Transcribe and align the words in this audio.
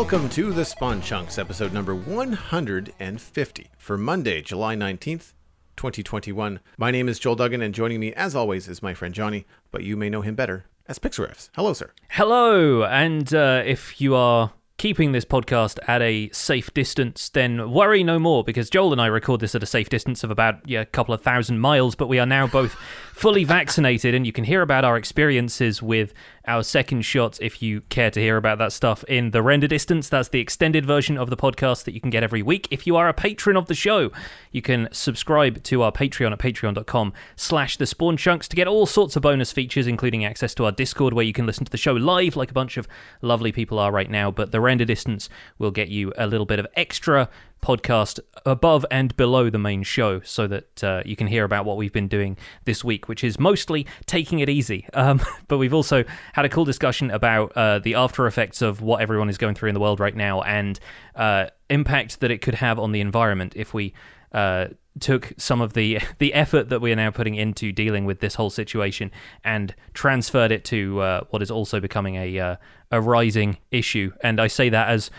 Welcome 0.00 0.30
to 0.30 0.50
the 0.50 0.64
Spawn 0.64 1.02
Chunks, 1.02 1.38
episode 1.38 1.74
number 1.74 1.94
150 1.94 3.70
for 3.76 3.98
Monday, 3.98 4.40
July 4.40 4.74
19th, 4.74 5.34
2021. 5.76 6.60
My 6.78 6.90
name 6.90 7.06
is 7.06 7.18
Joel 7.18 7.36
Duggan, 7.36 7.60
and 7.60 7.74
joining 7.74 8.00
me, 8.00 8.14
as 8.14 8.34
always, 8.34 8.66
is 8.66 8.82
my 8.82 8.94
friend 8.94 9.14
Jonny, 9.14 9.44
but 9.70 9.84
you 9.84 9.98
may 9.98 10.08
know 10.08 10.22
him 10.22 10.34
better 10.34 10.64
as 10.88 10.98
Pixlriffs. 10.98 11.50
Hello, 11.54 11.74
sir. 11.74 11.90
Hello, 12.08 12.82
and 12.84 13.34
uh, 13.34 13.62
if 13.66 14.00
you 14.00 14.14
are 14.14 14.54
keeping 14.78 15.12
this 15.12 15.26
podcast 15.26 15.78
at 15.86 16.00
a 16.00 16.30
safe 16.30 16.72
distance, 16.72 17.28
then 17.28 17.70
worry 17.70 18.02
no 18.02 18.18
more 18.18 18.42
because 18.42 18.70
Joel 18.70 18.92
and 18.92 19.02
I 19.02 19.06
record 19.06 19.40
this 19.40 19.54
at 19.54 19.62
a 19.62 19.66
safe 19.66 19.90
distance 19.90 20.24
of 20.24 20.30
about 20.30 20.66
yeah, 20.66 20.80
a 20.80 20.86
couple 20.86 21.12
of 21.12 21.20
thousand 21.20 21.60
miles, 21.60 21.94
but 21.94 22.08
we 22.08 22.18
are 22.18 22.24
now 22.24 22.46
both 22.46 22.74
fully 23.20 23.44
vaccinated, 23.44 24.14
and 24.14 24.24
you 24.24 24.32
can 24.32 24.44
hear 24.44 24.62
about 24.62 24.82
our 24.82 24.96
experiences 24.96 25.82
with 25.82 26.14
our 26.46 26.62
second 26.62 27.02
shots 27.02 27.38
if 27.42 27.60
you 27.60 27.82
care 27.82 28.10
to 28.10 28.18
hear 28.18 28.38
about 28.38 28.56
that 28.56 28.72
stuff 28.72 29.04
in 29.04 29.30
the 29.32 29.42
render 29.42 29.68
distance. 29.68 30.08
That's 30.08 30.30
the 30.30 30.40
extended 30.40 30.86
version 30.86 31.18
of 31.18 31.28
the 31.28 31.36
podcast 31.36 31.84
that 31.84 31.92
you 31.92 32.00
can 32.00 32.08
get 32.08 32.22
every 32.22 32.40
week. 32.40 32.66
If 32.70 32.86
you 32.86 32.96
are 32.96 33.10
a 33.10 33.12
patron 33.12 33.58
of 33.58 33.66
the 33.66 33.74
show, 33.74 34.10
you 34.52 34.62
can 34.62 34.88
subscribe 34.90 35.62
to 35.64 35.82
our 35.82 35.92
Patreon 35.92 36.32
at 36.32 36.38
patreon.com 36.38 37.12
slash 37.36 37.76
the 37.76 37.84
spawn 37.84 38.16
chunks 38.16 38.48
to 38.48 38.56
get 38.56 38.66
all 38.66 38.86
sorts 38.86 39.16
of 39.16 39.22
bonus 39.22 39.52
features, 39.52 39.86
including 39.86 40.24
access 40.24 40.54
to 40.54 40.64
our 40.64 40.72
Discord 40.72 41.12
where 41.12 41.26
you 41.26 41.34
can 41.34 41.44
listen 41.44 41.66
to 41.66 41.70
the 41.70 41.76
show 41.76 41.92
live 41.92 42.36
like 42.36 42.50
a 42.50 42.54
bunch 42.54 42.78
of 42.78 42.88
lovely 43.20 43.52
people 43.52 43.78
are 43.78 43.92
right 43.92 44.10
now. 44.10 44.30
But 44.30 44.50
the 44.50 44.62
render 44.62 44.86
distance 44.86 45.28
will 45.58 45.72
get 45.72 45.88
you 45.88 46.14
a 46.16 46.26
little 46.26 46.46
bit 46.46 46.58
of 46.58 46.66
extra 46.74 47.28
podcast 47.62 48.20
above 48.46 48.86
and 48.90 49.16
below 49.16 49.50
the 49.50 49.58
main 49.58 49.82
show 49.82 50.20
so 50.20 50.46
that 50.46 50.84
uh, 50.84 51.02
you 51.04 51.16
can 51.16 51.26
hear 51.26 51.44
about 51.44 51.64
what 51.64 51.76
we've 51.76 51.92
been 51.92 52.08
doing 52.08 52.36
this 52.64 52.82
week, 52.84 53.08
which 53.08 53.22
is 53.22 53.38
mostly 53.38 53.86
taking 54.06 54.40
it 54.40 54.48
easy. 54.48 54.86
Um, 54.94 55.20
but 55.48 55.58
we've 55.58 55.74
also 55.74 56.04
had 56.32 56.44
a 56.44 56.48
cool 56.48 56.64
discussion 56.64 57.10
about 57.10 57.52
uh, 57.56 57.78
the 57.78 57.94
after 57.94 58.26
effects 58.26 58.62
of 58.62 58.80
what 58.80 59.00
everyone 59.00 59.28
is 59.28 59.38
going 59.38 59.54
through 59.54 59.68
in 59.68 59.74
the 59.74 59.80
world 59.80 60.00
right 60.00 60.16
now 60.16 60.42
and 60.42 60.78
uh, 61.14 61.46
impact 61.68 62.20
that 62.20 62.30
it 62.30 62.38
could 62.38 62.54
have 62.54 62.78
on 62.78 62.92
the 62.92 63.00
environment 63.00 63.54
if 63.56 63.74
we. 63.74 63.94
Uh, 64.32 64.68
took 64.98 65.32
some 65.38 65.60
of 65.60 65.72
the 65.72 66.00
the 66.18 66.34
effort 66.34 66.68
that 66.68 66.80
we 66.80 66.92
are 66.92 66.96
now 66.96 67.10
putting 67.10 67.34
into 67.34 67.72
dealing 67.72 68.04
with 68.04 68.20
this 68.20 68.34
whole 68.34 68.50
situation 68.50 69.10
and 69.44 69.74
transferred 69.94 70.52
it 70.52 70.64
to 70.64 71.00
uh, 71.00 71.20
what 71.30 71.42
is 71.42 71.50
also 71.50 71.80
becoming 71.80 72.16
a 72.16 72.38
uh, 72.38 72.56
a 72.90 73.00
rising 73.00 73.56
issue. 73.70 74.12
And 74.22 74.40
I 74.40 74.48
say 74.48 74.68
that 74.68 74.88
as 74.88 75.10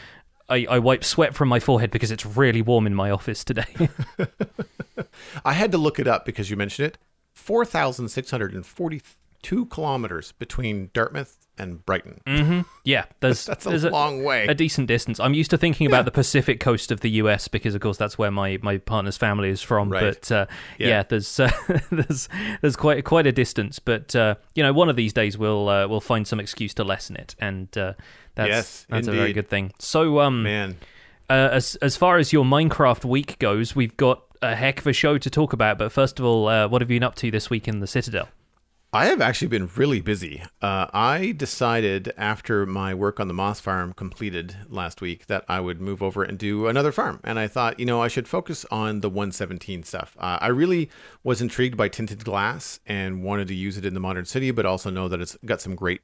I, 0.52 0.68
I 0.70 0.80
wipe 0.80 1.04
sweat 1.04 1.34
from 1.34 1.50
my 1.50 1.60
forehead 1.60 1.90
because 1.92 2.12
it's 2.12 2.26
really 2.26 2.62
warm 2.62 2.86
in 2.86 2.94
my 2.94 3.10
office 3.10 3.44
today. 3.44 3.66
I 5.46 5.54
had 5.54 5.72
to 5.72 5.78
look 5.78 6.00
it 6.00 6.08
up 6.08 6.26
because 6.26 6.50
you 6.50 6.58
mentioned 6.58 6.88
it. 6.90 6.98
4,642 7.34 9.66
kilometers 9.68 10.32
between 10.34 10.90
Dartmouth 10.94 11.38
and 11.58 11.86
Brighton. 11.86 12.22
mm-hmm. 12.26 12.62
Yeah, 12.84 13.06
there's 13.20 13.46
That's 13.46 13.66
a 13.66 13.70
there's 13.70 13.84
long 13.86 14.24
way. 14.24 14.48
a 14.48 14.54
decent 14.54 14.88
distance. 14.88 15.20
I'm 15.20 15.34
used 15.34 15.52
to 15.52 15.58
thinking 15.58 15.88
about 15.88 16.06
the 16.06 16.12
Pacific 16.12 16.60
coast 16.60 16.92
of 16.92 17.02
the 17.02 17.10
U.S. 17.12 17.48
because, 17.48 17.76
of 17.76 17.82
course, 17.82 17.98
that's 17.98 18.18
where 18.18 18.32
my, 18.32 18.58
my 18.62 18.78
partner's 18.78 19.18
family 19.18 19.50
is 19.50 19.62
from. 19.62 19.90
Right. 19.90 20.16
But 20.16 20.32
uh, 20.32 20.46
Yeah. 20.78 20.88
yeah. 20.88 21.04
there's 21.04 21.40
uh, 21.40 21.52
there's 21.92 22.30
there's 22.62 22.76
quite 22.76 23.04
quite 23.06 23.28
a 23.28 23.32
distance. 23.32 23.80
But 23.80 24.16
uh, 24.16 24.36
you 24.56 24.64
know, 24.64 24.74
one 24.74 24.90
of 24.90 24.96
these 24.96 25.14
days 25.14 25.38
we'll 25.38 25.70
uh, 25.70 25.88
we'll 25.88 26.02
find 26.02 26.28
some 26.28 26.40
excuse 26.40 26.74
to 26.76 26.84
lessen 26.84 27.16
it, 27.16 27.36
and 27.40 27.76
uh, 27.78 27.94
that's 28.36 28.50
Yes, 28.50 28.86
that's 28.90 29.08
a 29.08 29.12
very 29.12 29.34
good 29.34 29.50
thing. 29.50 29.74
So, 29.80 30.20
um, 30.20 30.44
Man, 30.44 30.78
uh, 31.30 31.50
as 31.52 31.76
as 31.78 31.96
far 31.96 32.18
as 32.18 32.34
your 32.34 32.46
Minecraft 32.46 33.06
week 33.06 33.40
goes, 33.40 33.76
we've 33.76 33.96
got 33.98 34.24
a 34.42 34.56
heck 34.56 34.80
of 34.80 34.88
a 34.88 34.94
show 34.94 35.18
to 35.18 35.30
talk 35.30 35.54
about. 35.54 35.78
But 35.78 35.92
first 35.92 36.20
of 36.20 36.26
all, 36.26 36.48
uh, 36.48 36.68
what 36.68 36.82
have 36.82 36.90
you 36.90 37.00
been 37.00 37.04
up 37.04 37.16
to 37.16 37.32
this 37.32 37.50
week 37.50 37.68
in 37.68 37.80
the 37.80 37.88
Citadel? 37.88 38.30
I 38.94 39.06
have 39.06 39.22
actually 39.22 39.48
been 39.48 39.70
really 39.78 40.02
busy. 40.02 40.44
Uh, 40.62 40.88
I 40.94 41.34
decided 41.38 42.12
after 42.18 42.66
my 42.66 42.94
work 42.94 43.22
on 43.22 43.30
the 43.30 43.34
Moss 43.34 43.62
Farm 43.62 43.94
completed 43.94 44.54
last 44.68 45.00
week 45.00 45.28
that 45.28 45.46
I 45.48 45.62
would 45.62 45.80
move 45.80 46.04
over 46.04 46.24
and 46.24 46.38
do 46.38 46.68
another 46.68 46.92
farm. 46.92 47.22
And 47.24 47.40
I 47.40 47.48
thought, 47.48 47.80
you 47.80 47.86
know, 47.86 48.02
I 48.02 48.10
should 48.10 48.28
focus 48.28 48.66
on 48.70 49.00
the 49.00 49.08
117 49.08 49.84
stuff. 49.84 50.18
Uh, 50.20 50.40
I 50.42 50.48
really 50.48 50.90
was 51.24 51.42
intrigued 51.42 51.78
by 51.78 51.88
tinted 51.88 52.26
glass 52.26 52.82
and 52.86 53.24
wanted 53.24 53.48
to 53.48 53.56
use 53.56 53.78
it 53.78 53.86
in 53.86 53.94
the 53.94 54.02
modern 54.02 54.26
city, 54.26 54.52
but 54.52 54.66
also 54.66 54.90
know 54.90 55.08
that 55.08 55.22
it's 55.22 55.38
got 55.46 55.62
some 55.62 55.76
great 55.76 56.02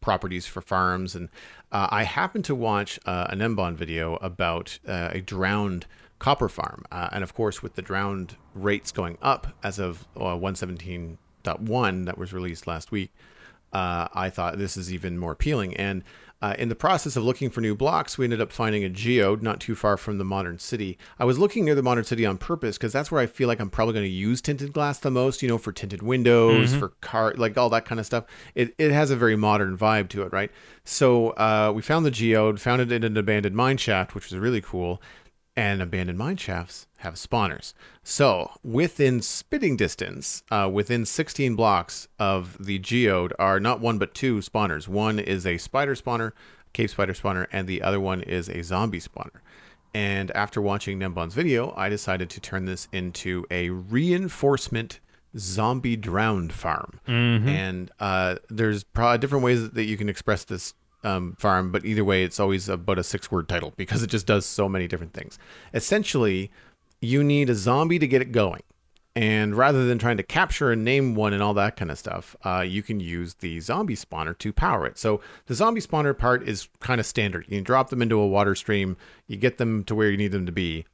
properties 0.00 0.46
for 0.46 0.60
farms. 0.60 1.16
And 1.16 1.30
uh, 1.70 1.88
I 1.90 2.04
happened 2.04 2.44
to 2.46 2.54
watch 2.54 2.98
uh, 3.06 3.26
an 3.30 3.40
Embon 3.40 3.76
video 3.76 4.16
about 4.16 4.78
uh, 4.86 5.10
a 5.12 5.20
drowned 5.20 5.86
copper 6.18 6.48
farm. 6.48 6.84
Uh, 6.90 7.08
and 7.12 7.22
of 7.22 7.34
course, 7.34 7.62
with 7.62 7.74
the 7.74 7.82
drowned 7.82 8.36
rates 8.54 8.90
going 8.90 9.18
up 9.22 9.48
as 9.62 9.78
of 9.78 10.06
uh, 10.16 10.34
117.1 10.36 12.06
that 12.06 12.18
was 12.18 12.32
released 12.32 12.66
last 12.66 12.90
week, 12.90 13.12
uh, 13.72 14.08
I 14.14 14.30
thought 14.30 14.58
this 14.58 14.76
is 14.76 14.92
even 14.92 15.18
more 15.18 15.32
appealing. 15.32 15.76
And 15.76 16.02
uh, 16.40 16.54
in 16.58 16.68
the 16.68 16.74
process 16.74 17.16
of 17.16 17.24
looking 17.24 17.50
for 17.50 17.60
new 17.60 17.74
blocks, 17.74 18.16
we 18.16 18.24
ended 18.24 18.40
up 18.40 18.52
finding 18.52 18.84
a 18.84 18.88
geode 18.88 19.42
not 19.42 19.60
too 19.60 19.74
far 19.74 19.96
from 19.96 20.18
the 20.18 20.24
modern 20.24 20.58
city. 20.58 20.96
I 21.18 21.24
was 21.24 21.38
looking 21.38 21.64
near 21.64 21.74
the 21.74 21.82
modern 21.82 22.04
city 22.04 22.24
on 22.24 22.38
purpose 22.38 22.78
because 22.78 22.92
that's 22.92 23.10
where 23.10 23.20
I 23.20 23.26
feel 23.26 23.48
like 23.48 23.60
I'm 23.60 23.70
probably 23.70 23.94
going 23.94 24.04
to 24.04 24.10
use 24.10 24.40
tinted 24.40 24.72
glass 24.72 24.98
the 24.98 25.10
most, 25.10 25.42
you 25.42 25.48
know, 25.48 25.58
for 25.58 25.72
tinted 25.72 26.02
windows, 26.02 26.74
for 26.74 26.88
car, 27.00 27.34
like 27.36 27.58
all 27.58 27.70
that 27.70 27.84
kind 27.84 27.98
of 27.98 28.06
stuff. 28.06 28.24
It, 28.54 28.74
it 28.78 28.92
has 28.92 29.10
a 29.10 29.16
very 29.16 29.36
modern 29.36 29.76
vibe 29.76 30.08
to 30.10 30.22
it, 30.22 30.32
right? 30.32 30.50
So 30.84 31.30
uh, 31.30 31.72
we 31.74 31.82
found 31.82 32.06
the 32.06 32.10
geode, 32.10 32.60
found 32.60 32.82
it 32.82 32.92
in 32.92 33.04
an 33.04 33.16
abandoned 33.16 33.56
mine 33.56 33.76
shaft, 33.76 34.14
which 34.14 34.30
was 34.30 34.38
really 34.38 34.60
cool 34.60 35.02
and 35.56 35.82
abandoned 35.82 36.18
mine 36.18 36.36
shafts 36.36 36.87
have 36.98 37.14
spawners. 37.14 37.74
So 38.02 38.50
within 38.62 39.22
spitting 39.22 39.76
distance, 39.76 40.42
uh, 40.50 40.68
within 40.72 41.04
16 41.04 41.54
blocks 41.54 42.08
of 42.18 42.56
the 42.64 42.78
geode, 42.78 43.32
are 43.38 43.60
not 43.60 43.80
one 43.80 43.98
but 43.98 44.14
two 44.14 44.38
spawners. 44.38 44.88
One 44.88 45.18
is 45.18 45.46
a 45.46 45.58
spider 45.58 45.94
spawner, 45.94 46.32
cave 46.72 46.90
spider 46.90 47.14
spawner, 47.14 47.46
and 47.52 47.66
the 47.68 47.82
other 47.82 48.00
one 48.00 48.22
is 48.22 48.48
a 48.48 48.62
zombie 48.62 49.00
spawner. 49.00 49.40
And 49.94 50.30
after 50.32 50.60
watching 50.60 50.98
gnembon's 50.98 51.34
video, 51.34 51.72
I 51.76 51.88
decided 51.88 52.30
to 52.30 52.40
turn 52.40 52.66
this 52.66 52.88
into 52.92 53.44
a 53.50 53.70
reinforcement 53.70 55.00
zombie 55.36 55.96
drowned 55.96 56.52
farm. 56.52 57.00
And 57.48 57.90
uh, 58.00 58.36
there's 58.48 58.82
probably 58.84 59.18
different 59.18 59.44
ways 59.44 59.70
that 59.70 59.84
you 59.84 59.96
can 59.96 60.08
express 60.08 60.44
this 60.44 60.74
um, 61.04 61.36
farm, 61.38 61.70
but 61.70 61.84
either 61.84 62.04
way, 62.04 62.24
it's 62.24 62.40
always 62.40 62.68
about 62.68 62.98
a 62.98 63.04
six 63.04 63.30
word 63.30 63.48
title 63.48 63.72
because 63.76 64.02
it 64.02 64.08
just 64.10 64.26
does 64.26 64.44
so 64.44 64.68
many 64.68 64.88
different 64.88 65.14
things. 65.14 65.38
Essentially, 65.72 66.50
you 67.00 67.22
need 67.22 67.50
a 67.50 67.54
zombie 67.54 67.98
to 67.98 68.06
get 68.06 68.22
it 68.22 68.32
going. 68.32 68.62
And 69.14 69.56
rather 69.56 69.84
than 69.84 69.98
trying 69.98 70.18
to 70.18 70.22
capture 70.22 70.70
and 70.70 70.84
name 70.84 71.16
one 71.16 71.32
and 71.32 71.42
all 71.42 71.54
that 71.54 71.76
kind 71.76 71.90
of 71.90 71.98
stuff, 71.98 72.36
uh, 72.44 72.60
you 72.60 72.82
can 72.82 73.00
use 73.00 73.34
the 73.34 73.58
zombie 73.58 73.96
spawner 73.96 74.36
to 74.38 74.52
power 74.52 74.86
it. 74.86 74.96
So 74.96 75.20
the 75.46 75.54
zombie 75.54 75.80
spawner 75.80 76.16
part 76.16 76.46
is 76.48 76.68
kind 76.78 77.00
of 77.00 77.06
standard. 77.06 77.46
You 77.48 77.60
drop 77.60 77.90
them 77.90 78.00
into 78.00 78.20
a 78.20 78.28
water 78.28 78.54
stream, 78.54 78.96
you 79.26 79.36
get 79.36 79.58
them 79.58 79.82
to 79.84 79.94
where 79.96 80.08
you 80.08 80.16
need 80.16 80.30
them 80.30 80.46
to 80.46 80.52
be, 80.52 80.84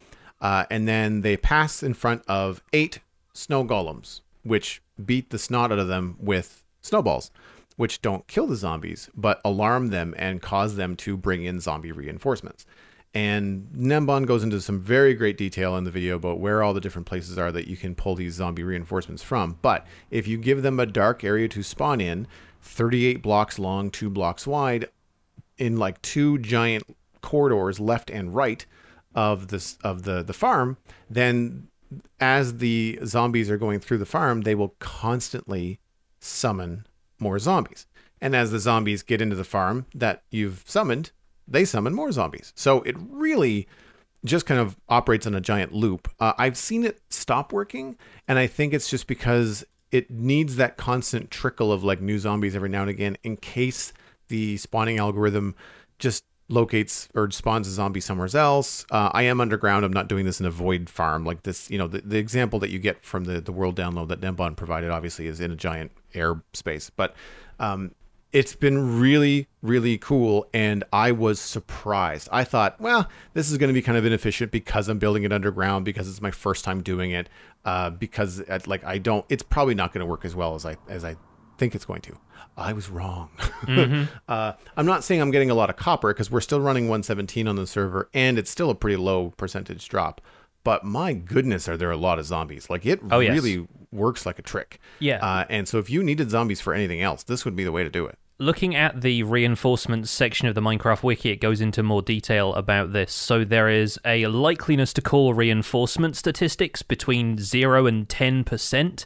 uh, 0.41 0.65
and 0.71 0.89
then 0.89 1.21
they 1.21 1.37
pass 1.37 1.83
in 1.83 1.93
front 1.93 2.23
of 2.27 2.63
eight 2.73 3.01
snow 3.35 3.65
golems, 3.65 4.23
which 4.43 4.81
beat 5.05 5.29
the 5.31 5.39
snot 5.39 5.73
out 5.73 5.79
of 5.79 5.89
them 5.89 6.17
with 6.19 6.63
snowballs, 6.81 7.31
which 7.77 8.01
don't 8.01 8.27
kill 8.27 8.47
the 8.47 8.57
zombies, 8.57 9.11
but 9.15 9.41
alarm 9.45 9.89
them 9.89 10.15
and 10.17 10.41
cause 10.41 10.77
them 10.77 10.97
to 10.97 11.17
bring 11.17 11.45
in 11.45 11.61
zombie 11.61 11.93
reinforcements. 11.93 12.65
And 13.15 13.69
gnembon 13.77 14.27
goes 14.27 14.43
into 14.43 14.61
some 14.61 14.81
very 14.81 15.15
great 15.15 15.39
detail 15.39 15.77
in 15.77 15.85
the 15.85 15.91
video 15.91 16.17
about 16.17 16.41
where 16.41 16.65
all 16.65 16.75
the 16.75 16.81
different 16.81 17.07
places 17.07 17.39
are 17.39 17.53
that 17.53 17.69
you 17.69 17.77
can 17.77 17.95
pull 17.95 18.17
these 18.17 18.35
zombie 18.35 18.65
reinforcements 18.65 19.23
from. 19.23 19.59
But 19.63 19.87
if 20.11 20.27
you 20.27 20.37
give 20.37 20.63
them 20.63 20.81
a 20.81 20.87
dark 20.87 21.23
area 21.23 21.47
to 21.49 21.63
spawn 21.63 22.01
in, 22.01 22.27
38 22.63 23.23
blocks 23.23 23.59
long, 23.59 23.91
two 23.91 24.11
blocks 24.11 24.47
wide, 24.47 24.89
in 25.59 25.77
like 25.77 26.03
two 26.03 26.39
giant 26.39 26.83
corridors 27.21 27.79
left 27.79 28.11
and 28.11 28.35
right 28.35 28.67
of 29.15 29.49
this 29.49 29.79
of 29.85 30.03
the 30.03 30.23
the 30.23 30.33
farm, 30.33 30.77
then 31.09 31.69
as 32.19 32.59
the 32.59 32.99
zombies 33.05 33.49
are 33.51 33.57
going 33.57 33.79
through 33.79 33.99
the 33.99 34.07
farm, 34.07 34.41
they 34.41 34.55
will 34.55 34.75
constantly 34.81 35.79
summon 36.19 36.87
more 37.19 37.39
zombies. 37.39 37.87
And 38.21 38.35
as 38.35 38.51
the 38.51 38.59
zombies 38.59 39.03
get 39.03 39.21
into 39.21 39.37
the 39.37 39.45
farm 39.45 39.87
that 39.95 40.23
you've 40.31 40.65
summoned, 40.67 41.13
they 41.47 41.65
summon 41.65 41.95
more 41.95 42.13
zombies. 42.13 42.53
So 42.57 42.83
it 42.83 42.97
really 42.99 43.69
just 44.25 44.47
kind 44.47 44.61
of 44.61 44.77
operates 44.89 45.27
on 45.27 45.35
a 45.35 45.41
giant 45.41 45.73
loop. 45.73 46.09
Uh, 46.19 46.33
I've 46.39 46.57
seen 46.57 46.85
it 46.85 47.01
stop 47.11 47.53
working, 47.53 47.97
and 48.27 48.39
I 48.39 48.47
think 48.47 48.73
it's 48.73 48.89
just 48.89 49.07
because 49.07 49.65
it 49.93 50.11
needs 50.11 50.57
that 50.57 50.77
constant 50.77 51.31
trickle 51.31 51.71
of 51.71 51.85
like 51.85 52.01
new 52.01 52.19
zombies 52.19 52.57
every 52.57 52.69
now 52.69 52.81
and 52.81 52.91
again 52.91 53.17
in 53.23 53.37
case 53.37 53.93
the 54.29 54.57
spawning 54.57 54.99
algorithm 54.99 55.55
just 55.99 56.25
locates 56.49 57.09
or 57.15 57.31
spawns 57.31 57.69
a 57.69 57.71
zombie 57.71 58.01
somewhere 58.01 58.29
else. 58.35 58.85
Uh, 58.91 59.11
I 59.13 59.23
am 59.23 59.41
underground. 59.41 59.85
I'm 59.85 59.93
not 59.93 60.09
doing 60.09 60.25
this 60.25 60.41
in 60.41 60.47
a 60.47 60.51
void 60.51 60.91
farm 60.91 61.25
like 61.25 61.43
this. 61.43 61.71
You 61.71 61.79
know, 61.79 61.87
the, 61.87 62.01
the 62.01 62.19
example 62.19 62.59
that 62.61 62.71
you 62.71 62.79
get 62.79 63.05
from 63.05 63.25
the, 63.25 63.41
the 63.41 63.53
world 63.53 63.77
download 63.77 64.09
that 64.09 64.21
gnembon 64.21 64.57
provided 64.57 64.91
obviously 64.91 65.27
is 65.27 65.41
in 65.41 65.51
a 65.51 65.57
giant 65.57 65.93
air 66.13 66.43
space. 66.53 66.91
But 66.91 67.15
um, 67.59 67.93
it's 68.35 68.55
been 68.55 69.01
really, 69.01 69.49
really 69.63 69.97
cool. 69.97 70.47
And 70.53 70.85
I 70.93 71.13
was 71.13 71.41
surprised. 71.41 72.29
I 72.31 72.45
thought, 72.45 72.79
well, 72.81 73.09
this 73.33 73.51
is 73.51 73.57
going 73.57 73.69
to 73.69 73.73
be 73.75 73.81
kind 73.81 73.97
of 73.97 74.05
inefficient 74.05 74.51
because 74.53 74.89
I'm 74.89 74.99
building 74.99 75.23
it 75.23 75.33
underground, 75.33 75.87
because 75.87 76.09
it's 76.09 76.21
my 76.21 76.31
first 76.33 76.65
time 76.65 76.83
doing 76.83 77.13
it, 77.13 77.31
uh, 77.65 77.91
because 77.91 78.41
uh, 78.43 78.59
like 78.67 78.85
I 78.85 78.99
don't, 78.99 79.25
it's 79.31 79.43
probably 79.43 79.75
not 79.75 79.93
going 79.95 80.01
to 80.01 80.07
work 80.07 80.25
as 80.27 80.35
well 80.35 80.55
as 80.55 80.67
I, 80.67 80.77
as 80.89 81.05
I 81.05 81.17
think 81.57 81.75
it's 81.75 81.85
going 81.87 82.03
to. 82.03 82.19
I 82.57 82.73
was 82.73 82.91
wrong. 82.91 83.31
uh, 84.29 84.53
I'm 84.77 84.87
not 84.87 85.05
saying 85.05 85.21
I'm 85.21 85.31
getting 85.31 85.51
a 85.51 85.55
lot 85.55 85.71
of 85.71 85.77
copper 85.77 86.13
because 86.13 86.31
we're 86.31 86.41
still 86.41 86.61
running 86.61 86.85
117 86.85 87.49
on 87.49 87.57
the 87.57 87.67
server 87.67 88.09
and 88.15 88.39
it's 88.39 88.51
still 88.51 88.71
a 88.71 88.75
pretty 88.75 88.97
low 88.97 89.31
percentage 89.37 89.89
drop. 89.89 90.21
But 90.65 90.85
my 90.85 91.13
goodness, 91.13 91.69
are 91.69 91.77
there 91.77 91.91
a 91.91 91.97
lot 91.97 92.19
of 92.19 92.25
zombies? 92.27 92.71
Like 92.71 92.87
it 92.87 93.01
Oh, 93.11 93.21
yes. 93.21 93.33
really 93.35 93.67
works 93.93 94.25
like 94.27 94.39
a 94.39 94.43
trick. 94.43 94.81
Yeah. 94.99 95.19
Uh, 95.25 95.45
and 95.51 95.69
so 95.69 95.79
if 95.79 95.91
you 95.91 96.03
needed 96.03 96.31
zombies 96.31 96.61
for 96.61 96.75
anything 96.75 97.01
else, 97.03 97.23
this 97.23 97.45
would 97.45 97.55
be 97.55 97.65
the 97.65 97.73
way 97.73 97.85
to 97.85 97.91
do 97.91 98.07
it. 98.07 98.19
Looking 98.39 98.75
at 98.75 99.01
the 99.01 99.23
reinforcements 99.23 100.11
section 100.11 100.49
of 100.49 100.55
the 100.55 100.61
Minecraft 100.61 101.03
wiki, 101.03 101.31
it 101.31 101.37
goes 101.37 101.61
into 101.61 101.83
more 101.83 102.03
detail 102.03 102.55
about 102.55 102.93
this. 102.93 103.13
So 103.13 103.45
there 103.45 103.69
is 103.69 103.99
a 104.05 104.25
likeliness 104.25 104.93
to 104.95 105.03
call 105.03 105.35
reinforcement 105.35 106.17
statistics 106.17 106.83
between 106.83 107.39
0 107.39 107.87
and 107.87 108.09
10%, 108.09 109.05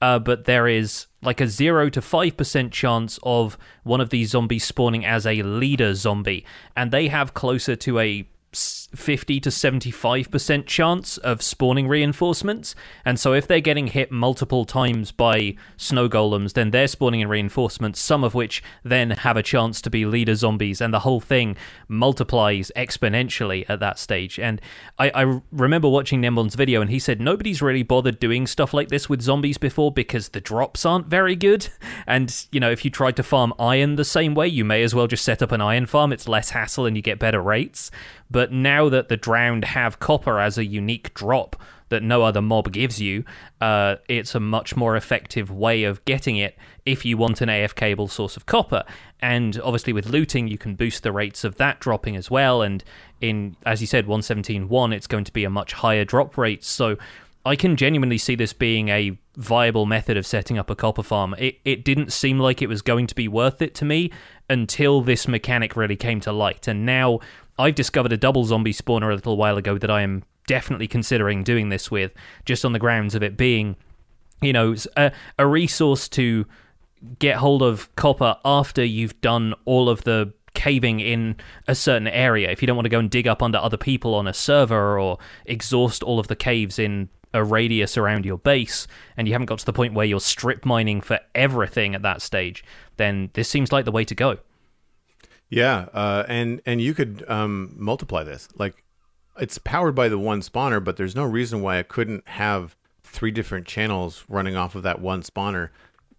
uh, 0.00 0.18
but 0.20 0.44
there 0.44 0.68
is 0.68 1.06
like 1.22 1.40
a 1.40 1.48
0 1.48 1.90
to 1.90 2.00
5% 2.00 2.70
chance 2.70 3.18
of 3.24 3.58
one 3.82 4.00
of 4.00 4.10
these 4.10 4.30
zombies 4.30 4.64
spawning 4.64 5.04
as 5.04 5.26
a 5.26 5.42
leader 5.42 5.94
zombie, 5.94 6.44
and 6.76 6.92
they 6.92 7.08
have 7.08 7.34
closer 7.34 7.74
to 7.74 7.98
a 7.98 8.28
50 8.94 9.40
to 9.40 9.50
75% 9.50 10.66
chance 10.66 11.18
of 11.18 11.42
spawning 11.42 11.88
reinforcements. 11.88 12.74
And 13.04 13.20
so 13.20 13.34
if 13.34 13.46
they're 13.46 13.60
getting 13.60 13.88
hit 13.88 14.10
multiple 14.10 14.64
times 14.64 15.12
by 15.12 15.56
snow 15.76 16.08
golems, 16.08 16.54
then 16.54 16.70
they're 16.70 16.88
spawning 16.88 17.20
in 17.20 17.28
reinforcements, 17.28 18.00
some 18.00 18.24
of 18.24 18.34
which 18.34 18.62
then 18.82 19.10
have 19.10 19.36
a 19.36 19.42
chance 19.42 19.82
to 19.82 19.90
be 19.90 20.06
leader 20.06 20.34
zombies, 20.34 20.80
and 20.80 20.92
the 20.92 21.00
whole 21.00 21.20
thing 21.20 21.56
multiplies 21.86 22.72
exponentially 22.76 23.64
at 23.68 23.80
that 23.80 23.98
stage. 23.98 24.38
And 24.38 24.60
I, 24.98 25.10
I 25.14 25.40
remember 25.52 25.88
watching 25.88 26.20
gnembon's 26.20 26.54
video, 26.54 26.80
and 26.80 26.90
he 26.90 26.98
said 26.98 27.20
nobody's 27.20 27.60
really 27.60 27.82
bothered 27.82 28.18
doing 28.18 28.46
stuff 28.46 28.72
like 28.72 28.88
this 28.88 29.08
with 29.08 29.20
zombies 29.20 29.58
before 29.58 29.92
because 29.92 30.30
the 30.30 30.40
drops 30.40 30.86
aren't 30.86 31.06
very 31.06 31.36
good. 31.36 31.68
And, 32.06 32.46
you 32.52 32.60
know, 32.60 32.70
if 32.70 32.86
you 32.86 32.90
tried 32.90 33.16
to 33.16 33.22
farm 33.22 33.52
iron 33.58 33.96
the 33.96 34.04
same 34.04 34.34
way, 34.34 34.48
you 34.48 34.64
may 34.64 34.82
as 34.82 34.94
well 34.94 35.06
just 35.06 35.24
set 35.24 35.42
up 35.42 35.52
an 35.52 35.60
iron 35.60 35.84
farm. 35.84 36.10
It's 36.10 36.26
less 36.26 36.50
hassle 36.50 36.86
and 36.86 36.96
you 36.96 37.02
get 37.02 37.18
better 37.18 37.42
rates. 37.42 37.90
But 38.30 38.52
now 38.52 38.77
that 38.88 39.08
the 39.08 39.16
drowned 39.16 39.64
have 39.64 39.98
copper 39.98 40.38
as 40.38 40.58
a 40.58 40.64
unique 40.64 41.12
drop 41.14 41.56
that 41.88 42.02
no 42.02 42.22
other 42.22 42.42
mob 42.42 42.70
gives 42.72 43.00
you, 43.00 43.24
uh, 43.60 43.96
it's 44.08 44.34
a 44.34 44.40
much 44.40 44.76
more 44.76 44.96
effective 44.96 45.50
way 45.50 45.84
of 45.84 46.04
getting 46.04 46.36
it 46.36 46.56
if 46.84 47.04
you 47.04 47.16
want 47.16 47.40
an 47.40 47.48
AFKable 47.48 48.10
source 48.10 48.36
of 48.36 48.46
copper. 48.46 48.84
And 49.20 49.58
obviously, 49.60 49.92
with 49.92 50.06
looting, 50.06 50.48
you 50.48 50.58
can 50.58 50.74
boost 50.74 51.02
the 51.02 51.12
rates 51.12 51.44
of 51.44 51.56
that 51.56 51.80
dropping 51.80 52.16
as 52.16 52.30
well. 52.30 52.62
And 52.62 52.84
in, 53.20 53.56
as 53.64 53.80
you 53.80 53.86
said, 53.86 54.06
117.1, 54.06 54.94
it's 54.94 55.06
going 55.06 55.24
to 55.24 55.32
be 55.32 55.44
a 55.44 55.50
much 55.50 55.72
higher 55.72 56.04
drop 56.04 56.36
rate. 56.36 56.62
So 56.62 56.96
I 57.44 57.56
can 57.56 57.76
genuinely 57.76 58.18
see 58.18 58.34
this 58.34 58.52
being 58.52 58.88
a 58.90 59.18
viable 59.36 59.86
method 59.86 60.16
of 60.16 60.26
setting 60.26 60.58
up 60.58 60.68
a 60.68 60.76
copper 60.76 61.02
farm. 61.02 61.34
It 61.38 61.58
it 61.64 61.84
didn't 61.84 62.12
seem 62.12 62.38
like 62.38 62.60
it 62.60 62.68
was 62.68 62.82
going 62.82 63.06
to 63.06 63.14
be 63.14 63.28
worth 63.28 63.62
it 63.62 63.74
to 63.76 63.84
me 63.84 64.10
until 64.50 65.00
this 65.00 65.26
mechanic 65.26 65.76
really 65.76 65.96
came 65.96 66.20
to 66.20 66.32
light. 66.32 66.68
And 66.68 66.84
now 66.84 67.20
I've 67.58 67.74
discovered 67.74 68.12
a 68.12 68.16
double 68.16 68.44
zombie 68.44 68.72
spawner 68.72 69.10
a 69.10 69.14
little 69.14 69.36
while 69.36 69.56
ago 69.56 69.78
that 69.78 69.90
I 69.90 70.02
am 70.02 70.22
definitely 70.46 70.88
considering 70.88 71.42
doing 71.44 71.68
this 71.68 71.90
with, 71.90 72.12
just 72.44 72.64
on 72.64 72.72
the 72.72 72.78
grounds 72.78 73.14
of 73.14 73.22
it 73.22 73.36
being, 73.36 73.76
you 74.40 74.52
know, 74.52 74.74
a, 74.96 75.12
a 75.38 75.46
resource 75.46 76.08
to 76.10 76.46
get 77.18 77.36
hold 77.36 77.62
of 77.62 77.94
copper 77.96 78.36
after 78.44 78.84
you've 78.84 79.20
done 79.20 79.54
all 79.64 79.88
of 79.88 80.04
the 80.04 80.32
caving 80.54 81.00
in 81.00 81.36
a 81.68 81.74
certain 81.74 82.08
area. 82.08 82.50
If 82.50 82.62
you 82.62 82.66
don't 82.66 82.76
want 82.76 82.86
to 82.86 82.90
go 82.90 82.98
and 82.98 83.10
dig 83.10 83.28
up 83.28 83.42
under 83.42 83.58
other 83.58 83.76
people 83.76 84.14
on 84.14 84.26
a 84.26 84.34
server 84.34 84.98
or 84.98 85.18
exhaust 85.44 86.02
all 86.02 86.18
of 86.18 86.26
the 86.26 86.36
caves 86.36 86.78
in 86.78 87.08
a 87.34 87.44
radius 87.44 87.96
around 87.96 88.24
your 88.24 88.38
base 88.38 88.86
and 89.16 89.28
you 89.28 89.34
haven't 89.34 89.46
got 89.46 89.58
to 89.58 89.66
the 89.66 89.72
point 89.72 89.94
where 89.94 90.06
you're 90.06 90.18
strip 90.18 90.64
mining 90.64 91.00
for 91.00 91.20
everything 91.34 91.94
at 91.94 92.02
that 92.02 92.22
stage, 92.22 92.64
then 92.96 93.30
this 93.34 93.48
seems 93.48 93.70
like 93.70 93.84
the 93.84 93.92
way 93.92 94.04
to 94.04 94.14
go. 94.14 94.38
Yeah, 95.50 95.86
uh, 95.92 96.24
and 96.28 96.60
and 96.66 96.80
you 96.80 96.94
could 96.94 97.24
um, 97.28 97.74
multiply 97.76 98.22
this. 98.22 98.48
Like, 98.56 98.84
it's 99.38 99.58
powered 99.58 99.94
by 99.94 100.08
the 100.08 100.18
one 100.18 100.40
spawner, 100.42 100.82
but 100.82 100.96
there's 100.96 101.16
no 101.16 101.24
reason 101.24 101.62
why 101.62 101.78
I 101.78 101.82
couldn't 101.82 102.28
have 102.28 102.76
three 103.02 103.30
different 103.30 103.66
channels 103.66 104.24
running 104.28 104.56
off 104.56 104.74
of 104.74 104.82
that 104.82 105.00
one 105.00 105.22
spawner, 105.22 105.70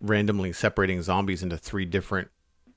randomly 0.01 0.51
separating 0.51 1.01
zombies 1.01 1.43
into 1.43 1.57
three 1.57 1.85
different, 1.85 2.29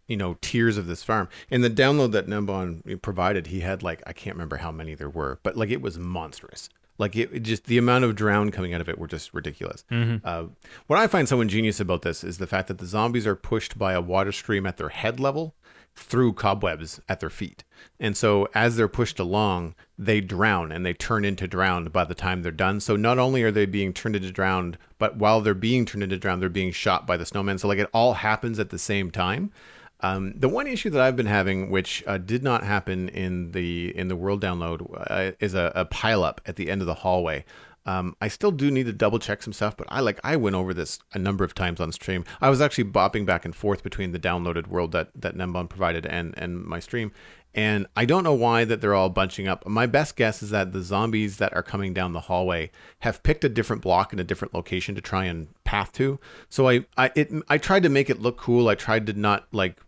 you 0.07 0.17
know, 0.17 0.37
tiers 0.43 0.77
of 0.77 0.87
this 0.87 1.03
farm. 1.03 1.29
In 1.51 1.63
the 1.63 1.71
download 1.71 2.13
that 2.13 2.27
gnembon 2.27 3.01
provided, 3.01 3.47
he 3.47 3.61
had 3.61 3.83
like 3.83 4.03
I 4.07 4.13
can't 4.13 4.37
remember 4.37 4.59
how 4.59 4.71
many 4.71 4.95
there 4.95 5.11
were, 5.11 5.39
but 5.43 5.57
like 5.57 5.71
it 5.71 5.81
was 5.81 5.99
monstrous. 5.99 6.69
Like 6.99 7.17
it, 7.17 7.31
it 7.33 7.41
just 7.41 7.65
the 7.65 7.79
amount 7.79 8.05
of 8.05 8.15
drown 8.15 8.51
coming 8.51 8.75
out 8.75 8.83
of 8.83 8.89
it 8.89 8.99
were 8.99 9.07
just 9.09 9.33
ridiculous. 9.33 9.85
Uh, 10.25 10.45
what 10.87 10.99
I 10.99 11.07
find 11.07 11.27
so 11.27 11.41
ingenious 11.41 11.81
about 11.81 12.03
this 12.03 12.23
is 12.23 12.37
the 12.37 12.47
fact 12.47 12.69
that 12.69 12.79
the 12.79 12.87
zombies 12.87 13.27
are 13.27 13.35
pushed 13.35 13.79
by 13.79 13.95
a 13.95 14.01
water 14.01 14.31
stream 14.33 14.67
at 14.67 14.77
their 14.77 14.91
head 14.91 15.19
level 15.19 15.55
through 15.95 16.33
cobwebs 16.33 17.01
at 17.09 17.21
their 17.21 17.31
feet. 17.31 17.65
And 18.01 18.17
so 18.17 18.49
as 18.55 18.77
they're 18.77 18.89
pushed 18.89 19.19
along, 19.19 19.75
they 19.99 20.21
drown 20.21 20.73
and 20.73 20.85
they 20.85 20.95
turn 20.95 21.25
into 21.25 21.47
drowned 21.47 21.93
by 21.93 22.05
the 22.05 22.15
time 22.15 22.43
they're 22.43 22.53
done. 22.53 22.81
So 22.81 22.97
not 22.97 23.19
only 23.19 23.43
are 23.43 23.51
they 23.51 23.67
being 23.67 23.93
turned 23.93 24.17
into 24.17 24.33
drowned, 24.33 24.79
but 24.99 25.17
while 25.17 25.41
they're 25.41 25.55
being 25.55 25.85
turned 25.85 26.03
into 26.03 26.19
drowned, 26.19 26.43
they're 26.43 26.49
being 26.49 26.73
shot 26.73 27.07
by 27.07 27.17
the 27.17 27.27
snowman. 27.27 27.59
So 27.59 27.69
like 27.69 27.79
it 27.79 27.91
all 27.93 28.15
happens 28.15 28.59
at 28.59 28.71
the 28.71 28.79
same 28.79 29.11
time. 29.11 29.53
Um, 30.01 30.33
the 30.37 30.49
one 30.49 30.67
issue 30.67 30.91
that 30.91 31.01
I've 31.01 31.15
been 31.15 31.27
having, 31.27 31.71
which 31.71 32.03
uh, 32.07 32.19
did 32.19 32.43
not 32.43 32.65
happen 32.65 33.09
in 33.11 33.53
the 33.53 33.97
in 33.97 34.09
the 34.09 34.17
world 34.17 34.43
download, 34.43 34.85
uh, 35.09 35.33
is 35.39 35.55
a, 35.55 35.71
a 35.77 35.85
pileup 35.85 36.39
at 36.45 36.57
the 36.57 36.71
end 36.71 36.81
of 36.81 36.89
the 36.89 36.95
hallway. 36.95 37.45
Um, 37.85 38.17
I 38.21 38.29
still 38.29 38.53
do 38.53 38.71
need 38.71 38.87
to 38.87 38.93
double 38.93 39.19
check 39.19 39.43
some 39.43 39.53
stuff, 39.53 39.77
but 39.77 39.87
I 39.91 40.01
like 40.01 40.21
I 40.23 40.37
went 40.37 40.55
over 40.55 40.73
this 40.73 40.99
a 41.13 41.19
number 41.19 41.45
of 41.45 41.55
times 41.55 41.81
on 41.81 41.91
stream. 41.93 42.25
I 42.41 42.49
was 42.49 42.61
actually 42.61 42.85
bopping 42.85 43.27
back 43.27 43.45
and 43.45 43.55
forth 43.55 43.83
between 43.83 44.13
the 44.13 44.19
downloaded 44.19 44.69
world 44.69 44.93
that 44.93 45.11
that 45.17 45.37
gnembon 45.37 45.69
provided 45.69 46.07
and 46.07 46.35
and 46.37 46.65
my 46.65 46.79
stream, 46.79 47.13
and 47.55 47.87
I 47.97 48.05
don't 48.05 48.23
know 48.23 48.35
why 48.35 48.65
that 48.65 48.81
they're 48.81 48.95
all 48.95 49.11
bunching 49.11 49.49
up. 49.49 49.67
My 49.67 49.87
best 49.87 50.17
guess 50.17 50.43
is 50.43 50.51
that 50.51 50.73
the 50.73 50.83
zombies 50.83 51.39
that 51.39 51.55
are 51.55 51.63
coming 51.63 51.93
down 51.93 52.13
the 52.13 52.21
hallway 52.21 52.71
have 53.01 53.23
picked 53.25 53.45
a 53.45 53.49
different 53.49 53.83
block 53.83 54.13
in 54.13 54.21
a 54.21 54.25
different 54.25 54.55
location 54.55 54.95
to 54.95 55.01
try 55.01 55.25
and 55.25 55.49
path 55.65 55.93
to. 55.95 56.21
So 56.49 56.69
I 56.69 56.85
I 56.97 57.11
it 57.17 57.33
I 57.49 57.59
tried 57.59 57.83
to 57.83 57.89
make 57.89 58.09
it 58.09 58.21
look 58.21 58.37
cool. 58.37 58.69
I 58.69 58.77
tried 58.77 59.07
to 59.07 59.13
not 59.13 59.49
like 59.53 59.81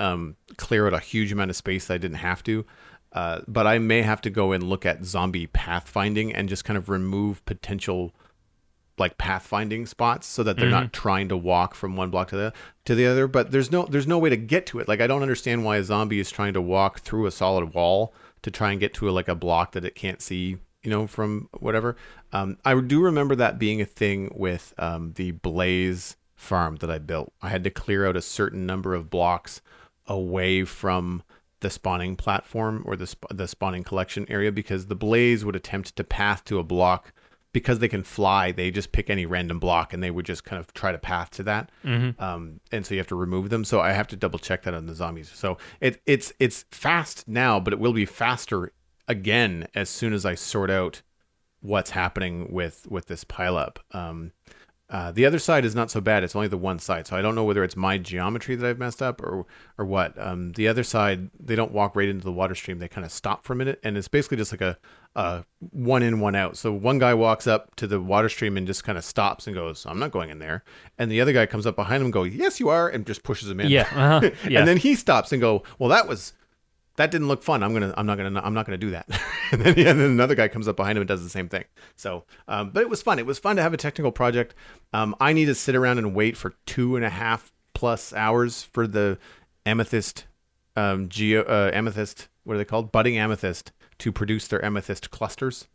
um, 0.00 0.36
clear 0.56 0.86
out 0.86 0.94
a 0.94 0.98
huge 0.98 1.30
amount 1.30 1.50
of 1.50 1.56
space 1.56 1.86
that 1.86 1.94
I 1.94 1.98
didn't 1.98 2.16
have 2.16 2.42
to. 2.44 2.64
Uh, 3.12 3.40
but 3.48 3.66
I 3.66 3.78
may 3.78 4.02
have 4.02 4.20
to 4.22 4.30
go 4.30 4.52
and 4.52 4.62
look 4.62 4.86
at 4.86 5.04
zombie 5.04 5.48
pathfinding 5.48 6.32
and 6.34 6.48
just 6.48 6.64
kind 6.64 6.76
of 6.76 6.88
remove 6.88 7.44
potential 7.44 8.14
like 8.98 9.18
pathfinding 9.18 9.88
spots 9.88 10.26
so 10.26 10.42
that 10.42 10.58
they're 10.58 10.70
not 10.70 10.92
trying 10.92 11.28
to 11.30 11.36
walk 11.36 11.74
from 11.74 11.96
one 11.96 12.10
block 12.10 12.28
to 12.28 12.36
the 12.36 12.52
to 12.84 12.94
the 12.94 13.06
other. 13.06 13.26
But 13.26 13.50
there's 13.50 13.72
no 13.72 13.86
there's 13.86 14.06
no 14.06 14.18
way 14.18 14.30
to 14.30 14.36
get 14.36 14.66
to 14.66 14.78
it. 14.78 14.86
Like 14.86 15.00
I 15.00 15.06
don't 15.06 15.22
understand 15.22 15.64
why 15.64 15.78
a 15.78 15.82
zombie 15.82 16.20
is 16.20 16.30
trying 16.30 16.52
to 16.52 16.60
walk 16.60 17.00
through 17.00 17.26
a 17.26 17.30
solid 17.30 17.74
wall 17.74 18.14
to 18.42 18.50
try 18.50 18.70
and 18.70 18.78
get 18.78 18.94
to 18.94 19.08
a, 19.08 19.10
like 19.10 19.28
a 19.28 19.34
block 19.34 19.72
that 19.72 19.84
it 19.84 19.94
can't 19.94 20.20
see. 20.20 20.58
You 20.82 20.90
know, 20.90 21.06
from 21.06 21.50
whatever. 21.58 21.96
Um, 22.32 22.56
I 22.64 22.78
do 22.80 23.02
remember 23.02 23.34
that 23.36 23.58
being 23.58 23.82
a 23.82 23.84
thing 23.84 24.32
with 24.34 24.72
um, 24.78 25.12
the 25.14 25.32
Blaze 25.32 26.16
farm 26.34 26.76
that 26.76 26.90
I 26.90 26.96
built. 26.96 27.34
I 27.42 27.50
had 27.50 27.64
to 27.64 27.70
clear 27.70 28.06
out 28.06 28.16
a 28.16 28.22
certain 28.22 28.64
number 28.64 28.94
of 28.94 29.10
blocks 29.10 29.60
away 30.06 30.64
from 30.64 31.22
the 31.60 31.70
spawning 31.70 32.16
platform 32.16 32.82
or 32.86 32.96
the 32.96 33.06
sp- 33.06 33.30
the 33.30 33.46
spawning 33.48 33.84
collection 33.84 34.26
area 34.28 34.50
because 34.52 34.86
the 34.86 34.94
blaze 34.96 35.44
would 35.44 35.56
attempt 35.56 35.94
to 35.96 36.04
path 36.04 36.44
to 36.46 36.58
a 36.58 36.64
block. 36.64 37.12
Because 37.52 37.80
they 37.80 37.88
can 37.88 38.04
fly 38.04 38.52
they 38.52 38.70
just 38.70 38.92
pick 38.92 39.10
any 39.10 39.26
random 39.26 39.58
block 39.58 39.92
and 39.92 40.00
they 40.00 40.12
would 40.12 40.24
just 40.24 40.44
kind 40.44 40.60
of 40.60 40.72
try 40.72 40.92
to 40.92 40.98
path 40.98 41.30
to 41.32 41.42
that. 41.42 41.70
Um, 42.20 42.60
and 42.70 42.86
so 42.86 42.94
you 42.94 43.00
have 43.00 43.08
to 43.08 43.16
remove 43.16 43.50
them. 43.50 43.64
So 43.64 43.80
i 43.80 43.90
have 43.90 44.06
to 44.08 44.16
double 44.16 44.38
check 44.38 44.62
that 44.62 44.74
on 44.74 44.86
the 44.86 44.94
zombies. 44.94 45.32
So 45.34 45.58
it, 45.80 46.00
it's 46.06 46.32
it's 46.38 46.64
fast 46.70 47.26
now 47.26 47.58
but 47.58 47.72
it 47.72 47.80
will 47.80 47.92
be 47.92 48.04
faster 48.06 48.72
again 49.08 49.66
as 49.74 49.88
soon 49.90 50.12
as 50.12 50.24
i 50.24 50.36
sort 50.36 50.70
out 50.70 51.02
what's 51.60 51.90
happening 51.90 52.52
with 52.52 52.86
with 52.88 53.06
this 53.06 53.24
pileup 53.24 53.78
um, 53.92 54.30
uh, 54.90 55.12
the 55.12 55.24
other 55.24 55.38
side 55.38 55.64
is 55.64 55.74
not 55.74 55.88
so 55.88 56.00
bad. 56.00 56.24
It's 56.24 56.34
only 56.34 56.48
the 56.48 56.58
one 56.58 56.80
side, 56.80 57.06
so 57.06 57.16
I 57.16 57.22
don't 57.22 57.36
know 57.36 57.44
whether 57.44 57.62
it's 57.62 57.76
my 57.76 57.96
geometry 57.96 58.56
that 58.56 58.68
I've 58.68 58.78
messed 58.78 59.00
up 59.00 59.22
or 59.22 59.46
or 59.78 59.84
what. 59.84 60.18
Um, 60.18 60.50
the 60.52 60.66
other 60.66 60.82
side, 60.82 61.30
they 61.38 61.54
don't 61.54 61.70
walk 61.70 61.94
right 61.94 62.08
into 62.08 62.24
the 62.24 62.32
water 62.32 62.56
stream. 62.56 62.80
They 62.80 62.88
kind 62.88 63.04
of 63.04 63.12
stop 63.12 63.44
for 63.44 63.52
a 63.52 63.56
minute, 63.56 63.78
and 63.84 63.96
it's 63.96 64.08
basically 64.08 64.38
just 64.38 64.52
like 64.52 64.60
a, 64.60 64.76
a 65.14 65.44
one 65.70 66.02
in, 66.02 66.18
one 66.18 66.34
out. 66.34 66.56
So 66.56 66.72
one 66.72 66.98
guy 66.98 67.14
walks 67.14 67.46
up 67.46 67.76
to 67.76 67.86
the 67.86 68.00
water 68.00 68.28
stream 68.28 68.56
and 68.56 68.66
just 68.66 68.82
kind 68.82 68.98
of 68.98 69.04
stops 69.04 69.46
and 69.46 69.54
goes, 69.54 69.86
"I'm 69.86 70.00
not 70.00 70.10
going 70.10 70.28
in 70.28 70.40
there," 70.40 70.64
and 70.98 71.08
the 71.08 71.20
other 71.20 71.32
guy 71.32 71.46
comes 71.46 71.66
up 71.68 71.76
behind 71.76 72.00
him 72.00 72.06
and 72.06 72.12
go, 72.12 72.24
"Yes, 72.24 72.58
you 72.58 72.68
are," 72.68 72.88
and 72.88 73.06
just 73.06 73.22
pushes 73.22 73.48
him 73.48 73.60
in. 73.60 73.70
Yeah, 73.70 73.82
uh-huh, 73.94 74.30
yeah. 74.48 74.58
and 74.58 74.66
then 74.66 74.76
he 74.76 74.96
stops 74.96 75.30
and 75.30 75.40
go, 75.40 75.62
"Well, 75.78 75.90
that 75.90 76.08
was." 76.08 76.32
That 77.00 77.10
didn't 77.10 77.28
look 77.28 77.42
fun. 77.42 77.62
I'm 77.62 77.72
gonna. 77.72 77.94
I'm 77.96 78.04
not 78.04 78.18
gonna. 78.18 78.40
I'm 78.44 78.52
not 78.52 78.66
gonna 78.66 78.76
do 78.76 78.90
that. 78.90 79.06
and, 79.52 79.62
then, 79.62 79.78
and 79.78 79.98
then 79.98 80.10
another 80.10 80.34
guy 80.34 80.48
comes 80.48 80.68
up 80.68 80.76
behind 80.76 80.98
him 80.98 81.02
and 81.02 81.08
does 81.08 81.22
the 81.22 81.30
same 81.30 81.48
thing. 81.48 81.64
So, 81.96 82.24
um, 82.46 82.70
but 82.70 82.82
it 82.82 82.90
was 82.90 83.00
fun. 83.00 83.18
It 83.18 83.24
was 83.24 83.38
fun 83.38 83.56
to 83.56 83.62
have 83.62 83.72
a 83.72 83.78
technical 83.78 84.12
project. 84.12 84.54
Um, 84.92 85.16
I 85.18 85.32
need 85.32 85.46
to 85.46 85.54
sit 85.54 85.74
around 85.74 85.96
and 85.98 86.14
wait 86.14 86.36
for 86.36 86.54
two 86.66 86.96
and 86.96 87.04
a 87.04 87.08
half 87.08 87.50
plus 87.72 88.12
hours 88.12 88.62
for 88.64 88.86
the 88.86 89.18
amethyst, 89.64 90.26
um, 90.76 91.08
geo 91.08 91.42
uh, 91.42 91.70
amethyst. 91.72 92.28
What 92.44 92.54
are 92.54 92.58
they 92.58 92.66
called? 92.66 92.92
Budding 92.92 93.16
amethyst 93.16 93.72
to 93.98 94.12
produce 94.12 94.46
their 94.48 94.62
amethyst 94.64 95.10
clusters 95.10 95.68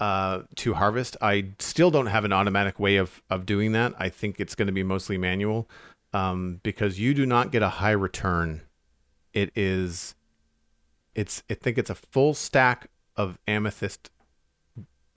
uh, 0.00 0.42
to 0.56 0.74
harvest. 0.74 1.16
I 1.22 1.50
still 1.60 1.90
don't 1.92 2.06
have 2.06 2.24
an 2.24 2.32
automatic 2.32 2.80
way 2.80 2.96
of 2.96 3.22
of 3.30 3.46
doing 3.46 3.72
that. 3.72 3.94
I 3.98 4.08
think 4.08 4.40
it's 4.40 4.54
going 4.56 4.66
to 4.66 4.72
be 4.72 4.82
mostly 4.82 5.18
manual. 5.18 5.68
um, 6.12 6.60
because 6.62 6.98
you 6.98 7.14
do 7.14 7.26
not 7.26 7.52
get 7.52 7.62
a 7.62 7.68
high 7.68 7.90
return. 7.90 8.62
It 9.32 9.50
is, 9.56 10.14
it's 11.14 11.42
I 11.50 11.54
think 11.54 11.78
it's 11.78 11.90
a 11.90 11.94
full 11.94 12.34
stack 12.34 12.88
of 13.16 13.38
amethyst 13.46 14.10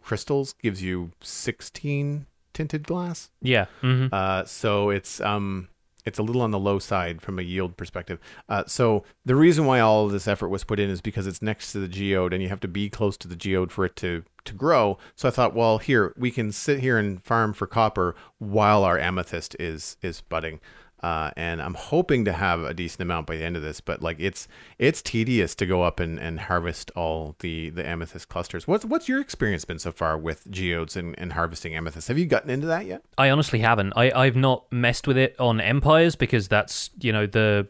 crystals 0.02 0.54
gives 0.54 0.82
you 0.82 1.12
sixteen 1.22 2.26
tinted 2.54 2.84
glass. 2.88 3.30
Yeah. 3.42 3.66
hmm 3.82 4.08
Uh, 4.12 4.46
so 4.46 4.90
it's 4.90 5.20
um 5.22 5.68
it's 6.06 6.20
a 6.20 6.24
little 6.24 6.42
on 6.42 6.52
the 6.52 6.60
low 6.60 6.80
side 6.80 7.22
from 7.22 7.38
a 7.38 7.42
yield 7.42 7.76
perspective. 7.76 8.18
Uh, 8.48 8.64
so 8.66 9.04
the 9.26 9.36
reason 9.36 9.66
why 9.66 9.82
all 9.82 10.06
of 10.06 10.14
this 10.14 10.26
effort 10.26 10.48
was 10.48 10.64
put 10.64 10.80
in 10.80 10.90
is 10.90 11.02
because 11.02 11.28
it's 11.28 11.42
next 11.42 11.74
to 11.74 11.80
the 11.80 11.88
geode 11.90 12.32
and 12.34 12.42
you 12.42 12.48
have 12.48 12.62
to 12.62 12.68
be 12.70 12.90
close 12.90 13.18
to 13.18 13.28
the 13.28 13.36
geode 13.36 13.72
for 13.74 13.84
it 13.86 13.96
to 13.98 14.24
to 14.46 14.54
grow. 14.54 14.98
So 15.16 15.28
I 15.28 15.32
thought, 15.32 15.54
well, 15.54 15.80
here 15.80 16.14
we 16.18 16.32
can 16.32 16.54
sit 16.54 16.80
here 16.80 16.98
and 16.98 17.22
farm 17.22 17.52
for 17.54 17.68
copper 17.68 18.16
while 18.38 18.86
our 18.86 18.98
amethyst 18.98 19.56
is 19.60 19.98
is 20.02 20.22
budding. 20.22 20.62
Uh, 21.04 21.30
and 21.38 21.62
I'm 21.62 21.76
hoping 21.76 22.26
to 22.26 22.34
have 22.34 22.64
a 22.64 22.74
decent 22.74 23.02
amount 23.02 23.28
by 23.28 23.38
the 23.38 23.44
end 23.44 23.56
of 23.56 23.62
this, 23.62 23.82
but 23.82 24.02
like 24.02 24.18
it's 24.20 24.48
it's 24.80 25.02
tedious 25.02 25.54
to 25.56 25.66
go 25.68 25.84
up 25.84 26.00
and, 26.00 26.20
and 26.20 26.40
harvest 26.40 26.90
all 26.96 27.36
the, 27.40 27.70
the 27.70 27.88
amethyst 27.88 28.30
clusters. 28.30 28.68
What's 28.68 28.84
what's 28.84 29.08
your 29.08 29.22
experience 29.22 29.64
been 29.64 29.78
so 29.78 29.92
far 29.92 30.18
with 30.18 30.50
geodes 30.50 30.96
and, 30.96 31.14
and 31.20 31.34
harvesting 31.34 31.76
amethyst? 31.76 32.08
Have 32.08 32.18
you 32.18 32.26
gotten 32.26 32.50
into 32.50 32.66
that 32.68 32.88
yet? 32.88 33.04
I 33.18 33.30
honestly 33.30 33.60
haven't. 33.60 33.94
I, 33.96 34.12
I've 34.12 34.36
not 34.36 34.66
messed 34.72 35.08
with 35.08 35.18
it 35.18 35.40
on 35.40 35.62
Empires 35.62 36.16
because 36.16 36.48
that's, 36.48 36.90
you 37.00 37.14
know, 37.14 37.28
the. 37.28 37.68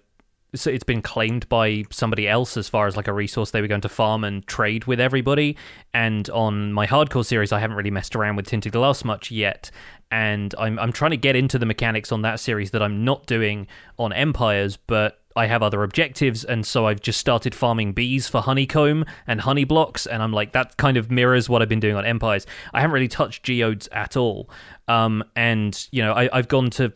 So 0.55 0.69
it's 0.69 0.83
been 0.83 1.01
claimed 1.01 1.47
by 1.49 1.83
somebody 1.91 2.27
else 2.27 2.55
as 2.57 2.69
far 2.69 2.87
as 2.87 2.95
like 2.95 3.07
a 3.07 3.13
resource 3.13 3.51
they 3.51 3.61
were 3.61 3.67
going 3.67 3.81
to 3.81 3.89
farm 3.89 4.23
and 4.23 4.45
trade 4.47 4.85
with 4.85 4.99
everybody. 4.99 5.57
And 5.93 6.29
on 6.29 6.71
my 6.73 6.87
hardcore 6.87 7.25
series, 7.25 7.51
I 7.51 7.59
haven't 7.59 7.75
really 7.75 7.91
messed 7.91 8.15
around 8.15 8.37
with 8.37 8.47
tinted 8.47 8.71
glass 8.71 9.03
much 9.03 9.29
yet. 9.29 9.69
And 10.09 10.55
I'm 10.57 10.79
I'm 10.79 10.93
trying 10.93 11.11
to 11.11 11.17
get 11.17 11.35
into 11.35 11.59
the 11.59 11.65
mechanics 11.65 12.11
on 12.11 12.21
that 12.21 12.39
series 12.39 12.71
that 12.71 12.81
I'm 12.81 13.03
not 13.03 13.25
doing 13.25 13.67
on 13.99 14.13
Empires, 14.13 14.77
but 14.77 15.19
I 15.37 15.45
have 15.45 15.61
other 15.61 15.83
objectives, 15.83 16.43
and 16.43 16.65
so 16.65 16.87
I've 16.87 16.99
just 16.99 17.19
started 17.19 17.53
farming 17.53 17.93
bees 17.93 18.27
for 18.27 18.41
honeycomb 18.41 19.05
and 19.27 19.39
honey 19.39 19.65
blocks, 19.65 20.07
and 20.07 20.23
I'm 20.23 20.33
like 20.33 20.53
that 20.53 20.77
kind 20.77 20.97
of 20.97 21.11
mirrors 21.11 21.47
what 21.47 21.61
I've 21.61 21.69
been 21.69 21.79
doing 21.79 21.95
on 21.95 22.05
Empires. 22.05 22.47
I 22.73 22.81
haven't 22.81 22.95
really 22.95 23.07
touched 23.07 23.43
geodes 23.43 23.87
at 23.91 24.17
all, 24.17 24.49
um, 24.87 25.23
and 25.35 25.87
you 25.91 26.01
know 26.01 26.13
I, 26.13 26.27
I've 26.35 26.47
gone 26.47 26.71
to 26.71 26.91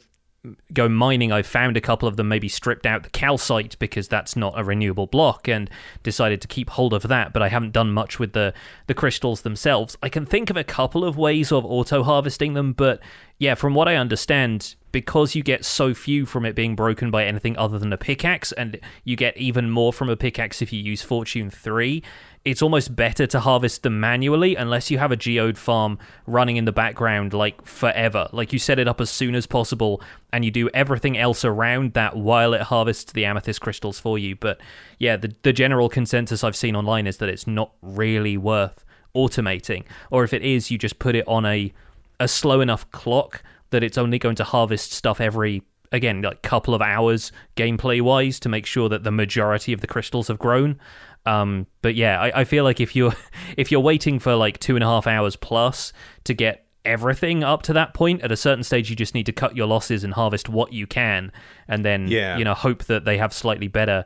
go 0.74 0.90
mining, 0.90 1.32
I 1.32 1.44
found 1.44 1.78
a 1.78 1.82
couple 1.82 2.08
of 2.08 2.18
them 2.18 2.28
maybe 2.28 2.50
stripped 2.50 2.86
out 2.86 3.04
the 3.04 3.10
calcite 3.10 3.78
because 3.80 4.08
that's 4.08 4.36
not 4.36 4.60
a 4.60 4.64
renewable 4.64 5.06
block 5.08 5.48
and 5.48 5.70
decided 6.02 6.42
to 6.42 6.48
keep 6.48 6.72
hold 6.72 6.94
of 6.94 7.04
that, 7.04 7.32
but 7.32 7.42
I 7.42 7.50
haven't 7.50 7.74
done 7.74 7.92
much 7.92 8.18
with 8.18 8.34
the 8.34 8.54
the 8.88 8.94
crystals 8.94 9.42
themselves. 9.42 9.98
I 10.02 10.10
can 10.10 10.26
think 10.26 10.50
of 10.50 10.58
a 10.58 10.64
couple 10.64 11.04
of 11.04 11.18
ways 11.18 11.52
of 11.52 11.66
auto 11.66 12.04
harvesting 12.04 12.54
them, 12.54 12.74
but 12.74 13.00
yeah, 13.38 13.56
from 13.56 13.76
what 13.76 13.88
I 13.88 13.96
understand, 13.96 14.76
because 14.92 15.36
you 15.36 15.44
get 15.44 15.66
so 15.66 15.94
few 15.94 16.26
from 16.26 16.46
it 16.46 16.56
being 16.56 16.76
broken 16.76 17.12
by 17.12 17.26
anything 17.26 17.58
other 17.58 17.80
than 17.80 17.94
a 17.94 17.98
pickaxe, 17.98 18.52
and 18.52 18.80
you 19.04 19.16
get 19.16 19.38
even 19.38 19.70
more 19.70 19.94
from 19.94 20.10
a 20.10 20.16
pickaxe 20.16 20.62
if 20.62 20.74
you 20.74 20.82
use 20.82 21.02
Fortune 21.02 21.50
3, 21.50 22.04
it's 22.44 22.62
almost 22.62 22.96
better 22.96 23.28
to 23.28 23.40
harvest 23.40 23.84
them 23.84 24.00
manually 24.00 24.56
unless 24.56 24.90
you 24.90 24.98
have 24.98 25.12
a 25.12 25.16
geode 25.16 25.58
farm 25.58 26.00
running 26.26 26.58
in 26.58 26.66
the 26.66 26.72
background 26.72 27.34
like 27.34 27.64
forever. 27.66 28.28
Like 28.32 28.52
you 28.52 28.58
set 28.58 28.80
it 28.80 28.88
up 28.88 29.00
as 29.00 29.12
soon 29.12 29.36
as 29.36 29.46
possible 29.46 30.02
and 30.34 30.44
you 30.44 30.50
do 30.50 30.68
everything 30.70 31.18
else 31.18 31.46
around 31.46 31.94
that 31.94 32.18
while 32.18 32.54
it 32.56 32.62
harvests 32.62 33.12
the 33.12 33.26
amethyst 33.26 33.62
crystals 33.62 34.00
for 34.00 34.18
you. 34.18 34.36
But 34.36 34.60
yeah, 34.98 35.18
the, 35.18 35.36
the 35.44 35.54
general 35.54 35.88
consensus 35.88 36.44
I've 36.44 36.56
seen 36.56 36.76
online 36.76 37.06
is 37.06 37.18
that 37.18 37.30
it's 37.30 37.46
not 37.46 37.74
really 37.84 38.38
worth 38.38 38.84
automating. 39.16 39.84
Or 40.10 40.24
if 40.24 40.34
it 40.34 40.42
is, 40.42 40.72
you 40.72 40.80
just 40.80 40.98
put 40.98 41.16
it 41.16 41.28
on 41.28 41.46
a 41.46 41.72
a 42.20 42.28
slow 42.28 42.62
enough 42.62 42.90
clock 42.92 43.42
that 43.72 43.84
it's 43.84 43.98
only 43.98 44.20
going 44.20 44.36
to 44.36 44.44
harvest 44.44 44.94
stuff 44.94 45.20
every 45.20 45.64
again 45.92 46.22
like 46.22 46.42
couple 46.42 46.74
of 46.74 46.82
hours 46.82 47.32
gameplay 47.58 48.02
wise 48.02 48.40
to 48.40 48.48
make 48.48 48.66
sure 48.66 48.88
that 48.88 49.04
the 49.04 49.12
majority 49.12 49.74
of 49.74 49.82
the 49.82 49.88
crystals 49.88 50.28
have 50.30 50.40
grown. 50.40 50.80
Um, 51.26 51.68
but 51.82 51.96
yeah 51.96 52.20
I, 52.22 52.42
I 52.42 52.44
feel 52.46 52.64
like 52.64 52.80
if 52.80 52.96
you're 52.96 53.14
if 53.58 53.72
you're 53.72 53.82
waiting 53.82 54.18
for 54.20 54.36
like 54.36 54.60
two 54.60 54.76
and 54.76 54.84
a 54.84 54.88
half 54.88 55.06
hours 55.08 55.36
plus 55.36 55.92
to 56.24 56.34
get 56.34 56.66
everything 56.86 57.44
up 57.44 57.62
to 57.64 57.74
that 57.74 57.94
point 57.94 58.22
at 58.24 58.32
a 58.32 58.36
certain 58.38 58.64
stage 58.64 58.90
you 58.90 58.96
just 58.96 59.14
need 59.14 59.28
to 59.28 59.32
cut 59.32 59.56
your 59.56 59.68
losses 59.68 60.04
and 60.04 60.14
harvest 60.16 60.50
what 60.50 60.74
you 60.74 60.88
can 60.88 61.32
and 61.68 61.86
then 61.86 62.08
Yeah. 62.08 62.38
you 62.38 62.44
know 62.44 62.56
hope 62.56 62.86
that 62.86 63.06
they 63.06 63.20
have 63.20 63.34
slightly 63.34 63.68
better 63.68 64.04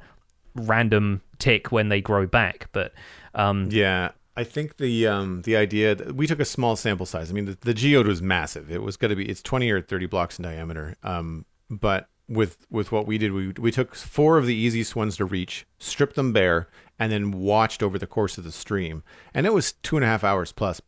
random 0.55 1.21
tick 1.39 1.71
when 1.71 1.89
they 1.89 2.01
grow 2.01 2.25
back. 2.27 2.67
But 2.71 2.93
um, 3.33 3.67
Yeah, 3.71 4.11
I 4.37 4.43
think 4.43 4.77
the 4.77 5.07
um, 5.07 5.41
the 5.43 5.55
idea 5.55 5.95
that 5.95 6.15
we 6.15 6.27
took 6.27 6.39
a 6.39 6.45
small 6.45 6.75
sample 6.75 7.05
size. 7.05 7.29
I 7.29 7.33
mean, 7.33 7.45
the, 7.45 7.57
the 7.61 7.73
geode 7.73 8.07
was 8.07 8.21
massive. 8.21 8.71
It 8.71 8.81
was 8.81 8.97
going 8.97 9.09
to 9.09 9.15
be 9.15 9.29
it's 9.29 9.41
twenty 9.41 9.69
or 9.71 9.81
thirty 9.81 10.05
blocks 10.05 10.37
in 10.37 10.43
diameter. 10.43 10.95
Um, 11.03 11.45
but 11.69 12.09
with 12.27 12.57
with 12.69 12.91
what 12.91 13.07
we 13.07 13.17
did, 13.17 13.31
we 13.31 13.49
we 13.57 13.71
took 13.71 13.95
four 13.95 14.37
of 14.37 14.45
the 14.45 14.55
easiest 14.55 14.95
ones 14.95 15.17
to 15.17 15.25
reach, 15.25 15.65
stripped 15.79 16.15
them 16.15 16.33
bare, 16.33 16.67
and 16.99 17.11
then 17.11 17.31
watched 17.31 17.81
over 17.81 17.97
the 17.97 18.07
course 18.07 18.37
of 18.37 18.43
the 18.43 18.51
stream. 18.51 19.03
And 19.33 19.45
it 19.45 19.53
was 19.53 19.71
two 19.71 19.95
and 19.95 20.03
a 20.03 20.07
half 20.07 20.23
hours 20.23 20.51
plus 20.51 20.81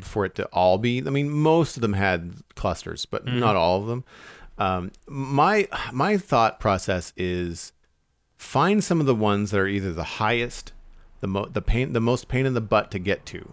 for 0.00 0.24
it 0.24 0.34
to 0.36 0.46
all 0.46 0.78
be. 0.78 0.98
I 0.98 1.10
mean, 1.10 1.30
most 1.30 1.76
of 1.76 1.82
them 1.82 1.92
had 1.92 2.34
clusters, 2.54 3.06
but 3.06 3.26
not 3.26 3.56
all 3.56 3.80
of 3.80 3.86
them. 3.86 4.04
Um, 4.56 4.92
my 5.06 5.68
my 5.92 6.16
thought 6.16 6.58
process 6.60 7.12
is 7.16 7.72
find 8.36 8.82
some 8.82 9.00
of 9.00 9.06
the 9.06 9.14
ones 9.14 9.50
that 9.50 9.60
are 9.60 9.68
either 9.68 9.92
the 9.92 10.04
highest, 10.04 10.72
the 11.20 11.26
mo- 11.26 11.48
the 11.52 11.62
pain, 11.62 11.92
the 11.92 12.00
most 12.00 12.28
pain 12.28 12.46
in 12.46 12.54
the 12.54 12.60
butt 12.60 12.90
to 12.92 12.98
get 12.98 13.26
to, 13.26 13.52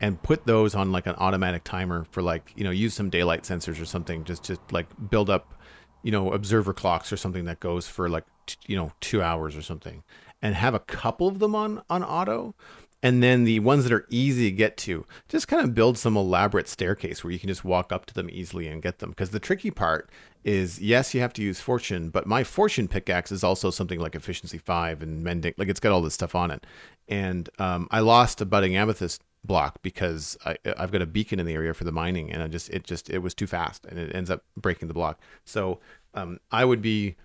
and 0.00 0.22
put 0.22 0.46
those 0.46 0.74
on 0.74 0.92
like 0.92 1.06
an 1.06 1.14
automatic 1.16 1.64
timer 1.64 2.06
for 2.10 2.22
like 2.22 2.52
you 2.56 2.64
know 2.64 2.70
use 2.70 2.94
some 2.94 3.10
daylight 3.10 3.42
sensors 3.42 3.80
or 3.80 3.84
something 3.84 4.24
just 4.24 4.44
to 4.44 4.58
like 4.70 4.86
build 5.10 5.30
up, 5.30 5.54
you 6.02 6.12
know 6.12 6.32
observer 6.32 6.72
clocks 6.72 7.12
or 7.12 7.16
something 7.16 7.44
that 7.44 7.60
goes 7.60 7.86
for 7.86 8.08
like 8.08 8.24
t- 8.46 8.56
you 8.66 8.76
know 8.76 8.92
two 9.00 9.22
hours 9.22 9.56
or 9.56 9.62
something, 9.62 10.02
and 10.42 10.54
have 10.54 10.74
a 10.74 10.80
couple 10.80 11.28
of 11.28 11.38
them 11.38 11.54
on 11.54 11.82
on 11.88 12.02
auto. 12.02 12.54
And 13.02 13.22
then 13.22 13.44
the 13.44 13.60
ones 13.60 13.84
that 13.84 13.92
are 13.92 14.06
easy 14.10 14.50
to 14.50 14.56
get 14.56 14.76
to, 14.78 15.06
just 15.28 15.46
kind 15.46 15.62
of 15.62 15.74
build 15.74 15.96
some 15.96 16.16
elaborate 16.16 16.66
staircase 16.66 17.22
where 17.22 17.32
you 17.32 17.38
can 17.38 17.48
just 17.48 17.64
walk 17.64 17.92
up 17.92 18.06
to 18.06 18.14
them 18.14 18.28
easily 18.32 18.66
and 18.66 18.82
get 18.82 18.98
them. 18.98 19.10
Because 19.10 19.30
the 19.30 19.38
tricky 19.38 19.70
part 19.70 20.10
is, 20.42 20.80
yes, 20.80 21.14
you 21.14 21.20
have 21.20 21.32
to 21.34 21.42
use 21.42 21.60
fortune, 21.60 22.10
but 22.10 22.26
my 22.26 22.42
fortune 22.42 22.88
pickaxe 22.88 23.30
is 23.30 23.44
also 23.44 23.70
something 23.70 24.00
like 24.00 24.16
efficiency 24.16 24.58
five 24.58 25.00
and 25.00 25.22
mending. 25.22 25.54
Like 25.56 25.68
it's 25.68 25.78
got 25.78 25.92
all 25.92 26.02
this 26.02 26.14
stuff 26.14 26.34
on 26.34 26.50
it. 26.50 26.66
And 27.06 27.48
um, 27.60 27.86
I 27.92 28.00
lost 28.00 28.40
a 28.40 28.46
budding 28.46 28.76
amethyst 28.76 29.22
block 29.44 29.80
because 29.82 30.36
I, 30.44 30.56
I've 30.76 30.90
got 30.90 31.02
a 31.02 31.06
beacon 31.06 31.38
in 31.38 31.46
the 31.46 31.54
area 31.54 31.74
for 31.74 31.84
the 31.84 31.92
mining, 31.92 32.32
and 32.32 32.42
I 32.42 32.48
just 32.48 32.68
it 32.70 32.84
just 32.84 33.10
it 33.10 33.18
was 33.18 33.34
too 33.34 33.46
fast, 33.46 33.86
and 33.86 33.98
it 33.98 34.14
ends 34.14 34.30
up 34.30 34.42
breaking 34.56 34.88
the 34.88 34.94
block. 34.94 35.20
So 35.44 35.78
um, 36.14 36.38
I 36.50 36.64
would 36.64 36.82
be 36.82 37.16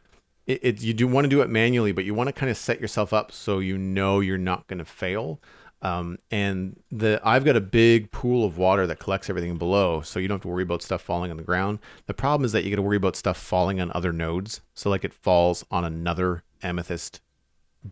it, 0.48 0.60
it 0.64 0.82
you 0.82 0.94
do 0.94 1.08
want 1.08 1.26
to 1.26 1.30
do 1.30 1.42
it 1.42 1.50
manually, 1.50 1.92
but 1.92 2.06
you 2.06 2.14
want 2.14 2.28
to 2.28 2.34
kind 2.34 2.50
of 2.50 2.58
set 2.58 2.80
yourself 2.80 3.14
up 3.14 3.32
so 3.32 3.60
you 3.60 3.78
know 3.78 4.20
you're 4.20 4.38
not 4.38 4.68
going 4.68 4.80
to 4.80 4.86
fail. 4.86 5.40
Um, 5.84 6.18
and 6.32 6.80
the 6.92 7.20
I've 7.26 7.44
got 7.44 7.58
a 7.58 7.62
big 7.62 8.10
pool 8.12 8.46
of 8.46 8.58
water 8.58 8.88
that 8.88 9.00
collects 9.00 9.30
everything 9.30 9.58
below, 9.58 10.02
so 10.02 10.18
you 10.18 10.30
don't 10.30 10.36
have 10.36 10.44
to 10.44 10.48
worry 10.48 10.64
about 10.64 10.82
stuff 10.82 11.02
falling 11.02 11.30
on 11.30 11.36
the 11.36 11.44
ground. 11.44 11.80
The 12.08 12.14
problem 12.14 12.46
is 12.46 12.54
that 12.54 12.64
you 12.64 12.70
got 12.70 12.78
to 12.78 12.82
worry 12.82 12.96
about 12.96 13.18
stuff 13.18 13.38
falling 13.38 13.82
on 13.82 13.92
other 13.94 14.14
nodes. 14.14 14.62
So 14.74 14.90
like 14.90 15.04
it 15.04 15.14
falls 15.14 15.66
on 15.70 15.84
another 15.84 16.44
amethyst, 16.62 17.20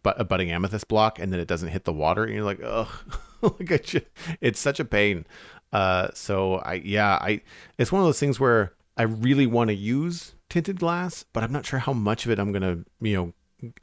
but 0.03 0.19
a 0.19 0.23
budding 0.23 0.51
amethyst 0.51 0.87
block, 0.87 1.19
and 1.19 1.33
then 1.33 1.41
it 1.41 1.49
doesn't 1.49 1.67
hit 1.67 1.83
the 1.83 1.91
water, 1.91 2.23
and 2.23 2.33
you're 2.33 2.45
like, 2.45 2.61
ugh, 2.63 2.87
like 3.41 3.71
I 3.73 3.77
just, 3.77 4.05
it's 4.39 4.59
such 4.59 4.79
a 4.79 4.85
pain. 4.85 5.25
Uh, 5.73 6.09
so 6.13 6.55
I 6.55 6.75
yeah 6.75 7.15
I 7.21 7.41
it's 7.77 7.91
one 7.91 8.01
of 8.01 8.07
those 8.07 8.19
things 8.19 8.39
where 8.39 8.73
I 8.95 9.03
really 9.03 9.47
want 9.47 9.67
to 9.67 9.73
use 9.73 10.35
tinted 10.49 10.79
glass, 10.79 11.25
but 11.33 11.43
I'm 11.43 11.51
not 11.51 11.65
sure 11.65 11.79
how 11.79 11.93
much 11.93 12.23
of 12.25 12.31
it 12.31 12.39
I'm 12.39 12.53
gonna 12.53 12.85
you 13.01 13.15
know 13.17 13.33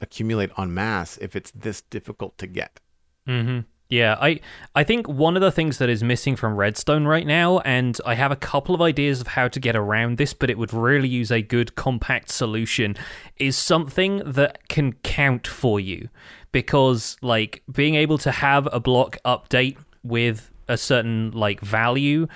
accumulate 0.01 0.49
on 0.57 0.73
mass 0.73 1.17
if 1.17 1.35
it's 1.35 1.51
this 1.51 1.81
difficult 1.81 2.39
to 2.39 2.47
get. 2.47 2.79
hmm 3.27 3.59
Yeah, 3.89 4.17
I 4.21 4.39
I 4.75 4.83
think 4.83 5.09
one 5.09 5.35
of 5.35 5.41
the 5.41 5.51
things 5.51 5.79
that 5.79 5.89
is 5.89 6.03
missing 6.03 6.35
from 6.35 6.55
Redstone 6.55 7.05
right 7.05 7.25
now, 7.25 7.57
and 7.59 7.97
I 8.05 8.13
have 8.13 8.31
a 8.31 8.35
couple 8.35 8.75
of 8.75 8.81
ideas 8.81 9.19
of 9.19 9.27
how 9.27 9.47
to 9.47 9.59
get 9.59 9.75
around 9.75 10.17
this, 10.19 10.31
but 10.31 10.51
it 10.51 10.59
would 10.59 10.73
really 10.73 11.07
use 11.07 11.31
a 11.31 11.41
good 11.41 11.73
compact 11.73 12.29
solution, 12.29 12.95
is 13.37 13.57
something 13.57 14.21
that 14.23 14.67
can 14.69 14.93
count 15.01 15.47
for 15.47 15.79
you. 15.79 16.09
Because 16.51 17.17
like 17.23 17.63
being 17.71 17.95
able 17.95 18.19
to 18.19 18.31
have 18.31 18.67
a 18.71 18.79
block 18.79 19.17
update 19.25 19.77
with 20.03 20.51
a 20.67 20.77
certain 20.77 21.31
like 21.31 21.59
value 21.59 22.27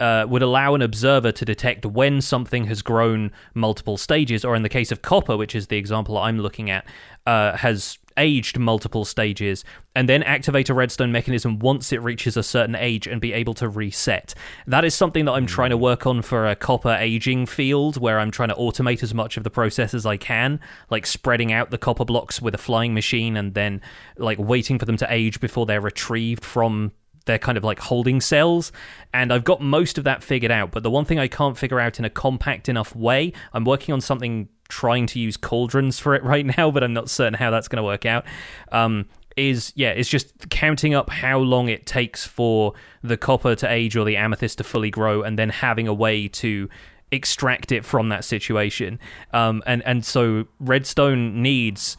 uh, 0.00 0.26
would 0.28 0.42
allow 0.42 0.74
an 0.74 0.82
observer 0.82 1.30
to 1.30 1.44
detect 1.44 1.84
when 1.86 2.20
something 2.20 2.64
has 2.64 2.82
grown 2.82 3.30
multiple 3.54 3.96
stages, 3.96 4.44
or 4.44 4.56
in 4.56 4.62
the 4.62 4.68
case 4.68 4.90
of 4.90 5.02
copper, 5.02 5.36
which 5.36 5.54
is 5.54 5.66
the 5.66 5.76
example 5.76 6.18
I'm 6.18 6.38
looking 6.38 6.70
at, 6.70 6.86
uh, 7.26 7.56
has 7.56 7.98
aged 8.16 8.58
multiple 8.58 9.04
stages, 9.04 9.64
and 9.94 10.08
then 10.08 10.22
activate 10.22 10.68
a 10.68 10.74
redstone 10.74 11.12
mechanism 11.12 11.58
once 11.58 11.92
it 11.92 12.02
reaches 12.02 12.36
a 12.36 12.42
certain 12.42 12.74
age 12.74 13.06
and 13.06 13.20
be 13.20 13.32
able 13.32 13.54
to 13.54 13.68
reset. 13.68 14.34
That 14.66 14.84
is 14.84 14.94
something 14.94 15.24
that 15.26 15.32
I'm 15.32 15.46
trying 15.46 15.70
to 15.70 15.76
work 15.76 16.06
on 16.06 16.22
for 16.22 16.48
a 16.48 16.56
copper 16.56 16.96
aging 16.98 17.46
field, 17.46 17.96
where 17.96 18.18
I'm 18.18 18.30
trying 18.30 18.48
to 18.48 18.54
automate 18.54 19.02
as 19.02 19.14
much 19.14 19.36
of 19.36 19.44
the 19.44 19.50
process 19.50 19.94
as 19.94 20.06
I 20.06 20.16
can, 20.16 20.60
like 20.90 21.06
spreading 21.06 21.52
out 21.52 21.70
the 21.70 21.78
copper 21.78 22.04
blocks 22.04 22.42
with 22.42 22.54
a 22.54 22.58
flying 22.58 22.94
machine 22.94 23.36
and 23.36 23.54
then 23.54 23.80
like 24.16 24.38
waiting 24.38 24.78
for 24.78 24.86
them 24.86 24.96
to 24.98 25.12
age 25.12 25.40
before 25.40 25.66
they're 25.66 25.80
retrieved 25.80 26.44
from 26.44 26.92
they're 27.26 27.38
kind 27.38 27.58
of 27.58 27.64
like 27.64 27.78
holding 27.78 28.20
cells 28.20 28.72
and 29.12 29.32
I've 29.32 29.44
got 29.44 29.60
most 29.60 29.98
of 29.98 30.04
that 30.04 30.22
figured 30.22 30.50
out. 30.50 30.70
But 30.70 30.82
the 30.82 30.90
one 30.90 31.04
thing 31.04 31.18
I 31.18 31.28
can't 31.28 31.56
figure 31.56 31.80
out 31.80 31.98
in 31.98 32.04
a 32.04 32.10
compact 32.10 32.68
enough 32.68 32.94
way 32.94 33.32
I'm 33.52 33.64
working 33.64 33.92
on 33.92 34.00
something 34.00 34.48
trying 34.68 35.06
to 35.06 35.18
use 35.18 35.36
cauldrons 35.36 35.98
for 35.98 36.14
it 36.14 36.22
right 36.32 36.46
now 36.56 36.70
but 36.70 36.84
I'm 36.84 36.92
not 36.92 37.10
certain 37.10 37.34
how 37.34 37.50
that's 37.50 37.68
going 37.68 37.78
to 37.78 37.82
work 37.82 38.06
out 38.06 38.24
um, 38.72 39.06
is 39.36 39.72
yeah 39.76 39.90
it's 39.90 40.08
just 40.08 40.50
counting 40.50 40.92
up 40.92 41.08
how 41.08 41.38
long 41.38 41.68
it 41.68 41.86
takes 41.86 42.26
for 42.26 42.74
the 43.02 43.16
copper 43.16 43.54
to 43.54 43.70
age 43.70 43.96
or 43.96 44.04
the 44.04 44.16
amethyst 44.16 44.58
to 44.58 44.64
fully 44.64 44.90
grow 44.90 45.22
and 45.22 45.38
then 45.38 45.48
having 45.48 45.86
a 45.88 45.94
way 45.94 46.26
to 46.28 46.68
extract 47.12 47.72
it 47.72 47.84
from 47.84 48.08
that 48.10 48.24
situation. 48.24 48.98
Um, 49.32 49.62
and 49.66 49.82
and 49.84 50.04
so 50.04 50.46
redstone 50.58 51.42
needs 51.42 51.96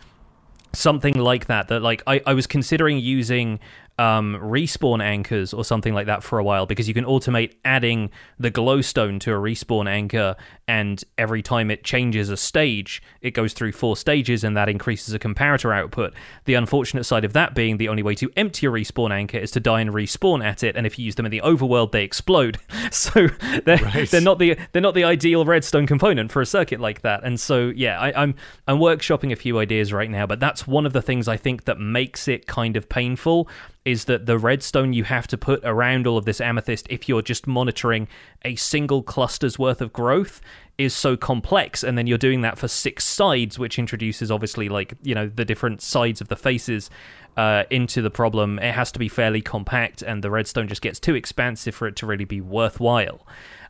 something 0.74 1.16
like 1.16 1.48
that 1.48 1.68
that 1.68 1.82
like 1.82 2.02
I, 2.08 2.22
I 2.26 2.34
was 2.34 2.48
considering 2.48 2.98
using 2.98 3.60
um, 4.02 4.36
respawn 4.42 5.00
anchors 5.00 5.54
or 5.54 5.64
something 5.64 5.94
like 5.94 6.08
that 6.08 6.24
for 6.24 6.40
a 6.40 6.44
while 6.44 6.66
because 6.66 6.88
you 6.88 6.94
can 6.94 7.06
automate 7.06 7.54
adding 7.64 8.10
the 8.40 8.50
glowstone 8.50 9.20
to 9.20 9.32
a 9.32 9.36
respawn 9.36 9.88
anchor, 9.88 10.36
and 10.68 11.04
every 11.20 11.44
time 11.44 11.70
it 11.70 11.84
changes 11.84 12.32
a 12.32 12.38
stage, 12.38 13.04
it 13.22 13.32
goes 13.32 13.54
through 13.54 13.74
four 13.74 13.96
stages, 13.96 14.44
and 14.44 14.58
that 14.58 14.70
increases 14.70 15.14
a 15.14 15.20
comparator 15.20 15.76
output. 15.76 16.16
The 16.46 16.56
unfortunate 16.56 17.04
side 17.04 17.24
of 17.24 17.34
that 17.34 17.54
being 17.54 17.78
the 17.78 17.90
only 17.90 18.02
way 18.02 18.16
to 18.16 18.32
empty 18.36 18.66
a 18.66 18.72
respawn 18.72 19.12
anchor 19.12 19.38
is 19.38 19.52
to 19.52 19.60
die 19.60 19.82
and 19.82 19.92
respawn 19.92 20.44
at 20.44 20.64
it, 20.64 20.76
and 20.76 20.88
if 20.88 20.98
you 20.98 21.06
use 21.06 21.14
them 21.14 21.28
in 21.28 21.32
the 21.32 21.42
overworld, 21.42 21.92
they 21.92 22.04
explode. 22.04 22.58
so 22.92 23.28
they're 23.66 23.78
right. 23.78 24.10
they're 24.10 24.20
not 24.20 24.40
the 24.40 24.58
they're 24.72 24.82
not 24.82 24.96
the 24.96 25.04
ideal 25.04 25.46
redstone 25.46 25.86
component 25.86 26.32
for 26.32 26.42
a 26.42 26.46
circuit 26.48 26.80
like 26.80 27.02
that. 27.02 27.24
And 27.24 27.40
so 27.40 27.72
yeah, 27.76 28.00
I, 28.00 28.24
I'm 28.24 28.34
I'm 28.68 28.80
workshopping 28.80 29.32
a 29.32 29.36
few 29.36 29.60
ideas 29.60 29.94
right 29.94 30.10
now, 30.10 30.26
but 30.26 30.40
that's 30.40 30.66
one 30.66 30.88
of 30.88 30.94
the 30.94 31.04
things 31.04 31.28
I 31.28 31.38
think 31.38 31.66
that 31.66 31.80
makes 31.80 32.28
it 32.28 32.48
kind 32.48 32.76
of 32.76 32.90
painful 32.90 33.48
is 33.84 34.06
that 34.06 34.28
the 34.28 34.38
redstone 34.38 34.94
you 34.94 35.04
have 35.04 35.28
to 35.28 35.38
put 35.38 35.60
around 35.64 36.06
all 36.06 36.18
of 36.18 36.26
this 36.26 36.40
amethyst 36.40 36.86
if 36.90 37.10
you're 37.10 37.22
just 37.22 37.48
monitoring 37.48 38.08
a 38.44 38.56
single 38.56 39.02
cluster's 39.02 39.58
worth 39.58 39.82
of 39.82 39.92
growth 39.92 40.42
is 40.78 40.94
so 40.94 41.18
complex 41.18 41.84
and 41.84 41.98
then 41.98 42.08
you're 42.08 42.18
doing 42.18 42.42
that 42.42 42.58
for 42.58 42.68
six 42.68 43.04
sides 43.04 43.58
which 43.58 43.80
introduces 43.80 44.30
obviously 44.30 44.70
like 44.70 44.94
you 45.02 45.16
know 45.16 45.28
the 45.28 45.46
different 45.46 45.82
sides 45.82 46.22
of 46.22 46.28
the 46.28 46.36
faces 46.36 46.90
uh, 47.38 47.64
into 47.70 48.02
the 48.02 48.12
problem 48.12 48.60
it 48.60 48.74
has 48.74 48.92
to 48.92 49.00
be 49.00 49.08
fairly 49.08 49.42
compact 49.42 50.02
and 50.02 50.24
the 50.24 50.30
redstone 50.30 50.68
just 50.68 50.82
gets 50.82 51.00
too 51.00 51.16
expansive 51.16 51.74
for 51.74 51.88
it 51.88 51.96
to 51.96 52.06
really 52.06 52.26
be 52.26 52.42
worthwhile 52.42 53.26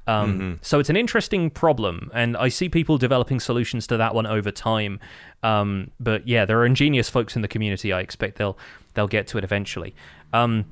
um, 0.07 0.33
mm-hmm. 0.33 0.53
So 0.61 0.79
it's 0.79 0.89
an 0.89 0.95
interesting 0.95 1.49
problem, 1.49 2.09
and 2.13 2.35
I 2.35 2.49
see 2.49 2.69
people 2.69 2.97
developing 2.97 3.39
solutions 3.39 3.85
to 3.87 3.97
that 3.97 4.15
one 4.15 4.25
over 4.25 4.51
time. 4.51 4.99
Um, 5.43 5.91
but 5.99 6.27
yeah, 6.27 6.45
there 6.45 6.59
are 6.59 6.65
ingenious 6.65 7.09
folks 7.09 7.35
in 7.35 7.43
the 7.43 7.47
community. 7.47 7.93
I 7.93 7.99
expect 7.99 8.37
they'll 8.37 8.57
they'll 8.93 9.07
get 9.07 9.27
to 9.27 9.37
it 9.37 9.43
eventually. 9.43 9.95
Um, 10.33 10.65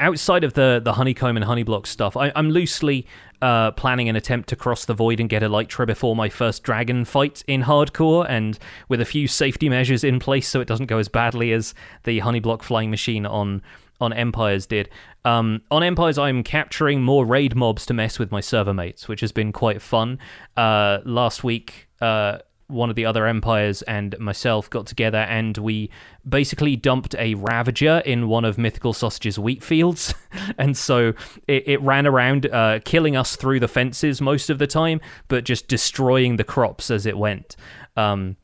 outside 0.00 0.44
of 0.44 0.54
the 0.54 0.80
the 0.82 0.94
honeycomb 0.94 1.36
and 1.36 1.44
honeyblock 1.44 1.86
stuff, 1.86 2.16
I, 2.16 2.28
am 2.34 2.50
loosely 2.50 3.06
uh, 3.42 3.72
planning 3.72 4.08
an 4.08 4.16
attempt 4.16 4.48
to 4.50 4.56
cross 4.56 4.84
the 4.84 4.94
void 4.94 5.20
and 5.20 5.28
get 5.28 5.42
elytra 5.42 5.86
before 5.86 6.16
my 6.16 6.28
first 6.28 6.62
dragon 6.62 7.04
fight 7.04 7.42
in 7.46 7.62
hardcore, 7.62 8.26
and 8.28 8.58
with 8.88 9.00
a 9.00 9.04
few 9.04 9.28
safety 9.28 9.68
measures 9.68 10.04
in 10.04 10.18
place 10.18 10.48
so 10.48 10.60
it 10.60 10.68
doesn't 10.68 10.86
go 10.86 10.98
as 10.98 11.08
badly 11.08 11.52
as 11.52 11.74
the 12.04 12.20
honeyblock 12.20 12.62
flying 12.62 12.90
machine 12.90 13.26
on 13.26 13.62
on 14.00 14.12
Empires 14.12 14.66
did. 14.66 14.88
Um, 15.24 15.62
on 15.70 15.82
Empires, 15.82 16.18
I'm 16.18 16.42
capturing 16.42 17.02
more 17.02 17.24
raid 17.24 17.54
mobs 17.54 17.86
to 17.86 17.94
mess 17.94 18.18
with 18.18 18.30
my 18.32 18.40
server 18.40 18.74
mates, 18.74 19.08
which 19.08 19.20
has 19.20 19.32
been 19.32 19.52
quite 19.52 19.80
fun. 19.80 20.18
Uh, 20.56 20.98
last 21.04 21.44
week. 21.44 21.88
Uh, 22.00 22.38
one 22.68 22.90
of 22.90 22.96
the 22.96 23.04
other 23.04 23.26
empires 23.26 23.82
and 23.82 24.18
myself 24.18 24.70
got 24.70 24.86
together 24.86 25.18
and 25.18 25.58
we 25.58 25.90
basically 26.26 26.76
dumped 26.76 27.14
a 27.16 27.34
ravager 27.34 28.02
in 28.06 28.28
one 28.28 28.44
of 28.44 28.56
MythicalSausage's 28.56 29.38
wheat 29.38 29.62
fields. 29.62 30.14
And 30.58 30.76
so 30.76 31.14
it, 31.46 31.68
it 31.68 31.80
ran 31.80 32.08
around 32.08 32.46
uh, 32.46 32.80
killing 32.84 33.16
us 33.16 33.36
through 33.36 33.60
the 33.60 33.68
fences 33.68 34.20
most 34.20 34.50
of 34.50 34.58
the 34.58 34.66
time 34.66 35.00
but 35.28 35.44
just 35.44 35.68
destroying 35.68 36.36
the 36.36 36.44
crops 36.44 36.90
as 36.90 37.06
it 37.06 37.16
went. 37.16 37.54
Um, 37.96 38.36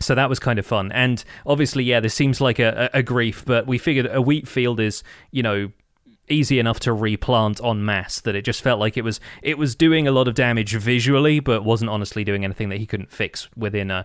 so 0.00 0.14
that 0.14 0.30
was 0.30 0.38
kind 0.38 0.58
of 0.58 0.64
fun. 0.64 0.90
And 0.92 1.22
obviously 1.44 1.84
yeah 1.84 2.00
this 2.00 2.14
seems 2.14 2.40
like 2.40 2.58
a, 2.58 2.88
a 2.94 3.02
grief 3.02 3.44
but 3.44 3.66
we 3.66 3.76
figured 3.76 4.08
a 4.10 4.22
wheat 4.22 4.48
field 4.48 4.80
is 4.80 5.02
you 5.30 5.42
know 5.42 5.70
easy 6.28 6.58
enough 6.58 6.80
to 6.80 6.92
replant 6.92 7.62
en 7.62 7.84
masse 7.84 8.20
that 8.20 8.34
it 8.34 8.42
just 8.42 8.62
felt 8.62 8.80
like 8.80 8.96
it 8.96 9.02
was 9.02 9.20
it 9.42 9.58
was 9.58 9.74
doing 9.74 10.06
a 10.08 10.12
lot 10.12 10.28
of 10.28 10.34
damage 10.34 10.74
visually, 10.74 11.40
but 11.40 11.64
wasn't 11.64 11.90
honestly 11.90 12.24
doing 12.24 12.44
anything 12.44 12.68
that 12.68 12.78
he 12.78 12.86
couldn't 12.86 13.10
fix 13.10 13.48
within 13.56 13.90
a 13.90 14.04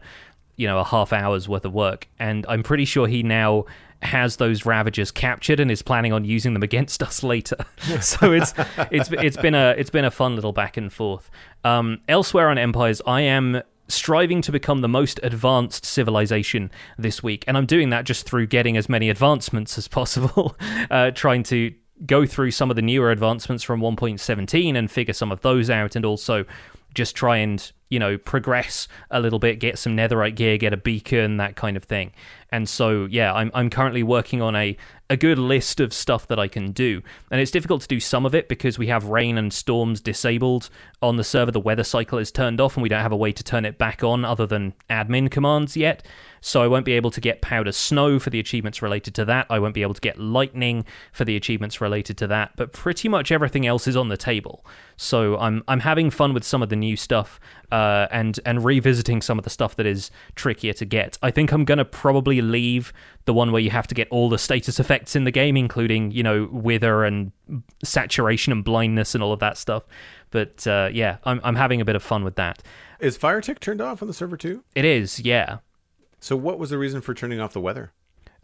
you 0.55 0.67
know 0.67 0.79
a 0.79 0.83
half 0.83 1.13
hour's 1.13 1.47
worth 1.47 1.65
of 1.65 1.73
work. 1.73 2.07
And 2.19 2.45
I'm 2.47 2.63
pretty 2.63 2.85
sure 2.85 3.07
he 3.07 3.23
now 3.23 3.65
has 4.01 4.37
those 4.37 4.65
ravagers 4.65 5.11
captured 5.11 5.59
and 5.59 5.69
is 5.69 5.81
planning 5.81 6.11
on 6.13 6.25
using 6.25 6.53
them 6.53 6.63
against 6.71 7.03
us 7.03 7.23
later. 7.23 7.57
so 8.01 8.31
it's 8.31 8.53
it's 8.91 9.11
it's 9.11 9.37
been 9.37 9.55
a 9.55 9.75
it's 9.77 9.89
been 9.89 10.05
a 10.05 10.11
fun 10.11 10.35
little 10.35 10.53
back 10.53 10.77
and 10.77 10.91
forth. 10.91 11.29
Um, 11.63 11.99
elsewhere 12.07 12.49
on 12.49 12.57
Empires, 12.57 13.01
I 13.05 13.21
am 13.21 13.61
striving 13.87 14.41
to 14.41 14.51
become 14.51 14.79
the 14.79 14.87
most 14.87 15.19
advanced 15.21 15.85
civilization 15.85 16.71
this 16.97 17.21
week, 17.21 17.43
and 17.47 17.57
I'm 17.57 17.65
doing 17.65 17.89
that 17.89 18.05
just 18.05 18.25
through 18.25 18.47
getting 18.47 18.77
as 18.77 18.87
many 18.87 19.09
advancements 19.09 19.77
as 19.77 19.87
possible, 19.87 20.55
uh, 20.91 21.11
trying 21.11 21.43
to 21.43 21.73
go 22.05 22.25
through 22.25 22.51
some 22.51 22.69
of 22.69 22.75
the 22.75 22.81
newer 22.81 23.11
advancements 23.11 23.63
from 23.63 23.81
1.17 23.81 24.75
and 24.75 24.89
figure 24.89 25.13
some 25.13 25.31
of 25.31 25.41
those 25.41 25.69
out, 25.69 25.95
and 25.95 26.05
also 26.05 26.45
just 26.93 27.15
try 27.15 27.37
and 27.37 27.71
you 27.89 27.99
know 27.99 28.17
progress 28.17 28.87
a 29.09 29.19
little 29.19 29.39
bit, 29.39 29.59
get 29.59 29.77
some 29.77 29.95
netherite 29.95 30.35
gear, 30.35 30.57
get 30.57 30.73
a 30.73 30.77
beacon, 30.77 31.37
that 31.37 31.55
kind 31.55 31.77
of 31.77 31.83
thing. 31.83 32.11
And 32.51 32.67
so 32.67 33.05
yeah, 33.05 33.33
I'm 33.33 33.51
I'm 33.53 33.69
currently 33.69 34.03
working 34.03 34.41
on 34.41 34.55
a 34.55 34.77
a 35.09 35.17
good 35.17 35.37
list 35.37 35.79
of 35.79 35.93
stuff 35.93 36.27
that 36.27 36.39
I 36.39 36.47
can 36.47 36.71
do. 36.71 37.01
And 37.29 37.41
it's 37.41 37.51
difficult 37.51 37.81
to 37.81 37.87
do 37.87 37.99
some 37.99 38.25
of 38.25 38.33
it 38.33 38.47
because 38.47 38.79
we 38.79 38.87
have 38.87 39.05
rain 39.05 39.37
and 39.37 39.51
storms 39.51 39.99
disabled 39.99 40.69
on 41.01 41.17
the 41.17 41.23
server. 41.23 41.51
The 41.51 41.59
weather 41.59 41.83
cycle 41.83 42.17
is 42.17 42.31
turned 42.31 42.61
off, 42.61 42.77
and 42.77 42.83
we 42.83 42.89
don't 42.89 43.01
have 43.01 43.11
a 43.11 43.17
way 43.17 43.31
to 43.33 43.43
turn 43.43 43.65
it 43.65 43.77
back 43.77 44.03
on 44.03 44.23
other 44.23 44.45
than 44.45 44.73
admin 44.89 45.29
commands 45.29 45.75
yet 45.75 46.03
so 46.41 46.63
I 46.63 46.67
won't 46.67 46.85
be 46.85 46.93
able 46.93 47.11
to 47.11 47.21
get 47.21 47.41
powder 47.41 47.71
snow 47.71 48.17
for 48.17 48.31
the 48.31 48.39
achievements 48.39 48.81
related 48.81 49.13
to 49.15 49.25
that. 49.25 49.45
I 49.49 49.59
won't 49.59 49.75
be 49.75 49.83
able 49.83 49.93
to 49.93 50.01
get 50.01 50.19
lightning 50.19 50.85
for 51.11 51.23
the 51.23 51.35
achievements 51.35 51.79
related 51.79 52.17
to 52.17 52.27
that. 52.27 52.53
But 52.55 52.73
pretty 52.73 53.07
much 53.07 53.31
everything 53.31 53.67
else 53.67 53.87
is 53.87 53.95
on 53.95 54.09
the 54.09 54.17
table. 54.17 54.65
So 54.97 55.37
I'm 55.37 55.63
I'm 55.67 55.81
having 55.81 56.09
fun 56.09 56.33
with 56.33 56.43
some 56.43 56.63
of 56.63 56.69
the 56.69 56.75
new 56.75 56.97
stuff 56.97 57.39
uh, 57.71 58.07
and 58.11 58.39
and 58.45 58.65
revisiting 58.65 59.21
some 59.21 59.37
of 59.37 59.43
the 59.43 59.49
stuff 59.51 59.75
that 59.75 59.85
is 59.85 60.09
trickier 60.35 60.73
to 60.73 60.85
get. 60.85 61.17
I 61.21 61.29
think 61.29 61.51
I'm 61.51 61.63
gonna 61.63 61.85
probably 61.85 62.40
leave 62.41 62.93
the 63.25 63.33
one 63.33 63.51
where 63.51 63.61
you 63.61 63.69
have 63.69 63.87
to 63.87 63.95
get 63.95 64.07
all 64.09 64.29
the 64.29 64.37
status 64.37 64.79
effects 64.79 65.15
in 65.15 65.23
the 65.23 65.31
game, 65.31 65.55
including 65.55 66.11
you 66.11 66.23
know 66.23 66.49
wither 66.51 67.03
and 67.03 67.31
saturation 67.83 68.51
and 68.51 68.63
blindness 68.63 69.15
and 69.15 69.23
all 69.23 69.33
of 69.33 69.39
that 69.39 69.57
stuff. 69.57 69.83
But 70.31 70.65
uh, 70.67 70.89
yeah, 70.91 71.17
I'm 71.23 71.39
I'm 71.43 71.55
having 71.55 71.81
a 71.81 71.85
bit 71.85 71.95
of 71.95 72.03
fun 72.03 72.23
with 72.23 72.35
that. 72.35 72.63
Is 72.99 73.17
fire 73.17 73.41
tick 73.41 73.59
turned 73.59 73.81
off 73.81 74.01
on 74.01 74.07
the 74.07 74.13
server 74.13 74.37
too? 74.37 74.63
It 74.75 74.85
is, 74.85 75.19
yeah. 75.19 75.57
So, 76.19 76.35
what 76.35 76.59
was 76.59 76.69
the 76.69 76.77
reason 76.77 77.01
for 77.01 77.15
turning 77.15 77.39
off 77.39 77.51
the 77.51 77.59
weather? 77.59 77.91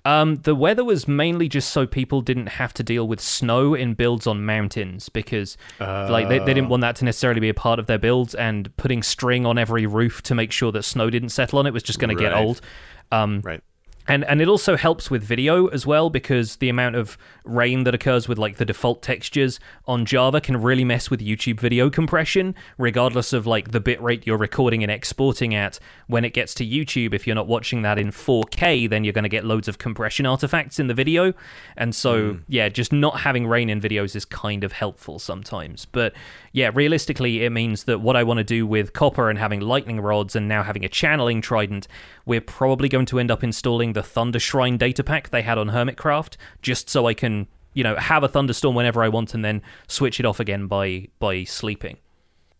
Um, 0.04 0.38
the 0.38 0.56
weather 0.56 0.84
was 0.84 1.08
mainly 1.08 1.48
just 1.48 1.70
so 1.70 1.86
people 1.86 2.22
didn't 2.22 2.48
have 2.48 2.74
to 2.76 2.84
deal 2.84 3.08
with 3.08 3.20
snow 3.20 3.76
in 3.76 3.94
builds 3.94 4.26
on 4.26 4.46
mountains 4.46 5.10
because, 5.10 5.58
uh, 5.80 6.08
like, 6.10 6.28
they, 6.30 6.40
they 6.40 6.54
didn't 6.54 6.70
want 6.70 6.82
that 6.82 6.96
to 6.98 7.06
necessarily 7.06 7.42
be 7.42 7.50
a 7.50 7.54
part 7.54 7.78
of 7.78 7.86
their 7.86 7.98
builds. 8.00 8.34
And 8.34 8.76
putting 8.78 9.04
string 9.04 9.46
on 9.46 9.58
every 9.58 9.86
roof 9.86 10.24
to 10.24 10.34
make 10.34 10.52
sure 10.52 10.72
that 10.72 10.84
snow 10.84 11.10
didn't 11.10 11.30
settle 11.30 11.60
on 11.60 11.68
it 11.68 11.74
was 11.74 11.84
just 11.84 12.00
going 12.00 12.10
right. 12.10 12.24
to 12.24 12.30
get 12.30 12.34
old. 12.34 12.62
Um, 13.12 13.42
right 13.44 13.62
and 14.08 14.24
and 14.26 14.42
it 14.42 14.48
also 14.48 14.76
helps 14.76 15.12
with 15.12 15.24
video 15.24 15.68
as 15.68 15.86
well 15.86 16.10
because 16.10 16.58
the 16.58 16.70
amount 16.70 16.96
of 16.96 17.18
rain 17.44 17.84
that 17.84 17.94
occurs 17.94 18.28
with 18.28 18.38
like 18.38 18.58
the 18.58 18.66
default 18.66 19.02
textures 19.02 19.60
on 19.86 20.06
Java 20.06 20.40
can 20.42 20.58
really 20.62 20.84
mess 20.84 21.10
with 21.10 21.20
YouTube 21.20 21.60
video 21.60 21.90
compression 21.90 22.56
regardless 22.78 23.34
of 23.34 23.46
like 23.46 23.72
the 23.72 23.82
bitrate 23.82 24.26
you're 24.26 24.38
recording 24.38 24.84
and 24.84 24.92
exporting 24.92 25.54
at. 25.54 25.80
When 26.08 26.24
it 26.24 26.34
gets 26.34 26.54
to 26.56 26.66
YouTube 26.66 27.14
if 27.14 27.28
you're 27.28 27.36
not 27.36 27.48
watching 27.48 27.82
that 27.82 28.00
in 28.00 28.12
4K 28.12 28.90
then 28.90 29.04
you're 29.04 29.14
going 29.14 29.24
to 29.24 29.30
get 29.30 29.44
loads 29.44 29.68
of 29.68 29.78
compression 29.78 30.26
artifacts 30.26 30.80
in 30.80 30.88
the 30.88 30.94
video. 30.94 31.34
And 31.76 31.94
so 31.94 32.34
mm. 32.34 32.42
yeah 32.48 32.70
just 32.70 32.94
not 32.94 33.22
having 33.22 33.48
rain 33.48 33.70
in 33.70 33.82
videos 33.82 34.16
is 34.16 34.26
kind 34.26 34.64
of 34.64 34.72
helpful 34.72 35.20
sometimes. 35.20 35.86
But 35.86 36.14
yeah 36.58 36.72
realistically 36.74 37.44
it 37.46 37.52
means 37.52 37.84
that 37.84 38.02
what 38.02 38.16
I 38.16 38.24
want 38.24 38.40
to 38.40 38.44
do 38.44 38.66
with 38.66 38.94
copper 38.94 39.30
and 39.30 39.38
having 39.38 39.60
lightning 39.60 40.00
rods 40.00 40.36
and 40.36 40.48
now 40.48 40.64
having 40.64 40.84
a 40.84 40.90
channeling 40.90 41.42
trident 41.42 41.88
we're 42.26 42.42
probably 42.42 42.90
going 42.90 43.06
to 43.08 43.20
end 43.20 43.32
up 43.32 43.44
installing 43.44 43.94
the 43.94 44.04
Thunder 44.04 44.40
Shrine 44.40 44.78
data 44.78 45.04
pack 45.04 45.30
they 45.30 45.42
had 45.42 45.58
on 45.58 45.70
Hermitcraft, 45.70 46.38
just 46.62 46.90
so 46.90 47.06
I 47.06 47.14
can, 47.14 47.48
you 47.74 47.84
know, 47.84 47.96
have 47.96 48.24
a 48.24 48.28
thunderstorm 48.28 48.76
whenever 48.76 49.04
I 49.04 49.10
want 49.10 49.34
and 49.34 49.44
then 49.46 49.62
switch 49.88 50.20
it 50.20 50.26
off 50.26 50.40
again 50.40 50.68
by 50.68 51.08
by 51.20 51.44
sleeping. 51.44 51.98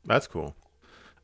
That's 0.06 0.28
cool. 0.28 0.56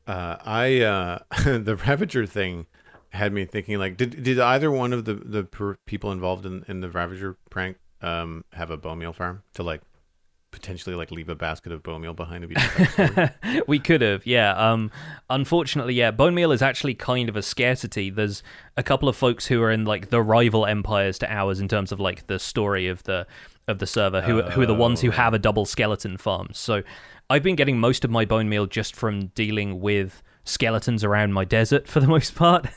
Uh, 0.08 0.38
I 0.44 0.82
uh, 0.82 1.20
the 1.46 1.76
Ravager 1.76 2.26
thing 2.26 2.66
had 3.10 3.32
me 3.32 3.46
thinking 3.46 3.78
like, 3.78 3.98
did 3.98 4.24
did 4.24 4.40
either 4.40 4.72
one 4.72 4.94
of 4.94 5.06
the 5.06 5.14
the 5.14 5.44
per- 5.44 5.78
people 5.86 6.12
involved 6.12 6.46
in 6.46 6.66
in 6.68 6.82
the 6.82 6.90
Ravager 6.90 7.38
prank 7.50 7.78
um, 8.02 8.44
have 8.54 8.72
a 8.72 8.78
bone 8.78 9.00
meal 9.00 9.14
farm 9.14 9.44
to 9.54 9.64
like 9.64 9.82
potentially 10.54 10.96
like 10.96 11.12
leave 11.12 11.28
a 11.28 11.36
basket 11.36 11.74
of 11.74 11.84
bone 11.84 12.02
meal 12.02 12.14
behind 12.14 12.46
if 12.48 13.68
we 13.68 13.80
could 13.80 14.02
have, 14.02 14.26
yeah. 14.26 14.54
Um, 14.54 14.92
unfortunately, 15.30 15.96
yeah, 15.96 16.12
bone 16.12 16.34
meal 16.34 16.54
is 16.54 16.62
actually 16.62 16.94
kind 16.94 17.28
of 17.28 17.36
a 17.36 17.42
scarcity. 17.42 18.10
There's 18.10 18.42
a 18.78 18.84
couple 18.84 19.10
of 19.10 19.18
folks 19.18 19.48
who 19.48 19.62
are 19.62 19.72
in 19.72 19.84
like 19.84 20.10
the 20.10 20.22
rival 20.22 20.66
empires 20.66 21.20
to 21.20 21.32
ours 21.32 21.60
in 21.60 21.68
terms 21.68 21.92
of 21.92 22.00
like 22.00 22.28
the 22.28 22.40
story 22.40 22.88
of 22.88 23.04
the 23.04 23.28
of 23.68 23.80
the 23.80 23.88
server 23.88 24.22
who 24.22 24.42
who 24.44 24.62
are 24.62 24.66
the 24.66 24.74
ones 24.74 25.02
who 25.02 25.12
have 25.12 25.34
a 25.34 25.40
double 25.40 25.66
skeleton 25.66 26.18
farm. 26.18 26.48
So 26.54 26.84
I've 27.30 27.44
been 27.44 27.56
getting 27.56 27.80
most 27.80 28.06
of 28.06 28.12
my 28.12 28.24
bone 28.24 28.48
meal 28.48 28.66
just 28.66 28.96
from 28.96 29.28
dealing 29.28 29.82
with 29.82 30.22
skeletons 30.46 31.04
around 31.04 31.34
my 31.34 31.46
desert 31.46 31.88
for 31.88 32.00
the 32.00 32.08
most 32.16 32.36
part, 32.36 32.68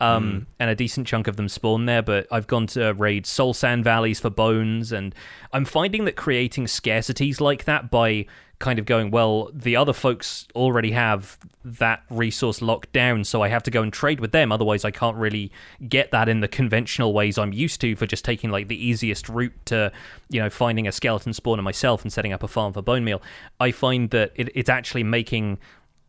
um, 0.00 0.32
mm. 0.32 0.46
and 0.58 0.70
a 0.70 0.74
decent 0.74 1.06
chunk 1.06 1.26
of 1.26 1.36
them 1.36 1.48
spawn 1.48 1.86
there. 1.86 2.02
But 2.02 2.26
I've 2.30 2.46
gone 2.46 2.66
to 2.68 2.92
raid 2.94 3.26
soul 3.26 3.54
sand 3.54 3.84
valleys 3.84 4.20
for 4.20 4.30
bones, 4.30 4.92
and 4.92 5.14
I'm 5.52 5.64
finding 5.64 6.04
that 6.04 6.16
creating 6.16 6.66
scarcities 6.66 7.40
like 7.40 7.64
that 7.64 7.90
by 7.90 8.26
kind 8.58 8.80
of 8.80 8.86
going, 8.86 9.10
well, 9.12 9.50
the 9.52 9.76
other 9.76 9.92
folks 9.92 10.48
already 10.56 10.90
have 10.90 11.38
that 11.64 12.02
resource 12.10 12.60
locked 12.60 12.92
down, 12.92 13.22
so 13.22 13.40
I 13.40 13.48
have 13.48 13.62
to 13.64 13.70
go 13.70 13.82
and 13.82 13.92
trade 13.92 14.18
with 14.18 14.32
them. 14.32 14.50
Otherwise, 14.50 14.84
I 14.84 14.90
can't 14.90 15.16
really 15.16 15.52
get 15.88 16.10
that 16.10 16.28
in 16.28 16.40
the 16.40 16.48
conventional 16.48 17.12
ways 17.12 17.38
I'm 17.38 17.52
used 17.52 17.80
to 17.82 17.94
for 17.94 18.06
just 18.06 18.24
taking 18.24 18.50
like 18.50 18.66
the 18.66 18.86
easiest 18.86 19.28
route 19.28 19.54
to, 19.66 19.92
you 20.28 20.40
know, 20.40 20.50
finding 20.50 20.88
a 20.88 20.92
skeleton 20.92 21.32
spawner 21.32 21.62
myself 21.62 22.02
and 22.02 22.12
setting 22.12 22.32
up 22.32 22.42
a 22.42 22.48
farm 22.48 22.72
for 22.72 22.82
bone 22.82 23.04
meal. 23.04 23.22
I 23.60 23.70
find 23.70 24.10
that 24.10 24.32
it, 24.34 24.50
it's 24.56 24.70
actually 24.70 25.04
making 25.04 25.58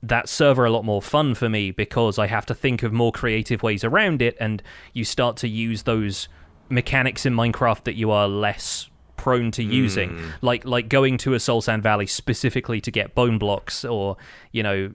that 0.01 0.29
server 0.29 0.65
a 0.65 0.71
lot 0.71 0.85
more 0.85 1.01
fun 1.01 1.35
for 1.35 1.49
me 1.49 1.71
because 1.71 2.17
I 2.17 2.27
have 2.27 2.45
to 2.47 2.55
think 2.55 2.83
of 2.83 2.93
more 2.93 3.12
creative 3.12 3.63
ways 3.63 3.83
around 3.83 4.21
it, 4.21 4.38
and 4.39 4.63
you 4.93 5.03
start 5.03 5.38
to 5.38 5.47
use 5.47 5.83
those 5.83 6.29
mechanics 6.69 7.25
in 7.25 7.33
Minecraft 7.33 7.83
that 7.83 7.95
you 7.95 8.12
are 8.12 8.27
less 8.27 8.89
prone 9.17 9.51
to 9.51 9.63
using, 9.63 10.12
mm. 10.12 10.31
like 10.41 10.63
like 10.65 10.88
going 10.88 11.17
to 11.19 11.33
a 11.33 11.39
Soul 11.39 11.62
Sand 11.62 11.83
Valley 11.83 12.07
specifically 12.07 12.79
to 12.81 12.91
get 12.91 13.13
bone 13.13 13.38
blocks, 13.38 13.83
or 13.83 14.17
you 14.51 14.63
know, 14.63 14.93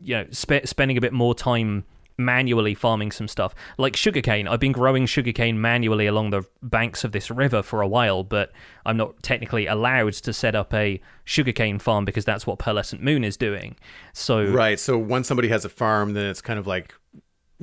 you 0.00 0.16
know, 0.16 0.26
sp- 0.30 0.66
spending 0.66 0.98
a 0.98 1.00
bit 1.00 1.12
more 1.12 1.34
time 1.34 1.84
manually 2.16 2.74
farming 2.74 3.10
some 3.10 3.28
stuff 3.28 3.54
like 3.78 3.96
sugarcane. 3.96 4.46
I've 4.46 4.60
been 4.60 4.72
growing 4.72 5.06
sugarcane 5.06 5.60
manually 5.60 6.06
along 6.06 6.30
the 6.30 6.42
banks 6.62 7.04
of 7.04 7.12
this 7.12 7.30
river 7.30 7.62
for 7.62 7.80
a 7.80 7.88
while, 7.88 8.22
but 8.22 8.52
I'm 8.86 8.96
not 8.96 9.22
technically 9.22 9.66
allowed 9.66 10.14
to 10.14 10.32
set 10.32 10.54
up 10.54 10.72
a 10.72 11.00
sugarcane 11.24 11.78
farm 11.78 12.04
because 12.04 12.24
that's 12.24 12.46
what 12.46 12.58
Pearlescent 12.58 13.00
Moon 13.00 13.24
is 13.24 13.36
doing. 13.36 13.76
So 14.12 14.44
right. 14.44 14.78
So 14.78 14.98
once 14.98 15.26
somebody 15.26 15.48
has 15.48 15.64
a 15.64 15.68
farm, 15.68 16.14
then 16.14 16.26
it's 16.26 16.40
kind 16.40 16.58
of 16.58 16.66
like 16.66 16.94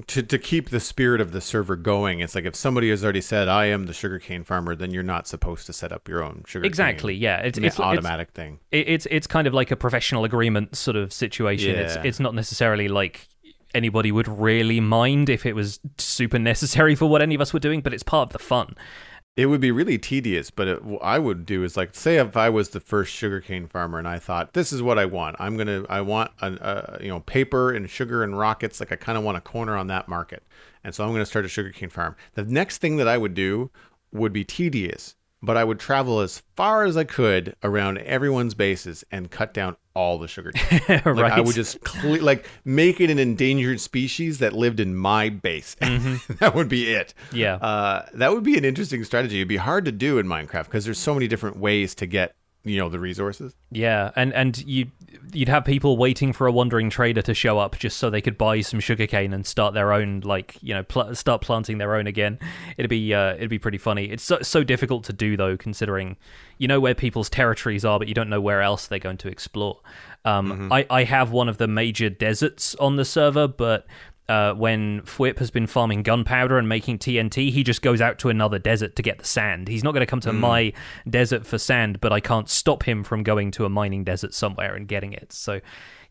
to 0.07 0.23
to 0.23 0.37
keep 0.37 0.69
the 0.69 0.79
spirit 0.79 1.19
of 1.21 1.31
the 1.31 1.41
server 1.41 1.75
going, 1.75 2.21
it's 2.21 2.33
like 2.33 2.45
if 2.45 2.55
somebody 2.55 2.89
has 2.89 3.03
already 3.03 3.21
said 3.21 3.47
I 3.47 3.65
am 3.65 3.85
the 3.85 3.93
sugarcane 3.93 4.43
farmer, 4.43 4.75
then 4.75 4.91
you're 4.91 5.03
not 5.03 5.27
supposed 5.27 5.65
to 5.67 5.73
set 5.73 5.91
up 5.91 6.07
your 6.07 6.23
own 6.23 6.43
sugar. 6.47 6.65
Exactly. 6.65 7.13
Yeah. 7.13 7.37
It's 7.39 7.57
it's 7.57 7.79
automatic 7.79 8.29
it's, 8.29 8.35
thing. 8.35 8.59
It's 8.71 9.07
it's 9.11 9.27
kind 9.27 9.47
of 9.47 9.53
like 9.53 9.71
a 9.71 9.75
professional 9.75 10.23
agreement 10.23 10.75
sort 10.75 10.95
of 10.95 11.11
situation. 11.11 11.75
Yeah. 11.75 11.81
It's 11.81 11.95
it's 12.03 12.19
not 12.19 12.35
necessarily 12.35 12.87
like 12.87 13.27
anybody 13.73 14.11
would 14.11 14.27
really 14.27 14.79
mind 14.79 15.29
if 15.29 15.45
it 15.45 15.55
was 15.55 15.79
super 15.97 16.39
necessary 16.39 16.95
for 16.95 17.07
what 17.07 17.21
any 17.21 17.35
of 17.35 17.41
us 17.41 17.53
were 17.53 17.59
doing, 17.59 17.81
but 17.81 17.93
it's 17.93 18.03
part 18.03 18.29
of 18.29 18.33
the 18.33 18.39
fun. 18.39 18.75
It 19.37 19.45
would 19.45 19.61
be 19.61 19.71
really 19.71 19.97
tedious, 19.97 20.51
but 20.51 20.67
it, 20.67 20.83
what 20.83 21.01
I 21.01 21.17
would 21.17 21.45
do 21.45 21.63
is 21.63 21.77
like, 21.77 21.95
say 21.95 22.17
if 22.17 22.35
I 22.35 22.49
was 22.49 22.69
the 22.69 22.81
first 22.81 23.13
sugarcane 23.13 23.65
farmer 23.65 23.97
and 23.97 24.07
I 24.07 24.19
thought 24.19 24.53
this 24.53 24.73
is 24.73 24.81
what 24.81 24.99
I 24.99 25.05
want. 25.05 25.37
I'm 25.39 25.55
gonna, 25.55 25.85
I 25.87 26.01
want 26.01 26.31
a, 26.41 26.97
you 27.01 27.07
know 27.07 27.21
paper 27.21 27.71
and 27.71 27.89
sugar 27.89 28.23
and 28.23 28.37
rockets. 28.37 28.81
Like 28.81 28.91
I 28.91 28.97
kind 28.97 29.17
of 29.17 29.23
want 29.23 29.37
a 29.37 29.41
corner 29.41 29.77
on 29.77 29.87
that 29.87 30.09
market, 30.09 30.43
and 30.83 30.93
so 30.93 31.05
I'm 31.05 31.13
gonna 31.13 31.25
start 31.25 31.45
a 31.45 31.47
sugarcane 31.47 31.89
farm. 31.89 32.17
The 32.33 32.43
next 32.43 32.79
thing 32.79 32.97
that 32.97 33.07
I 33.07 33.17
would 33.17 33.33
do 33.33 33.71
would 34.11 34.33
be 34.33 34.43
tedious, 34.43 35.15
but 35.43 35.57
I 35.57 35.63
would 35.63 35.79
travel 35.79 36.19
as 36.19 36.41
far 36.55 36.83
as 36.83 36.95
I 36.95 37.03
could 37.03 37.55
around 37.63 37.97
everyone's 37.99 38.53
bases 38.53 39.03
and 39.11 39.29
cut 39.31 39.53
down 39.53 39.75
all 39.93 40.17
the 40.17 40.27
sugar 40.27 40.51
cane. 40.51 41.01
right. 41.05 41.05
Like 41.15 41.33
I 41.33 41.41
would 41.41 41.55
just 41.55 41.81
cle- 41.83 42.21
like 42.21 42.45
make 42.63 43.01
it 43.01 43.09
an 43.09 43.19
endangered 43.19 43.81
species 43.81 44.39
that 44.39 44.53
lived 44.53 44.79
in 44.79 44.95
my 44.95 45.29
base. 45.29 45.75
Mm-hmm. 45.81 46.33
that 46.35 46.55
would 46.55 46.69
be 46.69 46.91
it. 46.93 47.13
Yeah. 47.33 47.55
Uh, 47.55 48.05
that 48.13 48.31
would 48.33 48.43
be 48.43 48.57
an 48.57 48.63
interesting 48.65 49.03
strategy. 49.03 49.37
It'd 49.39 49.47
be 49.47 49.57
hard 49.57 49.85
to 49.85 49.91
do 49.91 50.17
in 50.19 50.25
Minecraft 50.27 50.65
because 50.65 50.85
there's 50.85 50.99
so 50.99 51.13
many 51.13 51.27
different 51.27 51.57
ways 51.57 51.93
to 51.95 52.05
get 52.05 52.35
you 52.63 52.77
know 52.77 52.89
the 52.89 52.99
resources. 52.99 53.55
Yeah, 53.71 54.11
and 54.15 54.33
and 54.33 54.57
you 54.65 54.87
you'd 55.33 55.49
have 55.49 55.65
people 55.65 55.97
waiting 55.97 56.31
for 56.33 56.45
a 56.45 56.51
wandering 56.51 56.89
trader 56.89 57.21
to 57.23 57.33
show 57.33 57.57
up 57.57 57.77
just 57.77 57.97
so 57.97 58.09
they 58.09 58.21
could 58.21 58.37
buy 58.37 58.61
some 58.61 58.79
sugarcane 58.79 59.33
and 59.33 59.45
start 59.45 59.73
their 59.73 59.91
own 59.93 60.19
like 60.21 60.57
you 60.61 60.73
know 60.73 60.83
pl- 60.83 61.15
start 61.15 61.41
planting 61.41 61.79
their 61.79 61.95
own 61.95 62.05
again. 62.07 62.37
It'd 62.77 62.89
be 62.89 63.13
uh, 63.13 63.35
it'd 63.35 63.49
be 63.49 63.59
pretty 63.59 63.79
funny. 63.79 64.05
It's 64.05 64.23
so, 64.23 64.39
so 64.41 64.63
difficult 64.63 65.03
to 65.05 65.13
do 65.13 65.35
though, 65.35 65.57
considering 65.57 66.17
you 66.59 66.67
know 66.67 66.79
where 66.79 66.93
people's 66.93 67.29
territories 67.29 67.83
are, 67.83 67.97
but 67.97 68.07
you 68.07 68.13
don't 68.13 68.29
know 68.29 68.41
where 68.41 68.61
else 68.61 68.87
they're 68.87 68.99
going 68.99 69.17
to 69.17 69.27
explore. 69.27 69.79
Um, 70.23 70.51
mm-hmm. 70.51 70.73
I 70.73 70.85
I 70.89 71.03
have 71.03 71.31
one 71.31 71.49
of 71.49 71.57
the 71.57 71.67
major 71.67 72.09
deserts 72.09 72.75
on 72.75 72.95
the 72.95 73.05
server, 73.05 73.47
but 73.47 73.87
uh, 74.31 74.53
when 74.53 75.01
Fwhip 75.01 75.39
has 75.39 75.51
been 75.51 75.67
farming 75.67 76.03
gunpowder 76.03 76.57
and 76.57 76.69
making 76.69 76.99
TNT, 76.99 77.51
he 77.51 77.63
just 77.63 77.81
goes 77.81 77.99
out 77.99 78.17
to 78.19 78.29
another 78.29 78.59
desert 78.59 78.95
to 78.95 79.01
get 79.01 79.17
the 79.17 79.25
sand. 79.25 79.67
He's 79.67 79.83
not 79.83 79.91
going 79.91 79.99
to 79.99 80.09
come 80.09 80.21
to 80.21 80.31
mm. 80.31 80.39
my 80.39 80.73
desert 81.09 81.45
for 81.45 81.57
sand, 81.57 81.99
but 81.99 82.13
I 82.13 82.21
can't 82.21 82.47
stop 82.47 82.83
him 82.83 83.03
from 83.03 83.23
going 83.23 83.51
to 83.51 83.65
a 83.65 83.69
mining 83.69 84.05
desert 84.05 84.33
somewhere 84.33 84.73
and 84.73 84.87
getting 84.87 85.11
it. 85.11 85.33
So, 85.33 85.59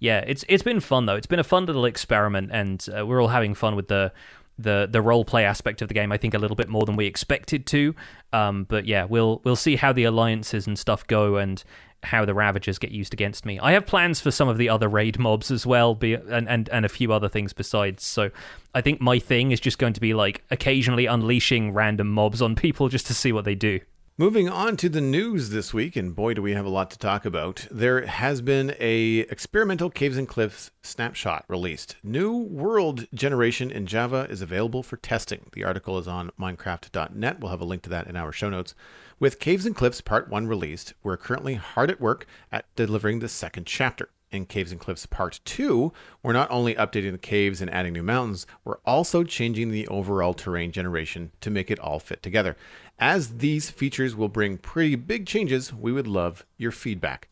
yeah, 0.00 0.18
it's 0.26 0.44
it's 0.50 0.62
been 0.62 0.80
fun 0.80 1.06
though. 1.06 1.16
It's 1.16 1.26
been 1.26 1.38
a 1.38 1.44
fun 1.44 1.64
little 1.64 1.87
experiment, 1.87 2.50
and 2.52 2.87
uh, 2.94 3.06
we're 3.06 3.22
all 3.22 3.28
having 3.28 3.54
fun 3.54 3.74
with 3.74 3.88
the 3.88 4.12
the 4.59 4.87
the 4.90 5.00
role 5.00 5.24
play 5.24 5.46
aspect 5.46 5.80
of 5.80 5.88
the 5.88 5.94
game. 5.94 6.12
I 6.12 6.18
think 6.18 6.35
a 6.35 6.38
little 6.38 6.56
bit 6.56 6.68
more 6.68 6.85
than 6.85 6.96
we 6.96 7.06
expected 7.06 7.64
to. 7.68 7.94
Um, 8.35 8.64
but 8.64 8.85
yeah, 8.85 9.04
we'll 9.04 9.40
we'll 9.44 9.56
see 9.56 9.76
how 9.76 9.94
the 9.94 10.04
alliances 10.04 10.66
and 10.66 10.78
stuff 10.78 11.06
go, 11.06 11.37
and 11.37 11.64
how 12.03 12.25
the 12.25 12.35
Ravagers 12.35 12.79
get 12.79 12.91
used 12.91 13.13
against 13.13 13.45
me. 13.45 13.59
I 13.59 13.73
have 13.73 13.87
plans 13.87 14.21
for 14.21 14.31
some 14.31 14.49
of 14.49 14.57
the 14.59 14.69
other 14.69 14.89
raid 14.89 15.19
mobs 15.19 15.51
as 15.51 15.67
well, 15.67 15.95
be, 15.95 16.15
and, 16.15 16.49
and, 16.49 16.69
and 16.71 16.85
a 16.85 16.89
few 16.89 17.13
other 17.13 17.29
things 17.29 17.53
besides. 17.53 18.05
So 18.05 18.31
I 18.75 18.81
think 18.81 19.01
my 19.01 19.19
thing 19.19 19.53
is 19.53 19.61
just 19.61 19.79
going 19.79 19.93
to 19.93 20.01
be 20.01 20.15
like 20.15 20.43
occasionally 20.51 21.07
unleashing 21.07 21.73
random 21.73 22.09
mobs 22.09 22.41
on 22.41 22.55
people 22.55 22.89
just 22.89 23.07
to 23.09 23.15
see 23.15 23.33
what 23.33 23.45
they 23.45 23.55
do. 23.55 23.81
Moving 24.20 24.50
on 24.50 24.76
to 24.76 24.90
the 24.90 25.00
news 25.00 25.48
this 25.48 25.72
week, 25.72 25.96
and 25.96 26.14
boy, 26.14 26.35
do 26.35 26.42
we 26.42 26.52
have 26.52 26.66
a 26.66 26.68
lot 26.68 26.90
to 26.90 26.98
talk 26.98 27.24
about. 27.24 27.66
There 27.70 28.04
has 28.04 28.42
been 28.42 28.76
a 28.78 29.20
experimental 29.20 29.88
Caves 29.88 30.18
and 30.18 30.28
Cliffs 30.28 30.70
snapshot 30.83 31.46
released. 31.48 31.96
New 32.02 32.37
world 32.37 33.06
generation 33.14 33.70
in 33.70 33.87
Java 33.87 34.26
is 34.28 34.42
available 34.42 34.83
for 34.83 34.98
testing. 34.98 35.48
The 35.54 35.64
article 35.64 35.96
is 35.96 36.06
on 36.06 36.33
Minecraft.net. 36.38 37.40
We'll 37.40 37.50
have 37.50 37.62
a 37.62 37.64
link 37.64 37.80
to 37.85 37.88
that 37.88 38.09
in 38.09 38.16
our 38.16 38.30
show 38.30 38.50
notes. 38.50 38.74
With 39.18 39.40
Caves 39.40 39.64
and 39.64 39.74
Cliffs 39.74 40.02
Part 40.02 40.28
1 40.28 40.46
released, 40.46 40.92
we're 41.02 41.16
currently 41.16 41.54
hard 41.54 41.90
at 41.90 41.98
work 41.98 42.26
at 42.52 42.66
delivering 42.76 43.20
the 43.20 43.28
second 43.28 43.64
chapter. 43.64 44.11
In 44.33 44.47
Caves 44.47 44.71
and 44.71 44.81
Cliffs 44.81 45.07
Part 45.07 45.40
2, 45.45 45.93
we're 46.23 46.33
not 46.33 46.49
only 46.53 46.77
updating 46.77 47.11
the 47.11 47.19
caves 47.19 47.61
and 47.61 47.69
adding 47.73 47.93
new 47.93 48.03
mountains, 48.05 48.47
we're 48.64 48.79
also 48.87 49.25
changing 49.25 49.73
the 49.73 49.88
overall 49.88 50.35
terrain 50.35 50.71
generation 50.71 51.33
to 51.40 51.51
make 51.51 51.69
it 51.69 51.81
all 51.81 51.99
fit 51.99 52.23
together. 52.23 52.57
As 52.97 53.38
these 53.38 53.71
features 53.71 54.14
will 54.14 54.29
bring 54.29 54.57
pretty 54.57 54.95
big 54.95 55.27
changes, 55.27 55.75
we 55.75 55.90
would 55.90 56.07
love 56.07 56.47
your 56.57 56.71
feedback. 56.71 57.29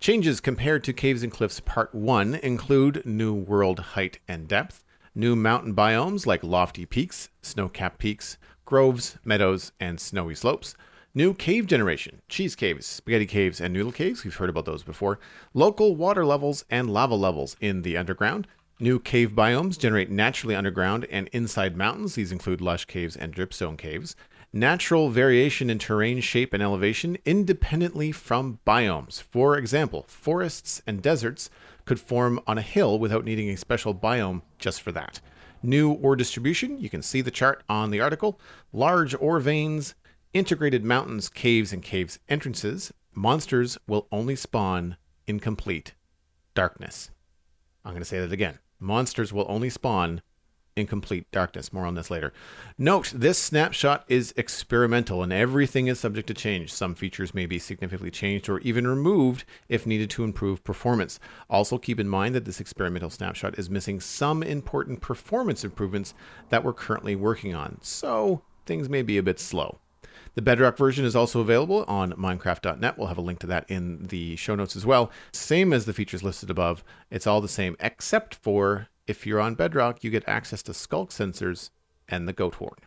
Changes 0.00 0.40
compared 0.40 0.82
to 0.82 0.92
Caves 0.92 1.22
and 1.22 1.30
Cliffs 1.30 1.60
Part 1.60 1.94
1 1.94 2.34
include 2.34 3.06
new 3.06 3.32
world 3.32 3.78
height 3.78 4.18
and 4.26 4.48
depth, 4.48 4.82
new 5.14 5.36
mountain 5.36 5.76
biomes 5.76 6.26
like 6.26 6.42
lofty 6.42 6.86
peaks, 6.86 7.28
snow 7.40 7.68
capped 7.68 7.98
peaks, 7.98 8.36
groves, 8.64 9.16
meadows, 9.24 9.70
and 9.78 10.00
snowy 10.00 10.34
slopes 10.34 10.74
New 11.14 11.34
cave 11.34 11.66
generation, 11.66 12.22
cheese 12.30 12.56
caves, 12.56 12.86
spaghetti 12.86 13.26
caves, 13.26 13.60
and 13.60 13.74
noodle 13.74 13.92
caves. 13.92 14.24
We've 14.24 14.34
heard 14.34 14.48
about 14.48 14.64
those 14.64 14.82
before. 14.82 15.18
Local 15.52 15.94
water 15.94 16.24
levels 16.24 16.64
and 16.70 16.88
lava 16.88 17.14
levels 17.14 17.54
in 17.60 17.82
the 17.82 17.98
underground. 17.98 18.46
New 18.80 18.98
cave 18.98 19.32
biomes 19.32 19.78
generate 19.78 20.10
naturally 20.10 20.54
underground 20.54 21.06
and 21.10 21.28
inside 21.28 21.76
mountains. 21.76 22.14
These 22.14 22.32
include 22.32 22.62
lush 22.62 22.86
caves 22.86 23.14
and 23.14 23.34
dripstone 23.34 23.76
caves. 23.76 24.16
Natural 24.54 25.10
variation 25.10 25.68
in 25.68 25.78
terrain 25.78 26.22
shape 26.22 26.54
and 26.54 26.62
elevation 26.62 27.18
independently 27.26 28.10
from 28.10 28.60
biomes. 28.66 29.20
For 29.20 29.58
example, 29.58 30.06
forests 30.08 30.80
and 30.86 31.02
deserts 31.02 31.50
could 31.84 32.00
form 32.00 32.40
on 32.46 32.56
a 32.56 32.62
hill 32.62 32.98
without 32.98 33.26
needing 33.26 33.50
a 33.50 33.56
special 33.58 33.94
biome 33.94 34.40
just 34.58 34.80
for 34.80 34.92
that. 34.92 35.20
New 35.62 35.92
ore 35.92 36.16
distribution, 36.16 36.80
you 36.80 36.88
can 36.88 37.02
see 37.02 37.20
the 37.20 37.30
chart 37.30 37.62
on 37.68 37.90
the 37.90 38.00
article. 38.00 38.40
Large 38.72 39.14
ore 39.20 39.40
veins, 39.40 39.94
integrated 40.34 40.84
mountains, 40.84 41.28
caves, 41.28 41.72
and 41.72 41.82
caves 41.82 42.18
entrances, 42.28 42.92
monsters 43.14 43.78
will 43.86 44.06
only 44.10 44.36
spawn 44.36 44.96
in 45.26 45.40
complete 45.40 45.94
darkness. 46.54 47.10
I'm 47.84 47.92
going 47.92 48.02
to 48.02 48.08
say 48.08 48.20
that 48.20 48.32
again. 48.32 48.58
Monsters 48.78 49.32
will 49.32 49.46
only 49.48 49.70
spawn 49.70 50.22
in 50.76 50.86
complete 50.86 51.30
darkness. 51.32 51.72
More 51.72 51.84
on 51.84 51.94
this 51.94 52.10
later. 52.10 52.32
Note 52.78 53.12
this 53.14 53.38
snapshot 53.38 54.04
is 54.08 54.32
experimental 54.36 55.22
and 55.22 55.32
everything 55.32 55.86
is 55.86 56.00
subject 56.00 56.26
to 56.28 56.34
change. 56.34 56.72
Some 56.72 56.94
features 56.94 57.34
may 57.34 57.46
be 57.46 57.58
significantly 57.58 58.10
changed 58.10 58.48
or 58.48 58.58
even 58.60 58.86
removed 58.86 59.44
if 59.68 59.86
needed 59.86 60.10
to 60.10 60.24
improve 60.24 60.64
performance. 60.64 61.20
Also, 61.50 61.78
keep 61.78 62.00
in 62.00 62.08
mind 62.08 62.34
that 62.34 62.44
this 62.44 62.60
experimental 62.60 63.10
snapshot 63.10 63.58
is 63.58 63.68
missing 63.68 64.00
some 64.00 64.42
important 64.42 65.00
performance 65.00 65.64
improvements 65.64 66.14
that 66.48 66.64
we're 66.64 66.72
currently 66.72 67.16
working 67.16 67.54
on, 67.54 67.78
so 67.82 68.42
things 68.64 68.88
may 68.88 69.02
be 69.02 69.18
a 69.18 69.22
bit 69.22 69.38
slow. 69.38 69.78
The 70.34 70.42
Bedrock 70.42 70.78
version 70.78 71.04
is 71.04 71.14
also 71.14 71.40
available 71.40 71.84
on 71.86 72.12
Minecraft.net. 72.12 72.96
We'll 72.96 73.08
have 73.08 73.18
a 73.18 73.22
link 73.22 73.40
to 73.40 73.46
that 73.48 73.66
in 73.68 74.06
the 74.06 74.36
show 74.36 74.54
notes 74.54 74.76
as 74.76 74.86
well. 74.86 75.10
Same 75.32 75.72
as 75.72 75.84
the 75.84 75.92
features 75.92 76.22
listed 76.22 76.48
above. 76.48 76.82
It's 77.10 77.26
all 77.26 77.42
the 77.42 77.48
same, 77.48 77.76
except 77.80 78.36
for 78.36 78.88
if 79.06 79.26
you're 79.26 79.40
on 79.40 79.56
Bedrock, 79.56 80.02
you 80.02 80.10
get 80.10 80.26
access 80.26 80.62
to 80.62 80.72
Sculk 80.72 81.10
sensors 81.10 81.70
and 82.08 82.26
the 82.26 82.32
goat 82.32 82.54
horn. 82.54 82.78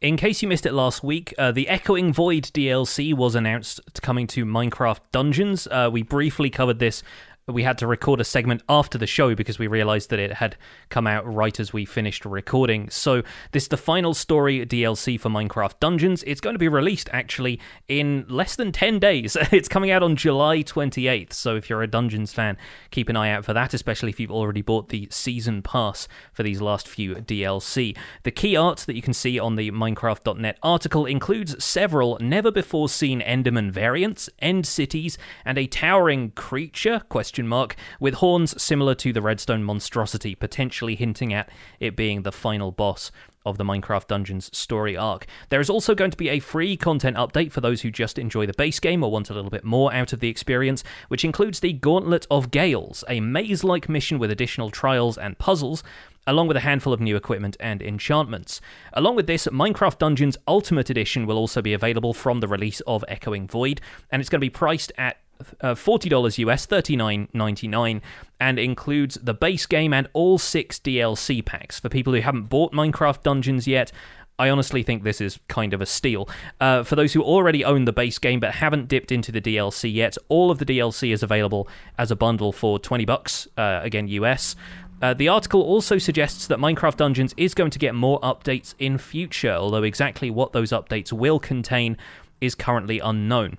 In 0.00 0.16
case 0.16 0.42
you 0.42 0.48
missed 0.48 0.64
it 0.64 0.74
last 0.74 1.02
week, 1.02 1.34
uh, 1.38 1.50
the 1.50 1.66
Echoing 1.68 2.12
Void 2.12 2.44
DLC 2.44 3.12
was 3.12 3.34
announced 3.34 3.80
coming 4.00 4.28
to 4.28 4.44
Minecraft 4.44 5.00
Dungeons. 5.10 5.66
Uh, 5.66 5.90
we 5.92 6.02
briefly 6.02 6.50
covered 6.50 6.78
this 6.78 7.02
we 7.48 7.62
had 7.62 7.78
to 7.78 7.86
record 7.86 8.20
a 8.20 8.24
segment 8.24 8.62
after 8.68 8.98
the 8.98 9.06
show 9.06 9.34
because 9.34 9.58
we 9.58 9.66
realized 9.66 10.10
that 10.10 10.18
it 10.18 10.34
had 10.34 10.56
come 10.90 11.06
out 11.06 11.26
right 11.32 11.58
as 11.58 11.72
we 11.72 11.84
finished 11.84 12.24
recording. 12.24 12.90
So, 12.90 13.22
this 13.52 13.64
is 13.64 13.68
the 13.68 13.76
final 13.76 14.12
story 14.14 14.64
DLC 14.66 15.18
for 15.18 15.30
Minecraft 15.30 15.80
Dungeons. 15.80 16.22
It's 16.26 16.40
going 16.40 16.54
to 16.54 16.58
be 16.58 16.68
released 16.68 17.08
actually 17.12 17.58
in 17.88 18.26
less 18.28 18.56
than 18.56 18.72
10 18.72 18.98
days. 18.98 19.36
It's 19.58 19.68
coming 19.68 19.90
out 19.90 20.02
on 20.02 20.14
July 20.14 20.62
28th. 20.62 21.32
So, 21.32 21.56
if 21.56 21.70
you're 21.70 21.82
a 21.82 21.86
Dungeons 21.86 22.32
fan, 22.32 22.56
keep 22.90 23.08
an 23.08 23.16
eye 23.16 23.30
out 23.30 23.44
for 23.44 23.52
that, 23.54 23.72
especially 23.72 24.10
if 24.10 24.20
you've 24.20 24.30
already 24.30 24.62
bought 24.62 24.90
the 24.90 25.08
season 25.10 25.62
pass 25.62 26.06
for 26.32 26.42
these 26.42 26.60
last 26.60 26.86
few 26.86 27.14
DLC. 27.16 27.96
The 28.24 28.30
key 28.30 28.56
art 28.56 28.80
that 28.80 28.94
you 28.94 29.02
can 29.02 29.14
see 29.14 29.38
on 29.38 29.56
the 29.56 29.70
Minecraft.net 29.70 30.58
article 30.62 31.06
includes 31.06 31.62
several 31.64 32.18
never 32.20 32.50
before 32.50 32.88
seen 32.88 33.20
Enderman 33.20 33.70
variants, 33.70 34.28
end 34.38 34.66
cities, 34.66 35.16
and 35.44 35.56
a 35.56 35.66
towering 35.66 36.30
creature. 36.32 37.00
Question 37.08 37.37
question 37.38 37.46
mark, 37.46 37.76
with 38.00 38.14
horns 38.14 38.60
similar 38.60 38.96
to 38.96 39.12
the 39.12 39.22
redstone 39.22 39.62
monstrosity, 39.62 40.34
potentially 40.34 40.96
hinting 40.96 41.32
at 41.32 41.48
it 41.78 41.94
being 41.94 42.22
the 42.22 42.32
final 42.32 42.72
boss 42.72 43.12
of 43.46 43.58
the 43.58 43.64
Minecraft 43.64 44.08
Dungeons 44.08 44.50
story 44.56 44.96
arc. 44.96 45.24
There 45.50 45.60
is 45.60 45.70
also 45.70 45.94
going 45.94 46.10
to 46.10 46.16
be 46.16 46.30
a 46.30 46.40
free 46.40 46.76
content 46.76 47.16
update 47.16 47.52
for 47.52 47.60
those 47.60 47.82
who 47.82 47.92
just 47.92 48.18
enjoy 48.18 48.46
the 48.46 48.54
base 48.54 48.80
game 48.80 49.04
or 49.04 49.12
want 49.12 49.30
a 49.30 49.34
little 49.34 49.52
bit 49.52 49.62
more 49.62 49.94
out 49.94 50.12
of 50.12 50.18
the 50.18 50.28
experience, 50.28 50.82
which 51.06 51.24
includes 51.24 51.60
the 51.60 51.72
Gauntlet 51.72 52.26
of 52.28 52.50
Gales, 52.50 53.04
a 53.08 53.20
maze 53.20 53.62
like 53.62 53.88
mission 53.88 54.18
with 54.18 54.32
additional 54.32 54.70
trials 54.70 55.16
and 55.16 55.38
puzzles. 55.38 55.84
Along 56.26 56.46
with 56.46 56.58
a 56.58 56.60
handful 56.60 56.92
of 56.92 57.00
new 57.00 57.16
equipment 57.16 57.56
and 57.58 57.80
enchantments. 57.80 58.60
Along 58.92 59.16
with 59.16 59.26
this, 59.26 59.46
Minecraft 59.46 59.96
Dungeons 59.96 60.36
Ultimate 60.46 60.90
Edition 60.90 61.24
will 61.24 61.38
also 61.38 61.62
be 61.62 61.72
available 61.72 62.12
from 62.12 62.40
the 62.40 62.48
release 62.48 62.80
of 62.80 63.02
Echoing 63.08 63.48
Void, 63.48 63.80
and 64.10 64.20
it's 64.20 64.28
going 64.28 64.38
to 64.38 64.44
be 64.44 64.50
priced 64.50 64.92
at 64.98 65.16
uh, 65.60 65.74
$40 65.74 66.38
US, 66.38 66.66
$39.99, 66.66 68.00
and 68.40 68.58
includes 68.58 69.16
the 69.22 69.34
base 69.34 69.66
game 69.66 69.92
and 69.92 70.08
all 70.12 70.38
six 70.38 70.78
DLC 70.78 71.44
packs. 71.44 71.80
For 71.80 71.88
people 71.88 72.12
who 72.12 72.20
haven't 72.20 72.44
bought 72.44 72.72
Minecraft 72.72 73.22
Dungeons 73.22 73.66
yet, 73.66 73.92
I 74.38 74.50
honestly 74.50 74.84
think 74.84 75.02
this 75.02 75.20
is 75.20 75.40
kind 75.48 75.74
of 75.74 75.80
a 75.80 75.86
steal. 75.86 76.28
Uh, 76.60 76.84
for 76.84 76.94
those 76.94 77.12
who 77.12 77.22
already 77.22 77.64
own 77.64 77.86
the 77.86 77.92
base 77.92 78.18
game 78.18 78.38
but 78.38 78.54
haven't 78.54 78.86
dipped 78.86 79.10
into 79.10 79.32
the 79.32 79.40
DLC 79.40 79.92
yet, 79.92 80.16
all 80.28 80.50
of 80.50 80.58
the 80.58 80.64
DLC 80.64 81.12
is 81.12 81.24
available 81.24 81.68
as 81.98 82.10
a 82.10 82.16
bundle 82.16 82.52
for 82.52 82.78
20 82.78 83.04
bucks, 83.04 83.48
uh, 83.56 83.80
again 83.82 84.06
US. 84.08 84.54
Uh, 85.00 85.14
the 85.14 85.28
article 85.28 85.62
also 85.62 85.98
suggests 85.98 86.46
that 86.48 86.58
Minecraft 86.58 86.96
Dungeons 86.96 87.34
is 87.36 87.54
going 87.54 87.70
to 87.70 87.78
get 87.78 87.94
more 87.94 88.20
updates 88.20 88.74
in 88.78 88.98
future, 88.98 89.52
although 89.52 89.84
exactly 89.84 90.30
what 90.30 90.52
those 90.52 90.70
updates 90.70 91.12
will 91.12 91.38
contain 91.38 91.96
is 92.40 92.54
currently 92.54 92.98
unknown. 92.98 93.58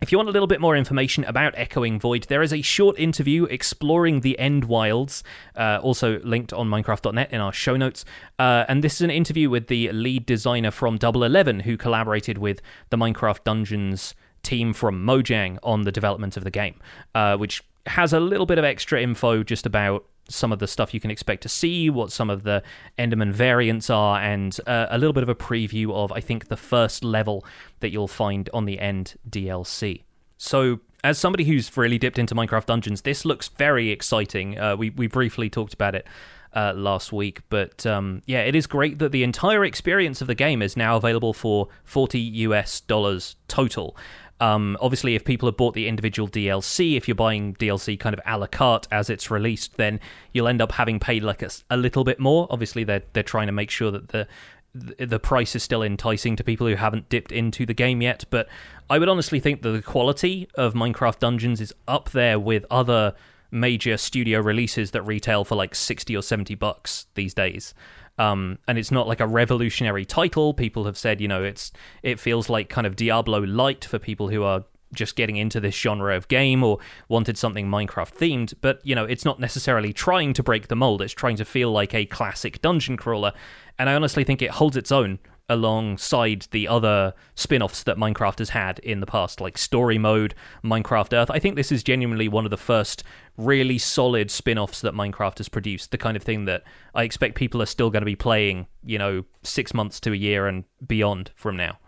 If 0.00 0.10
you 0.10 0.16
want 0.16 0.30
a 0.30 0.32
little 0.32 0.46
bit 0.46 0.62
more 0.62 0.78
information 0.78 1.24
about 1.24 1.52
Echoing 1.58 2.00
Void, 2.00 2.24
there 2.30 2.40
is 2.40 2.54
a 2.54 2.62
short 2.62 2.98
interview 2.98 3.44
exploring 3.44 4.20
the 4.20 4.38
End 4.38 4.64
Wilds, 4.64 5.22
uh, 5.54 5.78
also 5.82 6.20
linked 6.20 6.54
on 6.54 6.70
Minecraft.net 6.70 7.30
in 7.30 7.38
our 7.42 7.52
show 7.52 7.76
notes. 7.76 8.06
Uh, 8.38 8.64
and 8.66 8.82
this 8.82 8.94
is 8.94 9.02
an 9.02 9.10
interview 9.10 9.50
with 9.50 9.66
the 9.66 9.92
lead 9.92 10.24
designer 10.24 10.70
from 10.70 10.96
Double 10.96 11.22
Eleven, 11.22 11.60
who 11.60 11.76
collaborated 11.76 12.38
with 12.38 12.62
the 12.88 12.96
Minecraft 12.96 13.44
Dungeons 13.44 14.14
team 14.42 14.72
from 14.72 15.04
Mojang 15.04 15.58
on 15.62 15.82
the 15.82 15.92
development 15.92 16.38
of 16.38 16.44
the 16.44 16.50
game, 16.50 16.76
uh, 17.14 17.36
which 17.36 17.62
has 17.84 18.14
a 18.14 18.20
little 18.20 18.46
bit 18.46 18.58
of 18.58 18.64
extra 18.64 19.02
info 19.02 19.42
just 19.42 19.66
about 19.66 20.06
some 20.30 20.52
of 20.52 20.58
the 20.58 20.66
stuff 20.66 20.94
you 20.94 21.00
can 21.00 21.10
expect 21.10 21.42
to 21.42 21.48
see, 21.48 21.90
what 21.90 22.12
some 22.12 22.30
of 22.30 22.42
the 22.42 22.62
Enderman 22.98 23.32
variants 23.32 23.90
are, 23.90 24.20
and 24.20 24.58
uh, 24.66 24.86
a 24.90 24.98
little 24.98 25.12
bit 25.12 25.22
of 25.22 25.28
a 25.28 25.34
preview 25.34 25.92
of, 25.92 26.12
I 26.12 26.20
think, 26.20 26.48
the 26.48 26.56
first 26.56 27.04
level 27.04 27.44
that 27.80 27.90
you'll 27.90 28.08
find 28.08 28.48
on 28.54 28.64
the 28.64 28.78
end 28.78 29.14
DLC. 29.28 30.02
So, 30.38 30.80
as 31.02 31.18
somebody 31.18 31.44
who's 31.44 31.74
really 31.76 31.98
dipped 31.98 32.18
into 32.18 32.34
Minecraft 32.34 32.66
Dungeons, 32.66 33.02
this 33.02 33.24
looks 33.24 33.48
very 33.48 33.90
exciting. 33.90 34.58
Uh, 34.58 34.76
we 34.76 34.90
we 34.90 35.06
briefly 35.06 35.50
talked 35.50 35.74
about 35.74 35.94
it 35.94 36.06
uh, 36.54 36.72
last 36.74 37.12
week. 37.12 37.42
But 37.48 37.84
um, 37.86 38.22
yeah, 38.26 38.40
it 38.40 38.54
is 38.54 38.66
great 38.66 38.98
that 38.98 39.12
the 39.12 39.22
entire 39.22 39.64
experience 39.64 40.20
of 40.20 40.26
the 40.26 40.34
game 40.34 40.62
is 40.62 40.76
now 40.76 40.96
available 40.96 41.32
for 41.32 41.68
40 41.84 42.18
US 42.18 42.80
dollars 42.80 43.36
total. 43.48 43.96
Um, 44.40 44.76
obviously, 44.80 45.14
if 45.14 45.24
people 45.24 45.48
have 45.48 45.56
bought 45.56 45.74
the 45.74 45.86
individual 45.86 46.28
DLC, 46.28 46.96
if 46.96 47.06
you're 47.06 47.14
buying 47.14 47.54
DLC 47.56 47.98
kind 48.00 48.14
of 48.14 48.20
a 48.26 48.38
la 48.38 48.46
carte 48.46 48.88
as 48.90 49.10
it's 49.10 49.30
released, 49.30 49.76
then 49.76 50.00
you'll 50.32 50.48
end 50.48 50.62
up 50.62 50.72
having 50.72 50.98
paid 50.98 51.22
like 51.22 51.42
a, 51.42 51.50
a 51.68 51.76
little 51.76 52.04
bit 52.04 52.18
more. 52.18 52.46
Obviously, 52.50 52.84
they're 52.84 53.02
they're 53.12 53.22
trying 53.22 53.46
to 53.46 53.52
make 53.52 53.70
sure 53.70 53.90
that 53.90 54.08
the 54.08 54.26
the 54.72 55.18
price 55.18 55.56
is 55.56 55.62
still 55.62 55.82
enticing 55.82 56.36
to 56.36 56.44
people 56.44 56.66
who 56.66 56.76
haven't 56.76 57.08
dipped 57.08 57.32
into 57.32 57.66
the 57.66 57.74
game 57.74 58.00
yet. 58.00 58.24
But 58.30 58.48
I 58.88 58.98
would 58.98 59.08
honestly 59.08 59.40
think 59.40 59.62
that 59.62 59.70
the 59.70 59.82
quality 59.82 60.48
of 60.54 60.74
Minecraft 60.74 61.18
Dungeons 61.18 61.60
is 61.60 61.74
up 61.88 62.10
there 62.10 62.38
with 62.38 62.64
other 62.70 63.14
major 63.50 63.96
studio 63.96 64.40
releases 64.40 64.92
that 64.92 65.02
retail 65.02 65.44
for 65.44 65.56
like 65.56 65.74
60 65.74 66.16
or 66.16 66.22
70 66.22 66.54
bucks 66.54 67.06
these 67.14 67.34
days. 67.34 67.74
Um, 68.20 68.58
and 68.68 68.76
it's 68.76 68.90
not 68.90 69.08
like 69.08 69.20
a 69.20 69.26
revolutionary 69.26 70.04
title. 70.04 70.52
People 70.52 70.84
have 70.84 70.98
said, 70.98 71.22
you 71.22 71.26
know, 71.26 71.42
it's 71.42 71.72
it 72.02 72.20
feels 72.20 72.50
like 72.50 72.68
kind 72.68 72.86
of 72.86 72.94
Diablo 72.94 73.38
light 73.40 73.82
for 73.82 73.98
people 73.98 74.28
who 74.28 74.42
are 74.42 74.64
just 74.92 75.16
getting 75.16 75.36
into 75.36 75.58
this 75.58 75.74
genre 75.74 76.14
of 76.14 76.28
game 76.28 76.62
or 76.62 76.78
wanted 77.08 77.38
something 77.38 77.66
Minecraft 77.66 78.14
themed, 78.14 78.52
but 78.60 78.80
you 78.84 78.94
know, 78.94 79.04
it's 79.04 79.24
not 79.24 79.40
necessarily 79.40 79.94
trying 79.94 80.34
to 80.34 80.42
break 80.42 80.68
the 80.68 80.76
mold. 80.76 81.00
It's 81.00 81.14
trying 81.14 81.36
to 81.36 81.46
feel 81.46 81.72
like 81.72 81.94
a 81.94 82.04
classic 82.04 82.60
dungeon 82.60 82.98
crawler, 82.98 83.32
and 83.78 83.88
I 83.88 83.94
honestly 83.94 84.24
think 84.24 84.42
it 84.42 84.50
holds 84.50 84.76
its 84.76 84.92
own 84.92 85.18
alongside 85.50 86.46
the 86.52 86.66
other 86.66 87.12
spin-offs 87.34 87.82
that 87.82 87.98
Minecraft 87.98 88.38
has 88.38 88.50
had 88.50 88.78
in 88.78 89.00
the 89.00 89.06
past 89.06 89.40
like 89.40 89.58
story 89.58 89.98
mode, 89.98 90.34
Minecraft 90.64 91.12
Earth. 91.12 91.30
I 91.30 91.38
think 91.38 91.56
this 91.56 91.70
is 91.70 91.82
genuinely 91.82 92.28
one 92.28 92.46
of 92.46 92.50
the 92.50 92.56
first 92.56 93.02
really 93.36 93.76
solid 93.76 94.30
spin-offs 94.30 94.80
that 94.80 94.94
Minecraft 94.94 95.38
has 95.38 95.48
produced, 95.48 95.90
the 95.90 95.98
kind 95.98 96.16
of 96.16 96.22
thing 96.22 96.46
that 96.46 96.62
I 96.94 97.02
expect 97.02 97.34
people 97.34 97.60
are 97.60 97.66
still 97.66 97.90
going 97.90 98.02
to 98.02 98.06
be 98.06 98.16
playing, 98.16 98.66
you 98.84 98.98
know, 98.98 99.24
6 99.42 99.74
months 99.74 100.00
to 100.00 100.12
a 100.12 100.16
year 100.16 100.46
and 100.46 100.64
beyond 100.86 101.32
from 101.34 101.56
now. 101.56 101.78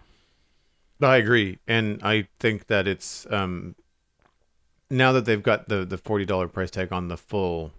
I 1.00 1.16
agree, 1.16 1.58
and 1.66 2.00
I 2.02 2.28
think 2.38 2.68
that 2.68 2.86
it's 2.86 3.26
um, 3.30 3.74
now 4.90 5.12
that 5.12 5.24
they've 5.24 5.42
got 5.42 5.68
the 5.68 5.84
the 5.84 5.98
forty 5.98 6.24
dollar 6.24 6.48
price 6.48 6.70
tag 6.70 6.92
on 6.92 7.08
the 7.08 7.16
full 7.16 7.72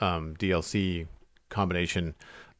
um, 0.00 0.34
DLC 0.36 1.06
combination, 1.48 2.14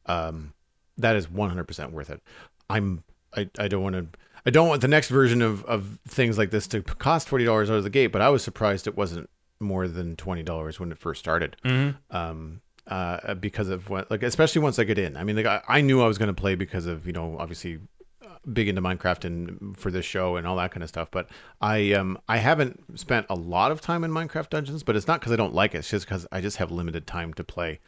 um, 0.07 0.52
that 0.98 1.16
is 1.16 1.31
one 1.31 1.48
hundred 1.48 1.64
percent 1.64 1.92
worth 1.92 2.11
it. 2.11 2.22
I'm 2.68 3.05
I, 3.37 3.48
I 3.59 3.68
don't 3.68 3.83
want 3.83 3.94
to 3.94 4.07
I 4.44 4.50
don't 4.50 4.68
want 4.68 4.81
the 4.81 4.88
next 4.88 5.09
version 5.09 5.42
of, 5.42 5.64
of 5.64 5.98
things 6.07 6.38
like 6.38 6.50
this 6.50 6.66
to 6.68 6.83
cost 6.83 7.29
forty 7.29 7.44
dollars 7.44 7.70
out 7.70 7.76
of 7.76 7.85
the 7.85 7.90
gate, 7.90 8.09
but 8.09 8.22
I 8.22 8.29
was 8.29 8.42
surprised 8.42 8.87
it 8.87 8.96
wasn't 8.96 9.29
more 9.61 9.88
than 9.88 10.16
twenty 10.16 10.42
dollars 10.42 10.79
when 10.79 10.92
it 10.92 10.98
first 10.98 11.18
started. 11.18 11.57
Mm-hmm. 11.64 12.16
Um, 12.16 12.61
uh, 12.87 13.35
because 13.35 13.68
of 13.68 13.90
what 13.90 14.11
like 14.11 14.22
especially 14.22 14.62
once 14.62 14.79
I 14.79 14.85
get 14.85 14.98
in. 14.98 15.16
I 15.16 15.24
mean, 15.24 15.37
like 15.37 15.46
I, 15.46 15.61
I 15.68 15.81
knew 15.81 16.02
I 16.02 16.07
was 16.07 16.18
going 16.18 16.29
to 16.29 16.40
play 16.40 16.55
because 16.55 16.87
of 16.87 17.07
you 17.07 17.12
know 17.12 17.37
obviously 17.38 17.81
uh, 18.24 18.29
big 18.52 18.68
into 18.68 18.81
Minecraft 18.81 19.24
and 19.24 19.76
for 19.76 19.90
this 19.90 20.05
show 20.05 20.37
and 20.37 20.46
all 20.46 20.57
that 20.57 20.70
kind 20.70 20.85
of 20.85 20.88
stuff. 20.88 21.11
But 21.11 21.29
I 21.61 21.92
um 21.92 22.18
I 22.29 22.37
haven't 22.37 22.98
spent 22.98 23.26
a 23.29 23.35
lot 23.35 23.72
of 23.72 23.81
time 23.81 24.05
in 24.05 24.12
Minecraft 24.12 24.50
Dungeons, 24.50 24.85
but 24.85 24.94
it's 24.94 25.09
not 25.09 25.20
because 25.20 25.33
I 25.33 25.37
don't 25.37 25.55
like 25.55 25.74
it. 25.74 25.79
It's 25.79 25.90
just 25.90 26.07
because 26.07 26.26
I 26.31 26.40
just 26.40 26.59
have 26.59 26.70
limited 26.70 27.07
time 27.07 27.35
to 27.35 27.44
play. 27.44 27.81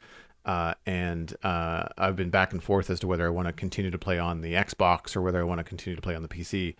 Uh, 0.49 0.73
and 0.87 1.37
uh, 1.43 1.89
I've 1.99 2.17
been 2.17 2.31
back 2.31 2.55
and 2.55 2.63
forth 2.63 2.89
as 2.89 2.99
to 3.01 3.07
whether 3.07 3.27
I 3.27 3.29
want 3.29 3.49
to 3.49 3.53
continue 3.53 3.91
to 3.91 3.99
play 3.99 4.19
on 4.19 4.41
the 4.41 4.55
Xbox 4.55 5.15
or 5.15 5.21
whether 5.21 5.39
I 5.39 5.45
want 5.45 5.59
to 5.59 5.65
continue 5.65 5.95
to 5.95 6.01
play 6.01 6.17
on 6.17 6.23
the 6.23 6.29
PC. 6.29 6.75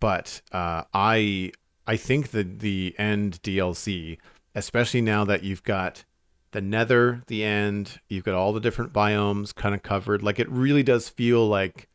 But 0.00 0.42
uh, 0.52 0.82
I 0.92 1.52
I 1.86 1.96
think 1.96 2.32
that 2.32 2.58
the 2.58 2.94
end 2.98 3.40
DLC, 3.42 4.18
especially 4.54 5.00
now 5.00 5.24
that 5.24 5.42
you've 5.42 5.62
got 5.62 6.04
the 6.50 6.60
Nether, 6.60 7.22
the 7.26 7.42
end, 7.42 8.00
you've 8.10 8.24
got 8.24 8.34
all 8.34 8.52
the 8.52 8.60
different 8.60 8.92
biomes 8.92 9.54
kind 9.54 9.74
of 9.74 9.82
covered. 9.82 10.22
Like 10.22 10.38
it 10.38 10.50
really 10.50 10.82
does 10.82 11.08
feel 11.08 11.48
like 11.48 11.88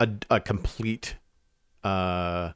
a, 0.00 0.08
a 0.30 0.40
complete 0.40 1.14
uh, 1.84 2.50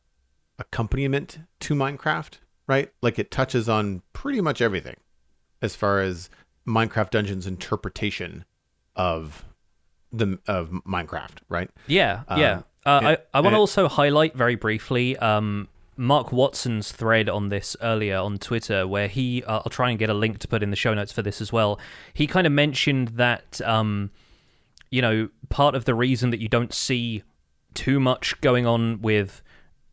accompaniment 0.59 1.39
to 1.61 1.77
Minecraft, 1.77 2.39
right? 2.67 2.91
Like 3.03 3.21
it 3.21 3.31
touches 3.31 3.69
on 3.69 4.03
pretty 4.13 4.41
much 4.41 4.61
everything 4.61 4.97
as 5.63 5.77
far 5.77 6.01
as 6.01 6.29
Minecraft 6.67 7.11
Dungeons 7.11 7.47
interpretation 7.47 8.45
of 8.97 9.45
the 10.13 10.39
of 10.47 10.71
Minecraft, 10.87 11.39
right? 11.49 11.71
Yeah, 11.87 12.23
um, 12.29 12.41
yeah. 12.41 12.63
Uh, 12.85 13.01
I 13.03 13.19
I 13.35 13.41
want 13.41 13.55
to 13.55 13.59
also 13.59 13.89
highlight 13.89 14.35
very 14.35 14.55
briefly 14.55 15.17
um, 15.19 15.69
Mark 15.97 16.33
Watson's 16.33 16.93
thread 16.93 17.29
on 17.29 17.51
this 17.51 17.77
earlier 17.83 18.17
on 18.17 18.39
Twitter, 18.39 18.87
where 18.87 19.09
he 19.09 19.45
uh, 19.45 19.61
I'll 19.65 19.71
try 19.71 19.91
and 19.91 19.99
get 19.99 20.11
a 20.11 20.15
link 20.15 20.39
to 20.39 20.49
put 20.49 20.63
in 20.63 20.71
the 20.71 20.77
show 20.77 20.95
notes 20.95 21.13
for 21.13 21.23
this 21.23 21.41
as 21.41 21.53
well. 21.53 21.79
He 22.15 22.27
kind 22.27 22.47
of 22.47 22.53
mentioned 22.53 23.09
that 23.09 23.61
um, 23.63 24.11
you 24.91 25.03
know 25.03 25.29
part 25.49 25.75
of 25.75 25.85
the 25.85 25.95
reason 25.95 26.31
that 26.31 26.41
you 26.41 26.49
don't 26.49 26.73
see 26.73 27.23
too 27.75 28.01
much 28.01 28.41
going 28.41 28.67
on 28.67 29.01
with 29.01 29.43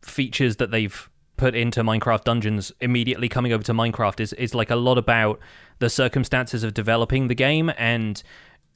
features 0.02 0.56
that 0.56 0.70
they've 0.70 1.08
put 1.36 1.54
into 1.54 1.82
Minecraft 1.82 2.24
Dungeons 2.24 2.72
immediately 2.80 3.28
coming 3.28 3.52
over 3.52 3.62
to 3.64 3.72
Minecraft 3.72 4.20
is 4.20 4.32
is 4.34 4.54
like 4.54 4.70
a 4.70 4.76
lot 4.76 4.98
about 4.98 5.38
the 5.78 5.90
circumstances 5.90 6.64
of 6.64 6.74
developing 6.74 7.28
the 7.28 7.34
game 7.34 7.70
and 7.78 8.22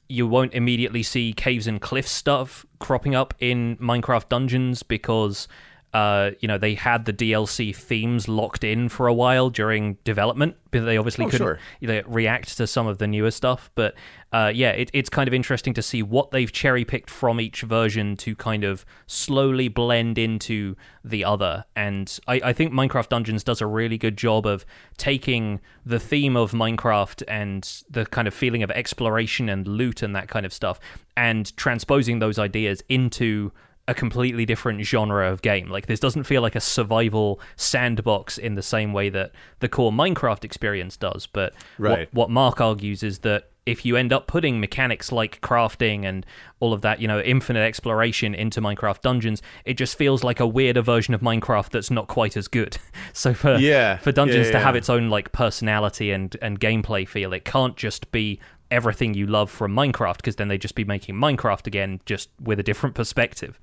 you 0.09 0.27
won't 0.27 0.53
immediately 0.53 1.03
see 1.03 1.33
caves 1.33 1.67
and 1.67 1.81
cliffs 1.81 2.11
stuff 2.11 2.65
cropping 2.79 3.15
up 3.15 3.33
in 3.39 3.77
Minecraft 3.77 4.29
Dungeons 4.29 4.83
because 4.83 5.47
uh, 5.93 6.31
you 6.39 6.47
know, 6.47 6.57
they 6.57 6.73
had 6.73 7.05
the 7.05 7.13
DLC 7.13 7.75
themes 7.75 8.27
locked 8.27 8.63
in 8.63 8.89
for 8.89 9.05
a 9.07 9.13
while 9.13 9.49
during 9.51 9.97
development, 10.03 10.55
but 10.71 10.85
they 10.85 10.97
obviously 10.97 11.25
Oh, 11.25 11.29
couldn't 11.29 11.45
sure. 11.45 11.59
you 11.79 11.87
know, 11.87 12.01
react 12.07 12.57
to 12.57 12.65
some 12.65 12.87
of 12.87 12.97
the 12.97 13.05
newer 13.05 13.29
stuff. 13.29 13.69
But 13.75 13.93
uh, 14.31 14.51
yeah, 14.53 14.71
it, 14.71 14.89
it's 14.93 15.09
kind 15.09 15.27
of 15.27 15.35
interesting 15.35 15.71
to 15.75 15.83
see 15.83 16.01
what 16.01 16.31
they've 16.31 16.51
cherry 16.51 16.83
picked 16.83 17.11
from 17.11 17.39
each 17.39 17.61
version 17.61 18.17
to 18.17 18.35
kind 18.35 18.63
of 18.63 18.83
slowly 19.05 19.67
blend 19.67 20.17
into 20.17 20.75
the 21.03 21.23
other. 21.23 21.65
And 21.75 22.17
I, 22.27 22.41
I 22.45 22.53
think 22.53 22.73
Minecraft 22.73 23.09
Dungeons 23.09 23.43
does 23.43 23.61
a 23.61 23.67
really 23.67 23.99
good 23.99 24.17
job 24.17 24.47
of 24.47 24.65
taking 24.97 25.59
the 25.85 25.99
theme 25.99 26.35
of 26.35 26.53
Minecraft 26.53 27.21
and 27.27 27.83
the 27.89 28.07
kind 28.07 28.27
of 28.27 28.33
feeling 28.33 28.63
of 28.63 28.71
exploration 28.71 29.47
and 29.47 29.67
loot 29.67 30.01
and 30.01 30.15
that 30.15 30.27
kind 30.27 30.45
of 30.45 30.53
stuff 30.53 30.79
and 31.15 31.55
transposing 31.55 32.17
those 32.17 32.39
ideas 32.39 32.81
into 32.89 33.51
a 33.87 33.93
completely 33.93 34.45
different 34.45 34.81
genre 34.85 35.29
of 35.31 35.41
game. 35.41 35.69
Like 35.69 35.87
this 35.87 35.99
doesn't 35.99 36.23
feel 36.23 36.41
like 36.41 36.55
a 36.55 36.61
survival 36.61 37.39
sandbox 37.57 38.37
in 38.37 38.55
the 38.55 38.61
same 38.61 38.93
way 38.93 39.09
that 39.09 39.31
the 39.59 39.67
core 39.67 39.91
Minecraft 39.91 40.43
experience 40.45 40.95
does. 40.95 41.27
But 41.27 41.53
Right. 41.77 42.07
what, 42.13 42.13
what 42.13 42.29
Mark 42.29 42.61
argues 42.61 43.03
is 43.03 43.19
that 43.19 43.49
if 43.65 43.85
you 43.85 43.95
end 43.95 44.11
up 44.11 44.27
putting 44.27 44.59
mechanics 44.59 45.11
like 45.11 45.39
crafting 45.41 46.03
and 46.05 46.25
all 46.59 46.73
of 46.73 46.81
that, 46.81 46.99
you 47.01 47.07
know, 47.07 47.19
infinite 47.21 47.61
exploration 47.61 48.35
into 48.35 48.61
Minecraft 48.61 49.01
dungeons, 49.01 49.41
it 49.65 49.75
just 49.75 49.97
feels 49.97 50.23
like 50.23 50.39
a 50.41 50.47
weirder 50.47 50.81
version 50.81 51.13
of 51.13 51.21
Minecraft 51.21 51.69
that's 51.69 51.89
not 51.91 52.07
quite 52.07 52.37
as 52.37 52.47
good. 52.47 52.77
So 53.13 53.33
for 53.33 53.55
Yeah. 53.57 53.97
for 53.97 54.11
dungeons 54.11 54.47
Yeah, 54.47 54.53
to 54.53 54.57
yeah. 54.59 54.63
have 54.63 54.75
its 54.75 54.89
own 54.89 55.09
like 55.09 55.31
personality 55.33 56.11
and 56.11 56.35
and 56.41 56.59
gameplay 56.59 57.07
feel, 57.07 57.31
it 57.33 57.45
can't 57.45 57.75
just 57.77 58.11
be 58.11 58.39
everything 58.73 59.13
you 59.13 59.27
love 59.27 59.49
from 59.49 59.73
Minecraft 59.73 60.17
because 60.17 60.35
then 60.35 60.47
they'd 60.49 60.61
just 60.61 60.75
be 60.75 60.83
making 60.83 61.15
Minecraft 61.15 61.67
again 61.67 62.01
just 62.05 62.29
with 62.41 62.59
a 62.59 62.63
different 62.63 62.95
perspective. 62.95 63.59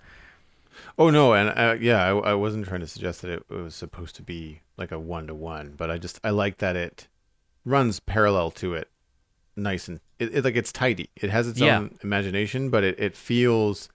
Oh 0.99 1.11
no, 1.11 1.35
and 1.35 1.51
uh, 1.51 1.77
yeah, 1.81 2.03
I, 2.07 2.31
I 2.31 2.35
wasn't 2.35 2.67
trying 2.67 2.81
to 2.81 2.87
suggest 2.87 3.23
that 3.23 3.31
it, 3.31 3.43
it 3.51 3.55
was 3.55 3.75
supposed 3.75 4.17
to 4.17 4.23
be 4.23 4.61
like 4.77 4.93
a 4.93 4.99
one 4.99 5.27
to 5.27 5.35
one, 5.35 5.75
but 5.77 5.91
I 5.91 5.99
just 5.99 6.19
I 6.25 6.31
like 6.31 6.59
that 6.59 6.77
it 6.77 7.09
runs 7.65 8.01
parallel 8.01 8.51
to 8.53 8.75
it, 8.75 8.89
nice 9.57 9.89
and 9.89 10.01
it, 10.19 10.35
it 10.35 10.45
like 10.45 10.57
it's 10.57 10.73
tidy. 10.73 11.11
It 11.17 11.31
has 11.31 11.49
its 11.49 11.61
Yeah. 11.61 11.79
own 11.79 11.99
imagination, 12.03 12.71
but 12.71 12.85
it 12.85 12.99
it 12.99 13.17
feels 13.17 13.89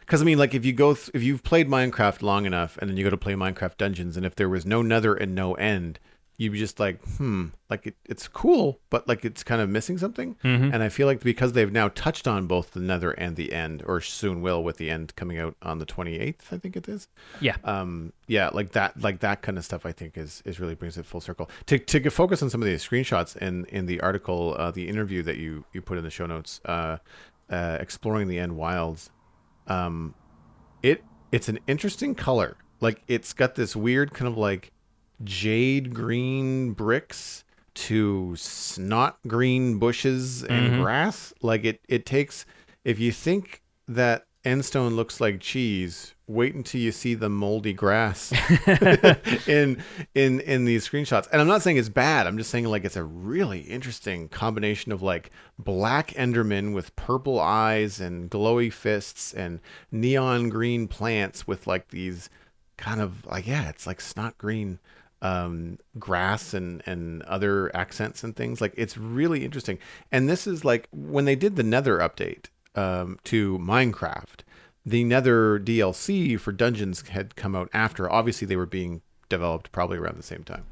because 0.00 0.20
I 0.22 0.24
mean, 0.24 0.38
like 0.38 0.54
if 0.54 0.64
you 0.64 0.72
go 0.72 0.94
th- 0.94 1.10
if 1.14 1.22
you've 1.22 1.42
played 1.42 1.68
Minecraft 1.68 2.22
long 2.22 2.46
enough, 2.46 2.76
and 2.78 2.88
then 2.90 2.96
you 2.96 3.04
go 3.04 3.10
to 3.10 3.16
play 3.16 3.34
Minecraft 3.34 3.76
Dungeons, 3.76 4.16
and 4.16 4.24
if 4.26 4.34
there 4.34 4.48
was 4.48 4.64
no 4.66 4.82
nether 4.82 5.14
and 5.14 5.34
no 5.34 5.54
end, 5.54 5.98
you'd 6.38 6.52
be 6.52 6.58
just 6.58 6.78
like, 6.78 7.02
hmm, 7.16 7.46
like 7.70 7.86
it, 7.86 7.94
it's 8.04 8.28
cool, 8.28 8.78
but 8.90 9.08
like 9.08 9.24
it's 9.24 9.42
kind 9.42 9.60
of 9.62 9.68
missing 9.70 9.96
something. 9.98 10.34
Mm-hmm. 10.44 10.72
And 10.74 10.82
I 10.82 10.88
feel 10.90 11.06
like 11.06 11.20
because 11.20 11.52
they've 11.54 11.72
now 11.72 11.88
touched 11.88 12.28
on 12.28 12.46
both 12.46 12.72
the 12.72 12.80
nether 12.80 13.12
and 13.12 13.36
the 13.36 13.52
end, 13.52 13.82
or 13.86 14.00
soon 14.00 14.42
will 14.42 14.62
with 14.62 14.76
the 14.76 14.90
end 14.90 15.16
coming 15.16 15.38
out 15.38 15.56
on 15.62 15.78
the 15.78 15.86
twenty 15.86 16.18
eighth, 16.18 16.52
I 16.52 16.58
think 16.58 16.76
it 16.76 16.88
is 16.88 17.08
Yeah. 17.40 17.56
um 17.64 18.12
yeah 18.28 18.50
like 18.52 18.72
that 18.72 19.00
like 19.00 19.20
that 19.20 19.40
kind 19.42 19.56
of 19.56 19.64
stuff 19.64 19.86
i 19.86 19.92
think 19.92 20.18
is 20.18 20.42
is 20.44 20.58
really 20.58 20.74
brings 20.74 20.98
it 20.98 21.06
full 21.06 21.20
circle 21.20 21.48
to 21.66 21.78
to 21.78 22.00
get 22.00 22.12
focus 22.12 22.42
on 22.42 22.50
some 22.50 22.60
of 22.60 22.66
these 22.66 22.84
screenshots 22.86 23.36
in 23.36 23.64
in 23.66 23.86
the 23.86 24.00
article 24.00 24.56
uh 24.58 24.70
the 24.72 24.88
interview 24.88 25.22
that 25.22 25.36
you 25.36 25.64
you 25.72 25.80
put 25.80 25.96
in 25.96 26.02
the 26.02 26.10
show 26.10 26.26
notes 26.26 26.60
uh 26.64 26.96
uh 27.50 27.78
exploring 27.80 28.26
the 28.26 28.38
end 28.38 28.56
wilds 28.56 29.10
um 29.68 30.12
it 30.82 31.04
it's 31.32 31.48
an 31.48 31.58
interesting 31.66 32.14
color 32.14 32.56
like 32.80 33.02
it's 33.08 33.32
got 33.32 33.54
this 33.54 33.74
weird 33.76 34.12
kind 34.12 34.28
of 34.28 34.36
like 34.36 34.72
jade 35.24 35.94
green 35.94 36.72
bricks 36.72 37.44
to 37.74 38.34
snot 38.36 39.18
green 39.26 39.78
bushes 39.78 40.42
and 40.42 40.72
mm-hmm. 40.72 40.82
grass. 40.82 41.32
Like 41.42 41.64
it 41.64 41.80
it 41.88 42.06
takes 42.06 42.46
if 42.84 42.98
you 42.98 43.12
think 43.12 43.62
that 43.88 44.26
endstone 44.44 44.94
looks 44.94 45.20
like 45.20 45.40
cheese 45.40 46.14
wait 46.28 46.54
until 46.54 46.80
you 46.80 46.90
see 46.90 47.14
the 47.14 47.28
moldy 47.28 47.72
grass 47.72 48.32
in 49.46 49.82
in 50.14 50.40
in 50.40 50.64
these 50.64 50.88
screenshots. 50.88 51.28
And 51.30 51.40
i'm 51.40 51.46
not 51.46 51.62
saying 51.62 51.76
it's 51.76 51.88
bad. 51.88 52.26
I'm 52.26 52.38
just 52.38 52.50
saying 52.50 52.64
like 52.64 52.84
it's 52.84 52.96
a 52.96 53.04
really 53.04 53.60
interesting 53.60 54.28
combination 54.28 54.92
of 54.92 55.02
like 55.02 55.30
black 55.58 56.08
enderman 56.12 56.74
with 56.74 56.94
purple 56.96 57.38
eyes 57.38 58.00
and 58.00 58.30
glowy 58.30 58.72
fists 58.72 59.32
and 59.34 59.60
neon 59.92 60.48
green 60.48 60.88
plants 60.88 61.46
with 61.46 61.66
like 61.66 61.88
these 61.88 62.28
kind 62.76 63.00
of 63.00 63.24
like 63.26 63.46
yeah 63.46 63.68
it's 63.68 63.86
like 63.86 64.00
snot 64.00 64.36
green 64.38 64.78
um 65.22 65.78
grass 65.98 66.52
and 66.52 66.82
and 66.86 67.22
other 67.22 67.74
accents 67.74 68.22
and 68.22 68.36
things. 68.36 68.60
Like 68.60 68.74
it's 68.76 68.96
really 68.96 69.44
interesting. 69.44 69.78
And 70.12 70.28
this 70.28 70.46
is 70.46 70.64
like 70.64 70.88
when 70.92 71.24
they 71.24 71.36
did 71.36 71.56
the 71.56 71.62
nether 71.62 71.98
update 71.98 72.46
um 72.74 73.18
to 73.24 73.58
minecraft 73.58 74.40
the 74.84 75.02
nether 75.02 75.58
dlc 75.58 76.38
for 76.38 76.52
dungeons 76.52 77.08
had 77.08 77.34
come 77.36 77.56
out 77.56 77.68
after. 77.72 78.10
Obviously 78.10 78.46
they 78.46 78.56
were 78.56 78.66
being 78.66 79.02
developed 79.28 79.72
probably 79.72 79.98
around 79.98 80.16
the 80.16 80.22
same 80.22 80.44
time. 80.44 80.64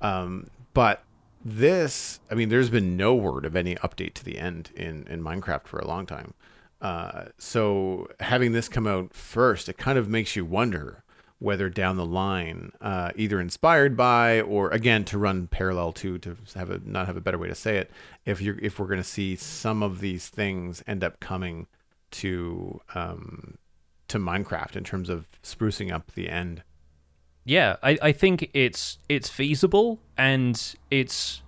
Um 0.00 0.48
but 0.74 1.04
this 1.44 2.20
i 2.30 2.34
mean 2.34 2.48
there's 2.48 2.70
been 2.70 2.96
no 2.96 3.14
word 3.14 3.44
of 3.44 3.56
any 3.56 3.74
update 3.76 4.14
to 4.14 4.24
the 4.24 4.38
end 4.38 4.70
in 4.76 5.06
in 5.08 5.22
minecraft 5.22 5.66
for 5.66 5.78
a 5.78 5.86
long 5.86 6.06
time. 6.06 6.34
Uh 6.80 7.26
so 7.38 8.08
having 8.20 8.52
this 8.52 8.68
come 8.68 8.86
out 8.86 9.12
first 9.12 9.68
it 9.68 9.76
kind 9.76 9.98
of 9.98 10.08
makes 10.08 10.34
you 10.34 10.44
wonder 10.44 11.01
whether 11.42 11.68
down 11.68 11.96
the 11.96 12.06
line, 12.06 12.72
uh, 12.80 13.10
either 13.16 13.40
inspired 13.40 13.96
by 13.96 14.40
or 14.40 14.70
again 14.70 15.04
to 15.04 15.18
run 15.18 15.48
parallel 15.48 15.92
to 15.92 16.18
to 16.18 16.36
have 16.54 16.70
a 16.70 16.80
not 16.84 17.06
have 17.06 17.16
a 17.16 17.20
better 17.20 17.38
way 17.38 17.48
to 17.48 17.54
say 17.54 17.76
it, 17.78 17.90
if 18.24 18.40
you're 18.40 18.58
if 18.60 18.78
we're 18.78 18.86
going 18.86 18.98
to 18.98 19.04
see 19.04 19.34
some 19.36 19.82
of 19.82 20.00
these 20.00 20.28
things 20.28 20.82
end 20.86 21.02
up 21.02 21.18
coming 21.20 21.66
to 22.12 22.80
um, 22.94 23.58
to 24.08 24.18
Minecraft 24.18 24.76
in 24.76 24.84
terms 24.84 25.08
of 25.08 25.26
sprucing 25.42 25.92
up 25.92 26.12
the 26.12 26.28
end. 26.28 26.62
Yeah, 27.44 27.76
I, 27.82 27.98
I 28.00 28.12
think 28.12 28.50
it's 28.54 28.98
it's 29.08 29.28
feasible 29.28 30.00
and 30.16 30.74
it's 30.90 31.42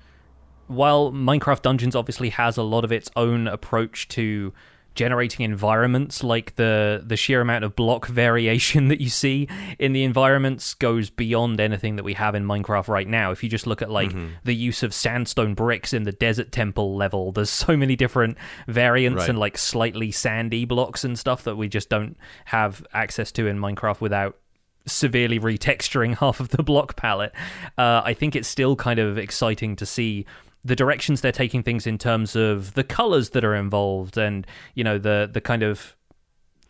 while 0.66 1.12
Minecraft 1.12 1.62
Dungeons 1.62 1.94
obviously 1.94 2.30
has 2.30 2.56
a 2.56 2.62
lot 2.62 2.84
of 2.84 2.90
its 2.90 3.10
own 3.14 3.46
approach 3.46 4.08
to 4.08 4.52
generating 4.94 5.44
environments, 5.44 6.22
like 6.24 6.56
the 6.56 7.02
the 7.04 7.16
sheer 7.16 7.40
amount 7.40 7.64
of 7.64 7.74
block 7.76 8.06
variation 8.08 8.88
that 8.88 9.00
you 9.00 9.08
see 9.08 9.48
in 9.78 9.92
the 9.92 10.04
environments 10.04 10.74
goes 10.74 11.10
beyond 11.10 11.60
anything 11.60 11.96
that 11.96 12.04
we 12.04 12.14
have 12.14 12.34
in 12.34 12.44
Minecraft 12.44 12.88
right 12.88 13.08
now. 13.08 13.30
If 13.30 13.42
you 13.42 13.48
just 13.48 13.66
look 13.66 13.82
at 13.82 13.90
like 13.90 14.12
the 14.44 14.54
use 14.54 14.82
of 14.82 14.94
sandstone 14.94 15.54
bricks 15.54 15.92
in 15.92 16.04
the 16.04 16.12
desert 16.12 16.52
temple 16.52 16.96
level, 16.96 17.32
there's 17.32 17.50
so 17.64 17.76
many 17.76 17.96
different 17.96 18.36
variants 18.68 19.20
Right. 19.20 19.28
and 19.30 19.38
like 19.38 19.58
slightly 19.58 20.10
sandy 20.10 20.64
blocks 20.64 21.04
and 21.04 21.18
stuff 21.18 21.44
that 21.44 21.56
we 21.56 21.68
just 21.68 21.88
don't 21.88 22.16
have 22.46 22.86
access 22.92 23.30
to 23.32 23.46
in 23.46 23.58
Minecraft 23.58 24.00
without 24.00 24.36
severely 24.86 25.40
retexturing 25.40 26.14
half 26.20 26.40
of 26.40 26.50
the 26.50 26.62
block 26.62 26.94
palette. 26.96 27.32
Uh, 27.78 28.02
I 28.04 28.14
think 28.14 28.36
it's 28.36 28.48
still 28.48 28.76
kind 28.76 28.98
of 28.98 29.18
exciting 29.18 29.76
to 29.76 29.86
see 29.86 30.26
the 30.64 30.76
directions 30.76 31.20
they're 31.20 31.32
taking 31.32 31.62
things 31.62 31.86
in 31.86 31.98
terms 31.98 32.34
of 32.34 32.74
the 32.74 32.84
colors 32.84 33.30
that 33.30 33.44
are 33.44 33.54
involved 33.54 34.16
and 34.16 34.46
you 34.74 34.82
know 34.82 34.98
the 34.98 35.28
the 35.32 35.40
kind 35.40 35.62
of 35.62 35.96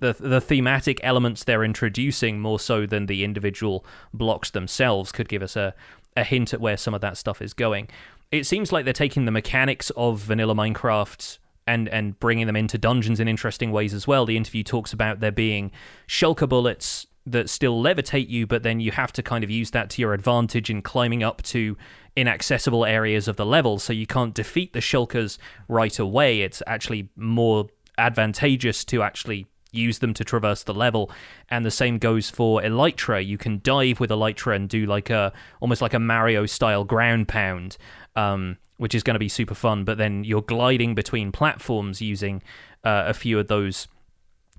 the 0.01 0.15
the 0.19 0.41
thematic 0.41 1.01
elements 1.03 1.45
they're 1.45 1.65
introducing 1.65 2.41
more 2.41 2.59
so 2.59 2.87
than 2.87 3.07
the 3.07 3.25
individual 3.25 3.85
blocks 4.13 4.51
themselves 4.51 5.13
could 5.13 5.29
give 5.29 5.43
us 5.43 5.57
a 5.57 5.75
a 6.17 6.25
hint 6.25 6.55
at 6.55 6.61
where 6.61 6.77
some 6.77 6.95
of 6.95 7.01
that 7.01 7.17
stuff 7.17 7.43
is 7.43 7.53
going. 7.55 7.89
It 8.31 8.47
seems 8.47 8.73
like 8.73 8.85
they're 8.85 8.93
taking 8.93 9.25
the 9.25 9.31
mechanics 9.31 9.91
of 9.97 10.21
vanilla 10.21 10.55
Minecraft 10.55 11.39
and 11.67 11.89
and 11.89 12.19
bringing 12.21 12.47
them 12.47 12.57
into 12.57 12.79
dungeons 12.79 13.21
in 13.21 13.29
interesting 13.29 13.73
ways 13.73 13.95
as 13.95 14.07
well. 14.07 14.27
The 14.27 14.37
interview 14.37 14.63
talks 14.63 14.93
about 14.93 15.21
there 15.21 15.33
being 15.33 15.73
shulker 16.09 16.49
bullets 16.49 17.07
that 17.27 17.49
still 17.49 17.83
levitate 17.83 18.29
you, 18.29 18.47
but 18.47 18.63
then 18.63 18.81
you 18.81 18.91
have 18.91 19.13
to 19.13 19.23
kind 19.23 19.45
of 19.45 19.51
use 19.51 19.71
that 19.71 19.89
to 19.91 20.03
your 20.03 20.13
advantage 20.13 20.69
in 20.69 20.83
climbing 20.83 21.23
up 21.23 21.43
to 21.43 21.77
inaccessible 22.17 22.85
areas 22.85 23.29
of 23.29 23.37
the 23.37 23.47
level. 23.47 23.79
So 23.79 23.93
you 23.93 24.07
can't 24.07 24.35
defeat 24.35 24.73
the 24.73 24.81
shulkers 24.81 25.39
right 25.69 25.99
away. 25.99 26.43
It's 26.43 26.63
actually 26.67 27.09
more 27.17 27.69
advantageous 27.99 28.85
to 28.87 29.03
actually 29.03 29.47
use 29.73 29.99
them 29.99 30.15
to 30.15 30.25
traverse 30.25 30.63
the 30.63 30.75
level. 30.75 31.11
And 31.51 31.65
the 31.65 31.71
same 31.71 31.99
goes 31.99 32.31
for 32.31 32.61
Elytra. 32.61 33.25
You 33.25 33.39
can 33.39 33.61
dive 33.63 33.99
with 33.99 34.11
Elytra 34.11 34.55
and 34.55 34.69
do 34.69 34.87
like 34.87 35.11
a 35.11 35.33
almost 35.61 35.83
like 35.83 35.95
a 35.95 35.99
Mario 35.99 36.47
style 36.47 36.85
ground 36.85 37.29
pound. 37.29 37.77
Um, 38.17 38.59
which 38.77 38.95
is 38.95 39.05
going 39.05 39.15
to 39.15 39.21
be 39.21 39.29
super 39.29 39.55
fun, 39.55 39.85
but 39.85 39.99
then 39.99 40.25
you're 40.25 40.43
gliding 40.43 40.97
between 40.97 41.31
platforms 41.31 42.03
using 42.03 42.43
uh, 42.83 43.05
a 43.07 43.15
few 43.15 43.39
of 43.39 43.47
those 43.47 43.87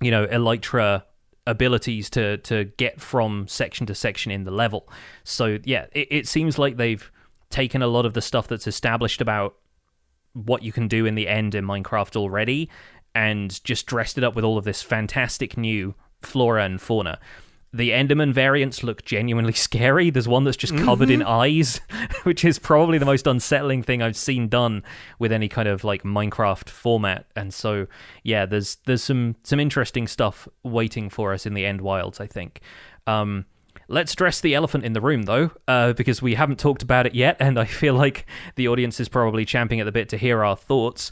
you 0.02 0.12
know 0.12 0.26
elytra 0.28 1.04
abilities 1.48 2.10
to 2.10 2.38
to 2.38 2.66
get 2.78 3.00
from 3.00 3.48
section 3.48 3.86
to 3.86 3.96
section 3.96 4.32
in 4.32 4.44
the 4.44 4.52
level 4.52 4.90
so 5.24 5.60
yeah 5.64 5.86
it, 5.94 6.08
it 6.12 6.28
seems 6.28 6.58
like 6.58 6.78
they've 6.78 7.12
taken 7.56 7.82
a 7.82 7.88
lot 7.88 8.06
of 8.06 8.14
the 8.14 8.22
stuff 8.22 8.50
that's 8.50 8.68
established 8.68 9.22
about 9.22 9.56
what 10.34 10.62
you 10.62 10.74
can 10.74 10.90
do 10.90 11.06
in 11.06 11.16
the 11.16 11.30
end 11.30 11.56
in 11.56 11.66
minecraft 11.66 12.18
already 12.18 12.70
and 13.16 13.64
just 13.64 13.86
dressed 13.86 14.18
it 14.18 14.26
up 14.26 14.36
with 14.36 14.44
all 14.44 14.58
of 14.58 14.66
this 14.66 14.82
fantastic 14.82 15.58
new 15.58 15.96
flora 16.22 16.66
and 16.66 16.82
fauna 16.82 17.18
the 17.72 17.90
Enderman 17.90 18.32
variants 18.32 18.84
look 18.84 19.04
genuinely 19.04 19.52
scary. 19.68 20.10
There's 20.10 20.30
one 20.30 20.46
that's 20.46 20.56
just 20.56 20.78
covered 20.78 21.10
in 21.10 21.22
eyes, 21.22 21.82
which 22.24 22.46
is 22.46 22.58
probably 22.58 22.98
the 22.98 23.06
most 23.06 23.28
unsettling 23.28 23.84
thing 23.84 24.02
I've 24.02 24.16
seen 24.16 24.48
done 24.48 24.82
with 25.20 25.34
any 25.34 25.50
kind 25.50 25.68
of 25.68 25.84
like 25.84 26.04
Minecraft 26.04 26.70
format. 26.70 27.26
And 27.36 27.54
so, 27.54 27.88
yeah, 28.24 28.46
there's 28.46 28.78
there's 28.86 29.04
some 29.04 29.36
some 29.44 29.60
interesting 29.60 30.08
stuff 30.08 30.48
waiting 30.64 31.10
for 31.10 31.34
us 31.34 31.46
in 31.46 31.54
the 31.54 31.66
End 31.66 31.82
Wilds. 31.82 32.22
I 32.22 32.28
think. 32.28 32.62
Um, 33.08 33.46
let's 33.88 34.14
address 34.14 34.42
the 34.42 34.56
elephant 34.56 34.86
in 34.86 34.94
the 34.94 35.02
room, 35.02 35.24
though, 35.24 35.52
uh, 35.68 35.94
because 35.94 36.22
we 36.22 36.36
haven't 36.36 36.60
talked 36.60 36.84
about 36.84 37.06
it 37.06 37.16
yet, 37.16 37.38
and 37.40 37.60
I 37.60 37.66
feel 37.66 37.94
like 37.94 38.26
the 38.56 38.68
audience 38.68 39.00
is 39.00 39.10
probably 39.10 39.46
champing 39.46 39.80
at 39.80 39.86
the 39.86 39.92
bit 39.92 40.10
to 40.10 40.18
hear 40.18 40.44
our 40.44 40.56
thoughts 40.56 41.12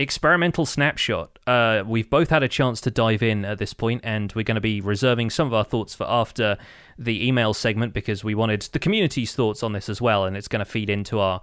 experimental 0.00 0.64
snapshot. 0.64 1.38
Uh, 1.46 1.84
we've 1.86 2.08
both 2.08 2.30
had 2.30 2.42
a 2.42 2.48
chance 2.48 2.80
to 2.80 2.90
dive 2.90 3.22
in 3.22 3.44
at 3.44 3.58
this 3.58 3.74
point, 3.74 4.00
and 4.02 4.32
we're 4.32 4.42
going 4.42 4.54
to 4.54 4.60
be 4.60 4.80
reserving 4.80 5.28
some 5.28 5.46
of 5.46 5.52
our 5.52 5.62
thoughts 5.62 5.94
for 5.94 6.08
after 6.08 6.56
the 6.98 7.26
email 7.26 7.52
segment 7.52 7.92
because 7.92 8.24
we 8.24 8.34
wanted 8.34 8.62
the 8.62 8.78
community's 8.78 9.34
thoughts 9.34 9.62
on 9.62 9.72
this 9.72 9.88
as 9.88 10.00
well, 10.00 10.24
and 10.24 10.36
it's 10.36 10.48
going 10.48 10.64
to 10.64 10.64
feed 10.64 10.90
into 10.90 11.20
our 11.20 11.40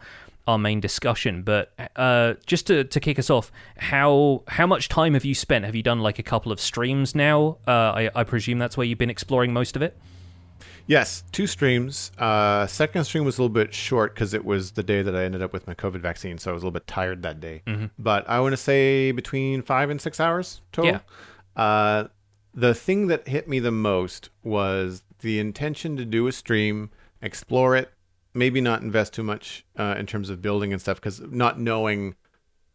our 0.47 0.57
main 0.57 0.79
discussion. 0.79 1.43
But 1.43 1.73
uh, 1.97 2.35
just 2.45 2.67
to, 2.67 2.85
to 2.85 2.99
kick 3.01 3.19
us 3.19 3.29
off, 3.29 3.51
how 3.77 4.43
how 4.47 4.65
much 4.65 4.89
time 4.89 5.13
have 5.13 5.25
you 5.25 5.35
spent? 5.35 5.65
Have 5.65 5.75
you 5.75 5.83
done 5.83 5.99
like 5.99 6.19
a 6.19 6.23
couple 6.23 6.51
of 6.51 6.59
streams 6.59 7.13
now? 7.13 7.57
Uh, 7.67 7.71
I, 7.71 8.09
I 8.15 8.23
presume 8.23 8.57
that's 8.57 8.75
where 8.75 8.85
you've 8.87 8.97
been 8.97 9.09
exploring 9.09 9.53
most 9.53 9.75
of 9.75 9.81
it. 9.81 9.97
Yes, 10.87 11.23
two 11.33 11.47
streams. 11.47 12.11
Uh, 12.17 12.65
second 12.65 13.03
stream 13.03 13.25
was 13.25 13.37
a 13.37 13.41
little 13.41 13.53
bit 13.53 13.73
short 13.73 14.15
because 14.15 14.33
it 14.33 14.45
was 14.45 14.71
the 14.71 14.83
day 14.83 15.01
that 15.01 15.15
I 15.15 15.23
ended 15.23 15.41
up 15.41 15.51
with 15.51 15.67
my 15.67 15.75
COVID 15.75 15.99
vaccine, 15.99 16.37
so 16.37 16.49
I 16.49 16.53
was 16.53 16.63
a 16.63 16.65
little 16.65 16.79
bit 16.79 16.87
tired 16.87 17.21
that 17.23 17.39
day. 17.39 17.61
Mm-hmm. 17.67 17.87
But 17.99 18.27
I 18.29 18.39
want 18.39 18.53
to 18.53 18.57
say 18.57 19.11
between 19.11 19.61
five 19.61 19.89
and 19.89 20.01
six 20.01 20.19
hours 20.19 20.61
total. 20.71 21.01
Yeah. 21.57 21.61
Uh, 21.61 22.07
the 22.53 22.73
thing 22.73 23.07
that 23.07 23.27
hit 23.27 23.47
me 23.47 23.59
the 23.59 23.71
most 23.71 24.29
was 24.43 25.03
the 25.19 25.39
intention 25.39 25.97
to 25.97 26.05
do 26.05 26.25
a 26.27 26.31
stream, 26.31 26.89
explore 27.21 27.75
it, 27.75 27.91
maybe 28.33 28.61
not 28.61 28.81
invest 28.81 29.13
too 29.13 29.23
much 29.23 29.65
uh, 29.77 29.95
in 29.97 30.05
terms 30.05 30.29
of 30.29 30.41
building 30.41 30.71
and 30.71 30.81
stuff, 30.81 30.97
because 30.97 31.19
not 31.19 31.59
knowing 31.59 32.15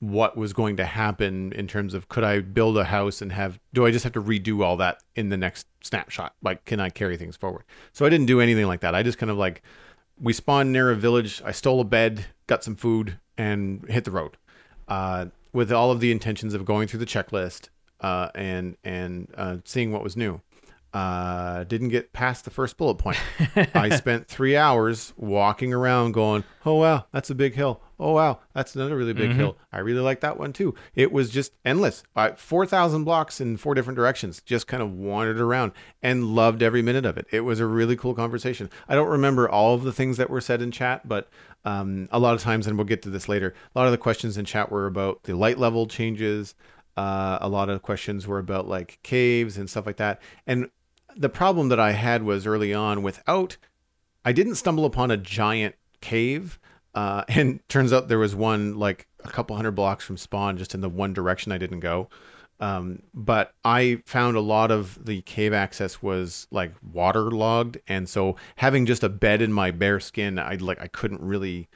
what 0.03 0.37
was 0.37 0.53
going 0.53 0.77
to 0.77 0.85
happen 0.85 1.53
in 1.53 1.69
terms 1.69 1.95
of 1.95 2.09
could 2.09 2.25
I 2.25 2.41
build 2.41 2.77
a 2.77 2.83
house 2.83 3.23
and 3.23 3.31
have 3.31 3.61
do 3.73 3.87
I 3.87 3.93
just 3.93 4.03
have 4.03 4.13
to 4.15 4.23
redo 4.23 4.65
all 4.65 4.77
that 4.79 5.01
in 5.15 5.29
the 5.29 5.37
next 5.37 5.69
snapshot? 5.81 6.35
Like 6.43 6.65
can 6.65 6.81
I 6.81 6.91
carry 6.91 7.17
things 7.17 7.37
forward? 7.37 7.63
So 7.93 8.05
I 8.05 8.09
didn't 8.09 8.27
do 8.27 8.41
anything 8.41 8.67
like 8.67 8.81
that. 8.81 8.97
I 8.97 9.05
just 9.05 9.19
kind 9.19 9.31
of 9.31 9.39
like 9.39 9.63
we 10.21 10.33
spawned 10.33 10.73
near 10.73 10.91
a 10.91 10.97
village. 10.97 11.41
I 11.45 11.53
stole 11.53 11.81
a 11.81 11.85
bed, 11.85 12.27
got 12.49 12.65
some 12.65 12.75
food, 12.75 13.17
and 13.39 13.89
hit 13.89 14.05
the 14.05 14.11
road. 14.11 14.37
Uh, 14.89 15.27
with 15.53 15.71
all 15.71 15.93
of 15.93 16.01
the 16.01 16.11
intentions 16.11 16.53
of 16.53 16.65
going 16.65 16.89
through 16.89 16.99
the 16.99 17.07
checklist 17.07 17.69
uh, 18.01 18.31
and 18.35 18.77
and 18.83 19.33
uh, 19.37 19.59
seeing 19.65 19.93
what 19.93 20.03
was 20.03 20.17
new. 20.17 20.41
Uh, 20.93 21.63
didn't 21.65 21.89
get 21.89 22.13
past 22.13 22.45
the 22.45 22.51
first 22.51 22.77
bullet 22.77 22.97
point. 22.97 23.19
I 23.75 23.89
spent 23.91 24.27
three 24.27 24.57
hours 24.57 25.15
walking 25.17 25.73
around, 25.73 26.13
going, 26.13 26.43
"Oh 26.67 26.75
wow, 26.75 27.07
that's 27.13 27.31
a 27.31 27.37
big 27.37 27.55
hill. 27.55 27.81
Oh 28.03 28.13
wow, 28.13 28.41
that's 28.53 28.75
another 28.75 28.97
really 28.97 29.13
big 29.13 29.31
hill. 29.33 29.57
I 29.73 29.79
really 29.79 30.01
like 30.01 30.21
that 30.21 30.39
one 30.39 30.53
too." 30.53 30.75
It 30.95 31.13
was 31.13 31.31
just 31.31 31.53
endless. 31.65 32.03
Uh, 32.17 32.33
Four 32.33 32.67
thousand 32.67 33.05
blocks 33.05 33.41
in 33.41 33.57
four 33.57 33.75
different 33.75 33.97
directions. 33.97 34.43
Just 34.45 34.67
kind 34.67 34.83
of 34.83 34.93
wandered 34.93 35.41
around 35.41 35.73
and 36.03 36.35
loved 36.35 36.63
every 36.63 36.83
minute 36.83 37.07
of 37.07 37.17
it. 37.17 37.27
It 37.31 37.41
was 37.41 37.61
a 37.61 37.67
really 37.67 37.97
cool 37.97 38.15
conversation. 38.15 38.69
I 38.89 38.95
don't 38.95 39.09
remember 39.09 39.49
all 39.49 39.75
of 39.75 39.85
the 39.85 39.93
things 39.93 40.17
that 40.17 40.31
were 40.31 40.41
said 40.41 40.61
in 40.61 40.71
chat, 40.71 41.07
but 41.09 41.29
um, 41.65 42.09
a 42.11 42.19
lot 42.19 42.35
of 42.35 42.41
times, 42.43 42.67
and 42.67 42.77
we'll 42.77 42.87
get 42.87 43.03
to 43.03 43.11
this 43.11 43.29
later. 43.29 43.55
A 43.75 43.79
lot 43.79 43.87
of 43.87 43.93
the 43.93 43.99
questions 43.99 44.37
in 44.37 44.45
chat 44.45 44.71
were 44.71 44.87
about 44.87 45.23
the 45.23 45.37
light 45.37 45.59
level 45.59 45.87
changes. 45.87 46.55
Uh, 46.97 47.39
a 47.41 47.49
lot 47.49 47.69
of 47.71 47.83
questions 47.83 48.27
were 48.27 48.39
about 48.39 48.69
like 48.69 48.99
caves 49.03 49.57
and 49.57 49.71
stuff 49.71 49.87
like 49.87 49.97
that. 49.97 50.21
And 50.47 50.69
the 51.17 51.29
problem 51.29 51.69
that 51.69 51.81
I 51.81 51.93
had 51.93 52.23
was 52.23 52.47
early 52.47 52.75
on 52.75 53.03
without, 53.03 53.57
I 54.25 54.33
didn't 54.33 54.57
stumble 54.57 54.85
upon 54.85 55.11
a 55.11 55.17
giant 55.17 55.75
cave. 56.01 56.59
Uh, 56.95 57.25
and 57.29 57.61
turns 57.69 57.93
out 57.93 58.09
there 58.09 58.19
was 58.19 58.35
one 58.35 58.79
like 58.79 59.07
a 59.25 59.31
couple 59.31 59.57
hundred 59.57 59.73
blocks 59.73 60.05
from 60.05 60.17
spawn, 60.17 60.59
just 60.59 60.75
in 60.75 60.81
the 60.81 60.89
one 60.89 61.13
direction 61.13 61.53
I 61.53 61.59
didn't 61.59 61.81
go. 61.81 62.09
Um, 62.61 63.03
but 63.13 63.55
I 63.65 64.03
found 64.07 64.37
a 64.37 64.41
lot 64.41 64.71
of 64.71 65.05
the 65.05 65.23
cave 65.23 65.53
access 65.53 66.01
was 66.01 66.47
like 66.53 66.73
waterlogged, 66.93 67.79
and 67.89 68.09
so 68.09 68.37
having 68.57 68.87
just 68.87 69.03
a 69.03 69.09
bed 69.09 69.43
in 69.43 69.53
my 69.53 69.73
bare 69.73 69.99
skin, 69.99 70.39
I 70.39 70.55
like 70.57 70.81
I 70.81 70.87
couldn't 70.87 71.23
really 71.23 71.69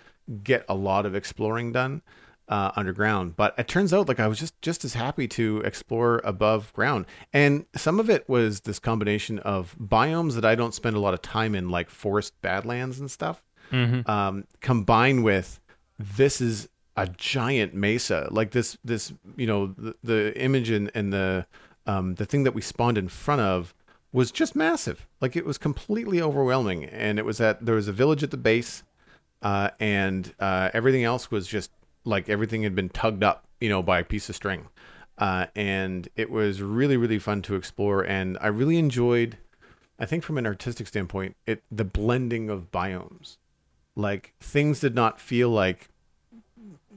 get 0.45 0.65
a 0.69 0.75
lot 0.75 1.07
of 1.07 1.15
exploring 1.15 1.73
done 1.73 2.03
uh, 2.49 2.71
underground. 2.77 3.37
But 3.37 3.55
it 3.59 3.69
turns 3.69 3.93
out 3.93 4.07
like 4.07 4.21
I 4.21 4.29
was 4.29 4.39
just 4.39 4.61
just 4.63 4.85
as 4.85 4.95
happy 4.95 5.27
to 5.29 5.61
explore 5.65 6.21
above 6.23 6.73
ground, 6.73 7.07
and 7.33 7.67
some 7.75 7.99
of 7.99 8.09
it 8.09 8.29
was 8.29 8.61
this 8.61 8.79
combination 8.79 9.39
of 9.41 9.77
biomes 9.81 10.35
that 10.35 10.45
I 10.45 10.55
don't 10.55 10.75
spend 10.75 10.97
a 10.97 11.01
lot 11.01 11.15
of 11.15 11.23
time 11.23 11.55
in, 11.55 11.69
like 11.69 11.91
forest 11.91 12.35
badlands 12.43 13.01
and 13.01 13.11
stuff, 13.11 13.43
um, 13.73 14.47
combined 14.61 15.25
with 15.25 15.61
this 15.99 16.41
is 16.41 16.69
a 16.97 17.07
giant 17.07 17.75
mesa, 17.75 18.29
like 18.31 18.53
this 18.53 18.79
this 18.85 19.13
you 19.37 19.47
know 19.47 19.75
the, 19.79 19.95
the 20.03 20.41
image 20.41 20.71
and, 20.71 20.91
and 20.95 21.13
the 21.13 21.47
um, 21.87 22.15
the 22.15 22.27
thing 22.27 22.45
that 22.45 22.55
we 22.55 22.61
spawned 22.61 22.99
in 22.99 23.09
front 23.09 23.41
of 23.41 23.75
was 24.13 24.31
just 24.31 24.57
massive. 24.57 25.07
Like 25.21 25.37
it 25.37 25.45
was 25.45 25.59
completely 25.59 26.21
overwhelming, 26.23 26.85
and 26.85 27.19
it 27.19 27.25
was 27.25 27.39
that 27.39 27.65
there 27.65 27.75
was 27.75 27.89
a 27.89 27.93
village 27.93 28.23
at 28.23 28.31
the 28.31 28.37
base, 28.37 28.83
uh, 29.43 29.71
and 29.79 30.35
uh, 30.41 30.71
everything 30.73 31.05
else 31.05 31.31
was 31.31 31.47
just 31.47 31.71
like 32.05 32.29
everything 32.29 32.63
had 32.63 32.75
been 32.75 32.89
tugged 32.89 33.23
up, 33.23 33.45
you 33.61 33.69
know, 33.69 33.83
by 33.83 33.99
a 33.99 34.05
piece 34.05 34.29
of 34.29 34.37
string. 34.37 34.69
Uh, 35.19 35.47
and 35.55 36.09
it 36.17 36.31
was 36.31 36.61
really, 36.61 36.97
really 36.97 37.19
fun 37.19 37.43
to 37.43 37.55
explore. 37.55 38.03
And 38.03 38.37
I 38.41 38.49
really 38.49 38.79
enjoyed, 38.79 39.39
I 39.99 40.07
think 40.07 40.23
from 40.23 40.37
an 40.39 40.47
artistic 40.47 40.87
standpoint, 40.87 41.37
it 41.47 41.63
the 41.71 41.85
blending 41.85 42.51
of 42.51 42.71
biomes. 42.71 43.39
Like 43.97 44.35
things 44.41 44.81
did 44.81 44.95
not 44.95 45.21
feel 45.21 45.51
like 45.51 45.89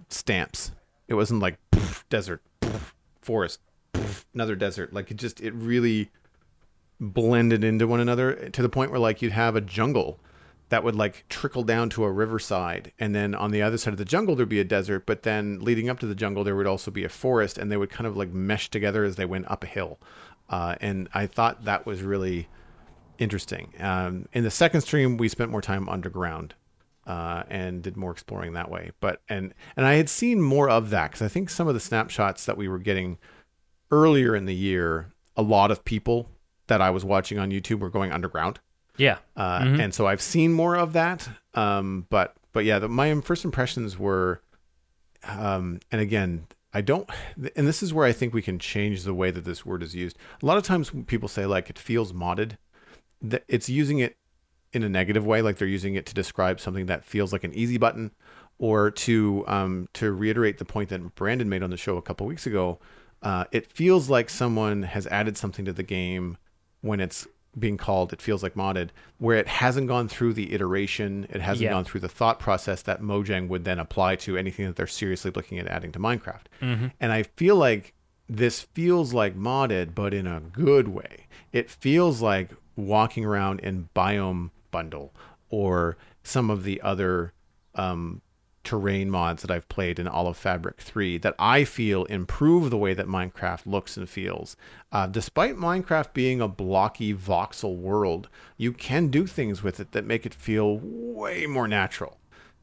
stamps. 0.09 0.71
It 1.07 1.15
wasn't 1.15 1.41
like 1.41 1.57
poof, 1.71 2.05
desert, 2.09 2.43
poof, 2.59 2.93
forest, 3.21 3.61
poof, 3.93 4.25
another 4.33 4.55
desert. 4.55 4.93
Like 4.93 5.09
it 5.09 5.17
just, 5.17 5.41
it 5.41 5.53
really 5.53 6.11
blended 6.99 7.63
into 7.63 7.87
one 7.87 7.99
another 7.99 8.49
to 8.49 8.61
the 8.61 8.69
point 8.69 8.91
where 8.91 8.99
like 8.99 9.21
you'd 9.21 9.31
have 9.31 9.55
a 9.55 9.61
jungle 9.61 10.19
that 10.67 10.83
would 10.83 10.95
like 10.95 11.25
trickle 11.29 11.63
down 11.63 11.89
to 11.89 12.03
a 12.03 12.11
riverside 12.11 12.91
and 12.99 13.15
then 13.15 13.33
on 13.33 13.51
the 13.51 13.61
other 13.61 13.77
side 13.77 13.93
of 13.93 13.97
the 13.97 14.05
jungle 14.05 14.35
there'd 14.35 14.49
be 14.49 14.59
a 14.59 14.65
desert 14.65 15.05
but 15.05 15.23
then 15.23 15.59
leading 15.59 15.89
up 15.89 15.99
to 15.99 16.05
the 16.05 16.13
jungle 16.13 16.43
there 16.43 16.55
would 16.55 16.67
also 16.67 16.91
be 16.91 17.03
a 17.03 17.09
forest 17.09 17.57
and 17.57 17.71
they 17.71 17.77
would 17.77 17.89
kind 17.89 18.05
of 18.05 18.17
like 18.17 18.31
mesh 18.33 18.69
together 18.69 19.03
as 19.03 19.15
they 19.15 19.25
went 19.25 19.49
up 19.49 19.63
a 19.63 19.67
hill 19.67 19.97
uh, 20.49 20.75
and 20.81 21.07
i 21.13 21.25
thought 21.25 21.63
that 21.63 21.85
was 21.85 22.01
really 22.01 22.47
interesting 23.17 23.73
um, 23.79 24.27
in 24.33 24.43
the 24.43 24.51
second 24.51 24.81
stream 24.81 25.17
we 25.17 25.29
spent 25.29 25.49
more 25.49 25.61
time 25.61 25.87
underground 25.87 26.53
uh, 27.09 27.43
and 27.49 27.81
did 27.81 27.97
more 27.97 28.11
exploring 28.11 28.53
that 28.53 28.69
way 28.69 28.91
but 29.01 29.21
and 29.27 29.53
and 29.75 29.85
i 29.85 29.95
had 29.95 30.07
seen 30.07 30.39
more 30.41 30.69
of 30.69 30.89
that 30.91 31.07
because 31.11 31.21
i 31.23 31.27
think 31.27 31.49
some 31.49 31.67
of 31.67 31.73
the 31.73 31.79
snapshots 31.79 32.45
that 32.45 32.55
we 32.57 32.67
were 32.67 32.79
getting 32.79 33.17
earlier 33.91 34.35
in 34.35 34.45
the 34.45 34.55
year 34.55 35.11
a 35.35 35.41
lot 35.41 35.71
of 35.71 35.83
people 35.83 36.29
that 36.67 36.81
i 36.81 36.89
was 36.89 37.03
watching 37.03 37.39
on 37.39 37.49
youtube 37.51 37.79
were 37.79 37.89
going 37.89 38.11
underground 38.11 38.59
Yeah. 38.97 39.17
uh, 39.35 39.61
Mhm. 39.61 39.79
and 39.83 39.93
so 39.93 40.05
I've 40.07 40.21
seen 40.21 40.51
more 40.53 40.75
of 40.77 40.93
that. 40.93 41.27
Um, 41.53 42.05
but 42.09 42.35
but 42.53 42.65
yeah, 42.65 42.79
the, 42.79 42.89
my 42.89 43.13
first 43.21 43.45
impressions 43.45 43.97
were, 43.97 44.41
um, 45.23 45.79
and 45.91 46.01
again, 46.01 46.47
I 46.73 46.81
don't, 46.81 47.09
and 47.55 47.65
this 47.67 47.81
is 47.81 47.93
where 47.93 48.05
I 48.05 48.11
think 48.11 48.33
we 48.33 48.41
can 48.41 48.59
change 48.59 49.03
the 49.03 49.13
way 49.13 49.31
that 49.31 49.45
this 49.45 49.65
word 49.65 49.81
is 49.83 49.95
used. 49.95 50.17
A 50.41 50.45
lot 50.45 50.57
of 50.57 50.63
times 50.63 50.93
when 50.93 51.05
people 51.05 51.29
say 51.29 51.45
like 51.45 51.69
it 51.69 51.79
feels 51.79 52.11
modded, 52.13 52.57
that 53.21 53.43
it's 53.47 53.69
using 53.69 53.99
it 53.99 54.17
in 54.73 54.83
a 54.83 54.89
negative 54.89 55.25
way, 55.25 55.41
like 55.41 55.57
they're 55.57 55.67
using 55.67 55.95
it 55.95 56.05
to 56.07 56.13
describe 56.13 56.59
something 56.59 56.85
that 56.87 57.03
feels 57.05 57.33
like 57.33 57.43
an 57.43 57.53
easy 57.53 57.77
button, 57.77 58.11
or 58.57 58.91
to 58.91 59.43
um, 59.47 59.87
to 59.93 60.11
reiterate 60.11 60.57
the 60.57 60.65
point 60.65 60.89
that 60.89 61.15
Brandon 61.15 61.49
made 61.49 61.63
on 61.63 61.69
the 61.69 61.77
show 61.77 61.97
a 61.97 62.01
couple 62.01 62.27
weeks 62.27 62.45
ago. 62.45 62.79
Uh, 63.21 63.45
it 63.51 63.71
feels 63.71 64.09
like 64.09 64.29
someone 64.29 64.83
has 64.83 65.05
added 65.07 65.37
something 65.37 65.65
to 65.65 65.73
the 65.73 65.83
game 65.83 66.37
when 66.81 66.99
it's 67.01 67.27
being 67.57 67.77
called 67.77 68.13
it 68.13 68.21
feels 68.21 68.43
like 68.43 68.53
modded 68.53 68.89
where 69.17 69.35
it 69.35 69.47
hasn't 69.47 69.87
gone 69.87 70.07
through 70.07 70.31
the 70.31 70.53
iteration 70.53 71.25
it 71.31 71.41
hasn't 71.41 71.63
Yeah. 71.63 71.71
gone 71.71 71.83
through 71.83 72.01
the 72.01 72.07
thought 72.07 72.39
process 72.39 72.83
that 72.83 73.01
mojang 73.01 73.47
would 73.49 73.65
then 73.65 73.79
apply 73.79 74.17
to 74.17 74.37
anything 74.37 74.67
that 74.67 74.75
they're 74.75 74.85
seriously 74.87 75.31
looking 75.35 75.57
at 75.57 75.67
adding 75.67 75.91
to 75.93 75.99
minecraft 75.99 76.43
and 76.61 77.11
i 77.11 77.23
feel 77.23 77.55
like 77.55 77.93
this 78.29 78.61
feels 78.61 79.13
like 79.15 79.35
modded 79.35 79.95
but 79.95 80.13
in 80.13 80.27
a 80.27 80.39
good 80.39 80.89
way 80.89 81.25
it 81.51 81.71
feels 81.71 82.21
like 82.21 82.51
walking 82.75 83.25
around 83.25 83.59
in 83.61 83.89
biome 83.95 84.51
bundle 84.71 85.13
or 85.49 85.97
some 86.23 86.49
of 86.49 86.63
the 86.63 86.81
other 86.81 87.33
um, 87.75 88.21
terrain 88.63 89.09
mods 89.09 89.41
that 89.41 89.49
I've 89.51 89.67
played 89.69 89.99
in 89.99 90.07
all 90.07 90.27
of 90.27 90.37
Fabric 90.37 90.79
3 90.81 91.17
that 91.19 91.35
I 91.39 91.63
feel 91.63 92.05
improve 92.05 92.69
the 92.69 92.77
way 92.77 92.93
that 92.93 93.07
Minecraft 93.07 93.65
looks 93.65 93.97
and 93.97 94.07
feels. 94.07 94.55
Uh, 94.91 95.07
despite 95.07 95.55
Minecraft 95.55 96.13
being 96.13 96.41
a 96.41 96.47
blocky 96.47 97.13
voxel 97.13 97.77
world, 97.77 98.29
you 98.57 98.71
can 98.71 99.07
do 99.07 99.25
things 99.25 99.63
with 99.63 99.79
it 99.79 99.91
that 99.93 100.05
make 100.05 100.25
it 100.25 100.33
feel 100.33 100.79
way 100.83 101.45
more 101.45 101.67
natural. 101.67 102.17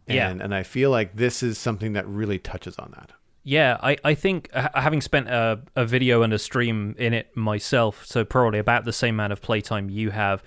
Yeah. 0.06 0.28
And, 0.28 0.40
and 0.40 0.54
I 0.54 0.62
feel 0.62 0.90
like 0.90 1.16
this 1.16 1.42
is 1.42 1.58
something 1.58 1.94
that 1.94 2.06
really 2.06 2.38
touches 2.38 2.76
on 2.76 2.92
that. 2.92 3.12
Yeah, 3.42 3.78
I, 3.80 3.96
I 4.04 4.14
think 4.14 4.50
uh, 4.52 4.68
having 4.74 5.00
spent 5.00 5.28
a, 5.28 5.60
a 5.76 5.84
video 5.84 6.22
and 6.22 6.32
a 6.32 6.38
stream 6.38 6.94
in 6.98 7.14
it 7.14 7.36
myself, 7.36 8.04
so 8.04 8.24
probably 8.24 8.58
about 8.58 8.84
the 8.84 8.92
same 8.92 9.14
amount 9.14 9.32
of 9.32 9.40
playtime 9.40 9.88
you 9.88 10.10
have, 10.10 10.42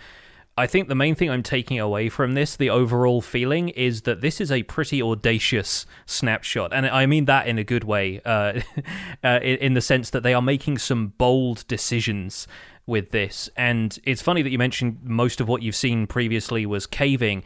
I 0.60 0.68
think 0.68 0.90
the 0.90 0.96
main 0.96 1.16
thing 1.16 1.30
I'm 1.30 1.42
taking 1.42 1.80
away 1.80 2.10
from 2.10 2.34
this, 2.34 2.58
the 2.58 2.70
overall 2.70 3.22
feeling, 3.22 3.70
is 3.70 4.02
that 4.02 4.20
this 4.20 4.42
is 4.42 4.52
a 4.52 4.64
pretty 4.64 5.02
audacious 5.02 5.86
snapshot. 6.06 6.74
And 6.74 6.86
I 6.86 7.06
mean 7.06 7.26
that 7.26 7.48
in 7.48 7.58
a 7.58 7.64
good 7.64 7.86
way, 7.86 8.20
uh, 8.26 8.60
uh, 9.24 9.40
in 9.42 9.74
the 9.74 9.80
sense 9.80 10.10
that 10.10 10.22
they 10.22 10.34
are 10.34 10.42
making 10.42 10.80
some 10.80 11.14
bold 11.18 11.66
decisions 11.70 12.46
with 12.86 13.12
this. 13.12 13.50
And 13.56 13.98
it's 14.04 14.22
funny 14.22 14.42
that 14.42 14.50
you 14.50 14.58
mentioned 14.58 15.00
most 15.02 15.40
of 15.40 15.48
what 15.48 15.62
you've 15.62 15.78
seen 15.78 16.08
previously 16.08 16.66
was 16.66 16.86
caving, 16.86 17.44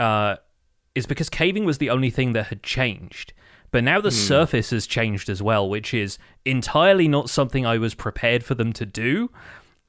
uh, 0.00 0.36
is 0.96 1.06
because 1.06 1.28
caving 1.28 1.66
was 1.66 1.78
the 1.78 1.90
only 1.90 2.10
thing 2.10 2.32
that 2.32 2.48
had 2.48 2.64
changed. 2.64 3.32
But 3.70 3.84
now 3.84 4.00
the 4.00 4.08
mm. 4.08 4.12
surface 4.12 4.70
has 4.70 4.88
changed 4.88 5.28
as 5.28 5.40
well, 5.40 5.68
which 5.68 5.94
is 5.94 6.18
entirely 6.44 7.06
not 7.06 7.30
something 7.30 7.64
I 7.64 7.78
was 7.78 7.94
prepared 7.94 8.42
for 8.42 8.56
them 8.56 8.72
to 8.72 8.84
do. 8.84 9.30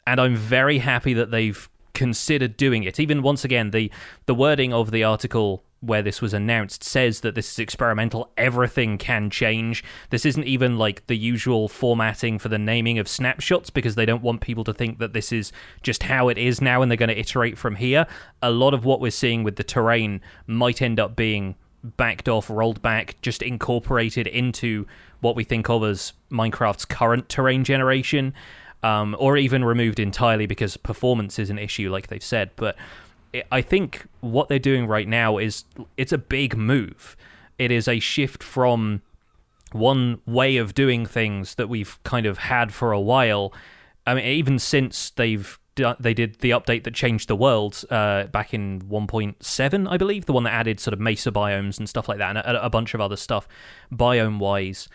And 0.06 0.22
I'm 0.22 0.36
very 0.36 0.78
happy 0.78 1.16
that 1.16 1.32
they've 1.32 1.68
considered 1.98 2.56
doing 2.58 2.84
it. 2.84 3.00
Even 3.00 3.24
once 3.24 3.44
again, 3.44 3.72
the 3.72 3.92
the 4.28 4.36
wording 4.36 4.72
of 4.72 4.92
the 4.92 5.04
article 5.04 5.64
where 5.80 6.04
this 6.04 6.22
was 6.22 6.32
announced 6.32 6.84
says 6.84 7.22
that 7.22 7.34
this 7.34 7.52
is 7.52 7.60
experimental. 7.60 8.32
Everything 8.38 9.00
can 9.00 9.32
change. 9.32 9.84
This 10.12 10.24
isn't 10.24 10.44
even 10.44 10.78
like 10.78 11.06
the 11.08 11.18
usual 11.18 11.68
formatting 11.68 12.38
for 12.38 12.50
the 12.50 12.60
naming 12.60 13.00
of 13.00 13.08
snapshots 13.08 13.72
because 13.72 13.96
they 13.96 14.06
don't 14.06 14.22
want 14.22 14.42
people 14.42 14.64
to 14.64 14.74
think 14.74 15.00
that 15.00 15.14
this 15.14 15.32
is 15.32 15.52
just 15.82 16.04
how 16.04 16.30
it 16.30 16.38
is 16.38 16.62
now 16.62 16.84
and 16.84 16.92
they're 16.92 16.98
going 16.98 17.10
to 17.10 17.20
iterate 17.20 17.58
from 17.58 17.76
here. 17.76 18.06
A 18.44 18.52
lot 18.52 18.76
of 18.76 18.86
what 18.86 19.02
we're 19.02 19.12
seeing 19.12 19.44
with 19.44 19.56
the 19.56 19.64
terrain 19.64 20.22
might 20.46 20.82
end 20.82 21.00
up 21.00 21.16
being 21.16 21.56
backed 21.84 22.30
off, 22.30 22.50
rolled 22.50 22.82
back, 22.84 23.16
just 23.22 23.42
incorporated 23.42 24.28
into 24.28 24.86
what 25.22 25.36
we 25.36 25.44
think 25.44 25.68
of 25.70 25.84
as 25.84 26.14
Minecraft's 26.32 26.86
current 26.86 27.28
terrain 27.28 27.64
generation 27.64 28.34
um, 28.84 29.16
or 29.20 29.38
even 29.38 29.64
removed 29.64 30.00
entirely 30.00 30.46
because 30.46 30.78
performance 30.78 31.40
is 31.40 31.50
an 31.50 31.60
issue, 31.60 31.90
like 31.90 32.08
they've 32.08 32.24
said. 32.24 32.52
But 32.56 32.76
I 33.52 33.62
think 33.62 34.06
what 34.22 34.50
they're 34.50 34.60
doing 34.60 34.88
right 34.88 35.08
now 35.08 35.38
is 35.38 35.66
it's 35.98 36.12
a 36.12 36.18
big 36.18 36.56
move. 36.56 37.16
It 37.58 37.72
is 37.72 37.88
a 37.88 38.00
shift 38.00 38.44
from 38.44 39.02
one 39.72 40.22
way 40.26 40.58
of 40.58 40.74
doing 40.74 41.06
things 41.06 41.56
that 41.56 41.68
we've 41.68 42.02
kind 42.04 42.26
of 42.26 42.38
had 42.38 42.74
for 42.74 42.92
a 42.92 43.00
while. 43.00 43.54
I 44.06 44.14
mean, 44.14 44.26
even 44.26 44.60
since 44.60 45.10
they've 45.12 45.60
they 46.00 46.14
did 46.16 46.40
the 46.40 46.50
update 46.50 46.86
that 46.86 46.96
changed 46.96 47.28
the 47.28 47.36
world 47.36 47.84
uh, 47.92 48.24
back 48.26 48.52
in 48.52 48.82
1.7, 48.82 49.88
I 49.88 49.98
believe, 49.98 50.26
the 50.26 50.34
one 50.34 50.44
that 50.46 50.54
added 50.54 50.80
sort 50.80 50.94
of 50.94 51.00
mesa 51.00 51.32
biomes 51.32 51.78
and 51.78 51.88
stuff 51.88 52.10
like 52.10 52.18
that, 52.18 52.36
and 52.36 52.40
a, 52.40 52.66
a 52.66 52.70
bunch 52.70 52.96
of 52.96 53.02
other 53.02 53.16
stuff 53.16 53.48
biome 53.94 54.40
wise. 54.40 54.90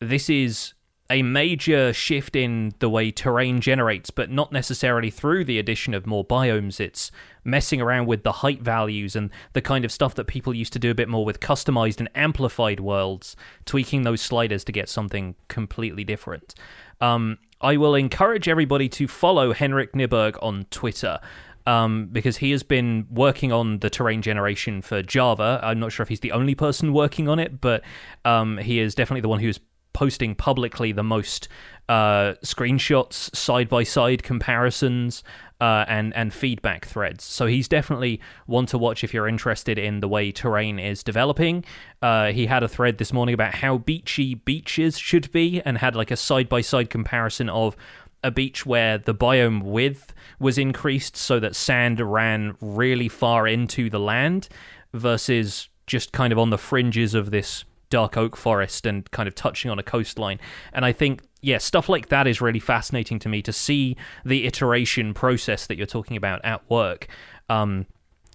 This 0.00 0.28
is 0.28 0.74
a 1.14 1.22
major 1.22 1.92
shift 1.92 2.34
in 2.34 2.74
the 2.80 2.88
way 2.88 3.12
terrain 3.12 3.60
generates, 3.60 4.10
but 4.10 4.32
not 4.32 4.50
necessarily 4.50 5.10
through 5.10 5.44
the 5.44 5.60
addition 5.60 5.94
of 5.94 6.08
more 6.08 6.24
biomes. 6.24 6.80
It's 6.80 7.12
messing 7.44 7.80
around 7.80 8.06
with 8.06 8.24
the 8.24 8.32
height 8.32 8.60
values 8.60 9.14
and 9.14 9.30
the 9.52 9.62
kind 9.62 9.84
of 9.84 9.92
stuff 9.92 10.16
that 10.16 10.24
people 10.24 10.52
used 10.52 10.72
to 10.72 10.80
do 10.80 10.90
a 10.90 10.94
bit 10.94 11.08
more 11.08 11.24
with 11.24 11.38
customized 11.38 12.00
and 12.00 12.10
amplified 12.16 12.80
worlds, 12.80 13.36
tweaking 13.64 14.02
those 14.02 14.20
sliders 14.20 14.64
to 14.64 14.72
get 14.72 14.88
something 14.88 15.36
completely 15.46 16.02
different. 16.02 16.52
Um, 17.00 17.38
I 17.60 17.76
will 17.76 17.94
encourage 17.94 18.48
everybody 18.48 18.88
to 18.88 19.06
follow 19.06 19.52
Henrik 19.52 19.92
Kniberg 19.92 20.36
on 20.42 20.66
Twitter. 20.70 21.20
Um, 21.66 22.08
because 22.12 22.36
he 22.36 22.50
has 22.50 22.62
been 22.62 23.06
working 23.08 23.50
on 23.50 23.78
the 23.78 23.88
terrain 23.88 24.20
generation 24.20 24.82
for 24.82 25.00
Java. 25.00 25.60
I'm 25.62 25.80
not 25.80 25.92
sure 25.92 26.02
if 26.02 26.10
he's 26.10 26.20
the 26.20 26.32
only 26.32 26.54
person 26.54 26.92
working 26.92 27.26
on 27.26 27.38
it, 27.38 27.58
but 27.58 27.82
um, 28.26 28.58
he 28.58 28.80
is 28.80 28.94
definitely 28.94 29.22
the 29.22 29.30
one 29.30 29.40
who's 29.40 29.58
posting 29.94 30.34
publicly 30.34 30.92
the 30.92 31.02
most 31.02 31.48
uh, 31.88 32.34
screenshots, 32.42 33.34
side 33.34 33.68
by 33.68 33.82
side 33.82 34.22
comparisons, 34.22 35.22
uh, 35.60 35.84
and 35.88 36.14
and 36.14 36.34
feedback 36.34 36.84
threads. 36.84 37.24
So 37.24 37.46
he's 37.46 37.68
definitely 37.68 38.20
one 38.46 38.66
to 38.66 38.76
watch 38.76 39.02
if 39.02 39.14
you're 39.14 39.28
interested 39.28 39.78
in 39.78 40.00
the 40.00 40.08
way 40.08 40.30
terrain 40.30 40.78
is 40.78 41.02
developing. 41.02 41.64
Uh, 42.02 42.32
he 42.32 42.46
had 42.46 42.62
a 42.62 42.68
thread 42.68 42.98
this 42.98 43.12
morning 43.12 43.32
about 43.32 43.54
how 43.54 43.78
beachy 43.78 44.34
beaches 44.34 44.98
should 44.98 45.32
be, 45.32 45.62
and 45.64 45.78
had 45.78 45.96
like 45.96 46.10
a 46.10 46.16
side 46.16 46.48
by 46.50 46.60
side 46.60 46.90
comparison 46.90 47.48
of 47.48 47.76
a 48.22 48.30
beach 48.30 48.64
where 48.64 48.98
the 48.98 49.14
biome 49.14 49.62
width 49.62 50.14
was 50.38 50.56
increased 50.56 51.16
so 51.16 51.38
that 51.38 51.54
sand 51.54 52.00
ran 52.00 52.56
really 52.60 53.08
far 53.08 53.46
into 53.46 53.90
the 53.90 54.00
land 54.00 54.48
versus 54.94 55.68
just 55.86 56.12
kind 56.12 56.32
of 56.32 56.38
on 56.38 56.48
the 56.48 56.56
fringes 56.56 57.12
of 57.12 57.30
this 57.30 57.64
dark 57.94 58.16
oak 58.16 58.36
forest 58.36 58.86
and 58.86 59.08
kind 59.12 59.28
of 59.28 59.36
touching 59.36 59.70
on 59.70 59.78
a 59.78 59.82
coastline. 59.84 60.40
And 60.72 60.84
I 60.84 60.90
think, 60.90 61.22
yeah, 61.42 61.58
stuff 61.58 61.88
like 61.88 62.08
that 62.08 62.26
is 62.26 62.40
really 62.40 62.58
fascinating 62.58 63.20
to 63.20 63.28
me 63.28 63.40
to 63.42 63.52
see 63.52 63.96
the 64.24 64.46
iteration 64.46 65.14
process 65.14 65.68
that 65.68 65.76
you're 65.76 65.86
talking 65.86 66.16
about 66.16 66.44
at 66.44 66.68
work. 66.68 67.06
Um, 67.48 67.86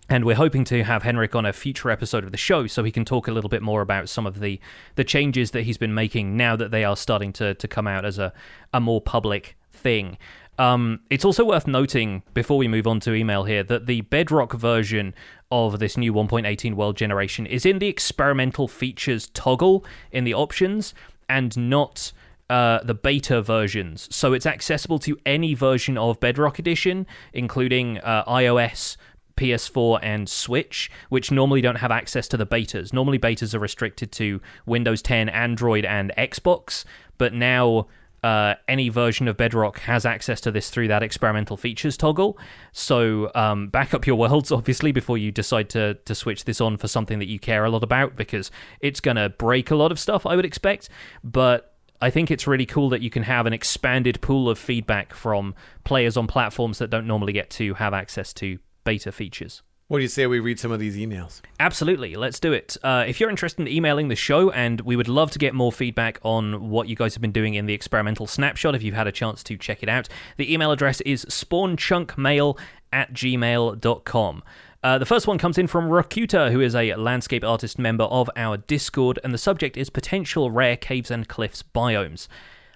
and 0.07 0.24
we're 0.24 0.38
hoping 0.38 0.64
to 0.64 0.86
have 0.86 1.03
Henrik 1.03 1.36
on 1.36 1.45
a 1.45 1.51
future 1.51 1.91
episode 1.91 2.24
of 2.24 2.32
the 2.32 2.38
show 2.38 2.68
so 2.68 2.86
he 2.86 2.91
can 2.91 3.03
talk 3.03 3.28
a 3.28 3.34
little 3.34 3.49
bit 3.49 3.62
more 3.62 3.82
about 3.82 4.07
some 4.07 4.26
of 4.26 4.39
the, 4.39 4.62
the 4.95 5.03
changes 5.03 5.51
that 5.51 5.64
he's 5.64 5.78
been 5.78 5.93
making 5.93 6.38
now 6.38 6.55
that 6.55 6.72
they 6.72 6.86
are 6.86 6.95
starting 6.95 7.34
to, 7.34 7.53
to 7.55 7.68
come 7.68 7.86
out 7.86 8.05
as 8.05 8.18
a, 8.18 8.32
a 8.74 8.80
more 8.80 9.01
public 9.01 9.57
thing. 9.74 10.18
Um, 10.60 10.99
it's 11.10 11.24
also 11.24 11.45
worth 11.45 11.68
noting 11.68 12.22
before 12.34 12.57
we 12.57 12.68
move 12.68 12.86
on 12.86 12.99
to 13.01 13.14
email 13.14 13.45
here 13.45 13.64
that 13.64 13.86
the 13.86 14.01
Bedrock 14.01 14.53
version 14.53 15.16
of 15.49 15.80
this 15.80 15.95
new 15.95 16.14
1.18 16.14 16.74
world 16.74 16.97
generation 16.97 17.45
is 17.45 17.66
in 17.66 17.80
the 17.80 17.88
experimental 17.88 18.68
features 18.68 19.30
toggle 19.30 19.86
in 20.12 20.26
the 20.26 20.34
options 20.34 20.93
and 21.30 21.57
not 21.57 22.12
uh, 22.49 22.80
the 22.84 22.93
beta 22.93 23.41
versions. 23.41 24.14
So 24.14 24.34
it's 24.34 24.45
accessible 24.45 24.99
to 24.99 25.18
any 25.26 25.53
version 25.53 25.97
of 25.97 26.20
Bedrock 26.20 26.60
Edition, 26.60 27.07
including 27.32 27.99
uh, 27.99 28.26
iOS, 28.26 28.97
PS4 29.38 29.99
and 30.03 30.28
Switch, 30.28 30.91
which 31.07 31.32
normally 31.32 31.62
don't 31.62 31.78
have 31.78 31.91
access 31.91 32.28
to 32.28 32.36
the 32.36 32.45
betas. 32.45 32.91
Normally, 32.91 33.18
betas 33.18 33.55
are 33.55 33.60
restricted 33.60 34.12
to 34.14 34.41
Windows 34.66 35.01
10, 35.01 35.30
Android, 35.30 35.86
and 35.86 36.12
Xbox, 36.18 36.84
but 37.18 37.34
now 37.34 37.88
uh, 38.24 38.55
any 38.67 38.89
version 38.89 39.28
of 39.28 39.38
Bedrock 39.38 39.80
has 39.80 40.05
access 40.05 40.41
to 40.41 40.51
this 40.51 40.70
through 40.70 40.89
that 40.89 41.03
experimental 41.03 41.57
features 41.57 41.97
toggle. 41.97 42.38
So 42.72 43.32
um, 43.36 43.67
back 43.67 43.93
up 43.93 44.05
your 44.05 44.15
worlds, 44.15 44.51
obviously, 44.51 44.91
before 44.91 45.17
you 45.17 45.32
decide 45.32 45.70
to 45.70 45.95
to 46.05 46.15
switch 46.15 46.45
this 46.45 46.61
on 46.61 46.78
for 46.78 46.88
something 46.88 47.20
that 47.20 47.28
you 47.28 47.39
care 47.39 47.65
a 47.65 47.70
lot 47.70 47.84
about, 47.84 48.15
because 48.15 48.51
it's 48.82 48.99
gonna 48.99 49.30
break 49.30 49.72
a 49.72 49.76
lot 49.76 49.91
of 49.91 49.99
stuff, 49.99 50.26
I 50.26 50.36
would 50.36 50.45
expect. 50.45 50.89
But 51.24 51.76
I 52.01 52.09
think 52.09 52.32
it's 52.32 52.47
really 52.47 52.65
cool 52.65 52.89
that 52.89 53.01
you 53.01 53.09
can 53.09 53.24
have 53.24 53.45
an 53.45 53.53
expanded 53.53 54.22
pool 54.22 54.49
of 54.49 54.57
feedback 54.57 55.13
from 55.13 55.53
players 55.84 56.15
on 56.15 56.28
platforms 56.28 56.78
that 56.80 56.89
don't 56.89 57.07
normally 57.07 57.34
get 57.34 57.49
to 57.51 57.74
have 57.76 57.93
access 57.93 58.34
to 58.36 58.59
beta 58.86 59.11
features. 59.11 59.61
What 59.89 59.97
do 59.97 60.03
you 60.03 60.07
say 60.07 60.27
we 60.27 60.39
read 60.39 60.59
some 60.59 60.71
of 60.71 60.79
these 60.79 60.95
emails? 60.97 61.41
Absolutely, 61.59 62.15
let's 62.15 62.39
do 62.39 62.53
it. 62.53 62.77
Uh, 62.83 63.05
if 63.07 63.19
you're 63.19 63.31
interested 63.31 63.63
in 63.63 63.67
emailing 63.67 64.07
the 64.07 64.15
show, 64.15 64.51
and 64.51 64.79
we 64.81 64.95
would 64.95 65.07
love 65.07 65.31
to 65.31 65.39
get 65.39 65.55
more 65.55 65.71
feedback 65.71 66.19
on 66.21 66.69
what 66.69 66.87
you 66.87 66.95
guys 66.95 67.15
have 67.15 67.23
been 67.23 67.31
doing 67.31 67.55
in 67.55 67.65
the 67.65 67.73
experimental 67.73 68.27
snapshot, 68.27 68.75
if 68.75 68.83
you've 68.83 68.93
had 68.93 69.07
a 69.07 69.11
chance 69.11 69.41
to 69.45 69.57
check 69.57 69.81
it 69.81 69.89
out, 69.89 70.07
the 70.37 70.53
email 70.53 70.71
address 70.71 71.01
is 71.01 71.25
spawnchunkmail 71.25 72.59
at 72.93 73.13
gmail.com. 73.13 74.43
Uh, 74.83 74.99
the 74.99 75.07
first 75.07 75.25
one 75.25 75.39
comes 75.39 75.57
in 75.57 75.65
from 75.65 75.89
Rakuta, 75.89 76.51
who 76.51 76.61
is 76.61 76.75
a 76.75 76.93
landscape 76.93 77.43
artist 77.43 77.79
member 77.79 78.03
of 78.03 78.29
our 78.35 78.57
Discord, 78.57 79.17
and 79.23 79.33
the 79.33 79.39
subject 79.39 79.75
is 79.75 79.89
potential 79.89 80.51
rare 80.51 80.77
caves 80.77 81.09
and 81.09 81.27
cliffs 81.27 81.63
biomes. 81.63 82.27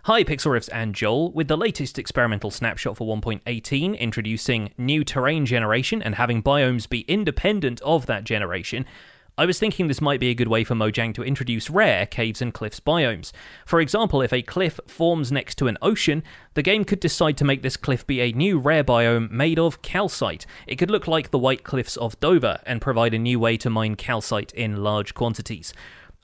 Hi, 0.08 0.26
Pixlriffs 0.26 0.68
and 0.74 0.93
Joel, 0.93 1.32
with 1.32 1.47
the 1.47 1.56
latest 1.56 1.97
experimental 1.97 2.51
snapshot 2.51 2.97
for 2.97 3.08
1.18 3.08 3.97
introducing 3.97 4.74
new 4.78 5.06
terrain 5.06 5.45
generation 5.45 6.01
and 6.01 6.16
having 6.16 6.43
biomes 6.43 6.89
be 6.89 7.06
independent 7.08 7.80
of 7.84 8.06
that 8.08 8.26
generation. 8.26 8.86
I 9.38 9.45
was 9.45 9.60
thinking 9.60 9.88
this 9.88 10.01
might 10.01 10.20
be 10.20 10.30
a 10.30 10.36
good 10.36 10.49
way 10.49 10.66
for 10.66 10.76
Mojang 10.76 11.14
to 11.14 11.24
introduce 11.24 11.70
rare 11.70 12.06
caves 12.06 12.41
and 12.41 12.54
cliffs 12.54 12.82
biomes. 12.82 13.32
For 13.66 13.80
example, 13.80 14.22
if 14.22 14.34
a 14.34 14.41
cliff 14.41 14.78
forms 14.88 15.32
next 15.32 15.56
to 15.60 15.68
an 15.68 15.78
ocean, 15.82 16.22
the 16.54 16.62
game 16.62 16.84
could 16.84 16.99
decide 16.99 17.38
to 17.38 17.45
make 17.45 17.62
this 17.62 17.78
cliff 17.78 18.06
be 18.06 18.20
a 18.20 18.34
new 18.34 18.60
rare 18.60 18.84
biome 18.84 19.32
made 19.32 19.58
of 19.58 19.82
calcite. 19.82 20.45
It 20.68 20.76
could 20.76 20.91
look 20.91 21.08
like 21.08 21.32
the 21.32 21.39
White 21.39 21.64
Cliffs 21.64 21.95
of 21.95 22.20
Dover 22.20 22.60
and 22.66 22.82
provide 22.82 23.14
a 23.14 23.20
new 23.20 23.39
way 23.39 23.56
to 23.56 23.70
mine 23.70 23.95
calcite 23.95 24.51
in 24.51 24.84
large 24.84 25.14
quantities. 25.14 25.74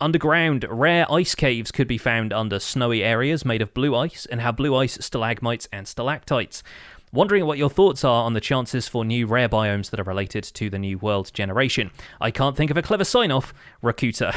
Underground, 0.02 0.66
rare 0.70 1.06
ice 1.12 1.36
caves 1.36 1.72
could 1.72 1.88
be 1.88 1.98
found 1.98 2.32
under 2.32 2.58
snowy 2.58 3.04
areas 3.04 3.44
made 3.44 3.62
of 3.62 3.74
blue 3.74 3.94
ice 3.94 4.26
and 4.26 4.40
have 4.40 4.56
blue 4.56 4.74
ice 4.74 4.98
stalagmites 5.02 5.68
and 5.74 5.86
stalactites. 5.86 6.64
Wondering 7.12 7.46
what 7.46 7.58
your 7.58 7.72
thoughts 7.72 8.06
are 8.06 8.24
on 8.24 8.34
the 8.34 8.40
chances 8.40 8.88
for 8.88 9.04
new 9.04 9.26
rare 9.28 9.50
biomes 9.50 9.90
that 9.90 10.00
are 10.00 10.04
related 10.04 10.44
to 10.44 10.70
the 10.70 10.78
new 10.78 11.00
world 11.00 11.34
generation. 11.34 11.92
I 12.22 12.32
can't 12.32 12.56
think 12.56 12.72
of 12.72 12.78
a 12.78 12.82
clever 12.84 13.04
sign 13.04 13.32
off, 13.32 13.52
Rakuta. 13.84 14.34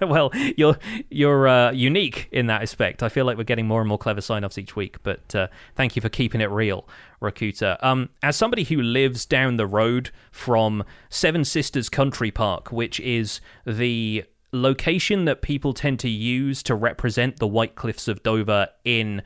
well, 0.08 0.30
you're 0.56 0.78
you're 1.08 1.48
uh, 1.48 1.72
unique 1.72 2.28
in 2.30 2.46
that 2.46 2.62
aspect. 2.62 3.02
I 3.02 3.08
feel 3.08 3.24
like 3.24 3.38
we're 3.38 3.44
getting 3.44 3.66
more 3.66 3.80
and 3.80 3.88
more 3.88 3.98
clever 3.98 4.20
sign 4.20 4.44
offs 4.44 4.58
each 4.58 4.76
week, 4.76 5.02
but 5.02 5.34
uh, 5.34 5.48
thank 5.74 5.96
you 5.96 6.02
for 6.02 6.10
keeping 6.10 6.42
it 6.42 6.50
real, 6.50 6.86
Rakuta. 7.20 7.82
Um, 7.82 8.10
as 8.22 8.36
somebody 8.36 8.64
who 8.64 8.82
lives 8.82 9.24
down 9.24 9.56
the 9.56 9.66
road 9.66 10.10
from 10.30 10.84
Seven 11.08 11.46
Sisters 11.46 11.88
Country 11.88 12.30
Park, 12.30 12.70
which 12.70 13.00
is 13.00 13.40
the 13.66 14.26
location 14.52 15.24
that 15.24 15.42
people 15.42 15.72
tend 15.72 15.98
to 16.00 16.08
use 16.08 16.62
to 16.64 16.74
represent 16.74 17.38
the 17.38 17.46
White 17.46 17.74
Cliffs 17.74 18.08
of 18.08 18.22
Dover 18.22 18.68
in 18.84 19.22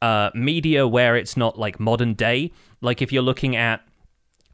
uh, 0.00 0.30
media 0.34 0.86
where 0.86 1.16
it's 1.16 1.36
not 1.36 1.58
like 1.58 1.78
modern 1.80 2.14
day. 2.14 2.52
Like 2.80 3.02
if 3.02 3.12
you're 3.12 3.22
looking 3.22 3.56
at 3.56 3.82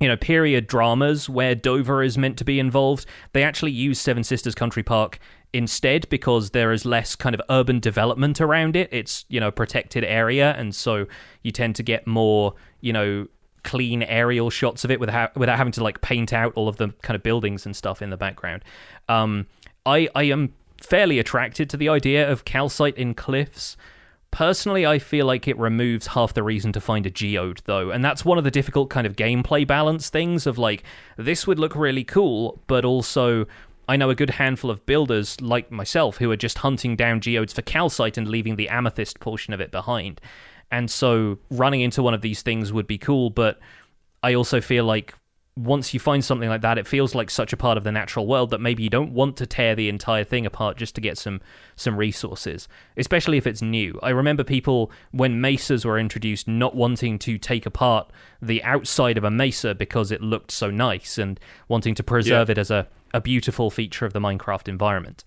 you 0.00 0.08
know, 0.08 0.16
period 0.16 0.66
dramas 0.66 1.28
where 1.28 1.54
Dover 1.54 2.02
is 2.02 2.18
meant 2.18 2.36
to 2.38 2.44
be 2.44 2.58
involved, 2.58 3.06
they 3.32 3.42
actually 3.42 3.72
use 3.72 3.98
Seven 3.98 4.24
Sisters 4.24 4.54
Country 4.54 4.82
Park 4.82 5.18
instead 5.52 6.06
because 6.10 6.50
there 6.50 6.72
is 6.72 6.84
less 6.84 7.16
kind 7.16 7.34
of 7.34 7.40
urban 7.48 7.80
development 7.80 8.40
around 8.40 8.76
it. 8.76 8.90
It's, 8.92 9.24
you 9.28 9.40
know, 9.40 9.50
protected 9.50 10.04
area, 10.04 10.52
and 10.52 10.74
so 10.74 11.06
you 11.42 11.50
tend 11.50 11.76
to 11.76 11.82
get 11.82 12.06
more, 12.06 12.54
you 12.80 12.92
know, 12.92 13.26
clean 13.62 14.02
aerial 14.02 14.50
shots 14.50 14.84
of 14.84 14.90
it 14.90 15.00
without 15.00 15.34
without 15.36 15.56
having 15.56 15.72
to 15.72 15.82
like 15.82 16.00
paint 16.00 16.32
out 16.32 16.52
all 16.54 16.68
of 16.68 16.76
the 16.76 16.88
kind 17.02 17.16
of 17.16 17.22
buildings 17.22 17.64
and 17.64 17.74
stuff 17.74 18.02
in 18.02 18.10
the 18.10 18.16
background. 18.16 18.62
Um, 19.08 19.46
I 19.86 20.08
I 20.14 20.24
am 20.24 20.52
fairly 20.82 21.18
attracted 21.18 21.70
to 21.70 21.76
the 21.76 21.88
idea 21.88 22.30
of 22.30 22.44
calcite 22.44 22.98
in 22.98 23.14
cliffs 23.14 23.76
Personally, 24.36 24.84
I 24.84 24.98
feel 24.98 25.24
like 25.24 25.48
it 25.48 25.56
removes 25.56 26.08
half 26.08 26.34
the 26.34 26.42
reason 26.42 26.70
to 26.72 26.78
find 26.80 27.06
a 27.06 27.10
geode, 27.10 27.62
though, 27.64 27.90
and 27.90 28.04
that's 28.04 28.22
one 28.22 28.36
of 28.36 28.44
the 28.44 28.50
difficult 28.50 28.90
kind 28.90 29.06
of 29.06 29.16
gameplay 29.16 29.66
balance 29.66 30.10
things 30.10 30.46
of 30.46 30.58
like, 30.58 30.82
this 31.16 31.46
would 31.46 31.58
look 31.58 31.74
really 31.74 32.04
cool, 32.04 32.60
but 32.66 32.84
also 32.84 33.46
I 33.88 33.96
know 33.96 34.10
a 34.10 34.14
good 34.14 34.28
handful 34.28 34.70
of 34.70 34.84
builders 34.84 35.40
like 35.40 35.70
myself 35.70 36.18
who 36.18 36.30
are 36.30 36.36
just 36.36 36.58
hunting 36.58 36.96
down 36.96 37.22
geodes 37.22 37.54
for 37.54 37.62
calcite 37.62 38.18
and 38.18 38.28
leaving 38.28 38.56
the 38.56 38.68
amethyst 38.68 39.20
portion 39.20 39.54
of 39.54 39.60
it 39.62 39.70
behind. 39.70 40.20
And 40.70 40.90
so 40.90 41.38
running 41.50 41.80
into 41.80 42.02
one 42.02 42.12
of 42.12 42.20
these 42.20 42.42
things 42.42 42.74
would 42.74 42.86
be 42.86 42.98
cool, 42.98 43.30
but 43.30 43.58
I 44.22 44.34
also 44.34 44.60
feel 44.60 44.84
like 44.84 45.14
once 45.56 45.94
you 45.94 46.00
find 46.00 46.22
something 46.22 46.50
like 46.50 46.60
that, 46.60 46.76
it 46.76 46.86
feels 46.86 47.14
like 47.14 47.30
such 47.30 47.52
a 47.52 47.56
part 47.56 47.78
of 47.78 47.84
the 47.84 47.90
natural 47.90 48.26
world 48.26 48.50
that 48.50 48.60
maybe 48.60 48.82
you 48.82 48.90
don't 48.90 49.12
want 49.12 49.38
to 49.38 49.46
tear 49.46 49.74
the 49.74 49.88
entire 49.88 50.22
thing 50.22 50.44
apart 50.44 50.76
just 50.76 50.94
to 50.94 51.00
get 51.00 51.16
some 51.16 51.40
some 51.76 51.96
resources, 51.96 52.68
especially 52.98 53.38
if 53.38 53.46
it's 53.46 53.62
new. 53.62 53.98
I 54.02 54.10
remember 54.10 54.44
people 54.44 54.90
when 55.12 55.40
mesas 55.40 55.86
were 55.86 55.98
introduced 55.98 56.46
not 56.46 56.74
wanting 56.74 57.18
to 57.20 57.38
take 57.38 57.64
apart 57.64 58.12
the 58.42 58.62
outside 58.64 59.16
of 59.16 59.24
a 59.24 59.30
mesa 59.30 59.74
because 59.74 60.12
it 60.12 60.20
looked 60.20 60.50
so 60.50 60.70
nice 60.70 61.16
and 61.16 61.40
wanting 61.68 61.94
to 61.94 62.02
preserve 62.02 62.48
yeah. 62.48 62.52
it 62.52 62.58
as 62.58 62.70
a, 62.70 62.86
a 63.14 63.22
beautiful 63.22 63.70
feature 63.70 64.04
of 64.04 64.12
the 64.12 64.20
Minecraft 64.20 64.68
environment. 64.68 65.24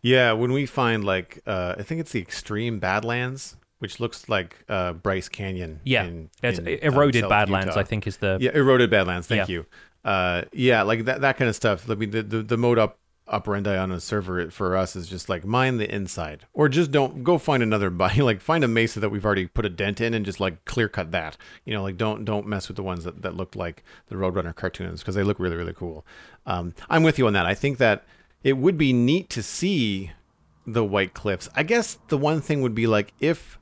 Yeah, 0.00 0.32
when 0.32 0.52
we 0.52 0.64
find 0.64 1.04
like 1.04 1.40
uh, 1.46 1.74
I 1.76 1.82
think 1.82 2.00
it's 2.00 2.12
the 2.12 2.22
extreme 2.22 2.78
Badlands 2.78 3.56
which 3.78 4.00
looks 4.00 4.28
like 4.28 4.64
uh, 4.68 4.92
Bryce 4.92 5.28
Canyon. 5.28 5.80
Yeah, 5.84 6.04
in, 6.04 6.30
it's 6.42 6.58
in, 6.58 6.66
eroded 6.66 7.24
um, 7.24 7.30
Badlands. 7.30 7.66
Utah. 7.68 7.80
I 7.80 7.84
think 7.84 8.06
is 8.06 8.18
the 8.18 8.38
yeah 8.40 8.50
eroded 8.54 8.90
Badlands. 8.90 9.26
Thank 9.26 9.48
yeah. 9.48 9.52
you. 9.52 9.66
Uh, 10.04 10.42
yeah, 10.52 10.82
like 10.82 11.04
that 11.06 11.20
that 11.22 11.36
kind 11.36 11.48
of 11.48 11.56
stuff. 11.56 11.88
I 11.88 11.94
mean, 11.94 12.10
the 12.10 12.22
the, 12.22 12.42
the 12.42 12.56
mode 12.56 12.78
up 12.78 12.98
operandi 13.26 13.74
on 13.74 13.90
a 13.90 14.00
server 14.00 14.50
for 14.50 14.76
us 14.76 14.94
is 14.94 15.08
just 15.08 15.30
like 15.30 15.44
mine 15.44 15.78
the 15.78 15.92
inside, 15.92 16.46
or 16.52 16.68
just 16.68 16.90
don't 16.90 17.24
go 17.24 17.38
find 17.38 17.62
another 17.62 17.90
buy 18.02 18.14
like 18.16 18.40
find 18.40 18.64
a 18.64 18.68
mesa 18.68 19.00
that 19.00 19.08
we've 19.08 19.24
already 19.24 19.46
put 19.46 19.64
a 19.64 19.70
dent 19.70 20.00
in 20.00 20.14
and 20.14 20.24
just 20.24 20.40
like 20.40 20.64
clear 20.64 20.88
cut 20.88 21.10
that. 21.12 21.36
You 21.64 21.74
know, 21.74 21.82
like 21.82 21.96
don't 21.96 22.24
don't 22.24 22.46
mess 22.46 22.68
with 22.68 22.76
the 22.76 22.82
ones 22.82 23.04
that 23.04 23.22
that 23.22 23.36
look 23.36 23.56
like 23.56 23.82
the 24.08 24.16
Roadrunner 24.16 24.54
cartoons 24.54 25.00
because 25.00 25.14
they 25.14 25.22
look 25.22 25.38
really 25.38 25.56
really 25.56 25.74
cool. 25.74 26.06
Um, 26.46 26.74
I'm 26.90 27.02
with 27.02 27.18
you 27.18 27.26
on 27.26 27.32
that. 27.32 27.46
I 27.46 27.54
think 27.54 27.78
that 27.78 28.04
it 28.42 28.58
would 28.58 28.76
be 28.76 28.92
neat 28.92 29.30
to 29.30 29.42
see 29.42 30.12
the 30.66 30.84
White 30.84 31.14
Cliffs. 31.14 31.48
I 31.54 31.62
guess 31.62 31.98
the 32.08 32.18
one 32.18 32.40
thing 32.40 32.60
would 32.60 32.74
be 32.74 32.86
like 32.86 33.12
if 33.20 33.58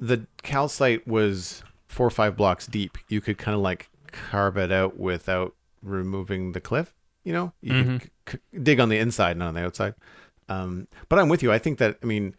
the 0.00 0.26
calcite 0.42 1.06
was 1.06 1.62
four 1.88 2.06
or 2.06 2.10
five 2.10 2.36
blocks 2.36 2.66
deep. 2.66 2.98
You 3.08 3.20
could 3.20 3.38
kind 3.38 3.54
of 3.54 3.60
like 3.60 3.88
carve 4.08 4.56
it 4.56 4.72
out 4.72 4.98
without 4.98 5.54
removing 5.82 6.52
the 6.52 6.60
cliff. 6.60 6.94
You 7.24 7.32
know, 7.32 7.52
you 7.60 7.72
mm-hmm. 7.72 7.96
could 8.24 8.40
c- 8.52 8.58
dig 8.62 8.80
on 8.80 8.88
the 8.88 8.98
inside, 8.98 9.36
not 9.36 9.48
on 9.48 9.54
the 9.54 9.64
outside. 9.64 9.94
Um, 10.48 10.88
but 11.08 11.18
I'm 11.18 11.28
with 11.28 11.42
you. 11.42 11.52
I 11.52 11.58
think 11.58 11.78
that 11.78 11.98
I 12.02 12.06
mean, 12.06 12.34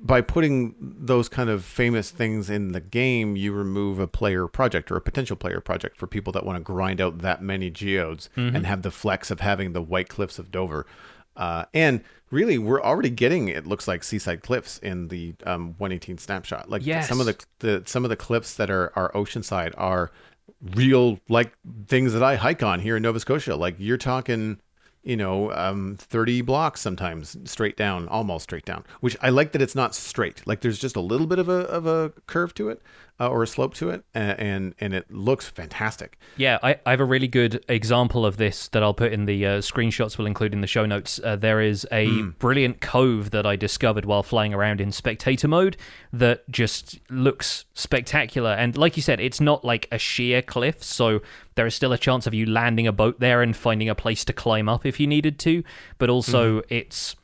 by 0.00 0.20
putting 0.20 0.74
those 0.80 1.28
kind 1.28 1.50
of 1.50 1.64
famous 1.64 2.10
things 2.10 2.50
in 2.50 2.72
the 2.72 2.80
game, 2.80 3.36
you 3.36 3.52
remove 3.52 3.98
a 3.98 4.06
player 4.06 4.46
project 4.46 4.90
or 4.90 4.96
a 4.96 5.00
potential 5.00 5.36
player 5.36 5.60
project 5.60 5.96
for 5.96 6.06
people 6.06 6.32
that 6.32 6.46
want 6.46 6.56
to 6.56 6.62
grind 6.62 7.00
out 7.00 7.18
that 7.18 7.42
many 7.42 7.70
geodes 7.70 8.30
mm-hmm. 8.36 8.54
and 8.54 8.66
have 8.66 8.82
the 8.82 8.90
flex 8.90 9.30
of 9.30 9.40
having 9.40 9.72
the 9.72 9.82
White 9.82 10.08
Cliffs 10.08 10.38
of 10.38 10.50
Dover. 10.50 10.86
Uh, 11.38 11.64
and 11.72 12.02
really, 12.30 12.58
we're 12.58 12.82
already 12.82 13.10
getting 13.10 13.48
it 13.48 13.66
looks 13.66 13.88
like 13.88 14.04
seaside 14.04 14.42
cliffs 14.42 14.78
in 14.78 15.08
the 15.08 15.34
um, 15.46 15.74
118 15.78 16.18
snapshot. 16.18 16.68
Like 16.68 16.84
yes. 16.84 17.08
some 17.08 17.20
of 17.20 17.26
the, 17.26 17.44
the 17.60 17.82
some 17.86 18.04
of 18.04 18.10
the 18.10 18.16
cliffs 18.16 18.56
that 18.56 18.70
are 18.70 18.92
are 18.94 19.10
oceanside 19.12 19.72
are 19.78 20.10
real 20.74 21.20
like 21.28 21.52
things 21.86 22.12
that 22.12 22.22
I 22.22 22.36
hike 22.36 22.62
on 22.62 22.80
here 22.80 22.96
in 22.96 23.02
Nova 23.02 23.20
Scotia. 23.20 23.56
Like 23.56 23.76
you're 23.78 23.96
talking 23.96 24.58
you 25.04 25.16
know, 25.16 25.50
um, 25.52 25.96
30 25.98 26.42
blocks 26.42 26.82
sometimes 26.82 27.36
straight 27.44 27.78
down, 27.78 28.08
almost 28.08 28.42
straight 28.42 28.66
down, 28.66 28.84
which 29.00 29.16
I 29.22 29.30
like 29.30 29.52
that 29.52 29.62
it's 29.62 29.74
not 29.74 29.94
straight. 29.94 30.46
Like 30.46 30.60
there's 30.60 30.78
just 30.78 30.96
a 30.96 31.00
little 31.00 31.26
bit 31.26 31.38
of 31.38 31.48
a, 31.48 31.60
of 31.68 31.86
a 31.86 32.12
curve 32.26 32.52
to 32.54 32.68
it 32.68 32.82
uh, 33.20 33.28
or 33.28 33.42
a 33.42 33.46
slope 33.46 33.74
to 33.74 33.90
it. 33.90 34.04
And, 34.14 34.40
and, 34.40 34.74
and, 34.80 34.94
it 34.94 35.10
looks 35.10 35.48
fantastic. 35.48 36.18
Yeah. 36.36 36.58
I, 36.62 36.76
I 36.86 36.90
have 36.90 37.00
a 37.00 37.04
really 37.04 37.26
good 37.26 37.64
example 37.68 38.24
of 38.24 38.36
this 38.36 38.68
that 38.68 38.82
I'll 38.82 38.94
put 38.94 39.12
in 39.12 39.26
the 39.26 39.44
uh, 39.44 39.58
screenshots 39.58 40.18
we'll 40.18 40.26
include 40.26 40.52
in 40.52 40.60
the 40.60 40.66
show 40.66 40.86
notes. 40.86 41.20
Uh, 41.22 41.36
there 41.36 41.60
is 41.60 41.86
a 41.90 42.06
mm. 42.06 42.38
brilliant 42.38 42.80
cove 42.80 43.30
that 43.30 43.44
I 43.44 43.56
discovered 43.56 44.04
while 44.04 44.22
flying 44.22 44.54
around 44.54 44.80
in 44.80 44.92
spectator 44.92 45.48
mode 45.48 45.76
that 46.12 46.48
just 46.48 46.98
looks 47.10 47.64
spectacular. 47.74 48.50
And 48.50 48.76
like 48.76 48.96
you 48.96 49.02
said, 49.02 49.20
it's 49.20 49.40
not 49.40 49.64
like 49.64 49.88
a 49.90 49.98
sheer 49.98 50.40
cliff. 50.40 50.82
So 50.82 51.20
there 51.56 51.66
is 51.66 51.74
still 51.74 51.92
a 51.92 51.98
chance 51.98 52.26
of 52.26 52.34
you 52.34 52.46
landing 52.46 52.86
a 52.86 52.92
boat 52.92 53.18
there 53.18 53.42
and 53.42 53.56
finding 53.56 53.88
a 53.88 53.94
place 53.94 54.24
to 54.26 54.32
climb 54.32 54.68
up 54.68 54.86
if 54.86 55.00
you 55.00 55.06
needed 55.06 55.38
to. 55.40 55.64
But 55.98 56.08
also, 56.08 56.60
mm-hmm. 56.60 56.74
it's 56.74 57.16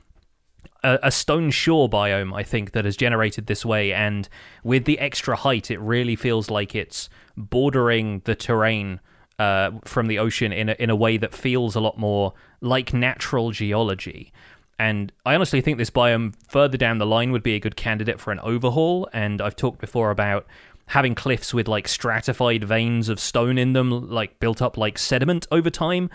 a, 0.85 0.99
a, 1.05 1.11
stone 1.11 1.51
shore 1.51 1.89
biome, 1.89 2.33
I 2.35 2.43
think, 2.45 2.73
that 2.73 2.85
has 2.85 2.97
generated 2.97 3.47
this 3.47 3.65
way. 3.65 3.93
And 3.93 4.29
with 4.63 4.85
the 4.85 4.99
extra 5.01 5.35
height, 5.35 5.71
it 5.71 5.81
really 5.81 6.15
feels 6.15 6.51
like 6.51 6.75
it's 6.75 7.09
bordering 7.37 8.21
the 8.25 8.35
terrain 8.35 9.01
uh, 9.39 9.73
from 9.85 10.07
the 10.07 10.19
ocean 10.19 10.53
in 10.53 10.69
a, 10.69 10.77
in 10.79 10.91
a 10.91 10.97
way 10.97 11.17
that 11.17 11.35
feels 11.35 11.75
a 11.75 11.81
lot 11.81 11.99
more 11.99 12.35
like 12.61 12.95
natural 12.95 13.51
geology. 13.51 14.33
And 14.79 15.13
I 15.25 15.35
honestly 15.35 15.61
think 15.61 15.79
this 15.79 15.91
biome 15.91 16.35
further 16.49 16.77
down 16.77 16.99
the 16.99 17.07
line 17.07 17.33
would 17.33 17.43
be 17.43 17.55
a 17.55 17.61
good 17.61 17.77
candidate 17.77 18.21
for 18.21 18.33
an 18.33 18.41
overhaul. 18.41 19.09
And 19.13 19.41
I've 19.41 19.57
talked 19.57 19.81
before 19.81 20.11
about 20.11 20.47
having 20.87 21.15
cliffs 21.15 21.55
with 21.55 21.67
like 21.67 21.89
stratified 21.89 22.65
veins 22.65 23.09
of 23.09 23.19
stone 23.19 23.57
in 23.57 23.73
them, 23.73 24.11
like 24.11 24.39
built 24.39 24.61
up 24.61 24.77
like 24.77 24.99
sediment 24.99 25.47
over 25.51 25.71
time. 25.71 26.11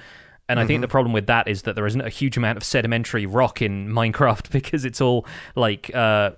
And 0.50 0.58
mm-hmm. 0.58 0.64
I 0.64 0.68
think 0.68 0.78
mm-hmm. 0.78 0.82
the 0.82 0.88
problem 0.88 1.14
with 1.14 1.28
that 1.28 1.48
is 1.48 1.62
that 1.62 1.76
there 1.76 1.86
isn't 1.86 2.02
a 2.02 2.10
huge 2.10 2.36
amount 2.36 2.58
of 2.58 2.64
sedimentary 2.64 3.26
rock 3.26 3.62
in 3.62 3.88
Minecraft 3.88 4.50
because 4.52 4.84
it's 4.84 5.00
all 5.00 5.26
like 5.56 5.94
uh, 5.96 6.32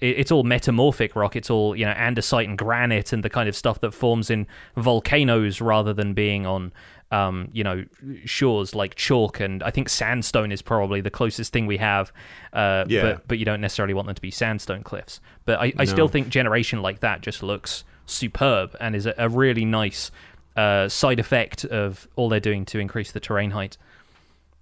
it's 0.00 0.32
all 0.32 0.42
metamorphic 0.42 1.14
rock. 1.14 1.36
It's 1.36 1.48
all 1.48 1.76
you 1.76 1.86
know 1.86 1.94
andesite 1.94 2.44
and 2.44 2.58
granite 2.58 3.12
and 3.12 3.22
the 3.22 3.30
kind 3.30 3.48
of 3.48 3.54
stuff 3.54 3.80
that 3.80 3.92
forms 3.94 4.30
in 4.30 4.48
volcanoes 4.76 5.60
rather 5.60 5.92
than 5.92 6.12
being 6.12 6.44
on 6.44 6.72
um, 7.12 7.48
you 7.52 7.62
know 7.62 7.84
shores 8.24 8.74
like 8.74 8.96
chalk. 8.96 9.38
And 9.38 9.62
I 9.62 9.70
think 9.70 9.88
sandstone 9.88 10.50
is 10.50 10.60
probably 10.60 11.00
the 11.00 11.10
closest 11.10 11.52
thing 11.52 11.66
we 11.66 11.76
have. 11.76 12.12
Uh, 12.52 12.84
yeah. 12.88 13.02
But 13.02 13.28
but 13.28 13.38
you 13.38 13.44
don't 13.44 13.60
necessarily 13.60 13.94
want 13.94 14.06
them 14.06 14.16
to 14.16 14.22
be 14.22 14.32
sandstone 14.32 14.82
cliffs. 14.82 15.20
But 15.44 15.60
I, 15.60 15.72
I 15.78 15.84
no. 15.84 15.84
still 15.84 16.08
think 16.08 16.28
generation 16.30 16.82
like 16.82 16.98
that 17.00 17.20
just 17.20 17.40
looks 17.40 17.84
superb 18.06 18.76
and 18.80 18.96
is 18.96 19.06
a, 19.06 19.14
a 19.16 19.28
really 19.28 19.64
nice 19.64 20.10
uh, 20.56 20.88
side 20.88 21.20
effect 21.20 21.64
of 21.64 22.08
all 22.16 22.28
they're 22.28 22.40
doing 22.40 22.64
to 22.66 22.78
increase 22.78 23.12
the 23.12 23.20
terrain 23.20 23.50
height. 23.50 23.76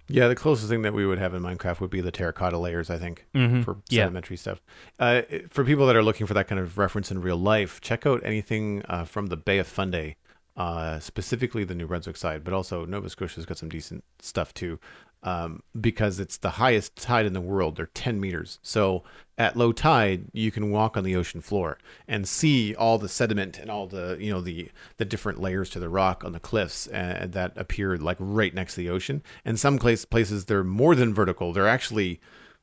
Yeah, 0.07 0.27
the 0.27 0.35
closest 0.35 0.69
thing 0.69 0.81
that 0.81 0.93
we 0.93 1.05
would 1.05 1.19
have 1.19 1.33
in 1.33 1.41
Minecraft 1.41 1.79
would 1.79 1.89
be 1.89 2.01
the 2.01 2.11
terracotta 2.11 2.57
layers, 2.57 2.89
I 2.89 2.97
think, 2.97 3.25
mm-hmm. 3.33 3.61
for 3.61 3.77
sedimentary 3.89 4.35
yeah. 4.35 4.41
stuff. 4.41 4.61
Uh, 4.99 5.21
for 5.49 5.63
people 5.63 5.87
that 5.87 5.95
are 5.95 6.03
looking 6.03 6.27
for 6.27 6.33
that 6.33 6.47
kind 6.47 6.59
of 6.59 6.77
reference 6.77 7.11
in 7.11 7.21
real 7.21 7.37
life, 7.37 7.79
check 7.79 8.05
out 8.05 8.21
anything 8.25 8.83
uh, 8.89 9.05
from 9.05 9.27
the 9.27 9.37
Bay 9.37 9.57
of 9.57 9.67
Fundy, 9.67 10.17
uh, 10.57 10.99
specifically 10.99 11.63
the 11.63 11.75
New 11.75 11.87
Brunswick 11.87 12.17
side, 12.17 12.43
but 12.43 12.53
also 12.53 12.85
Nova 12.85 13.09
Scotia's 13.09 13.45
got 13.45 13.57
some 13.57 13.69
decent 13.69 14.03
stuff 14.19 14.53
too 14.53 14.79
um, 15.23 15.61
because 15.79 16.19
it's 16.19 16.37
the 16.37 16.51
highest 16.51 16.95
tide 16.95 17.25
in 17.25 17.33
the 17.33 17.41
world. 17.41 17.75
They're 17.75 17.87
10 17.87 18.19
meters. 18.19 18.59
So 18.63 19.03
at 19.37 19.55
low 19.55 19.71
tide, 19.71 20.25
you 20.33 20.51
can 20.51 20.71
walk 20.71 20.97
on 20.97 21.03
the 21.03 21.15
ocean 21.15 21.41
floor 21.41 21.77
and 22.07 22.27
see 22.27 22.75
all 22.75 22.97
the 22.97 23.09
sediment 23.09 23.57
and 23.57 23.69
all 23.69 23.87
the 23.87 24.17
you 24.19 24.31
know 24.31 24.41
the 24.41 24.69
the 24.97 25.05
different 25.05 25.39
layers 25.39 25.69
to 25.71 25.79
the 25.79 25.89
rock 25.89 26.23
on 26.23 26.31
the 26.31 26.39
cliffs 26.39 26.87
uh, 26.87 27.27
that 27.29 27.53
appear 27.55 27.97
like 27.97 28.17
right 28.19 28.53
next 28.53 28.75
to 28.75 28.81
the 28.81 28.89
ocean. 28.89 29.23
And 29.45 29.59
some 29.59 29.77
place, 29.77 30.05
places 30.05 30.45
they're 30.45 30.63
more 30.63 30.95
than 30.95 31.13
vertical. 31.13 31.53
They're 31.53 31.67
actually 31.67 32.19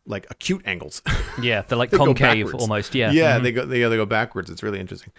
like 0.07 0.27
acute 0.31 0.63
angles. 0.65 1.03
Yeah, 1.41 1.63
they're 1.63 1.79
like 1.79 1.91
they 1.93 1.99
concave 1.99 2.55
almost. 2.55 2.95
Yeah, 2.95 3.11
yeah, 3.13 3.35
mm-hmm. 3.35 3.45
they 3.45 3.53
go 3.53 3.67
they, 3.67 3.83
they 3.83 3.97
go 3.97 4.07
backwards. 4.07 4.51
It's 4.51 4.63
really 4.63 4.81
interesting. 4.81 5.13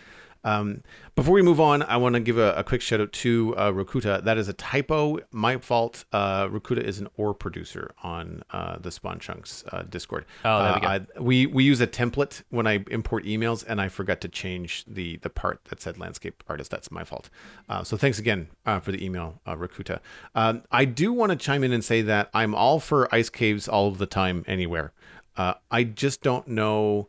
Um, 0.43 0.83
before 1.15 1.33
we 1.33 1.41
move 1.41 1.59
on, 1.59 1.83
I 1.83 1.97
want 1.97 2.13
to 2.13 2.21
give 2.21 2.37
a, 2.37 2.53
a, 2.53 2.63
quick 2.63 2.81
shout 2.81 3.01
out 3.01 3.11
to 3.11 3.53
uh, 3.57 3.71
Rakuta. 3.71 4.23
That 4.23 4.37
is 4.37 4.47
a 4.47 4.53
typo, 4.53 5.19
my 5.31 5.57
fault. 5.57 6.05
Uh, 6.13 6.47
Rakuta 6.47 6.81
is 6.81 6.99
an 6.99 7.09
ore 7.17 7.33
producer 7.33 7.91
on 8.03 8.43
uh, 8.51 8.77
the 8.79 8.89
Spawn 8.89 9.19
Chunks 9.19 9.63
uh, 9.71 9.83
Discord. 9.83 10.25
Oh, 10.45 10.63
there 10.63 10.73
we 10.75 10.79
go. 10.79 10.87
Uh, 10.87 10.91
I, 10.91 11.19
we 11.19 11.45
we 11.45 11.63
use 11.63 11.81
a 11.81 11.87
template 11.87 12.43
when 12.49 12.67
I 12.67 12.85
import 12.89 13.25
emails, 13.25 13.65
and 13.67 13.81
I 13.81 13.89
forgot 13.89 14.21
to 14.21 14.29
change 14.29 14.85
the 14.87 15.17
the 15.17 15.29
part 15.29 15.65
that 15.65 15.81
said 15.81 15.97
landscape 15.97 16.43
artist. 16.47 16.71
That's 16.71 16.89
my 16.89 17.03
fault. 17.03 17.29
Uh, 17.67 17.83
so 17.83 17.97
thanks 17.97 18.19
again 18.19 18.47
for 18.81 18.91
the 18.91 19.03
email, 19.03 19.41
Rakuta. 19.45 19.99
Um, 20.35 20.63
I 20.71 20.85
do 20.85 21.11
want 21.11 21.31
to 21.31 21.35
chime 21.35 21.63
in 21.63 21.73
and 21.73 21.83
say 21.83 22.01
that 22.03 22.29
I'm 22.33 22.55
all 22.55 22.79
for 22.79 23.13
ice 23.13 23.29
caves 23.29 23.67
all 23.67 23.87
of 23.87 23.97
the 23.97 24.05
time, 24.05 24.45
anywhere. 24.47 24.93
I 25.37 25.83
just 25.83 26.21
don't 26.21 26.47
know 26.49 27.07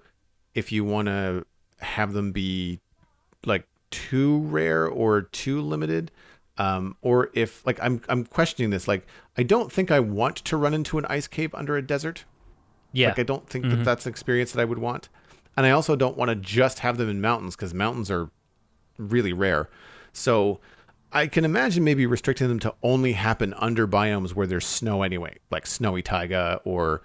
if 0.55 0.73
you 0.73 0.85
want 0.85 1.07
to 1.07 1.45
have 1.79 2.13
them 2.13 2.33
be 2.33 2.81
like 3.45 3.67
too 3.91 4.39
rare 4.41 4.87
or 4.87 5.23
too 5.23 5.61
limited 5.61 6.11
um, 6.61 6.95
or 7.01 7.31
if 7.33 7.65
like 7.67 7.79
I'm 7.83 8.03
I'm 8.11 8.27
questioning 8.27 8.69
this 8.69 8.87
like 8.87 9.07
I 9.39 9.43
don't 9.43 9.73
think 9.73 9.91
I 9.91 9.99
want 9.99 10.37
to 10.37 10.59
run 10.59 10.75
into 10.75 10.99
an 10.99 11.07
ice 11.07 11.27
cave 11.27 11.55
under 11.55 11.75
a 11.77 11.83
desert. 11.83 12.25
Yeah. 12.93 13.09
Like 13.09 13.21
I 13.21 13.23
don't 13.23 13.49
think 13.49 13.65
mm-hmm. 13.65 13.79
that 13.79 13.85
that's 13.85 14.05
an 14.05 14.11
experience 14.11 14.53
that 14.53 14.61
I 14.61 14.67
would 14.67 14.79
want. 14.79 15.09
And 15.57 15.65
I 15.65 15.71
also 15.71 15.97
don't 15.97 16.19
want 16.19 16.29
to 16.29 16.35
just 16.35 16.81
have 16.81 16.99
them 16.99 17.09
in 17.09 17.23
mountains 17.23 17.57
cuz 17.57 17.73
mountains 17.73 18.11
are 18.11 18.31
really 18.99 19.33
rare. 19.33 19.71
So 20.13 20.61
I 21.13 21.29
can 21.29 21.47
imagine 21.47 21.83
maybe 21.83 22.05
restricting 22.05 22.49
them 22.49 22.59
to 22.61 22.75
only 22.83 23.13
happen 23.13 23.55
under 23.55 23.89
biomes 23.89 24.35
where 24.35 24.47
there's 24.47 24.67
snow 24.67 25.03
anyway, 25.03 25.39
like 25.51 25.67
snowy 25.67 26.03
taiga 26.03 26.61
or 26.65 27.01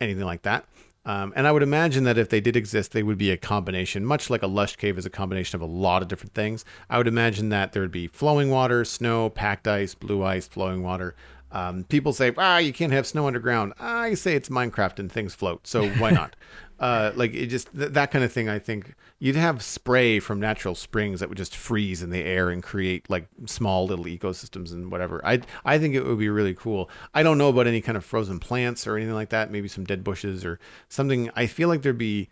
anything 0.00 0.24
like 0.24 0.42
that. 0.42 0.66
Um, 1.06 1.32
and 1.34 1.46
I 1.46 1.52
would 1.52 1.62
imagine 1.62 2.04
that 2.04 2.18
if 2.18 2.28
they 2.28 2.40
did 2.40 2.56
exist, 2.56 2.92
they 2.92 3.02
would 3.02 3.16
be 3.16 3.30
a 3.30 3.36
combination, 3.36 4.04
much 4.04 4.28
like 4.28 4.42
a 4.42 4.46
lush 4.46 4.76
cave 4.76 4.98
is 4.98 5.06
a 5.06 5.10
combination 5.10 5.56
of 5.56 5.62
a 5.62 5.72
lot 5.72 6.02
of 6.02 6.08
different 6.08 6.34
things. 6.34 6.64
I 6.90 6.98
would 6.98 7.08
imagine 7.08 7.48
that 7.48 7.72
there 7.72 7.82
would 7.82 7.90
be 7.90 8.06
flowing 8.06 8.50
water, 8.50 8.84
snow, 8.84 9.30
packed 9.30 9.66
ice, 9.66 9.94
blue 9.94 10.22
ice, 10.22 10.46
flowing 10.46 10.82
water. 10.82 11.14
Um, 11.52 11.84
people 11.84 12.12
say, 12.12 12.32
ah, 12.36 12.58
you 12.58 12.72
can't 12.72 12.92
have 12.92 13.06
snow 13.06 13.26
underground. 13.26 13.72
I 13.80 14.14
say 14.14 14.34
it's 14.36 14.50
Minecraft 14.50 14.98
and 14.98 15.10
things 15.10 15.34
float, 15.34 15.66
so 15.66 15.88
why 15.88 16.10
not? 16.10 16.36
uh, 16.80 17.12
like 17.14 17.34
it 17.34 17.46
just 17.46 17.72
th- 17.76 17.92
that 17.92 18.10
kind 18.10 18.24
of 18.24 18.32
thing. 18.32 18.48
I 18.48 18.58
think 18.58 18.94
you'd 19.20 19.36
have 19.36 19.62
spray 19.62 20.18
from 20.18 20.40
natural 20.40 20.74
springs 20.74 21.20
that 21.20 21.28
would 21.28 21.38
just 21.38 21.54
freeze 21.54 22.02
in 22.02 22.10
the 22.10 22.24
air 22.24 22.48
and 22.48 22.62
create 22.62 23.08
like 23.08 23.28
small 23.46 23.86
little 23.86 24.06
ecosystems 24.06 24.72
and 24.72 24.90
whatever. 24.90 25.24
I 25.24 25.42
I 25.64 25.78
think 25.78 25.94
it 25.94 26.04
would 26.04 26.18
be 26.18 26.30
really 26.30 26.54
cool. 26.54 26.90
I 27.14 27.22
don't 27.22 27.38
know 27.38 27.50
about 27.50 27.68
any 27.68 27.82
kind 27.82 27.96
of 27.96 28.04
frozen 28.04 28.40
plants 28.40 28.86
or 28.86 28.96
anything 28.96 29.14
like 29.14 29.28
that. 29.28 29.52
Maybe 29.52 29.68
some 29.68 29.84
dead 29.84 30.02
bushes 30.02 30.44
or 30.44 30.58
something. 30.88 31.30
I 31.36 31.46
feel 31.46 31.68
like 31.68 31.82
there'd 31.82 31.98
be 31.98 32.30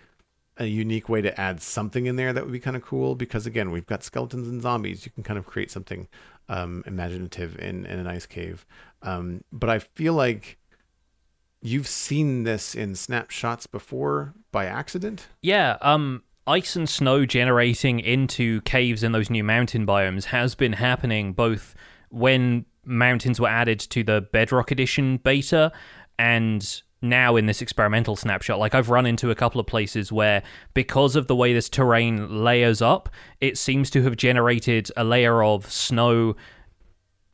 a 0.56 0.66
unique 0.66 1.08
way 1.08 1.20
to 1.20 1.40
add 1.40 1.62
something 1.62 2.06
in 2.06 2.16
there 2.16 2.32
that 2.32 2.42
would 2.42 2.52
be 2.52 2.58
kind 2.58 2.76
of 2.76 2.82
cool 2.82 3.14
because 3.14 3.46
again 3.46 3.70
we've 3.70 3.86
got 3.86 4.02
skeletons 4.02 4.48
and 4.48 4.60
zombies 4.60 5.06
you 5.06 5.12
can 5.12 5.22
kind 5.22 5.38
of 5.38 5.46
create 5.46 5.70
something 5.70 6.08
um, 6.48 6.82
imaginative 6.84 7.56
in, 7.60 7.86
in 7.86 8.00
an 8.00 8.08
ice 8.08 8.26
cave 8.26 8.66
um, 9.02 9.44
but 9.52 9.70
i 9.70 9.78
feel 9.78 10.14
like 10.14 10.58
you've 11.60 11.86
seen 11.86 12.42
this 12.42 12.74
in 12.74 12.94
snapshots 12.94 13.66
before 13.66 14.34
by 14.52 14.66
accident? 14.66 15.28
Yeah, 15.42 15.76
um 15.80 16.22
ice 16.48 16.74
and 16.74 16.88
snow 16.88 17.26
generating 17.26 18.00
into 18.00 18.60
caves 18.62 19.02
in 19.02 19.12
those 19.12 19.28
new 19.28 19.44
mountain 19.44 19.86
biomes 19.86 20.24
has 20.24 20.54
been 20.54 20.72
happening 20.72 21.32
both 21.32 21.74
when 22.08 22.64
mountains 22.84 23.38
were 23.38 23.48
added 23.48 23.78
to 23.78 24.02
the 24.02 24.22
Bedrock 24.32 24.70
Edition 24.70 25.18
beta 25.18 25.70
and 26.18 26.82
now 27.00 27.36
in 27.36 27.46
this 27.46 27.62
experimental 27.62 28.16
snapshot. 28.16 28.58
Like 28.58 28.74
I've 28.74 28.88
run 28.88 29.06
into 29.06 29.30
a 29.30 29.34
couple 29.34 29.60
of 29.60 29.66
places 29.66 30.10
where 30.10 30.42
because 30.74 31.16
of 31.16 31.26
the 31.26 31.36
way 31.36 31.52
this 31.52 31.68
terrain 31.68 32.42
layers 32.42 32.82
up, 32.82 33.08
it 33.40 33.56
seems 33.58 33.90
to 33.90 34.02
have 34.02 34.16
generated 34.16 34.90
a 34.96 35.04
layer 35.04 35.42
of 35.42 35.70
snow 35.70 36.34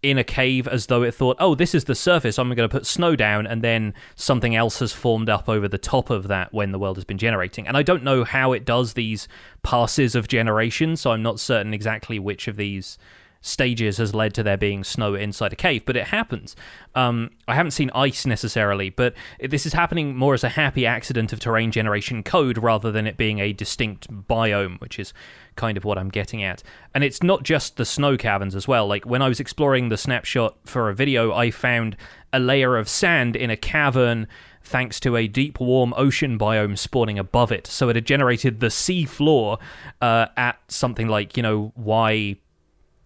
in 0.04 0.18
a 0.18 0.24
cave 0.24 0.68
as 0.68 0.86
though 0.86 1.02
it 1.02 1.14
thought, 1.14 1.36
oh, 1.40 1.54
this 1.54 1.74
is 1.74 1.84
the 1.84 1.94
surface, 1.94 2.38
I'm 2.38 2.48
going 2.48 2.68
to 2.68 2.72
put 2.72 2.86
snow 2.86 3.16
down, 3.16 3.46
and 3.46 3.62
then 3.62 3.94
something 4.14 4.54
else 4.54 4.78
has 4.80 4.92
formed 4.92 5.30
up 5.30 5.48
over 5.48 5.66
the 5.66 5.78
top 5.78 6.10
of 6.10 6.28
that 6.28 6.52
when 6.52 6.72
the 6.72 6.78
world 6.78 6.98
has 6.98 7.04
been 7.04 7.18
generating. 7.18 7.66
And 7.66 7.76
I 7.76 7.82
don't 7.82 8.04
know 8.04 8.22
how 8.22 8.52
it 8.52 8.64
does 8.64 8.92
these 8.92 9.26
passes 9.62 10.14
of 10.14 10.28
generation, 10.28 10.96
so 10.96 11.12
I'm 11.12 11.22
not 11.22 11.40
certain 11.40 11.72
exactly 11.72 12.18
which 12.18 12.46
of 12.48 12.56
these 12.56 12.98
stages 13.40 13.98
has 13.98 14.14
led 14.14 14.32
to 14.34 14.42
there 14.42 14.56
being 14.56 14.82
snow 14.82 15.14
inside 15.14 15.52
a 15.52 15.56
cave, 15.56 15.84
but 15.84 15.96
it 15.96 16.06
happens. 16.08 16.56
Um, 16.94 17.30
I 17.46 17.54
haven't 17.54 17.72
seen 17.72 17.90
ice 17.94 18.24
necessarily, 18.24 18.88
but 18.88 19.14
this 19.38 19.66
is 19.66 19.74
happening 19.74 20.16
more 20.16 20.32
as 20.32 20.44
a 20.44 20.48
happy 20.50 20.86
accident 20.86 21.32
of 21.32 21.40
terrain 21.40 21.70
generation 21.70 22.22
code 22.22 22.56
rather 22.56 22.90
than 22.90 23.06
it 23.06 23.18
being 23.18 23.40
a 23.40 23.52
distinct 23.52 24.10
biome, 24.10 24.80
which 24.80 24.98
is 24.98 25.12
kind 25.56 25.76
of 25.76 25.84
what 25.84 25.98
I'm 25.98 26.08
getting 26.08 26.42
at. 26.42 26.62
And 26.94 27.04
it's 27.04 27.22
not 27.22 27.42
just 27.42 27.76
the 27.76 27.84
snow 27.84 28.16
caverns 28.16 28.54
as 28.54 28.68
well. 28.68 28.86
Like 28.86 29.04
when 29.06 29.22
I 29.22 29.28
was 29.28 29.40
exploring 29.40 29.88
the 29.88 29.96
snapshot 29.96 30.56
for 30.64 30.88
a 30.88 30.94
video, 30.94 31.32
I 31.32 31.50
found 31.50 31.96
a 32.32 32.40
layer 32.40 32.76
of 32.76 32.88
sand 32.88 33.36
in 33.36 33.50
a 33.50 33.56
cavern 33.56 34.26
thanks 34.62 34.98
to 35.00 35.16
a 35.16 35.28
deep, 35.28 35.60
warm 35.60 35.92
ocean 35.96 36.38
biome 36.38 36.78
spawning 36.78 37.18
above 37.18 37.52
it. 37.52 37.66
So 37.66 37.88
it 37.88 37.96
had 37.96 38.06
generated 38.06 38.60
the 38.60 38.70
sea 38.70 39.04
floor 39.04 39.58
uh, 40.00 40.26
at 40.36 40.58
something 40.68 41.06
like, 41.06 41.36
you 41.36 41.42
know, 41.42 41.72
Y 41.76 42.36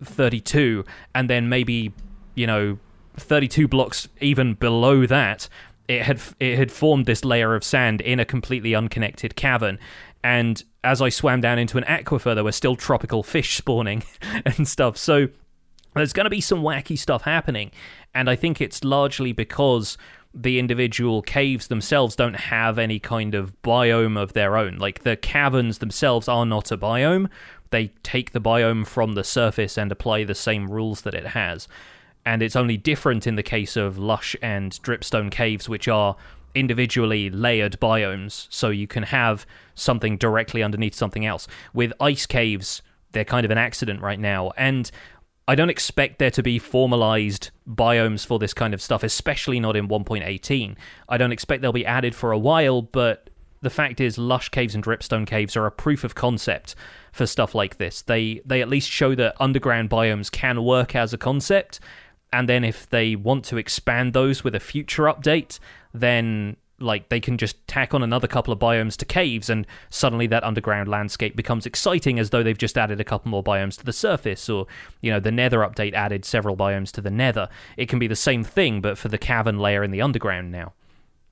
32, 0.02 0.84
and 1.14 1.28
then 1.28 1.48
maybe, 1.48 1.92
you 2.36 2.46
know, 2.46 2.78
32 3.16 3.66
blocks 3.66 4.08
even 4.20 4.54
below 4.54 5.04
that, 5.06 5.48
it 5.88 6.02
had 6.02 6.20
it 6.38 6.58
had 6.58 6.70
formed 6.70 7.06
this 7.06 7.24
layer 7.24 7.54
of 7.54 7.64
sand 7.64 8.00
in 8.02 8.20
a 8.20 8.24
completely 8.24 8.74
unconnected 8.74 9.34
cavern. 9.34 9.78
And 10.28 10.62
as 10.84 11.00
I 11.00 11.08
swam 11.08 11.40
down 11.40 11.58
into 11.58 11.78
an 11.78 11.84
aquifer, 11.84 12.34
there 12.34 12.44
were 12.44 12.52
still 12.52 12.76
tropical 12.76 13.22
fish 13.22 13.56
spawning 13.56 14.04
and 14.44 14.68
stuff. 14.68 14.98
So 14.98 15.28
there's 15.94 16.12
going 16.12 16.24
to 16.26 16.30
be 16.30 16.42
some 16.42 16.60
wacky 16.60 16.98
stuff 16.98 17.22
happening. 17.22 17.70
And 18.14 18.28
I 18.28 18.36
think 18.36 18.60
it's 18.60 18.84
largely 18.84 19.32
because 19.32 19.96
the 20.34 20.58
individual 20.58 21.22
caves 21.22 21.68
themselves 21.68 22.14
don't 22.14 22.36
have 22.36 22.78
any 22.78 22.98
kind 22.98 23.34
of 23.34 23.54
biome 23.62 24.20
of 24.20 24.34
their 24.34 24.58
own. 24.58 24.76
Like 24.76 25.02
the 25.02 25.16
caverns 25.16 25.78
themselves 25.78 26.28
are 26.28 26.44
not 26.44 26.70
a 26.70 26.76
biome, 26.76 27.30
they 27.70 27.86
take 28.02 28.32
the 28.32 28.40
biome 28.40 28.86
from 28.86 29.14
the 29.14 29.24
surface 29.24 29.78
and 29.78 29.90
apply 29.90 30.24
the 30.24 30.34
same 30.34 30.70
rules 30.70 31.00
that 31.02 31.14
it 31.14 31.28
has. 31.28 31.68
And 32.26 32.42
it's 32.42 32.54
only 32.54 32.76
different 32.76 33.26
in 33.26 33.36
the 33.36 33.42
case 33.42 33.78
of 33.78 33.96
lush 33.96 34.36
and 34.42 34.72
dripstone 34.82 35.30
caves, 35.30 35.70
which 35.70 35.88
are 35.88 36.16
individually 36.58 37.30
layered 37.30 37.78
biomes, 37.80 38.46
so 38.50 38.70
you 38.70 38.86
can 38.86 39.04
have 39.04 39.46
something 39.74 40.16
directly 40.16 40.62
underneath 40.62 40.94
something 40.94 41.24
else. 41.24 41.46
With 41.72 41.92
ice 42.00 42.26
caves, 42.26 42.82
they're 43.12 43.24
kind 43.24 43.44
of 43.44 43.50
an 43.50 43.58
accident 43.58 44.02
right 44.02 44.20
now, 44.20 44.52
and 44.56 44.90
I 45.48 45.54
don't 45.54 45.70
expect 45.70 46.18
there 46.18 46.30
to 46.32 46.42
be 46.42 46.58
formalized 46.58 47.50
biomes 47.66 48.26
for 48.26 48.38
this 48.38 48.52
kind 48.52 48.74
of 48.74 48.82
stuff, 48.82 49.02
especially 49.02 49.58
not 49.58 49.76
in 49.76 49.88
1.18. 49.88 50.76
I 51.08 51.16
don't 51.16 51.32
expect 51.32 51.62
they'll 51.62 51.72
be 51.72 51.86
added 51.86 52.14
for 52.14 52.32
a 52.32 52.38
while, 52.38 52.82
but 52.82 53.30
the 53.62 53.70
fact 53.70 53.98
is, 53.98 54.18
lush 54.18 54.50
caves 54.50 54.74
and 54.74 54.84
dripstone 54.84 55.26
caves 55.26 55.56
are 55.56 55.64
a 55.64 55.70
proof 55.70 56.04
of 56.04 56.14
concept 56.14 56.74
for 57.12 57.26
stuff 57.26 57.54
like 57.54 57.78
this. 57.78 58.02
They 58.02 58.42
they 58.44 58.60
at 58.60 58.68
least 58.68 58.90
show 58.90 59.14
that 59.14 59.34
underground 59.40 59.90
biomes 59.90 60.30
can 60.30 60.62
work 60.62 60.94
as 60.94 61.12
a 61.12 61.18
concept, 61.18 61.80
and 62.32 62.48
then 62.48 62.64
if 62.64 62.88
they 62.88 63.16
want 63.16 63.44
to 63.46 63.56
expand 63.56 64.12
those 64.12 64.44
with 64.44 64.54
a 64.54 64.60
future 64.60 65.04
update, 65.04 65.58
then 65.92 66.56
like 66.80 67.08
they 67.08 67.20
can 67.20 67.36
just 67.36 67.66
tack 67.66 67.92
on 67.92 68.02
another 68.02 68.28
couple 68.28 68.52
of 68.52 68.58
biomes 68.58 68.96
to 68.96 69.04
caves 69.04 69.50
and 69.50 69.66
suddenly 69.90 70.26
that 70.28 70.44
underground 70.44 70.88
landscape 70.88 71.34
becomes 71.34 71.66
exciting 71.66 72.18
as 72.18 72.30
though 72.30 72.42
they've 72.42 72.58
just 72.58 72.78
added 72.78 73.00
a 73.00 73.04
couple 73.04 73.30
more 73.30 73.42
biomes 73.42 73.76
to 73.76 73.84
the 73.84 73.92
surface 73.92 74.48
or 74.48 74.66
you 75.00 75.10
know 75.10 75.18
the 75.18 75.32
nether 75.32 75.58
update 75.58 75.92
added 75.92 76.24
several 76.24 76.56
biomes 76.56 76.92
to 76.92 77.00
the 77.00 77.10
nether 77.10 77.48
it 77.76 77.88
can 77.88 77.98
be 77.98 78.06
the 78.06 78.14
same 78.14 78.44
thing 78.44 78.80
but 78.80 78.96
for 78.96 79.08
the 79.08 79.18
cavern 79.18 79.58
layer 79.58 79.82
in 79.82 79.90
the 79.90 80.00
underground 80.00 80.52
now 80.52 80.72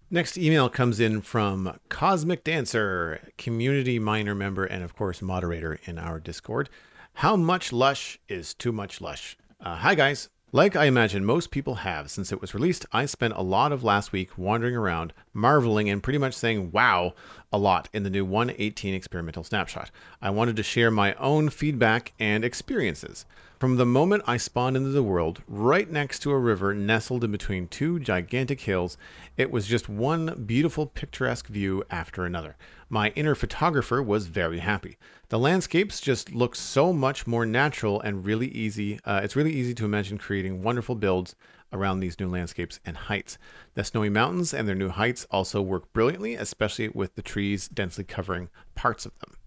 Next 0.09 0.39
email 0.39 0.69
comes 0.69 1.01
in 1.01 1.21
from 1.21 1.81
Cosmic 1.89 2.45
Dancer, 2.45 3.33
community 3.39 3.99
miner 3.99 4.37
member, 4.37 4.65
and 4.65 4.85
of 4.85 4.95
course, 4.95 5.21
moderator 5.21 5.81
in 5.85 5.99
our 5.99 6.21
Discord. 6.21 6.69
How 7.15 7.35
much 7.35 7.73
lush 7.73 8.17
is 8.29 8.55
too 8.55 8.71
much 8.71 9.01
lush? 9.01 9.37
Uh, 9.61 9.75
hi, 9.75 9.97
guys. 9.97 10.29
Like 10.57 10.75
I 10.75 10.87
imagine 10.87 11.23
most 11.23 11.51
people 11.51 11.75
have 11.75 12.11
since 12.11 12.33
it 12.33 12.41
was 12.41 12.55
released, 12.55 12.87
I 12.91 13.05
spent 13.05 13.35
a 13.37 13.43
lot 13.43 13.73
of 13.73 13.85
last 13.85 14.11
week 14.11 14.39
wandering 14.39 14.75
around, 14.75 15.13
marveling, 15.35 15.91
and 15.91 16.03
pretty 16.03 16.19
much 16.19 16.33
saying 16.33 16.71
wow 16.71 17.13
a 17.53 17.59
lot 17.59 17.91
in 17.93 18.05
the 18.05 18.09
new 18.09 18.25
118 18.25 18.95
experimental 18.95 19.45
snapshot. 19.45 19.91
I 20.23 20.31
wanted 20.31 20.57
to 20.57 20.63
share 20.63 20.91
my 20.91 21.13
own 21.17 21.51
feedback 21.51 22.15
and 22.19 22.43
experiences. 22.43 23.27
From 23.59 23.77
the 23.77 23.87
moment 23.87 24.23
I 24.27 24.37
spawned 24.37 24.77
into 24.77 24.91
the 24.91 25.03
world, 25.03 25.43
right 25.49 25.91
next 25.91 26.19
to 26.19 26.31
a 26.31 26.39
river 26.39 26.75
nestled 26.75 27.25
in 27.25 27.33
between 27.33 27.69
two 27.69 27.99
gigantic 27.99 28.61
hills, 28.61 28.99
it 29.39 29.51
was 29.51 29.67
just 29.67 29.89
one 29.89 30.45
beautiful 30.45 30.85
picturesque 30.85 31.47
view 31.47 31.83
after 31.89 32.27
another. 32.27 32.57
My 32.91 33.13
inner 33.17 33.35
photographer 33.35 34.03
was 34.03 34.27
very 34.27 34.59
happy. 34.59 34.99
The 35.31 35.39
landscapes 35.39 36.03
just 36.03 36.35
look 36.35 36.55
so 36.55 36.93
much 36.93 37.27
more 37.27 37.47
natural 37.47 37.99
and 37.99 38.27
really 38.27 38.49
easy. 38.49 39.01
Uh, 39.07 39.21
it's 39.25 39.37
really 39.37 39.55
easy 39.55 39.73
to 39.77 39.87
imagine 39.87 40.19
creating 40.19 40.63
wonderful 40.63 40.95
builds 40.95 41.35
around 41.73 42.01
these 42.01 42.21
new 42.21 42.29
landscapes 42.29 42.79
and 42.85 42.95
heights. 42.95 43.39
The 43.73 43.85
snowy 43.85 44.11
mountains 44.11 44.53
and 44.53 44.69
their 44.69 44.75
new 44.75 44.91
heights 44.91 45.27
also 45.31 45.63
work 45.63 45.91
brilliantly, 45.95 46.35
especially 46.35 46.91
with 46.91 47.15
the 47.15 47.23
trees 47.23 47.69
densely 47.69 48.05
covering 48.05 48.51
parts 48.75 49.07
of 49.07 49.19
them. 49.21 49.39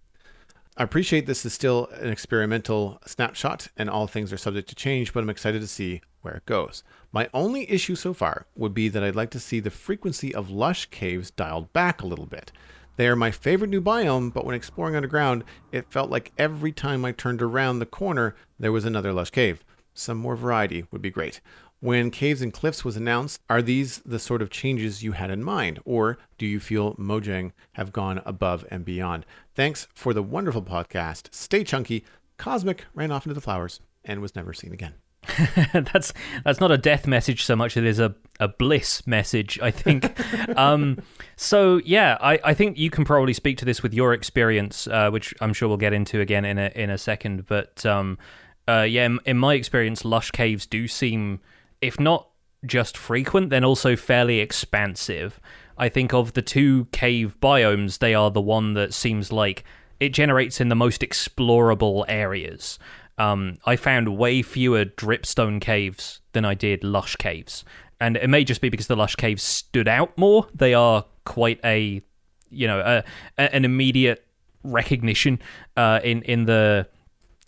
I 0.80 0.84
appreciate 0.84 1.26
this 1.26 1.46
is 1.46 1.54
still 1.54 1.88
an 2.00 2.08
experimental 2.08 3.02
snapshot 3.06 3.68
and 3.76 3.90
all 3.90 4.08
things 4.08 4.32
are 4.32 4.38
subject 4.38 4.70
to 4.70 4.76
change, 4.76 5.12
but 5.12 5.22
I'm 5.22 5.30
excited 5.30 5.60
to 5.60 5.68
see 5.68 6.00
where 6.22 6.36
it 6.36 6.46
goes. 6.46 6.86
My 7.12 7.30
only 7.34 7.70
issue 7.70 7.96
so 7.96 8.14
far 8.14 8.46
would 8.56 8.74
be 8.74 8.88
that 8.88 9.04
I'd 9.04 9.14
like 9.14 9.30
to 9.32 9.42
see 9.42 9.60
the 9.60 9.72
frequency 9.72 10.34
of 10.34 10.50
lush 10.50 10.86
caves 10.86 11.32
dialed 11.32 11.74
back 11.74 12.02
a 12.02 12.08
little 12.08 12.26
bit. 12.26 12.54
They 12.96 13.10
are 13.10 13.18
my 13.18 13.30
favorite 13.30 13.70
new 13.70 13.82
biome, 13.82 14.34
but 14.34 14.46
when 14.46 14.56
exploring 14.56 14.96
underground, 14.96 15.44
it 15.74 15.92
felt 15.92 16.10
like 16.10 16.32
every 16.38 16.72
time 16.72 17.04
I 17.04 17.12
turned 17.12 17.42
around 17.42 17.80
the 17.80 17.86
corner, 17.86 18.34
there 18.58 18.72
was 18.72 18.86
another 18.86 19.12
lush 19.12 19.32
cave. 19.32 19.66
Some 19.94 20.18
more 20.18 20.38
variety 20.38 20.86
would 20.92 21.02
be 21.02 21.10
great. 21.10 21.42
When 21.82 22.12
Caves 22.12 22.42
and 22.42 22.52
Cliffs 22.52 22.84
was 22.84 22.98
announced, 22.98 23.40
are 23.50 23.62
these 23.62 24.00
the 24.00 24.20
sort 24.20 24.42
of 24.42 24.50
changes 24.50 25.02
you 25.02 25.14
had 25.14 25.32
in 25.32 25.42
mind, 25.42 25.80
or 25.86 26.18
do 26.38 26.46
you 26.46 26.60
feel 26.60 26.94
Mojang 26.96 27.54
have 27.74 27.94
gone 27.94 28.22
above 28.26 28.66
and 28.70 28.84
beyond? 28.84 29.26
Thanks 29.60 29.90
for 29.94 30.14
the 30.14 30.24
wonderful 30.24 30.64
podcast. 30.64 31.34
Stay 31.34 31.66
chunky. 31.66 32.06
Cosmic 32.38 32.86
ran 32.94 33.12
off 33.12 33.26
into 33.26 33.34
the 33.34 33.42
flowers 33.42 33.82
and 34.06 34.22
was 34.22 34.34
never 34.34 34.54
seen 34.54 34.72
again. 34.72 34.94
that's 35.74 36.14
that's 36.46 36.62
not 36.62 36.72
a 36.72 36.78
death 36.78 37.06
message 37.06 37.44
so 37.44 37.58
much 37.58 37.76
as 37.76 37.84
it 37.84 37.84
is 37.84 38.00
a, 38.00 38.16
a 38.40 38.48
bliss 38.48 39.06
message, 39.06 39.60
I 39.62 39.70
think. 39.70 40.18
um, 40.58 41.02
so 41.36 41.82
yeah, 41.84 42.18
I, 42.22 42.40
I 42.42 42.54
think 42.54 42.78
you 42.78 42.90
can 42.90 43.04
probably 43.04 43.34
speak 43.34 43.58
to 43.58 43.66
this 43.66 43.84
with 43.84 43.94
your 43.94 44.14
experience, 44.14 44.88
uh, 44.88 45.10
which 45.10 45.34
I'm 45.42 45.52
sure 45.52 45.68
we'll 45.68 45.76
get 45.76 45.92
into 45.92 46.22
again 46.22 46.46
in 46.46 46.58
a 46.58 46.72
in 46.74 46.90
a 46.90 46.98
second. 46.98 47.46
But 47.46 47.86
um, 47.86 48.18
uh, 48.66 48.84
yeah, 48.90 49.08
in, 49.08 49.20
in 49.26 49.38
my 49.38 49.56
experience, 49.56 50.06
lush 50.06 50.32
caves 50.32 50.68
do 50.68 50.88
seem, 50.88 51.42
if 51.82 52.00
not 52.00 52.30
just 52.66 52.98
frequent, 52.98 53.50
then 53.50 53.66
also 53.66 53.98
fairly 53.98 54.40
expansive. 54.40 55.40
I 55.80 55.88
think 55.90 56.14
of 56.14 56.34
the 56.34 56.42
two 56.42 56.86
cave 56.92 57.38
biomes, 57.42 58.00
they 58.00 58.14
are 58.14 58.30
the 58.30 58.42
one 58.42 58.74
that 58.74 58.94
seems 58.94 59.32
like 59.32 59.64
it 60.00 60.10
generates 60.10 60.60
in 60.60 60.68
the 60.68 60.76
most 60.76 61.02
explorable 61.02 62.04
areas. 62.08 62.78
Um, 63.18 63.58
I 63.66 63.78
found 63.78 64.18
way 64.18 64.42
fewer 64.42 64.86
dripstone 64.86 65.62
caves 65.62 66.22
than 66.34 66.46
I 66.46 66.54
did 66.54 66.84
lush 66.84 67.16
caves, 67.16 67.64
and 68.00 68.18
it 68.18 68.30
may 68.30 68.44
just 68.44 68.62
be 68.62 68.70
because 68.70 68.88
the 68.88 68.96
lush 68.96 69.16
caves 69.16 69.42
stood 69.42 69.88
out 69.88 70.18
more. 70.18 70.48
They 70.54 70.74
are 70.74 71.06
quite 71.26 71.60
a, 71.64 72.02
you 72.50 72.68
know, 72.68 72.80
a, 72.80 73.04
a, 73.38 73.56
an 73.56 73.66
immediate 73.66 74.26
recognition 74.64 75.40
uh, 75.76 76.00
in 76.04 76.22
in 76.24 76.46
the 76.46 76.88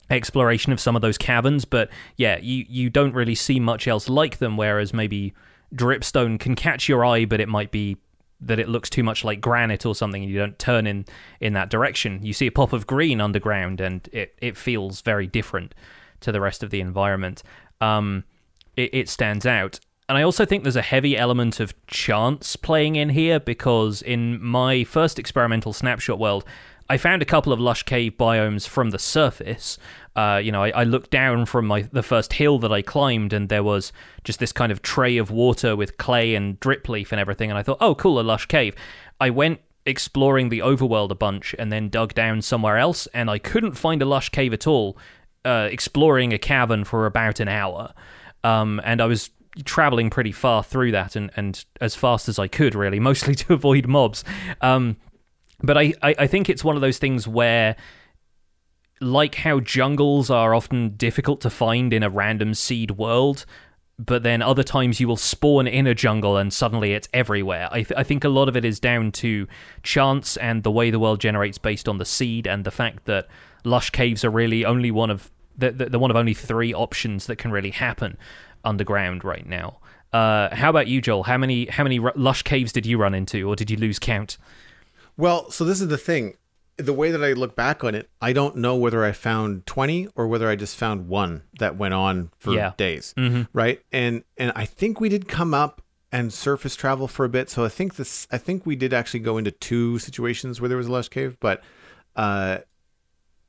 exploration 0.09 0.73
of 0.73 0.79
some 0.79 0.95
of 0.95 1.01
those 1.01 1.17
caverns. 1.17 1.63
But 1.63 1.89
yeah, 2.17 2.37
you 2.41 2.65
you 2.67 2.89
don't 2.89 3.13
really 3.13 3.35
see 3.35 3.59
much 3.59 3.87
else 3.87 4.09
like 4.09 4.39
them. 4.39 4.57
Whereas 4.57 4.93
maybe 4.93 5.33
dripstone 5.73 6.37
can 6.37 6.55
catch 6.55 6.89
your 6.89 7.05
eye, 7.05 7.23
but 7.23 7.39
it 7.39 7.47
might 7.47 7.71
be 7.71 7.95
that 8.41 8.59
it 8.59 8.67
looks 8.67 8.89
too 8.89 9.03
much 9.03 9.23
like 9.23 9.39
granite 9.39 9.85
or 9.85 9.93
something 9.93 10.23
and 10.23 10.31
you 10.31 10.37
don't 10.37 10.57
turn 10.57 10.87
in 10.87 11.05
in 11.39 11.53
that 11.53 11.69
direction. 11.69 12.19
You 12.23 12.33
see 12.33 12.47
a 12.47 12.51
pop 12.51 12.73
of 12.73 12.87
green 12.87 13.21
underground 13.21 13.79
and 13.79 14.07
it, 14.11 14.35
it 14.41 14.57
feels 14.57 15.01
very 15.01 15.27
different 15.27 15.75
to 16.21 16.31
the 16.31 16.41
rest 16.41 16.63
of 16.63 16.69
the 16.69 16.81
environment. 16.81 17.43
Um, 17.79 18.23
it, 18.75 18.93
it 18.93 19.09
stands 19.09 19.45
out. 19.45 19.79
And 20.09 20.17
I 20.17 20.23
also 20.23 20.45
think 20.45 20.63
there's 20.63 20.75
a 20.75 20.81
heavy 20.81 21.15
element 21.15 21.59
of 21.59 21.73
chance 21.87 22.55
playing 22.55 22.97
in 22.97 23.09
here 23.09 23.39
because 23.39 24.01
in 24.01 24.43
my 24.43 24.83
first 24.83 25.17
experimental 25.17 25.71
snapshot 25.71 26.19
world, 26.19 26.43
I 26.91 26.97
found 26.97 27.21
a 27.21 27.25
couple 27.25 27.53
of 27.53 27.59
lush 27.61 27.83
cave 27.83 28.17
biomes 28.17 28.67
from 28.67 28.89
the 28.89 28.99
surface. 28.99 29.77
Uh, 30.13 30.41
you 30.43 30.51
know, 30.51 30.61
I, 30.61 30.71
I, 30.71 30.83
looked 30.83 31.09
down 31.09 31.45
from 31.45 31.65
my 31.65 31.83
the 31.83 32.03
first 32.03 32.33
hill 32.33 32.59
that 32.59 32.73
I 32.73 32.81
climbed, 32.81 33.31
and 33.31 33.47
there 33.47 33.63
was 33.63 33.93
just 34.25 34.39
this 34.39 34.51
kind 34.51 34.73
of 34.73 34.81
tray 34.81 35.15
of 35.15 35.31
water 35.31 35.73
with 35.77 35.95
clay 35.95 36.35
and 36.35 36.59
drip 36.59 36.89
leaf 36.89 37.13
and 37.13 37.21
everything. 37.21 37.49
And 37.49 37.57
I 37.57 37.63
thought, 37.63 37.77
oh, 37.79 37.95
cool, 37.95 38.19
a 38.19 38.23
lush 38.23 38.45
cave. 38.47 38.75
I 39.21 39.29
went 39.29 39.61
exploring 39.85 40.49
the 40.49 40.59
overworld 40.59 41.11
a 41.11 41.15
bunch, 41.15 41.55
and 41.57 41.71
then 41.71 41.87
dug 41.87 42.13
down 42.13 42.41
somewhere 42.41 42.77
else, 42.77 43.07
and 43.13 43.29
I 43.29 43.39
couldn't 43.39 43.75
find 43.75 44.01
a 44.01 44.05
lush 44.05 44.27
cave 44.27 44.51
at 44.51 44.67
all. 44.67 44.97
Uh, 45.45 45.69
exploring 45.71 46.33
a 46.33 46.37
cavern 46.37 46.83
for 46.83 47.05
about 47.05 47.39
an 47.39 47.47
hour, 47.47 47.93
um, 48.43 48.81
and 48.83 48.99
I 48.99 49.05
was 49.05 49.29
traveling 49.63 50.09
pretty 50.09 50.33
far 50.33 50.61
through 50.61 50.91
that, 50.91 51.15
and 51.15 51.31
and 51.37 51.63
as 51.79 51.95
fast 51.95 52.27
as 52.27 52.37
I 52.37 52.49
could, 52.49 52.75
really, 52.75 52.99
mostly 53.11 53.33
to 53.35 53.53
avoid 53.53 53.87
mobs. 53.87 54.25
Um, 54.59 54.97
but 55.63 55.77
I, 55.77 55.93
I, 56.01 56.15
I 56.19 56.27
think 56.27 56.49
it's 56.49 56.63
one 56.63 56.75
of 56.75 56.81
those 56.81 56.97
things 56.97 57.27
where 57.27 57.75
like 58.99 59.35
how 59.35 59.59
jungles 59.59 60.29
are 60.29 60.53
often 60.53 60.95
difficult 60.95 61.41
to 61.41 61.49
find 61.49 61.91
in 61.91 62.03
a 62.03 62.09
random 62.09 62.53
seed 62.53 62.91
world, 62.91 63.45
but 63.97 64.23
then 64.23 64.41
other 64.41 64.63
times 64.63 64.99
you 64.99 65.07
will 65.07 65.17
spawn 65.17 65.67
in 65.67 65.87
a 65.87 65.95
jungle 65.95 66.37
and 66.37 66.53
suddenly 66.53 66.93
it's 66.93 67.09
everywhere. 67.13 67.67
I, 67.71 67.83
th- 67.83 67.97
I 67.97 68.03
think 68.03 68.23
a 68.23 68.29
lot 68.29 68.47
of 68.47 68.55
it 68.55 68.63
is 68.63 68.79
down 68.79 69.11
to 69.13 69.47
chance 69.83 70.37
and 70.37 70.63
the 70.63 70.71
way 70.71 70.91
the 70.91 70.99
world 70.99 71.19
generates 71.19 71.57
based 71.57 71.89
on 71.89 71.97
the 71.97 72.05
seed 72.05 72.47
and 72.47 72.63
the 72.63 72.71
fact 72.71 73.05
that 73.05 73.27
lush 73.63 73.89
caves 73.89 74.23
are 74.23 74.29
really 74.29 74.65
only 74.65 74.91
one 74.91 75.09
of 75.09 75.31
the, 75.57 75.71
the, 75.71 75.85
the 75.89 75.99
one 75.99 76.11
of 76.11 76.17
only 76.17 76.33
three 76.33 76.73
options 76.73 77.27
that 77.27 77.37
can 77.37 77.51
really 77.51 77.71
happen 77.71 78.17
underground 78.63 79.23
right 79.23 79.47
now. 79.47 79.79
Uh, 80.13 80.53
how 80.55 80.69
about 80.69 80.87
you, 80.87 81.01
Joel? 81.01 81.23
How 81.23 81.37
many 81.37 81.67
how 81.67 81.83
many 81.83 81.99
lush 81.99 82.43
caves 82.43 82.73
did 82.73 82.85
you 82.85 82.97
run 82.97 83.13
into, 83.13 83.47
or 83.47 83.55
did 83.55 83.71
you 83.71 83.77
lose 83.77 83.97
count? 83.97 84.37
Well, 85.21 85.51
so 85.51 85.65
this 85.65 85.81
is 85.81 85.87
the 85.87 85.99
thing. 85.99 86.35
The 86.77 86.93
way 86.93 87.11
that 87.11 87.23
I 87.23 87.33
look 87.33 87.55
back 87.55 87.83
on 87.83 87.93
it, 87.93 88.09
I 88.19 88.33
don't 88.33 88.55
know 88.55 88.75
whether 88.75 89.05
I 89.05 89.11
found 89.11 89.67
20 89.67 90.07
or 90.15 90.27
whether 90.27 90.49
I 90.49 90.55
just 90.55 90.75
found 90.75 91.07
one 91.07 91.43
that 91.59 91.77
went 91.77 91.93
on 91.93 92.31
for 92.39 92.55
yeah. 92.55 92.73
days. 92.75 93.13
Mm-hmm. 93.15 93.43
Right? 93.53 93.83
And 93.91 94.23
and 94.35 94.51
I 94.55 94.65
think 94.65 94.99
we 94.99 95.09
did 95.09 95.27
come 95.27 95.53
up 95.53 95.83
and 96.11 96.33
surface 96.33 96.75
travel 96.75 97.07
for 97.07 97.23
a 97.23 97.29
bit. 97.29 97.51
So 97.51 97.63
I 97.63 97.69
think 97.69 97.97
this 97.97 98.27
I 98.31 98.39
think 98.39 98.65
we 98.65 98.75
did 98.75 98.93
actually 98.93 99.19
go 99.19 99.37
into 99.37 99.51
two 99.51 99.99
situations 99.99 100.59
where 100.59 100.69
there 100.69 100.77
was 100.77 100.87
a 100.87 100.91
lush 100.91 101.09
cave, 101.09 101.37
but 101.39 101.61
uh 102.15 102.57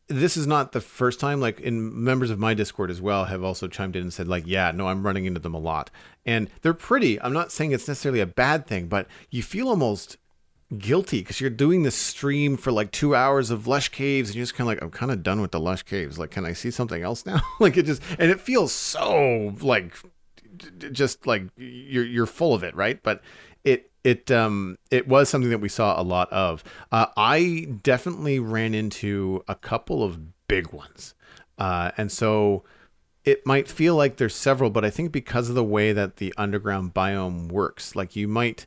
this 0.08 0.36
is 0.36 0.46
not 0.46 0.72
the 0.72 0.80
first 0.80 1.18
time 1.18 1.40
like 1.40 1.58
in 1.60 2.04
members 2.04 2.28
of 2.28 2.38
my 2.38 2.52
discord 2.52 2.90
as 2.90 3.00
well 3.00 3.24
have 3.24 3.42
also 3.42 3.66
chimed 3.66 3.96
in 3.96 4.02
and 4.02 4.12
said 4.12 4.28
like 4.28 4.44
yeah 4.46 4.70
no 4.70 4.88
i'm 4.88 5.06
running 5.06 5.24
into 5.24 5.40
them 5.40 5.54
a 5.54 5.58
lot 5.58 5.90
and 6.26 6.50
they're 6.60 6.74
pretty 6.74 7.20
i'm 7.22 7.32
not 7.32 7.50
saying 7.50 7.72
it's 7.72 7.88
necessarily 7.88 8.20
a 8.20 8.26
bad 8.26 8.66
thing 8.66 8.88
but 8.88 9.06
you 9.30 9.42
feel 9.42 9.68
almost 9.68 10.18
guilty 10.78 11.20
because 11.20 11.40
you're 11.40 11.50
doing 11.50 11.82
this 11.82 11.94
stream 11.94 12.56
for 12.56 12.72
like 12.72 12.90
two 12.90 13.14
hours 13.14 13.50
of 13.50 13.66
lush 13.66 13.90
caves 13.90 14.30
and 14.30 14.36
you're 14.36 14.42
just 14.42 14.54
kind 14.54 14.68
of 14.68 14.68
like 14.68 14.82
i'm 14.82 14.90
kind 14.90 15.12
of 15.12 15.22
done 15.22 15.40
with 15.40 15.50
the 15.50 15.60
lush 15.60 15.82
caves. 15.82 16.18
Like 16.18 16.30
can 16.30 16.44
i 16.44 16.52
see 16.52 16.70
something 16.70 17.02
else 17.02 17.26
now? 17.26 17.40
Like 17.60 17.76
it 17.76 17.86
just 17.86 18.02
and 18.18 18.30
it 18.30 18.40
feels 18.40 18.72
so 18.72 19.54
like 19.60 19.94
just 20.92 21.26
like 21.26 21.44
you're 21.56 22.04
you're 22.04 22.26
full 22.26 22.54
of 22.54 22.62
it 22.62 22.74
right? 22.74 23.02
But 23.02 23.22
it 23.64 23.90
it 24.04 24.30
um 24.30 24.78
it 24.90 25.06
was 25.06 25.28
something 25.28 25.50
that 25.50 25.60
we 25.60 25.68
saw 25.68 26.00
a 26.00 26.02
lot 26.02 26.32
of. 26.32 26.64
Uh, 26.90 27.06
i 27.16 27.68
definitely 27.82 28.38
ran 28.38 28.74
into 28.74 29.44
a 29.48 29.54
couple 29.54 30.02
of 30.02 30.48
big 30.48 30.72
ones. 30.72 31.14
Uh, 31.58 31.92
and 31.96 32.10
so 32.10 32.64
it 33.24 33.46
might 33.46 33.68
feel 33.68 33.94
like 33.94 34.16
there's 34.16 34.34
several 34.34 34.70
but 34.70 34.84
i 34.84 34.90
think 34.90 35.12
because 35.12 35.48
of 35.48 35.54
the 35.54 35.62
way 35.62 35.92
that 35.92 36.16
the 36.16 36.34
underground 36.36 36.92
biome 36.92 37.50
works 37.52 37.94
like 37.94 38.16
you 38.16 38.26
might 38.26 38.66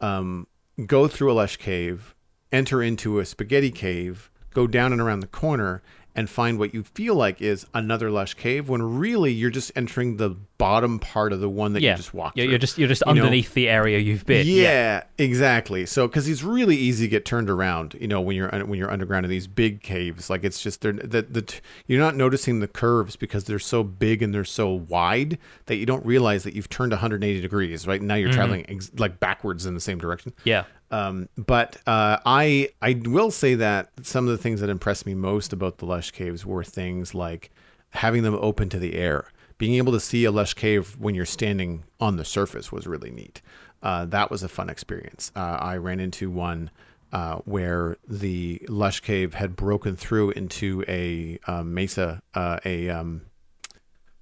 um 0.00 0.46
go 0.86 1.08
through 1.08 1.32
a 1.32 1.34
lush 1.34 1.56
cave, 1.56 2.14
enter 2.52 2.82
into 2.82 3.18
a 3.18 3.24
spaghetti 3.24 3.70
cave, 3.70 4.30
go 4.54 4.66
down 4.66 4.92
and 4.92 5.00
around 5.00 5.20
the 5.20 5.26
corner, 5.26 5.82
and 6.18 6.28
find 6.28 6.58
what 6.58 6.74
you 6.74 6.82
feel 6.82 7.14
like 7.14 7.40
is 7.40 7.64
another 7.74 8.10
lush 8.10 8.34
cave 8.34 8.68
when 8.68 8.82
really 8.82 9.30
you're 9.30 9.50
just 9.50 9.70
entering 9.76 10.16
the 10.16 10.28
bottom 10.28 10.98
part 10.98 11.32
of 11.32 11.38
the 11.38 11.48
one 11.48 11.74
that 11.74 11.80
yeah. 11.80 11.92
you 11.92 11.96
just 11.96 12.12
walked 12.12 12.36
yeah. 12.36 12.42
You're 12.42 12.58
just 12.58 12.76
you're 12.76 12.88
just 12.88 13.04
you 13.06 13.10
underneath 13.12 13.50
know? 13.50 13.54
the 13.54 13.68
area 13.68 14.00
you've 14.00 14.26
been. 14.26 14.44
Yeah, 14.44 14.62
yeah. 14.62 15.02
exactly. 15.16 15.86
So 15.86 16.08
because 16.08 16.28
it's 16.28 16.42
really 16.42 16.74
easy 16.74 17.06
to 17.06 17.08
get 17.08 17.24
turned 17.24 17.48
around, 17.48 17.96
you 18.00 18.08
know, 18.08 18.20
when 18.20 18.34
you're 18.34 18.48
when 18.66 18.80
you're 18.80 18.90
underground 18.90 19.26
in 19.26 19.30
these 19.30 19.46
big 19.46 19.80
caves. 19.80 20.28
Like 20.28 20.42
it's 20.42 20.60
just 20.60 20.80
they're 20.80 20.92
that 20.94 21.32
the, 21.32 21.42
the 21.42 21.54
you're 21.86 22.00
not 22.00 22.16
noticing 22.16 22.58
the 22.58 22.66
curves 22.66 23.14
because 23.14 23.44
they're 23.44 23.60
so 23.60 23.84
big 23.84 24.20
and 24.20 24.34
they're 24.34 24.44
so 24.44 24.72
wide 24.72 25.38
that 25.66 25.76
you 25.76 25.86
don't 25.86 26.04
realize 26.04 26.42
that 26.42 26.52
you've 26.52 26.68
turned 26.68 26.90
180 26.90 27.40
degrees. 27.40 27.86
Right 27.86 28.02
now 28.02 28.16
you're 28.16 28.30
mm-hmm. 28.30 28.36
traveling 28.36 28.66
ex- 28.68 28.90
like 28.96 29.20
backwards 29.20 29.66
in 29.66 29.74
the 29.74 29.80
same 29.80 29.98
direction. 29.98 30.32
Yeah. 30.42 30.64
Um, 30.90 31.28
but 31.36 31.76
uh, 31.86 32.18
I 32.24 32.70
I 32.80 33.00
will 33.04 33.30
say 33.30 33.54
that 33.56 33.90
some 34.02 34.26
of 34.26 34.30
the 34.30 34.42
things 34.42 34.60
that 34.60 34.70
impressed 34.70 35.06
me 35.06 35.14
most 35.14 35.52
about 35.52 35.78
the 35.78 35.86
lush 35.86 36.10
caves 36.10 36.46
were 36.46 36.64
things 36.64 37.14
like 37.14 37.50
having 37.90 38.22
them 38.22 38.38
open 38.40 38.68
to 38.70 38.78
the 38.78 38.94
air. 38.94 39.30
Being 39.58 39.74
able 39.74 39.92
to 39.92 40.00
see 40.00 40.24
a 40.24 40.30
lush 40.30 40.54
cave 40.54 40.96
when 40.98 41.14
you're 41.14 41.26
standing 41.26 41.84
on 41.98 42.16
the 42.16 42.24
surface 42.24 42.70
was 42.70 42.86
really 42.86 43.10
neat. 43.10 43.42
Uh, 43.82 44.04
that 44.06 44.30
was 44.30 44.42
a 44.42 44.48
fun 44.48 44.70
experience. 44.70 45.32
Uh, 45.34 45.58
I 45.60 45.76
ran 45.76 46.00
into 46.00 46.30
one 46.30 46.70
uh, 47.12 47.36
where 47.44 47.96
the 48.06 48.64
lush 48.68 49.00
cave 49.00 49.34
had 49.34 49.56
broken 49.56 49.96
through 49.96 50.30
into 50.32 50.84
a 50.86 51.38
um, 51.46 51.74
mesa, 51.74 52.22
uh, 52.34 52.58
a 52.64 52.88
um, 52.88 53.22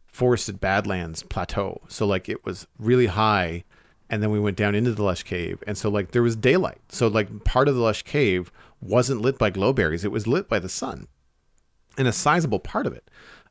forested 0.06 0.60
badlands 0.60 1.22
plateau. 1.22 1.82
So 1.88 2.06
like 2.06 2.28
it 2.28 2.44
was 2.44 2.66
really 2.78 3.06
high 3.06 3.64
and 4.08 4.22
then 4.22 4.30
we 4.30 4.40
went 4.40 4.56
down 4.56 4.74
into 4.74 4.92
the 4.92 5.02
lush 5.02 5.22
cave. 5.22 5.62
And 5.66 5.76
so 5.76 5.88
like 5.88 6.12
there 6.12 6.22
was 6.22 6.36
daylight. 6.36 6.80
So 6.88 7.08
like 7.08 7.44
part 7.44 7.68
of 7.68 7.74
the 7.74 7.80
lush 7.80 8.02
cave 8.02 8.52
wasn't 8.80 9.20
lit 9.20 9.38
by 9.38 9.50
glowberries. 9.50 10.04
It 10.04 10.12
was 10.12 10.26
lit 10.26 10.48
by 10.48 10.58
the 10.58 10.68
sun 10.68 11.08
and 11.98 12.06
a 12.06 12.12
sizable 12.12 12.60
part 12.60 12.86
of 12.86 12.92
it 12.92 13.08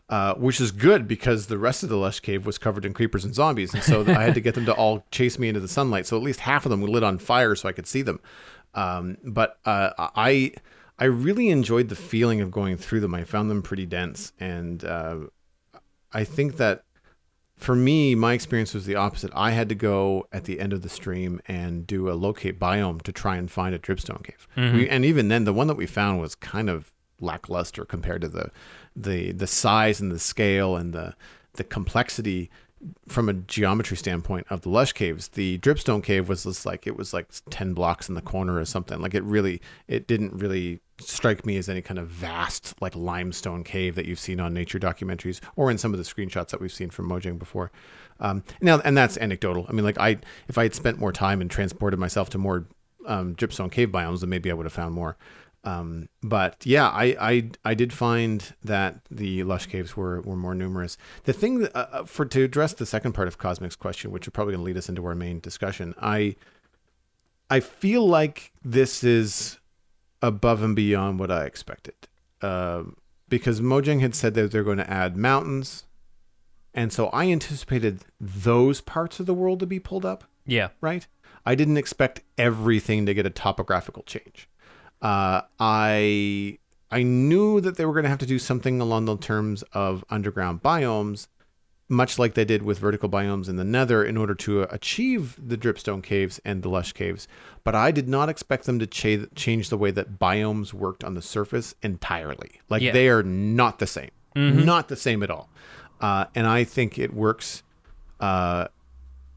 uh, 0.09 0.35
which 0.35 0.61
is 0.61 0.71
good 0.71 1.07
because 1.07 1.47
the 1.47 1.57
rest 1.57 1.83
of 1.83 1.89
the 1.89 1.97
lush 1.97 2.19
cave 2.19 2.45
was 2.45 2.57
covered 2.57 2.85
in 2.85 2.93
creepers 2.93 3.25
and 3.25 3.33
zombies. 3.33 3.73
And 3.73 3.83
so 3.83 4.01
i 4.07 4.23
had 4.23 4.35
to 4.35 4.41
get 4.41 4.55
them 4.55 4.65
to 4.65 4.73
all 4.73 5.03
chase 5.11 5.39
me 5.39 5.47
into 5.47 5.59
the 5.59 5.67
sunlight. 5.67 6.05
So 6.05 6.15
at 6.17 6.23
least 6.23 6.41
half 6.41 6.65
of 6.65 6.69
them 6.69 6.81
were 6.81 6.87
lit 6.87 7.03
on 7.03 7.17
fire 7.17 7.55
so 7.55 7.67
i 7.67 7.71
could 7.71 7.87
see 7.87 8.01
them. 8.01 8.19
Um, 8.73 9.17
but 9.23 9.57
uh, 9.65 9.91
i 9.97 10.51
I 10.97 11.05
really 11.05 11.49
enjoyed 11.49 11.89
the 11.89 11.95
feeling 11.95 12.39
of 12.39 12.51
going 12.51 12.77
through 12.77 13.01
them. 13.01 13.13
I 13.13 13.25
found 13.25 13.51
them 13.51 13.61
pretty 13.61 13.85
dense, 13.85 14.31
and 14.39 14.81
uh, 14.85 15.17
I 16.13 16.23
think 16.23 16.55
that 16.55 16.85
for 17.57 17.75
me, 17.75 18.15
my 18.15 18.33
experience 18.33 18.73
was 18.73 18.85
the 18.85 18.95
opposite. 18.95 19.31
I 19.33 19.51
had 19.51 19.69
to 19.69 19.75
go 19.75 20.27
at 20.31 20.43
the 20.43 20.59
end 20.59 20.73
of 20.73 20.81
the 20.81 20.89
stream 20.89 21.41
and 21.47 21.87
do 21.87 22.09
a 22.09 22.13
locate 22.13 22.59
biome 22.59 23.01
to 23.03 23.11
try 23.11 23.37
and 23.37 23.49
find 23.49 23.73
a 23.73 23.79
dripstone 23.79 24.23
cave. 24.23 24.47
Mm-hmm. 24.57 24.77
We, 24.77 24.89
and 24.89 25.05
even 25.05 25.29
then, 25.29 25.45
the 25.45 25.53
one 25.53 25.67
that 25.67 25.77
we 25.77 25.85
found 25.85 26.19
was 26.19 26.35
kind 26.35 26.69
of 26.69 26.91
lackluster 27.21 27.85
compared 27.85 28.21
to 28.21 28.27
the 28.27 28.51
the 28.95 29.31
the 29.31 29.47
size 29.47 30.01
and 30.01 30.11
the 30.11 30.19
scale 30.19 30.75
and 30.75 30.93
the 30.93 31.15
the 31.53 31.63
complexity 31.63 32.49
from 33.07 33.29
a 33.29 33.33
geometry 33.33 33.97
standpoint 33.97 34.45
of 34.49 34.61
the 34.61 34.69
lush 34.69 34.93
caves 34.93 35.29
the 35.29 35.57
dripstone 35.59 36.03
cave 36.03 36.29
was 36.29 36.43
just 36.43 36.65
like 36.65 36.87
it 36.87 36.97
was 36.97 37.13
like 37.13 37.27
10 37.49 37.73
blocks 37.73 38.09
in 38.09 38.15
the 38.15 38.21
corner 38.21 38.57
or 38.57 38.65
something. 38.65 38.99
Like 38.99 39.13
it 39.13 39.23
really 39.23 39.61
it 39.87 40.07
didn't 40.07 40.33
really 40.33 40.81
strike 40.99 41.45
me 41.45 41.57
as 41.57 41.67
any 41.67 41.81
kind 41.81 41.99
of 41.99 42.07
vast 42.07 42.73
like 42.81 42.95
limestone 42.95 43.63
cave 43.63 43.95
that 43.95 44.05
you've 44.05 44.19
seen 44.19 44.39
on 44.39 44.53
nature 44.53 44.79
documentaries 44.79 45.41
or 45.55 45.69
in 45.69 45.77
some 45.77 45.93
of 45.93 45.97
the 45.97 46.05
screenshots 46.05 46.49
that 46.49 46.61
we've 46.61 46.71
seen 46.71 46.89
from 46.89 47.09
mojang 47.09 47.37
before. 47.37 47.71
Um, 48.19 48.43
now 48.61 48.79
and 48.85 48.97
that's 48.97 49.17
anecdotal. 49.17 49.65
I 49.67 49.73
mean 49.73 49.85
like 49.85 49.99
i 49.99 50.17
if 50.47 50.57
i 50.57 50.63
had 50.63 50.73
spent 50.73 50.99
more 50.99 51.11
time 51.11 51.41
and 51.41 51.49
transported 51.49 51.99
myself 51.99 52.29
to 52.31 52.37
more 52.37 52.65
um, 53.07 53.35
dripstone 53.35 53.71
cave 53.71 53.89
biomes 53.89 54.21
then 54.21 54.29
maybe 54.29 54.49
i 54.49 54.53
would 54.53 54.65
have 54.65 54.73
found 54.73 54.95
more 54.95 55.15
um, 55.65 56.09
but 56.21 56.63
yeah, 56.63 56.87
I, 56.87 57.15
I 57.19 57.49
I 57.65 57.73
did 57.73 57.91
find 57.91 58.53
that 58.63 59.01
the 59.09 59.43
lush 59.43 59.65
caves 59.65 59.97
were, 59.97 60.21
were 60.21 60.35
more 60.35 60.53
numerous. 60.53 60.95
The 61.23 61.33
thing 61.33 61.59
that, 61.59 61.75
uh, 61.75 61.87
uh 61.91 62.03
for 62.05 62.25
to 62.25 62.43
address 62.43 62.73
the 62.73 62.85
second 62.85 63.13
part 63.13 63.27
of 63.27 63.39
Cosmic's 63.39 63.75
question, 63.75 64.11
which 64.11 64.27
is 64.27 64.31
probably 64.31 64.53
going 64.53 64.61
to 64.61 64.65
lead 64.65 64.77
us 64.77 64.89
into 64.89 65.05
our 65.05 65.15
main 65.15 65.39
discussion, 65.39 65.95
I 65.99 66.35
I 67.49 67.59
feel 67.59 68.07
like 68.07 68.53
this 68.63 69.03
is 69.03 69.59
above 70.21 70.61
and 70.61 70.75
beyond 70.75 71.19
what 71.19 71.31
I 71.31 71.45
expected, 71.45 71.95
uh, 72.41 72.83
because 73.27 73.59
Mojang 73.59 74.01
had 74.01 74.13
said 74.13 74.35
that 74.35 74.51
they're 74.51 74.63
going 74.63 74.77
to 74.77 74.89
add 74.89 75.17
mountains, 75.17 75.85
and 76.75 76.93
so 76.93 77.07
I 77.07 77.31
anticipated 77.31 78.05
those 78.21 78.81
parts 78.81 79.19
of 79.19 79.25
the 79.25 79.33
world 79.33 79.59
to 79.61 79.65
be 79.65 79.79
pulled 79.79 80.05
up. 80.05 80.25
Yeah, 80.45 80.69
right. 80.79 81.07
I 81.43 81.55
didn't 81.55 81.77
expect 81.77 82.21
everything 82.37 83.05
to 83.07 83.13
get 83.15 83.25
a 83.25 83.31
topographical 83.31 84.03
change. 84.03 84.47
Uh, 85.01 85.41
I 85.59 86.57
I 86.91 87.03
knew 87.03 87.61
that 87.61 87.77
they 87.77 87.85
were 87.85 87.93
going 87.93 88.03
to 88.03 88.09
have 88.09 88.19
to 88.19 88.25
do 88.25 88.39
something 88.39 88.79
along 88.81 89.05
the 89.05 89.17
terms 89.17 89.63
of 89.73 90.03
underground 90.09 90.61
biomes, 90.63 91.27
much 91.89 92.17
like 92.17 92.33
they 92.35 92.45
did 92.45 92.63
with 92.63 92.79
vertical 92.79 93.09
biomes 93.09 93.49
in 93.49 93.55
the 93.57 93.63
Nether, 93.63 94.03
in 94.03 94.17
order 94.17 94.33
to 94.35 94.63
achieve 94.63 95.35
the 95.45 95.57
dripstone 95.57 96.01
caves 96.01 96.39
and 96.45 96.63
the 96.63 96.69
lush 96.69 96.93
caves. 96.93 97.27
But 97.63 97.75
I 97.75 97.91
did 97.91 98.07
not 98.07 98.29
expect 98.29 98.65
them 98.65 98.79
to 98.79 98.87
cha- 98.87 99.25
change 99.35 99.69
the 99.69 99.77
way 99.77 99.91
that 99.91 100.17
biomes 100.19 100.73
worked 100.73 101.03
on 101.03 101.13
the 101.15 101.21
surface 101.21 101.75
entirely. 101.83 102.61
Like 102.69 102.81
Yeah. 102.81 102.91
they 102.93 103.09
are 103.09 103.23
not 103.23 103.79
the 103.79 103.87
same, 103.87 104.11
not 104.35 104.87
the 104.87 104.95
same 104.95 105.21
at 105.23 105.29
all. 105.29 105.49
Uh, 106.01 106.25
and 106.35 106.45
I 106.47 106.63
think 106.63 106.97
it 106.99 107.13
works 107.13 107.63
uh, 108.19 108.67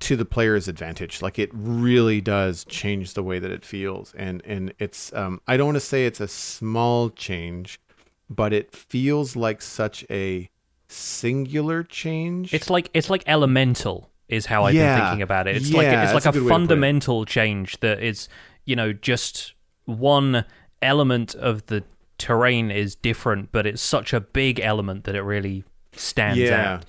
to 0.01 0.17
the 0.17 0.25
player's 0.25 0.69
advantage. 0.69 1.23
Like 1.23 1.39
it 1.39 1.51
really 1.53 2.21
does 2.21 2.65
change 2.65 3.15
the 3.15 3.23
way 3.23 3.39
that 3.39 3.51
it 3.51 3.65
feels, 3.65 4.15
and 4.17 4.43
and 4.45 4.73
it's 4.79 5.13
um, 5.13 5.41
I 5.47 5.57
don't 5.57 5.67
want 5.67 5.77
to 5.77 5.81
say 5.81 6.07
it's 6.07 6.21
a 6.21 6.29
small 6.29 7.11
change, 7.11 7.81
but 8.31 8.53
it 8.53 8.73
feels 8.75 9.35
like 9.37 9.61
such 9.63 10.05
a 10.11 10.49
singular 10.89 11.83
change. 11.83 12.55
it's 12.55 12.71
like 12.71 12.91
it's 12.95 13.11
like 13.11 13.23
elemental 13.27 14.11
is 14.29 14.47
how 14.47 14.65
I've 14.65 14.75
Yeah. 14.75 14.95
been 14.95 15.05
thinking 15.05 15.23
about 15.23 15.47
it. 15.47 15.57
It's 15.57 15.73
like 15.73 15.87
it's 15.87 16.15
like 16.15 16.25
a 16.27 16.29
a, 16.29 16.33
good 16.33 16.43
way 16.43 16.55
to 16.55 16.61
put 16.65 16.69
it. 16.69 16.69
fundamental 16.69 17.25
change 17.25 17.81
that 17.81 18.03
is 18.03 18.29
you 18.65 18.77
know 18.77 18.93
just 18.93 19.55
one 19.87 20.45
element 20.83 21.35
of 21.35 21.67
the 21.67 21.83
terrain 22.19 22.71
is 22.71 22.95
different, 22.95 23.53
but 23.53 23.67
it's 23.67 23.83
such 23.83 24.13
a 24.13 24.21
big 24.21 24.61
element 24.61 25.05
that 25.05 25.15
it 25.15 25.23
really 25.23 25.65
stands 25.93 26.39
yeah, 26.39 26.75
out. 26.75 26.85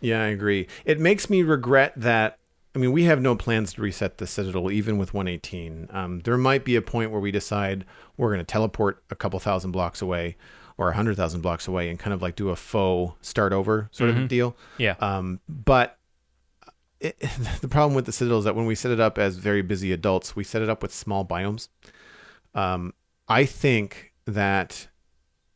yeah, 0.00 0.22
I 0.22 0.26
agree. 0.28 0.66
It 0.84 0.98
makes 1.00 1.28
me 1.30 1.42
regret 1.42 1.92
that. 1.96 2.38
I 2.74 2.78
mean, 2.78 2.92
we 2.92 3.04
have 3.04 3.20
no 3.20 3.36
plans 3.36 3.72
to 3.74 3.82
reset 3.82 4.18
the 4.18 4.26
Citadel, 4.26 4.70
even 4.70 4.98
with 4.98 5.14
118. 5.14 5.88
Um, 5.90 6.20
there 6.20 6.36
might 6.36 6.64
be 6.64 6.74
a 6.74 6.82
point 6.82 7.12
where 7.12 7.20
we 7.20 7.30
decide 7.30 7.84
we're 8.16 8.28
going 8.28 8.40
to 8.40 8.44
teleport 8.44 9.02
a 9.10 9.14
couple 9.14 9.38
thousand 9.38 9.70
blocks 9.70 10.02
away 10.02 10.36
or 10.76 10.88
a 10.88 10.94
hundred 10.94 11.16
thousand 11.16 11.40
blocks 11.40 11.68
away 11.68 11.88
and 11.88 11.98
kind 11.98 12.12
of 12.12 12.20
like 12.20 12.34
do 12.34 12.48
a 12.48 12.56
faux 12.56 13.14
start 13.26 13.52
over 13.52 13.88
sort 13.92 14.10
of 14.10 14.28
deal. 14.28 14.56
Yeah. 14.78 14.96
Um, 14.98 15.40
but 15.48 15.98
it, 16.98 17.18
the 17.60 17.68
problem 17.68 17.94
with 17.94 18.06
the 18.06 18.12
Citadel 18.12 18.38
is 18.38 18.44
that 18.44 18.56
when 18.56 18.66
we 18.66 18.74
set 18.74 18.90
it 18.90 18.98
up 18.98 19.18
as 19.18 19.36
very 19.36 19.62
busy 19.62 19.92
adults, 19.92 20.34
we 20.34 20.42
set 20.42 20.62
it 20.62 20.68
up 20.68 20.82
with 20.82 20.92
small 20.92 21.24
biomes. 21.24 21.68
Um, 22.54 22.92
I 23.28 23.44
think 23.44 24.12
that 24.26 24.88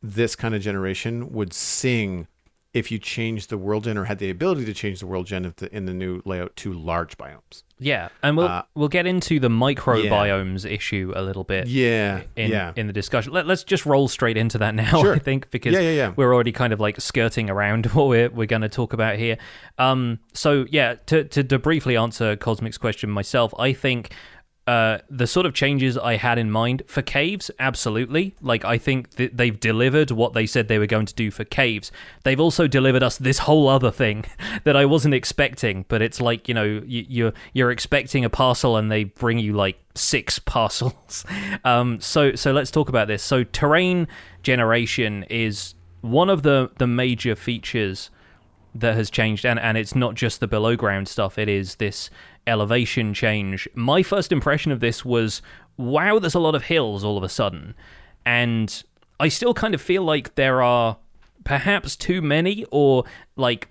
this 0.01 0.35
kind 0.35 0.55
of 0.55 0.61
generation 0.61 1.33
would 1.33 1.53
sing 1.53 2.27
if 2.73 2.91
you 2.91 2.99
changed 2.99 3.49
the 3.49 3.57
world 3.57 3.85
gen 3.85 3.97
or 3.97 4.05
had 4.05 4.19
the 4.19 4.29
ability 4.29 4.63
to 4.65 4.73
change 4.73 4.99
the 4.99 5.07
world 5.07 5.25
gen 5.25 5.43
of 5.43 5.55
the, 5.55 5.73
in 5.75 5.85
the 5.85 5.93
new 5.93 6.21
layout 6.23 6.55
to 6.55 6.71
large 6.71 7.17
biomes. 7.17 7.63
Yeah, 7.79 8.09
and 8.21 8.37
we'll 8.37 8.47
Uh, 8.47 8.63
we'll 8.75 8.89
get 8.89 9.07
into 9.07 9.39
the 9.39 9.47
microbiomes 9.47 10.69
issue 10.69 11.13
a 11.15 11.21
little 11.21 11.43
bit. 11.43 11.67
Yeah, 11.67 12.21
in 12.35 12.51
yeah. 12.51 12.73
in 12.75 12.87
the 12.87 12.93
discussion. 12.93 13.31
Let, 13.33 13.49
us 13.49 13.63
just 13.63 13.85
roll 13.85 14.07
straight 14.07 14.37
into 14.37 14.57
that 14.59 14.75
now. 14.75 15.01
Sure. 15.01 15.15
I 15.15 15.19
think 15.19 15.49
because 15.49 15.73
Yeah, 15.73 15.79
yeah, 15.79 15.91
yeah. 15.91 16.13
we're 16.15 16.33
already 16.33 16.51
kind 16.51 16.73
of 16.73 16.79
like 16.79 16.99
skirting 17.01 17.49
around 17.49 17.85
what 17.93 18.07
we're 18.07 18.29
we're 18.29 18.45
going 18.45 18.61
to 18.61 18.69
talk 18.69 18.93
about 18.93 19.17
here. 19.17 19.37
Um, 19.77 20.19
so 20.33 20.65
yeah, 20.69 20.95
to, 21.07 21.23
to 21.23 21.43
to 21.43 21.57
briefly 21.57 21.97
answer 21.97 22.35
Cosmic's 22.35 22.77
question 22.77 23.09
myself, 23.09 23.53
I 23.57 23.73
think. 23.73 24.13
Uh, 24.69 24.99
the 25.09 25.25
sort 25.25 25.47
of 25.47 25.53
changes 25.55 25.97
I 25.97 26.17
had 26.17 26.37
in 26.37 26.51
mind 26.51 26.83
for 26.85 27.01
caves, 27.01 27.49
absolutely. 27.57 28.35
Like, 28.39 28.63
I 28.63 28.77
think 28.77 29.09
they've 29.15 29.59
delivered 29.59 30.11
what 30.11 30.33
they 30.33 30.45
said 30.45 30.67
they 30.67 30.77
were 30.77 30.85
going 30.85 31.07
to 31.07 31.15
do 31.15 31.31
for 31.31 31.43
caves. 31.43 31.91
They've 32.23 32.39
also 32.39 32.67
delivered 32.67 33.01
us 33.01 33.17
this 33.17 33.39
whole 33.39 33.67
other 33.67 33.89
thing 33.89 34.25
that 34.65 34.75
I 34.75 34.85
wasn't 34.85 35.15
expecting. 35.15 35.85
But 35.87 36.03
it's 36.03 36.21
like 36.21 36.47
you 36.47 36.53
know, 36.53 36.83
you, 36.85 37.03
you're 37.09 37.33
you're 37.51 37.71
expecting 37.71 38.23
a 38.23 38.29
parcel 38.29 38.77
and 38.77 38.91
they 38.91 39.05
bring 39.05 39.39
you 39.39 39.53
like 39.53 39.79
six 39.95 40.37
parcels. 40.55 41.25
Um, 41.65 41.99
so 41.99 42.35
so 42.35 42.51
let's 42.51 42.69
talk 42.69 42.89
about 42.89 43.07
this. 43.07 43.23
So 43.23 43.43
terrain 43.43 44.07
generation 44.43 45.25
is 45.31 45.73
one 46.01 46.29
of 46.29 46.43
the 46.43 46.69
the 46.77 46.85
major 46.85 47.35
features 47.35 48.11
that 48.75 48.93
has 48.93 49.09
changed 49.09 49.47
and 49.47 49.59
and 49.59 49.79
it's 49.79 49.95
not 49.95 50.13
just 50.13 50.39
the 50.39 50.47
below 50.47 50.75
ground 50.75 51.07
stuff 51.07 51.39
it 51.39 51.49
is 51.49 51.75
this 51.77 52.11
elevation 52.47 53.13
change 53.13 53.67
my 53.75 54.01
first 54.01 54.31
impression 54.31 54.71
of 54.71 54.79
this 54.79 55.05
was 55.05 55.41
wow 55.77 56.19
there's 56.19 56.35
a 56.35 56.39
lot 56.39 56.55
of 56.55 56.63
hills 56.63 57.03
all 57.03 57.17
of 57.17 57.23
a 57.23 57.29
sudden 57.29 57.75
and 58.25 58.83
i 59.19 59.27
still 59.27 59.53
kind 59.53 59.73
of 59.73 59.81
feel 59.81 60.03
like 60.03 60.35
there 60.35 60.61
are 60.61 60.97
perhaps 61.43 61.95
too 61.95 62.21
many 62.21 62.65
or 62.71 63.03
like 63.35 63.69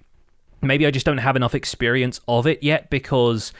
maybe 0.60 0.86
I 0.86 0.90
just 0.90 1.06
don't 1.06 1.18
have 1.18 1.36
enough 1.36 1.54
experience 1.54 2.20
of 2.28 2.46
it 2.46 2.62
yet 2.62 2.90
because 2.90 3.52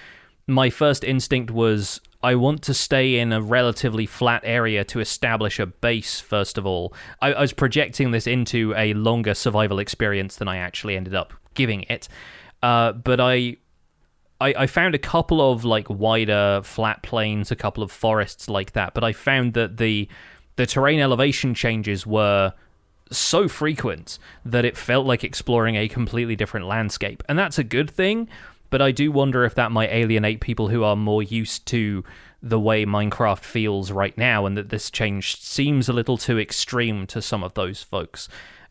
my 0.47 0.71
first 0.71 1.05
instinct 1.05 1.51
was 1.51 2.01
I 2.23 2.35
want 2.35 2.63
to 2.63 2.75
stay 2.75 3.19
in 3.19 3.33
a 3.33 3.41
relatively 3.41 4.07
flat 4.07 4.43
area 4.45 4.85
to 4.87 4.99
establish 5.01 5.61
a 5.61 5.67
base, 5.67 6.19
first 6.19 6.59
of 6.59 6.67
all. 6.67 6.93
I, 7.23 7.33
I 7.33 7.41
was 7.41 7.53
projecting 7.53 8.11
this 8.11 8.27
into 8.27 8.75
a 8.77 8.95
longer 8.95 9.35
survival 9.35 9.79
experience 9.79 10.37
than 10.37 10.49
I 10.49 10.57
actually 10.57 10.97
ended 10.97 11.15
up 11.15 11.33
giving 11.55 11.83
it. 11.83 12.09
Uh, 12.61 12.93
but 12.93 13.21
I, 13.21 13.57
I 14.41 14.55
I 14.57 14.66
found 14.66 14.95
a 14.95 14.99
couple 14.99 15.53
of 15.53 15.64
like 15.64 15.89
wider 15.89 16.61
flat 16.64 17.03
plains, 17.03 17.51
a 17.51 17.57
couple 17.57 17.82
of 17.82 17.91
forests 17.91 18.49
like 18.49 18.72
that, 18.72 18.95
but 18.95 19.05
I 19.05 19.12
found 19.12 19.55
that 19.55 19.76
the 19.76 20.09
the 20.57 20.66
terrain 20.66 21.01
elevation 21.01 21.55
changes 21.55 22.07
were 22.07 22.53
so 23.11 23.49
frequent 23.49 24.18
that 24.45 24.64
it 24.64 24.76
felt 24.76 25.07
like 25.07 25.24
exploring 25.24 25.76
a 25.76 25.89
completely 25.89 26.36
different 26.36 26.66
landscape. 26.66 27.22
And 27.28 27.39
that's 27.39 27.59
a 27.59 27.64
good 27.64 27.91
thing, 27.91 28.28
but 28.70 28.82
I 28.82 28.91
do 28.91 29.11
wonder 29.11 29.45
if 29.45 29.55
that 29.55 29.72
might 29.72 29.91
alienate 29.91 30.41
people 30.41 30.68
who 30.68 30.84
are 30.84 30.97
more 30.97 31.22
used 31.22 31.66
to 31.66 32.05
the 32.43 32.61
way 32.61 32.84
Minecraft 32.84 33.41
feels 33.41 33.91
right 33.91 34.16
now 34.16 34.47
and 34.47 34.57
that 34.57 34.68
this 34.68 34.91
change 34.91 35.41
seems 35.41 35.89
a 35.89 35.93
little 35.93 36.18
too 36.18 36.39
extreme 36.39 37.07
to 37.09 37.22
some 37.22 37.43
of 37.43 37.55
those 37.55 37.82
folks. 37.82 38.28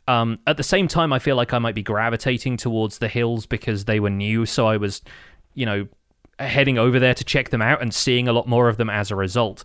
Um, 0.08 0.40
at 0.48 0.56
the 0.56 0.64
same 0.64 0.88
time, 0.88 1.12
I 1.12 1.20
feel 1.20 1.36
like 1.36 1.54
I 1.54 1.60
might 1.60 1.76
be 1.76 1.84
gravitating 1.84 2.58
towards 2.58 3.00
the 3.00 3.10
hills 3.10 3.46
because 3.46 3.86
they 3.86 4.00
were 4.00 4.10
new, 4.10 4.46
so 4.46 4.68
I 4.68 4.78
was, 4.78 5.02
you 5.58 5.66
know, 5.66 5.88
heading 6.40 6.78
over 6.78 7.00
there 7.00 7.16
to 7.16 7.24
check 7.24 7.50
them 7.50 7.62
out 7.62 7.82
and 7.82 7.92
seeing 7.94 8.28
a 8.28 8.32
lot 8.32 8.48
more 8.48 8.70
of 8.70 8.78
them 8.78 8.90
as 8.90 9.12
a 9.12 9.16
result. 9.16 9.64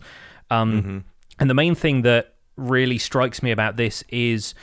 Um, 0.49 1.05
And 1.39 1.49
the 1.49 1.53
main 1.53 1.75
thing 1.75 2.01
that 2.03 2.35
really 2.55 2.97
strikes 2.97 3.41
me 3.41 3.51
about 3.51 3.77
this 3.77 4.03
is 4.09 4.53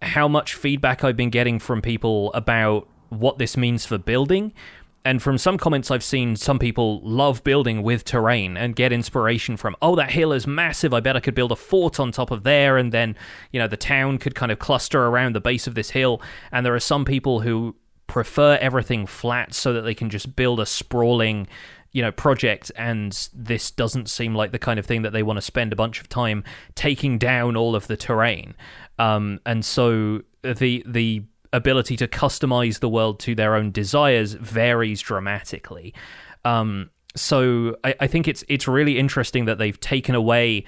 how 0.00 0.28
much 0.28 0.54
feedback 0.54 1.04
I've 1.04 1.16
been 1.16 1.30
getting 1.30 1.58
from 1.58 1.82
people 1.82 2.32
about 2.32 2.88
what 3.08 3.38
this 3.38 3.56
means 3.56 3.84
for 3.84 3.98
building. 3.98 4.52
And 5.04 5.20
from 5.20 5.36
some 5.36 5.58
comments 5.58 5.90
I've 5.90 6.04
seen, 6.04 6.36
some 6.36 6.58
people 6.58 7.00
love 7.02 7.42
building 7.42 7.82
with 7.82 8.04
terrain 8.04 8.56
and 8.56 8.76
get 8.76 8.92
inspiration 8.92 9.56
from, 9.56 9.74
oh, 9.82 9.96
that 9.96 10.12
hill 10.12 10.32
is 10.32 10.46
massive. 10.46 10.94
I 10.94 11.00
bet 11.00 11.16
I 11.16 11.20
could 11.20 11.34
build 11.34 11.52
a 11.52 11.56
fort 11.56 11.98
on 11.98 12.12
top 12.12 12.30
of 12.30 12.44
there. 12.44 12.76
And 12.76 12.92
then, 12.92 13.16
you 13.52 13.60
know, 13.60 13.68
the 13.68 13.76
town 13.76 14.18
could 14.18 14.34
kind 14.34 14.52
of 14.52 14.58
cluster 14.58 15.06
around 15.06 15.34
the 15.34 15.40
base 15.40 15.66
of 15.66 15.74
this 15.74 15.90
hill. 15.90 16.22
And 16.52 16.64
there 16.64 16.74
are 16.74 16.80
some 16.80 17.04
people 17.04 17.40
who 17.40 17.74
prefer 18.12 18.58
everything 18.60 19.06
flat 19.06 19.54
so 19.54 19.72
that 19.72 19.80
they 19.80 19.94
can 19.94 20.10
just 20.10 20.36
build 20.36 20.60
a 20.60 20.66
sprawling, 20.66 21.48
you 21.92 22.02
know 22.02 22.12
project 22.12 22.72
and 22.76 23.28
this 23.34 23.70
doesn't 23.70 24.08
seem 24.08 24.34
like 24.34 24.50
the 24.50 24.58
kind 24.58 24.78
of 24.78 24.86
thing 24.86 25.02
that 25.02 25.12
they 25.12 25.22
want 25.22 25.36
to 25.36 25.42
spend 25.42 25.72
a 25.72 25.76
bunch 25.76 26.00
of 26.00 26.08
time 26.08 26.42
taking 26.74 27.18
down 27.18 27.56
all 27.56 27.74
of 27.76 27.86
the 27.86 27.96
terrain. 27.96 28.54
Um, 28.98 29.40
and 29.46 29.64
so 29.64 30.22
the 30.42 30.82
the 30.86 31.22
ability 31.54 31.96
to 31.96 32.08
customize 32.08 32.80
the 32.80 32.88
world 32.88 33.18
to 33.20 33.34
their 33.34 33.54
own 33.54 33.70
desires 33.70 34.34
varies 34.34 35.00
dramatically. 35.00 35.94
Um, 36.44 36.90
so 37.14 37.76
I, 37.84 37.94
I 38.00 38.06
think 38.06 38.28
it's 38.28 38.44
it's 38.48 38.68
really 38.68 38.98
interesting 38.98 39.46
that 39.46 39.58
they've 39.58 39.78
taken 39.80 40.14
away 40.14 40.64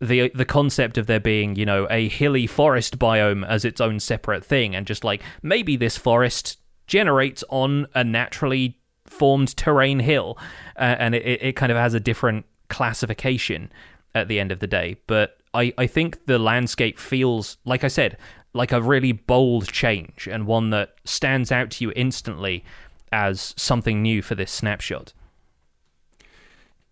the 0.00 0.30
the 0.34 0.46
concept 0.46 0.96
of 0.96 1.06
there 1.06 1.20
being 1.20 1.56
you 1.56 1.66
know 1.66 1.86
a 1.90 2.08
hilly 2.08 2.46
forest 2.46 2.98
biome 2.98 3.46
as 3.46 3.64
its 3.64 3.80
own 3.80 4.00
separate 4.00 4.44
thing 4.44 4.74
and 4.74 4.86
just 4.86 5.04
like 5.04 5.22
maybe 5.42 5.76
this 5.76 5.96
forest 5.96 6.58
generates 6.90 7.44
on 7.50 7.86
a 7.94 8.02
naturally 8.02 8.76
formed 9.06 9.56
terrain 9.56 10.00
hill 10.00 10.36
uh, 10.76 10.96
and 10.98 11.14
it, 11.14 11.40
it 11.40 11.56
kind 11.56 11.70
of 11.70 11.78
has 11.78 11.94
a 11.94 12.00
different 12.00 12.44
classification 12.68 13.70
at 14.12 14.26
the 14.26 14.40
end 14.40 14.50
of 14.50 14.58
the 14.58 14.66
day 14.66 14.96
but 15.06 15.38
I, 15.54 15.72
I 15.78 15.86
think 15.86 16.26
the 16.26 16.38
landscape 16.38 16.98
feels 16.98 17.58
like 17.64 17.84
i 17.84 17.88
said 17.88 18.18
like 18.54 18.72
a 18.72 18.82
really 18.82 19.12
bold 19.12 19.68
change 19.68 20.28
and 20.30 20.48
one 20.48 20.70
that 20.70 20.96
stands 21.04 21.52
out 21.52 21.70
to 21.70 21.84
you 21.84 21.92
instantly 21.94 22.64
as 23.12 23.54
something 23.56 24.02
new 24.02 24.20
for 24.20 24.34
this 24.34 24.50
snapshot 24.50 25.12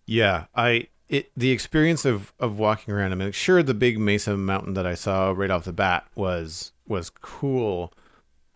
yeah 0.05 0.45
i 0.55 0.87
it 1.09 1.31
the 1.35 1.51
experience 1.51 2.05
of 2.05 2.31
of 2.39 2.59
walking 2.59 2.93
around. 2.93 3.11
I 3.11 3.15
mean, 3.15 3.31
sure, 3.31 3.63
the 3.63 3.73
big 3.73 3.99
Mesa 3.99 4.37
Mountain 4.37 4.75
that 4.75 4.85
I 4.85 4.93
saw 4.93 5.33
right 5.35 5.49
off 5.49 5.65
the 5.65 5.73
bat 5.73 6.05
was 6.13 6.71
was 6.87 7.09
cool 7.09 7.91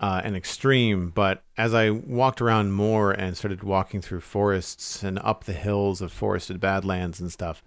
uh, 0.04 0.20
and 0.22 0.36
extreme. 0.36 1.12
But 1.12 1.43
as 1.58 1.74
I 1.74 1.89
walked 1.89 2.41
around 2.41 2.74
more 2.74 3.14
and 3.14 3.38
started 3.38 3.64
walking 3.64 4.01
through 4.01 4.20
forests 4.20 5.01
and 5.01 5.18
up 5.20 5.45
the 5.45 5.54
hills 5.54 6.01
of 6.01 6.12
forested 6.12 6.60
Badlands 6.60 7.22
and 7.22 7.32
stuff, 7.32 7.64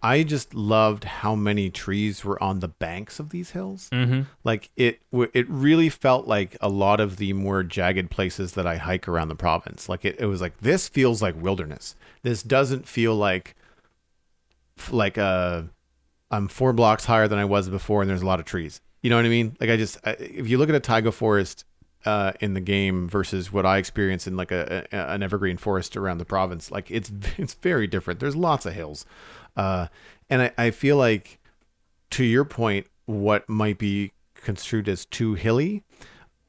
I 0.00 0.22
just 0.22 0.54
loved 0.54 1.02
how 1.02 1.34
many 1.34 1.70
trees 1.70 2.24
were 2.24 2.40
on 2.40 2.60
the 2.60 2.68
banks 2.68 3.18
of 3.18 3.30
these 3.30 3.50
hills. 3.50 3.88
Mm-hmm. 3.92 4.22
Like 4.44 4.70
it, 4.76 5.00
it 5.12 5.50
really 5.50 5.88
felt 5.88 6.28
like 6.28 6.56
a 6.60 6.68
lot 6.68 7.00
of 7.00 7.16
the 7.16 7.32
more 7.32 7.64
jagged 7.64 8.12
places 8.12 8.52
that 8.52 8.66
I 8.66 8.76
hike 8.76 9.08
around 9.08 9.26
the 9.26 9.34
province. 9.34 9.88
Like 9.88 10.04
it, 10.04 10.20
it 10.20 10.26
was 10.26 10.40
like 10.40 10.58
this 10.58 10.86
feels 10.86 11.20
like 11.20 11.34
wilderness. 11.42 11.96
This 12.22 12.44
doesn't 12.44 12.86
feel 12.86 13.16
like 13.16 13.56
like 14.92 15.18
uh 15.18 15.62
I'm 16.30 16.46
four 16.46 16.72
blocks 16.72 17.06
higher 17.06 17.26
than 17.26 17.40
I 17.40 17.44
was 17.44 17.68
before, 17.68 18.02
and 18.02 18.08
there's 18.08 18.22
a 18.22 18.26
lot 18.26 18.38
of 18.38 18.46
trees. 18.46 18.80
You 19.02 19.10
know 19.10 19.16
what 19.16 19.26
I 19.26 19.30
mean? 19.30 19.56
Like 19.60 19.70
I 19.70 19.76
just 19.76 19.98
I, 20.04 20.12
if 20.12 20.48
you 20.48 20.58
look 20.58 20.68
at 20.68 20.76
a 20.76 20.80
taiga 20.80 21.10
forest 21.10 21.64
uh, 22.04 22.32
in 22.40 22.54
the 22.54 22.60
game 22.60 23.08
versus 23.08 23.52
what 23.52 23.66
I 23.66 23.78
experience 23.78 24.26
in 24.26 24.36
like 24.36 24.50
a, 24.50 24.86
a, 24.92 24.96
an 24.96 25.22
evergreen 25.22 25.56
forest 25.56 25.96
around 25.96 26.18
the 26.18 26.24
province, 26.24 26.70
like 26.70 26.90
it's 26.90 27.10
it's 27.38 27.54
very 27.54 27.86
different. 27.86 28.20
There's 28.20 28.36
lots 28.36 28.66
of 28.66 28.74
hills, 28.74 29.06
uh, 29.56 29.88
and 30.30 30.42
I, 30.42 30.52
I 30.58 30.70
feel 30.70 30.96
like 30.96 31.38
to 32.10 32.24
your 32.24 32.44
point, 32.44 32.86
what 33.06 33.48
might 33.48 33.78
be 33.78 34.12
construed 34.34 34.88
as 34.88 35.06
too 35.06 35.34
hilly, 35.34 35.82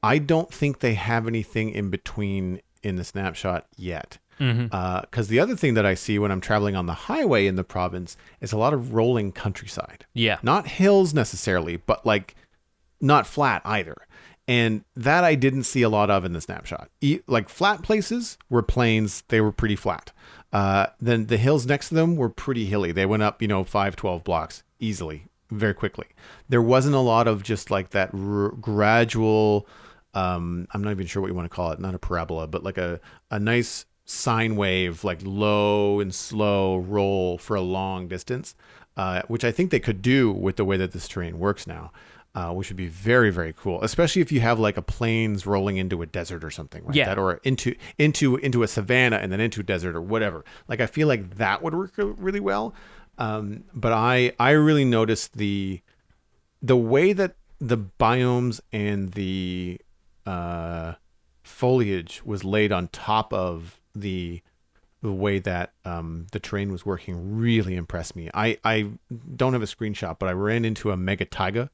I 0.01 0.17
don't 0.17 0.53
think 0.53 0.79
they 0.79 0.95
have 0.95 1.27
anything 1.27 1.69
in 1.69 1.89
between 1.89 2.61
in 2.83 2.97
the 2.97 3.03
snapshot 3.03 3.67
yet. 3.77 4.17
Because 4.37 4.57
mm-hmm. 4.57 4.75
uh, 5.15 5.21
the 5.23 5.39
other 5.39 5.55
thing 5.55 5.75
that 5.75 5.85
I 5.85 5.93
see 5.93 6.17
when 6.19 6.31
I'm 6.31 6.41
traveling 6.41 6.75
on 6.75 6.87
the 6.87 6.93
highway 6.93 7.45
in 7.45 7.55
the 7.55 7.63
province 7.63 8.17
is 8.41 8.51
a 8.51 8.57
lot 8.57 8.73
of 8.73 8.93
rolling 8.93 9.31
countryside. 9.31 10.05
Yeah. 10.13 10.39
Not 10.41 10.67
hills 10.67 11.13
necessarily, 11.13 11.77
but 11.77 12.05
like 12.05 12.35
not 12.99 13.27
flat 13.27 13.61
either. 13.63 13.95
And 14.47 14.83
that 14.95 15.23
I 15.23 15.35
didn't 15.35 15.63
see 15.63 15.83
a 15.83 15.89
lot 15.89 16.09
of 16.09 16.25
in 16.25 16.33
the 16.33 16.41
snapshot. 16.41 16.89
Like 17.27 17.47
flat 17.47 17.81
places 17.81 18.37
were 18.49 18.61
plains, 18.61 19.23
they 19.29 19.39
were 19.39 19.53
pretty 19.53 19.75
flat. 19.77 20.11
Uh, 20.51 20.87
then 20.99 21.27
the 21.27 21.37
hills 21.37 21.65
next 21.65 21.89
to 21.89 21.95
them 21.95 22.15
were 22.15 22.29
pretty 22.29 22.65
hilly. 22.65 22.91
They 22.91 23.05
went 23.05 23.23
up, 23.23 23.41
you 23.41 23.47
know, 23.47 23.63
5, 23.63 23.95
12 23.95 24.23
blocks 24.23 24.63
easily, 24.79 25.27
very 25.49 25.73
quickly. 25.73 26.07
There 26.49 26.61
wasn't 26.61 26.95
a 26.95 26.99
lot 26.99 27.27
of 27.27 27.41
just 27.41 27.71
like 27.71 27.89
that 27.91 28.11
r- 28.13 28.49
gradual, 28.49 29.67
um, 30.13 30.67
I'm 30.71 30.83
not 30.83 30.91
even 30.91 31.07
sure 31.07 31.21
what 31.21 31.29
you 31.29 31.33
want 31.35 31.49
to 31.49 31.55
call 31.55 31.71
it, 31.71 31.79
not 31.79 31.95
a 31.95 31.99
parabola, 31.99 32.47
but 32.47 32.63
like 32.63 32.77
a, 32.77 32.99
a 33.31 33.39
nice 33.39 33.85
sine 34.05 34.55
wave, 34.55 35.03
like 35.03 35.19
low 35.23 35.99
and 35.99 36.13
slow 36.13 36.77
roll 36.77 37.37
for 37.37 37.55
a 37.55 37.61
long 37.61 38.07
distance, 38.07 38.55
uh, 38.95 39.23
which 39.27 39.43
I 39.43 39.51
think 39.51 39.71
they 39.71 39.79
could 39.79 40.01
do 40.01 40.31
with 40.31 40.57
the 40.57 40.65
way 40.65 40.77
that 40.77 40.91
this 40.91 41.07
terrain 41.07 41.39
works 41.39 41.65
now. 41.65 41.91
Uh, 42.35 42.51
which 42.51 42.67
would 42.69 42.77
be 42.77 42.87
very 42.87 43.29
very 43.29 43.53
cool, 43.55 43.79
especially 43.83 44.19
if 44.19 44.31
you 44.31 44.39
have 44.41 44.57
like 44.59 44.75
a 44.75 44.81
plains 44.81 45.45
rolling 45.45 45.77
into 45.77 46.01
a 46.01 46.05
desert 46.07 46.43
or 46.43 46.49
something 46.49 46.83
like 46.83 46.95
Yeah. 46.95 47.05
that, 47.05 47.19
or 47.19 47.33
into 47.43 47.75
into 47.99 48.37
into 48.37 48.63
a 48.63 48.67
savanna 48.67 49.17
and 49.17 49.31
then 49.31 49.39
into 49.39 49.59
a 49.61 49.63
desert 49.63 49.95
or 49.95 50.01
whatever. 50.01 50.43
Like 50.67 50.81
I 50.81 50.87
feel 50.87 51.07
like 51.07 51.35
that 51.37 51.61
would 51.61 51.75
work 51.75 51.93
really 51.97 52.39
well. 52.39 52.73
Um, 53.19 53.65
but 53.75 53.93
I 53.93 54.33
I 54.39 54.51
really 54.51 54.83
noticed 54.83 55.37
the 55.37 55.81
the 56.63 56.75
way 56.75 57.13
that 57.13 57.35
the 57.59 57.77
biomes 57.77 58.61
and 58.71 59.11
the 59.13 59.79
uh, 60.25 60.93
foliage 61.43 62.23
was 62.25 62.43
laid 62.43 62.71
on 62.71 62.87
top 62.87 63.31
of 63.31 63.79
the 63.93 64.41
the 65.01 65.11
way 65.11 65.37
that 65.37 65.73
um, 65.85 66.25
the 66.31 66.39
terrain 66.39 66.71
was 66.71 66.85
working 66.85 67.37
really 67.37 67.75
impressed 67.75 68.15
me. 68.15 68.29
I, 68.33 68.57
I 68.63 68.87
don't 69.35 69.51
have 69.51 69.61
a 69.61 69.65
screenshot, 69.65 70.17
but 70.17 70.29
I 70.29 70.31
ran 70.31 70.63
into 70.63 70.91
a 70.91 70.97
mega 70.97 71.25
taiga 71.25 71.69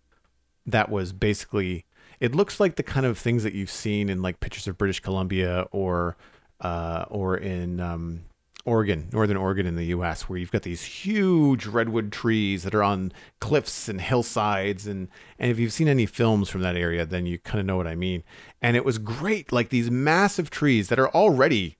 that 0.65 0.89
was 0.89 1.13
basically 1.13 1.85
it 2.19 2.35
looks 2.35 2.59
like 2.59 2.75
the 2.75 2.83
kind 2.83 3.05
of 3.05 3.17
things 3.17 3.43
that 3.43 3.53
you've 3.53 3.71
seen 3.71 4.09
in 4.09 4.21
like 4.21 4.39
pictures 4.39 4.67
of 4.67 4.77
British 4.77 4.99
Columbia 4.99 5.67
or 5.71 6.17
uh, 6.61 7.05
or 7.09 7.37
in 7.37 7.79
um, 7.79 8.25
Oregon, 8.65 9.07
northern 9.13 9.37
Oregon 9.37 9.65
in 9.65 9.75
the 9.75 9.85
U.S., 9.85 10.23
where 10.23 10.37
you've 10.37 10.51
got 10.51 10.63
these 10.63 10.83
huge 10.83 11.65
redwood 11.65 12.11
trees 12.11 12.63
that 12.63 12.75
are 12.75 12.83
on 12.83 13.13
cliffs 13.39 13.87
and 13.87 14.01
hillsides, 14.01 14.85
and 14.85 15.07
and 15.37 15.49
if 15.49 15.57
you've 15.57 15.73
seen 15.73 15.87
any 15.87 16.05
films 16.05 16.49
from 16.49 16.61
that 16.61 16.75
area, 16.75 17.05
then 17.05 17.25
you 17.25 17.39
kind 17.39 17.59
of 17.59 17.65
know 17.65 17.77
what 17.77 17.87
I 17.87 17.95
mean. 17.95 18.23
And 18.61 18.75
it 18.75 18.83
was 18.83 18.97
great, 18.97 19.51
like 19.51 19.69
these 19.69 19.89
massive 19.89 20.49
trees 20.49 20.89
that 20.89 20.99
are 20.99 21.09
already, 21.09 21.77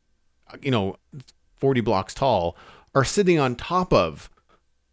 you 0.61 0.71
know, 0.71 0.95
forty 1.57 1.81
blocks 1.81 2.13
tall, 2.13 2.55
are 2.95 3.05
sitting 3.05 3.39
on 3.39 3.55
top 3.55 3.91
of 3.91 4.29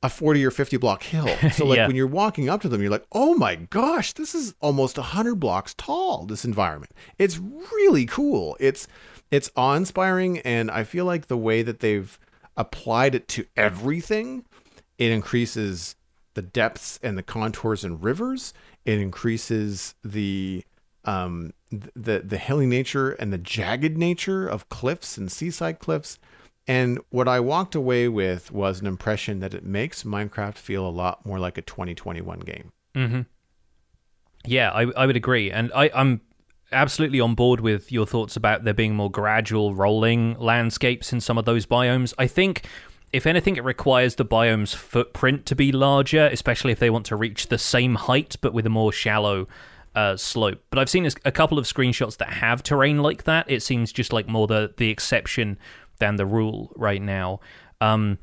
a 0.07 0.09
40 0.11 0.45
or 0.47 0.51
50 0.51 0.77
block 0.79 1.03
hill. 1.03 1.29
So 1.53 1.67
like 1.67 1.77
Yeah. 1.79 1.87
when 1.87 1.97
you're 1.97 2.07
walking 2.07 2.49
up 2.49 2.63
to 2.63 2.69
them, 2.69 2.81
you're 2.81 2.91
like, 2.91 3.07
"Oh 3.13 3.35
my 3.35 3.57
gosh, 3.57 4.13
this 4.15 4.35
is 4.35 4.55
almost 4.61 4.97
100 4.99 5.35
blocks 5.37 5.75
tall 5.75 6.25
this 6.27 6.45
environment." 6.45 6.93
It's 7.19 7.39
really 7.39 8.07
cool. 8.07 8.57
It's 8.61 8.87
it's 9.31 9.51
awe-inspiring 9.57 10.39
and 10.41 10.71
I 10.71 10.85
feel 10.85 11.05
like 11.05 11.27
the 11.27 11.37
way 11.37 11.63
that 11.63 11.81
they've 11.81 12.19
applied 12.57 13.15
it 13.15 13.27
to 13.29 13.45
everything, 13.57 14.45
it 14.99 15.11
increases 15.11 15.97
the 16.35 16.43
depths 16.43 16.99
and 17.03 17.19
the 17.19 17.23
contours 17.23 17.83
and 17.85 18.03
rivers. 18.03 18.55
It 18.85 18.99
increases 19.01 19.95
the 20.05 20.65
um 21.05 21.53
the 21.71 22.21
the 22.25 22.39
hilly 22.39 22.67
nature 22.67 23.11
and 23.13 23.33
the 23.33 23.39
jagged 23.39 23.97
nature 23.99 24.47
of 24.47 24.69
cliffs 24.69 25.19
and 25.19 25.31
seaside 25.31 25.79
cliffs. 25.81 26.19
And 26.69 26.99
what 27.11 27.29
I 27.29 27.41
walked 27.41 27.75
away 27.75 28.09
with 28.09 28.51
was 28.51 28.81
an 28.81 28.87
impression 28.87 29.41
that 29.41 29.55
it 29.55 29.65
makes 29.65 30.03
Minecraft 30.03 30.57
feel 30.57 30.87
a 30.87 30.91
lot 30.91 31.25
more 31.25 31.39
like 31.39 31.59
a 31.59 31.63
2021 31.63 32.41
game. 32.41 32.73
Mm-hmm. 32.95 33.21
Yeah, 34.45 34.71
I, 34.71 34.83
I 34.97 35.07
would 35.07 35.17
agree, 35.17 35.51
and 35.51 35.71
I, 35.75 35.91
I'm 35.95 36.21
absolutely 36.73 37.21
on 37.21 37.35
board 37.35 37.61
with 37.61 37.93
your 37.93 38.07
thoughts 38.07 38.37
about 38.37 38.65
there 38.65 38.75
being 38.75 38.95
more 38.95 39.11
gradual 39.11 39.75
rolling 39.75 40.37
landscapes 40.39 41.13
in 41.13 41.21
some 41.21 41.39
of 41.39 41.45
those 41.45 41.67
biomes. 41.67 42.15
I 42.19 42.27
think. 42.27 42.67
If 43.13 43.25
anything, 43.25 43.57
it 43.57 43.65
requires 43.65 44.17
the 44.17 44.25
biome's 44.25 44.75
footprint 44.75 45.47
to 45.47 45.55
be 45.55 45.71
larger, 45.71 46.27
especially 46.27 46.73
if 46.73 46.81
they 46.81 46.91
want 46.91 47.07
to 47.07 47.17
reach 47.17 47.47
the 47.47 47.57
same 47.57 47.95
height 47.95 48.37
but 48.43 48.53
with 48.53 48.67
a 48.67 48.69
more 48.69 48.93
shallow 48.93 49.47
uh, 49.95 50.17
slope. 50.17 50.63
But 50.71 50.79
I've 50.79 50.91
seen 50.91 51.09
a, 51.25 51.33
couple 51.33 51.59
of 51.59 51.65
screenshots 51.65 52.19
that 52.19 52.29
have 52.29 52.63
terrain 52.63 52.99
like 52.99 53.23
that. 53.25 53.51
It 53.51 53.63
seems 53.63 53.93
just 53.93 54.13
like 54.13 54.29
more 54.29 54.47
the, 54.47 54.75
the 54.77 54.91
exception 54.91 55.57
than 55.99 56.17
the 56.17 56.27
rule 56.27 56.73
right 56.77 57.03
now. 57.03 57.41
Um, 57.81 58.19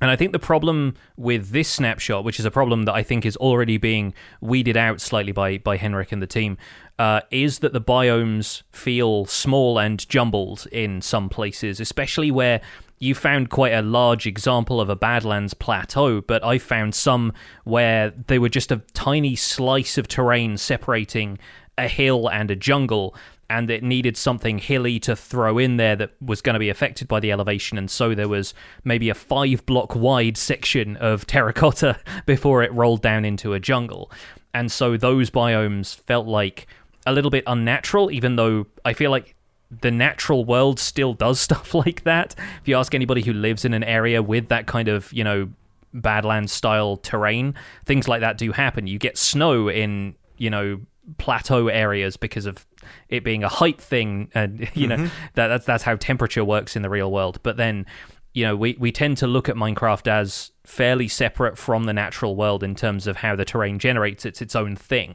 and 0.00 0.10
I 0.10 0.16
think 0.16 0.32
the 0.32 0.38
problem 0.38 0.94
with 1.16 1.50
this 1.50 1.68
snapshot, 1.68 2.22
which 2.22 2.38
is 2.38 2.44
a 2.44 2.50
problem 2.50 2.84
that 2.84 2.94
I 2.94 3.02
think 3.02 3.26
is 3.26 3.36
already 3.36 3.78
being 3.78 4.14
weeded 4.40 4.76
out 4.76 5.00
slightly 5.00 5.32
by 5.32 5.58
by 5.58 5.76
Henrik 5.76 6.12
and 6.12 6.22
the 6.22 6.26
team, 6.26 6.56
uh, 6.98 7.22
is 7.30 7.60
that 7.60 7.72
the 7.72 7.80
biomes 7.80 8.62
feel 8.70 9.26
small 9.26 9.78
and 9.78 10.08
jumbled 10.08 10.66
in 10.70 11.02
some 11.02 11.28
places, 11.28 11.80
especially 11.80 12.30
where 12.30 12.60
you 13.00 13.14
found 13.14 13.50
quite 13.50 13.72
a 13.72 13.82
large 13.82 14.26
example 14.26 14.80
of 14.80 14.88
a 14.88 14.96
Badlands 14.96 15.54
plateau, 15.54 16.20
but 16.20 16.44
I 16.44 16.58
found 16.58 16.94
some 16.94 17.32
where 17.64 18.10
they 18.10 18.38
were 18.38 18.48
just 18.48 18.72
a 18.72 18.82
tiny 18.92 19.36
slice 19.36 19.98
of 19.98 20.08
terrain 20.08 20.56
separating 20.56 21.38
a 21.76 21.86
hill 21.86 22.28
and 22.28 22.50
a 22.50 22.56
jungle 22.56 23.14
and 23.50 23.70
it 23.70 23.82
needed 23.82 24.16
something 24.16 24.58
hilly 24.58 24.98
to 25.00 25.16
throw 25.16 25.58
in 25.58 25.76
there 25.78 25.96
that 25.96 26.12
was 26.20 26.42
going 26.42 26.54
to 26.54 26.58
be 26.58 26.68
affected 26.68 27.08
by 27.08 27.20
the 27.20 27.32
elevation 27.32 27.78
and 27.78 27.90
so 27.90 28.14
there 28.14 28.28
was 28.28 28.54
maybe 28.84 29.08
a 29.08 29.14
5 29.14 29.64
block 29.66 29.94
wide 29.94 30.36
section 30.36 30.96
of 30.96 31.26
terracotta 31.26 31.98
before 32.26 32.62
it 32.62 32.72
rolled 32.72 33.02
down 33.02 33.24
into 33.24 33.54
a 33.54 33.60
jungle 33.60 34.10
and 34.52 34.70
so 34.70 34.96
those 34.96 35.30
biomes 35.30 35.96
felt 36.02 36.26
like 36.26 36.66
a 37.06 37.12
little 37.12 37.30
bit 37.30 37.44
unnatural 37.46 38.10
even 38.10 38.36
though 38.36 38.66
I 38.84 38.92
feel 38.92 39.10
like 39.10 39.34
the 39.70 39.90
natural 39.90 40.44
world 40.44 40.78
still 40.78 41.14
does 41.14 41.40
stuff 41.48 41.74
like 41.74 42.04
that. 42.04 42.34
If 42.60 42.68
you 42.68 42.76
ask 42.76 42.94
anybody 42.94 43.22
who 43.22 43.32
lives 43.32 43.64
in 43.64 43.74
an 43.74 43.84
area 43.84 44.22
with 44.22 44.48
that 44.48 44.66
kind 44.66 44.88
of, 44.88 45.12
you 45.12 45.24
know, 45.24 45.50
Badlands 45.94 46.52
style 46.52 46.96
terrain, 46.96 47.54
things 47.86 48.08
like 48.08 48.20
that 48.20 48.38
do 48.38 48.52
happen. 48.52 48.86
You 48.86 48.98
get 48.98 49.16
snow 49.16 49.68
in, 49.68 50.14
you 50.36 50.50
know, 50.50 50.80
plateau 51.16 51.68
areas 51.68 52.16
because 52.16 52.46
of 52.46 52.66
it 53.08 53.24
being 53.24 53.44
a 53.44 53.48
height 53.48 53.80
thing 53.80 54.30
and 54.34 54.68
you 54.74 54.86
know 54.86 54.96
mm-hmm. 54.96 55.14
that 55.34 55.48
that's 55.48 55.66
that's 55.66 55.84
how 55.84 55.96
temperature 55.96 56.44
works 56.44 56.76
in 56.76 56.82
the 56.82 56.90
real 56.90 57.10
world. 57.10 57.40
But 57.42 57.56
then, 57.56 57.86
you 58.34 58.44
know, 58.44 58.56
we 58.56 58.76
we 58.78 58.92
tend 58.92 59.16
to 59.18 59.26
look 59.26 59.48
at 59.48 59.56
Minecraft 59.56 60.06
as 60.08 60.52
fairly 60.64 61.08
separate 61.08 61.56
from 61.56 61.84
the 61.84 61.92
natural 61.92 62.36
world 62.36 62.62
in 62.62 62.74
terms 62.74 63.06
of 63.06 63.18
how 63.18 63.34
the 63.34 63.44
terrain 63.44 63.78
generates 63.78 64.24
it's 64.24 64.42
its 64.42 64.54
own 64.54 64.76
thing. 64.76 65.14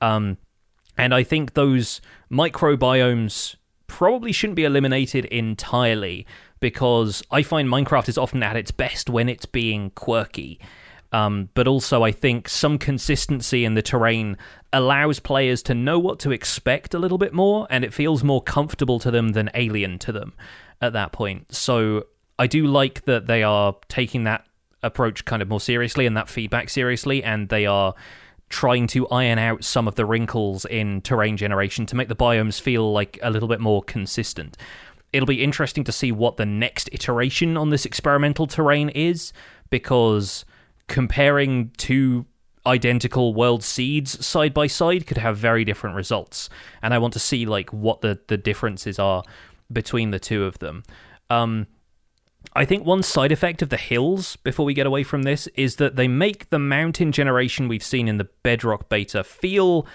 Um, 0.00 0.38
and 0.96 1.14
I 1.14 1.22
think 1.22 1.54
those 1.54 2.00
microbiomes 2.30 3.54
probably 3.86 4.32
shouldn't 4.32 4.56
be 4.56 4.64
eliminated 4.64 5.24
entirely 5.26 6.26
because 6.60 7.22
I 7.30 7.42
find 7.42 7.68
Minecraft 7.68 8.08
is 8.08 8.18
often 8.18 8.42
at 8.42 8.56
its 8.56 8.70
best 8.70 9.08
when 9.08 9.28
it's 9.28 9.46
being 9.46 9.90
quirky. 9.90 10.60
Um, 11.12 11.48
but 11.54 11.66
also, 11.66 12.02
I 12.02 12.12
think 12.12 12.48
some 12.48 12.78
consistency 12.78 13.64
in 13.64 13.74
the 13.74 13.82
terrain 13.82 14.36
allows 14.72 15.20
players 15.20 15.62
to 15.64 15.74
know 15.74 15.98
what 15.98 16.18
to 16.20 16.32
expect 16.32 16.92
a 16.92 16.98
little 16.98 17.18
bit 17.18 17.32
more, 17.32 17.66
and 17.70 17.84
it 17.84 17.94
feels 17.94 18.22
more 18.22 18.42
comfortable 18.42 18.98
to 19.00 19.10
them 19.10 19.30
than 19.30 19.50
alien 19.54 19.98
to 20.00 20.12
them 20.12 20.34
at 20.82 20.92
that 20.92 21.12
point. 21.12 21.54
So, 21.54 22.06
I 22.38 22.46
do 22.46 22.66
like 22.66 23.04
that 23.06 23.26
they 23.26 23.42
are 23.42 23.74
taking 23.88 24.24
that 24.24 24.46
approach 24.82 25.24
kind 25.24 25.42
of 25.42 25.48
more 25.48 25.60
seriously 25.60 26.06
and 26.06 26.16
that 26.16 26.28
feedback 26.28 26.68
seriously, 26.68 27.24
and 27.24 27.48
they 27.48 27.66
are 27.66 27.94
trying 28.48 28.86
to 28.88 29.08
iron 29.08 29.38
out 29.38 29.64
some 29.64 29.88
of 29.88 29.94
the 29.94 30.06
wrinkles 30.06 30.64
in 30.66 31.00
terrain 31.02 31.36
generation 31.36 31.86
to 31.86 31.96
make 31.96 32.08
the 32.08 32.16
biomes 32.16 32.60
feel 32.60 32.92
like 32.92 33.18
a 33.22 33.30
little 33.30 33.48
bit 33.48 33.60
more 33.60 33.82
consistent. 33.82 34.56
It'll 35.12 35.26
be 35.26 35.42
interesting 35.42 35.84
to 35.84 35.92
see 35.92 36.12
what 36.12 36.36
the 36.36 36.46
next 36.46 36.88
iteration 36.92 37.56
on 37.56 37.70
this 37.70 37.84
experimental 37.84 38.46
terrain 38.46 38.88
is 38.90 39.32
because 39.70 40.44
comparing 40.88 41.70
two 41.76 42.26
identical 42.66 43.32
world 43.32 43.62
seeds 43.62 44.24
side 44.24 44.52
by 44.52 44.66
side 44.66 45.06
could 45.06 45.16
have 45.18 45.38
very 45.38 45.64
different 45.64 45.96
results. 45.96 46.50
And 46.82 46.92
i 46.92 46.98
want 46.98 47.14
to 47.14 47.20
see 47.20 47.46
like 47.46 47.72
what 47.72 48.00
the 48.00 48.18
the 48.26 48.36
differences 48.36 48.98
are 48.98 49.22
between 49.72 50.10
the 50.10 50.18
two 50.18 50.44
of 50.44 50.58
them. 50.58 50.82
Um 51.30 51.66
I 52.54 52.64
think 52.64 52.84
one 52.84 53.02
side 53.02 53.32
effect 53.32 53.62
of 53.62 53.68
the 53.68 53.76
hills, 53.76 54.36
before 54.36 54.64
we 54.64 54.74
get 54.74 54.86
away 54.86 55.02
from 55.02 55.22
this, 55.22 55.48
is 55.48 55.76
that 55.76 55.96
they 55.96 56.08
make 56.08 56.50
the 56.50 56.58
mountain 56.58 57.12
generation 57.12 57.68
we've 57.68 57.82
seen 57.82 58.08
in 58.08 58.16
the 58.16 58.28
Bedrock 58.42 58.88
beta 58.88 59.22
feel 59.24 59.86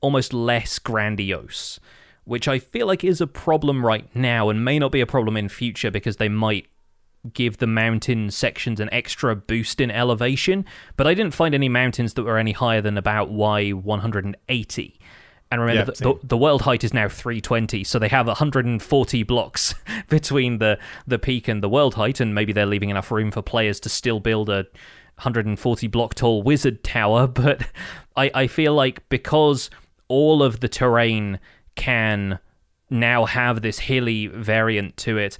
almost 0.00 0.32
less 0.32 0.78
grandiose, 0.78 1.80
which 2.24 2.48
I 2.48 2.60
feel 2.60 2.86
like 2.86 3.04
is 3.04 3.20
a 3.20 3.26
problem 3.26 3.84
right 3.84 4.08
now 4.14 4.48
and 4.48 4.64
may 4.64 4.78
not 4.78 4.92
be 4.92 5.00
a 5.00 5.06
problem 5.06 5.36
in 5.36 5.48
future 5.48 5.90
because 5.90 6.16
they 6.16 6.28
might 6.28 6.66
give 7.32 7.58
the 7.58 7.66
mountain 7.66 8.30
sections 8.30 8.80
an 8.80 8.88
extra 8.92 9.34
boost 9.34 9.80
in 9.80 9.90
elevation. 9.90 10.64
But 10.96 11.06
I 11.06 11.14
didn't 11.14 11.34
find 11.34 11.54
any 11.54 11.68
mountains 11.68 12.14
that 12.14 12.24
were 12.24 12.38
any 12.38 12.52
higher 12.52 12.80
than 12.80 12.96
about 12.96 13.30
Y180. 13.30 14.98
And 15.50 15.60
remember, 15.62 15.92
yeah, 15.92 16.12
the, 16.12 16.18
the, 16.22 16.36
world 16.36 16.62
height 16.62 16.84
is 16.84 16.92
now 16.92 17.08
320, 17.08 17.82
so 17.84 17.98
they 17.98 18.08
have 18.08 18.26
140 18.26 19.22
blocks 19.22 19.74
between 20.08 20.58
the, 20.58 20.78
the 21.06 21.18
peak 21.18 21.48
and 21.48 21.62
the 21.62 21.70
world 21.70 21.94
height, 21.94 22.20
and 22.20 22.34
maybe 22.34 22.52
they're 22.52 22.66
leaving 22.66 22.90
enough 22.90 23.10
room 23.10 23.30
for 23.30 23.40
players 23.40 23.80
to 23.80 23.88
still 23.88 24.20
build 24.20 24.50
a 24.50 24.66
140 25.16 25.86
block 25.86 26.14
tall 26.14 26.42
wizard 26.42 26.84
tower. 26.84 27.26
But 27.38 27.66
I, 28.14 28.30
I 28.34 28.46
feel 28.46 28.74
like 28.74 29.08
because 29.08 29.70
all 30.08 30.42
of 30.42 30.60
the 30.60 30.68
terrain 30.68 31.40
can 31.76 32.40
now 32.90 33.24
have 33.24 33.62
this 33.62 33.78
hilly 33.78 34.26
variant 34.26 34.96
to 34.98 35.16
it, 35.16 35.38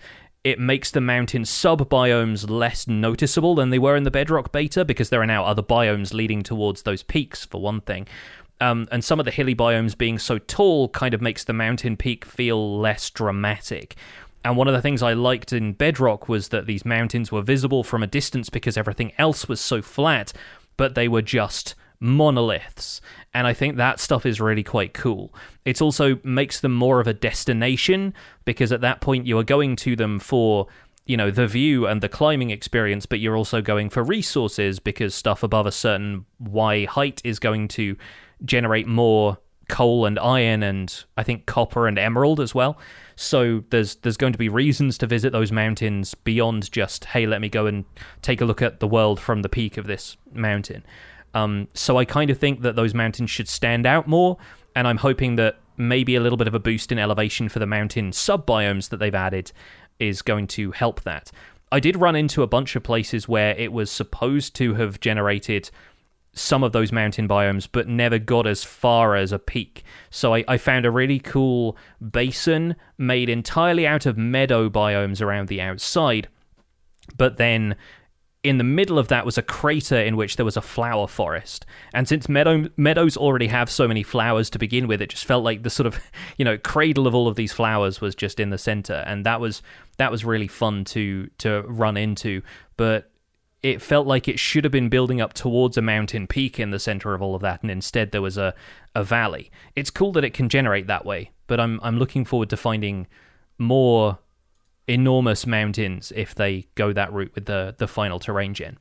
it 0.49 0.59
makes 0.59 0.91
the 0.91 1.01
mountain 1.01 1.45
sub 1.45 1.89
biomes 1.91 2.49
less 2.49 2.89
noticeable 2.89 3.55
than 3.55 3.69
they 3.69 3.79
were 3.79 3.97
in 3.97 4.05
the 4.05 4.11
Bedrock 4.11 4.51
beta 4.51 4.83
because 4.83 5.11
there 5.11 5.21
are 5.21 5.27
now 5.27 5.45
other 5.45 5.63
biomes 5.63 6.15
leading 6.15 6.43
towards 6.43 6.83
those 6.83 7.03
peaks, 7.03 7.45
for 7.45 7.61
one 7.61 7.83
thing. 7.83 8.07
Um, 8.59 8.89
and 8.91 9.05
some 9.05 9.21
of 9.21 9.27
the 9.27 9.31
hilly 9.31 9.55
biomes 9.55 9.97
being 9.97 10.19
so 10.19 10.39
tall 10.39 10.89
kind 10.89 11.13
of 11.13 11.21
makes 11.21 11.45
the 11.45 11.53
mountain 11.53 11.99
peak 11.99 12.25
feel 12.25 12.81
less 12.81 13.11
dramatic. 13.11 13.95
And 14.43 14.57
one 14.57 14.69
of 14.69 14.75
the 14.75 14.81
things 14.81 15.03
I 15.03 15.13
liked 15.13 15.53
in 15.53 15.75
Bedrock 15.75 16.29
was 16.29 16.49
that 16.49 16.67
these 16.67 16.85
mountains 16.87 17.31
were 17.31 17.43
visible 17.43 17.85
from 17.85 18.03
a 18.03 18.07
distance 18.07 18.49
because 18.49 18.79
everything 18.79 19.13
else 19.19 19.49
was 19.49 19.61
so 19.61 19.83
flat, 19.83 20.33
but 20.79 20.95
they 20.95 21.09
were 21.09 21.23
just 21.23 21.75
monoliths. 22.01 23.01
And 23.35 23.47
I 23.47 23.55
think 23.55 23.77
that 23.77 24.01
stuff 24.01 24.25
is 24.25 24.41
really 24.41 24.63
quite 24.63 24.95
cool. 24.95 25.35
It 25.65 25.83
also 25.83 26.19
makes 26.23 26.61
them 26.61 26.75
more 26.75 27.01
of 27.01 27.07
a 27.07 27.15
destination 27.15 28.15
because 28.45 28.73
at 28.73 28.81
that 28.83 29.01
point 29.01 29.27
you 29.27 29.39
are 29.39 29.45
going 29.45 29.77
to 29.77 29.97
them 29.97 30.19
for 30.19 30.67
you 31.07 31.17
know 31.17 31.31
the 31.31 31.47
view 31.47 31.87
and 31.87 32.03
the 32.03 32.09
climbing 32.09 32.51
experience 32.51 33.07
but 33.07 33.19
you're 33.19 33.37
also 33.37 33.63
going 33.63 33.89
for 33.89 34.05
resources 34.05 34.79
because 34.79 35.15
stuff 35.15 35.43
above 35.43 35.65
a 35.65 35.73
certain 35.73 36.27
y 36.39 36.85
height 36.85 37.23
is 37.25 37.39
going 37.39 37.67
to 37.67 37.97
generate 38.45 38.87
more 38.87 39.39
coal 39.69 40.07
and 40.07 40.19
iron 40.19 40.63
and 40.63 41.05
I 41.17 41.23
think 41.23 41.47
copper 41.47 41.87
and 41.87 41.99
emerald 41.99 42.41
as 42.41 42.55
well. 42.55 42.79
So 43.17 43.65
there's 43.71 43.97
there's 43.97 44.17
going 44.17 44.33
to 44.33 44.39
be 44.39 44.49
reasons 44.49 44.99
to 44.99 45.07
visit 45.07 45.33
those 45.33 45.53
mountains 45.53 46.15
beyond 46.15 46.73
just 46.73 47.07
hey 47.07 47.27
let 47.27 47.41
me 47.41 47.49
go 47.49 47.67
and 47.67 47.85
take 48.23 48.41
a 48.41 48.45
look 48.45 48.63
at 48.63 48.81
the 48.81 48.89
world 48.89 49.21
from 49.21 49.43
the 49.43 49.49
peak 49.49 49.77
of 49.77 49.87
this 49.87 50.17
mountain. 50.33 50.85
Um, 51.35 51.69
so 51.75 51.97
I 51.99 52.05
kind 52.05 52.31
of 52.31 52.39
think 52.39 52.63
that 52.63 52.77
those 52.77 52.95
mountains 52.95 53.31
should 53.31 53.49
stand 53.49 53.87
out 53.87 54.07
more, 54.07 54.39
and 54.75 54.87
I'm 54.87 54.99
hoping 54.99 55.37
that 55.37 55.59
maybe 55.77 56.17
a 56.17 56.21
little 56.21 56.37
bit 56.37 56.49
of 56.49 56.55
a 56.55 56.59
boost 56.59 56.91
in 56.91 56.99
elevation 56.99 57.49
for 57.49 57.59
the 57.59 57.67
mountain 57.67 58.11
subbiomes 58.11 58.89
that 58.89 58.97
they've 58.99 59.15
added 59.15 59.53
is 59.99 60.23
going 60.23 60.47
to 60.49 60.73
help 60.73 61.03
that. 61.03 61.31
I 61.71 61.81
did 61.81 61.97
run 61.97 62.17
into 62.17 62.43
a 62.43 62.47
bunch 62.47 62.77
of 62.77 62.83
places 62.83 63.29
where 63.29 63.55
it 63.57 63.73
was 63.73 63.91
supposed 63.91 64.55
to 64.57 64.75
have 64.75 65.01
generated 65.01 65.71
some 66.33 66.63
of 66.63 66.73
those 66.73 66.93
mountain 66.93 67.29
biomes, 67.29 67.69
but 67.71 67.89
never 67.89 68.19
got 68.19 68.47
as 68.47 68.65
far 68.65 69.17
as 69.17 69.33
a 69.33 69.39
peak. 69.39 69.83
So 70.11 70.35
I, 70.35 70.45
I, 70.47 70.57
found 70.57 70.87
a 70.87 70.91
really 70.91 71.19
cool 71.19 71.77
basin 72.11 72.77
made 72.97 73.29
entirely 73.29 73.87
out 73.87 74.07
of 74.07 74.17
meadow 74.17 74.71
biomes 74.71 75.21
around 75.21 75.49
the 75.49 75.61
outside. 75.61 76.29
But 77.17 77.39
then 77.39 77.77
in 78.45 78.59
the 78.59 78.65
middle 78.65 78.99
of 78.99 79.09
that 79.09 79.27
was 79.27 79.37
a 79.37 79.43
crater 79.43 79.99
in 79.99 80.17
which 80.17 80.37
there 80.37 80.45
was 80.45 80.57
a 80.57 80.63
flower 80.63 81.09
forest. 81.09 81.67
And 81.93 82.07
since 82.07 82.29
meadow, 82.29 82.69
meadows 82.77 83.17
already 83.17 83.49
have 83.49 83.69
so 83.69 83.89
many 83.89 84.05
flowers 84.05 84.49
to 84.51 84.59
begin 84.59 84.87
with, 84.87 85.03
it 85.03 85.11
just 85.11 85.25
felt 85.25 85.43
like 85.43 85.65
the 85.65 85.71
sort 85.71 85.87
of, 85.87 85.99
you 86.39 86.45
know, 86.45 86.57
cradle 86.57 87.07
of 87.07 87.15
all 87.15 87.27
of 87.29 87.37
these 87.37 87.53
flowers 87.53 88.01
was 88.01 88.15
just 88.15 88.39
in 88.39 88.51
the 88.51 88.59
center. 88.59 89.05
And 89.07 89.27
that 89.27 89.41
was 89.41 89.63
that 89.97 90.11
was 90.11 90.25
really 90.25 90.49
fun 90.49 90.85
to 90.87 91.29
to 91.39 91.63
run 91.63 91.97
into. 91.97 92.43
But 92.77 93.11
it 93.63 93.83
felt 93.83 94.07
like 94.07 94.29
it 94.29 94.39
should 94.39 94.65
have 94.65 94.73
been 94.73 94.89
building 94.89 95.21
up 95.21 95.33
towards 95.33 95.77
a 95.77 95.83
mountain 95.83 96.29
peak 96.29 96.61
in 96.61 96.71
the 96.71 96.79
center 96.79 97.15
of 97.15 97.23
all 97.23 97.35
of 97.35 97.43
that, 97.43 97.61
and 97.63 97.71
instead 97.71 98.13
there 98.13 98.23
was 98.23 98.39
a, 98.39 98.55
a 98.95 99.03
valley. 99.03 99.51
It's 99.75 99.91
cool 99.91 100.13
that 100.13 100.25
it 100.25 100.33
can 100.33 100.49
generate 100.49 100.87
that 100.87 101.05
way, 101.05 101.33
but 101.49 101.59
I'm 101.59 101.81
I'm 101.83 101.99
looking 101.99 102.25
forward 102.25 102.51
to 102.51 102.57
finding 102.57 103.09
more 103.59 104.19
enormous 104.89 105.47
mountains 105.47 106.13
if 106.17 106.35
they 106.35 106.67
go 106.75 106.93
that 106.93 107.13
route 107.13 107.33
with 107.35 107.47
the 107.47 107.75
the 107.79 107.87
final 107.87 108.19
terrain 108.19 108.55
gen. 108.55 108.79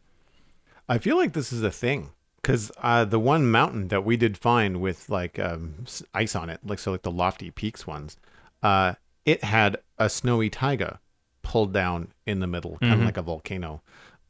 I 0.89 0.97
feel 0.97 1.17
like 1.17 1.33
this 1.33 1.51
is 1.51 1.61
a 1.61 1.71
thing 1.71 2.11
because 2.41 2.71
uh, 2.81 3.03
the 3.03 3.19
one 3.19 3.51
mountain 3.51 3.89
that 3.89 4.05
we 4.05 4.15
did 4.15 4.37
find 4.37 4.79
with 4.79 5.09
like 5.09 5.37
um, 5.37 5.85
ice 6.13 6.35
on 6.35 6.49
it, 6.49 6.61
like 6.63 6.79
so 6.79 6.91
like 6.91 7.01
the 7.01 7.11
lofty 7.11 7.51
peaks 7.51 7.85
ones, 7.85 8.15
uh, 8.63 8.93
it 9.25 9.43
had 9.43 9.77
a 9.97 10.09
snowy 10.09 10.49
taiga 10.49 10.99
pulled 11.41 11.73
down 11.73 12.13
in 12.25 12.39
the 12.39 12.47
middle, 12.47 12.77
kind 12.79 12.93
of 12.93 12.99
mm-hmm. 12.99 13.05
like 13.05 13.17
a 13.17 13.21
volcano. 13.21 13.81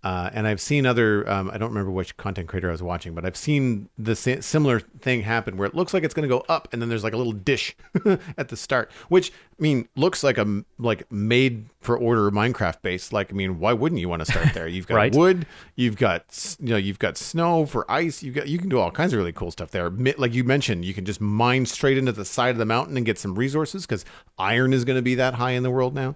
Uh, 0.04 0.30
and 0.32 0.48
I've 0.48 0.62
seen 0.62 0.86
other, 0.86 1.28
um, 1.30 1.50
I 1.50 1.58
don't 1.58 1.70
remember 1.70 1.92
which 1.92 2.16
content 2.18 2.48
creator 2.48 2.70
I 2.70 2.72
was 2.72 2.84
watching, 2.84 3.14
but 3.14 3.26
I've 3.26 3.36
seen 3.36 3.90
the 3.98 4.16
sa- 4.16 4.42
similar 4.42 4.80
thing 4.80 5.22
happen 5.22 5.58
where 5.58 5.68
it 5.68 5.74
looks 5.74 5.94
like 5.94 6.04
it's 6.04 6.14
going 6.14 6.30
to 6.30 6.34
go 6.34 6.46
up 6.48 6.68
and 6.72 6.82
then 6.82 6.88
there's 6.88 7.04
like 7.04 7.14
a 7.14 7.18
little 7.18 7.34
dish 7.34 7.76
at 8.38 8.50
the 8.50 8.56
start, 8.56 8.92
which 9.10 9.32
I 9.32 9.62
mean, 9.62 9.88
looks 9.96 10.24
like 10.24 10.38
a 10.38 10.64
like 10.78 11.12
made 11.12 11.66
for 11.82 11.98
order 11.98 12.30
Minecraft 12.30 12.82
base. 12.84 13.12
Like, 13.12 13.32
I 13.32 13.36
mean, 13.36 13.60
why 13.60 13.74
wouldn't 13.74 14.00
you 14.00 14.08
want 14.08 14.24
to 14.24 14.32
start 14.32 14.54
there? 14.54 14.68
You've 14.68 14.86
got 14.86 14.96
right. 14.98 15.16
wood, 15.16 15.48
you've 15.76 15.98
got, 15.98 16.56
you 16.60 16.70
know, 16.70 16.78
you've 16.78 17.00
got 17.00 17.18
snow 17.18 17.66
for 17.66 17.90
ice. 17.92 18.22
You 18.22 18.32
got, 18.32 18.48
you 18.48 18.60
can 18.60 18.70
do 18.70 18.80
all 18.80 18.92
kinds 18.92 19.14
of 19.14 19.18
really 19.18 19.34
cool 19.34 19.50
stuff 19.50 19.72
there. 19.72 19.90
Like 19.90 20.34
you 20.34 20.44
mentioned, 20.44 20.86
you 20.86 20.94
can 20.94 21.06
just 21.06 21.20
mine 21.20 21.66
straight 21.66 21.98
into 21.98 22.12
the 22.12 22.26
side 22.26 22.52
of 22.52 22.58
the 22.60 22.66
mountain 22.66 22.98
and 22.98 23.06
get 23.06 23.18
some 23.18 23.34
resources 23.34 23.88
because 23.88 24.06
iron 24.38 24.74
is 24.74 24.86
going 24.86 24.98
to 24.98 25.02
be 25.02 25.16
that 25.16 25.34
high 25.34 25.52
in 25.52 25.64
the 25.64 25.72
world 25.72 25.96
now. 25.96 26.16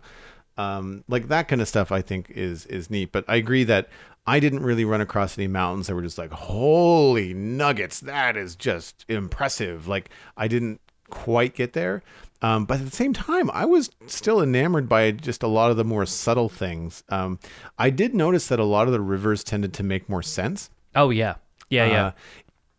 Um, 0.57 1.03
like 1.07 1.28
that 1.30 1.48
kind 1.48 1.61
of 1.61 1.68
stuff, 1.68 1.91
I 1.91 2.02
think 2.02 2.30
is 2.30 2.65
is 2.68 2.90
neat. 2.90 3.11
But 3.11 3.26
I 3.28 3.36
agree 3.36 3.64
that 3.65 3.90
I 4.28 4.40
didn't 4.40 4.64
really 4.64 4.86
run 4.86 5.02
across 5.02 5.38
any 5.38 5.48
mountains 5.48 5.88
that 5.88 5.95
were 5.95 6.02
just 6.02 6.18
like, 6.18 6.32
holy 6.32 7.34
nuggets, 7.34 7.99
that 8.02 8.38
is 8.38 8.56
just 8.56 9.06
impressive. 9.07 9.88
Like 9.88 10.10
I 10.38 10.48
didn't 10.48 10.80
quite 11.10 11.56
get 11.56 11.73
there. 11.73 12.03
Um, 12.44 12.65
but 12.65 12.80
at 12.80 12.86
the 12.86 12.95
same 12.95 13.14
time, 13.14 13.52
I 13.52 13.65
was 13.65 13.91
still 14.07 14.41
enamored 14.41 14.90
by 14.90 15.11
just 15.11 15.44
a 15.44 15.48
lot 15.48 15.69
of 15.69 15.78
the 15.78 15.84
more 15.84 16.06
subtle 16.07 16.49
things. 16.49 17.03
Um, 17.10 17.40
I 17.78 17.91
did 17.91 18.15
notice 18.15 18.48
that 18.48 18.60
a 18.60 18.64
lot 18.64 18.88
of 18.88 18.94
the 18.94 19.02
rivers 19.02 19.44
tended 19.44 19.73
to 19.73 19.84
make 19.84 20.10
more 20.10 20.23
sense. 20.23 20.72
Oh 20.95 21.11
yeah, 21.11 21.36
yeah, 21.69 21.86
yeah. 21.86 22.06
Uh, 22.06 22.11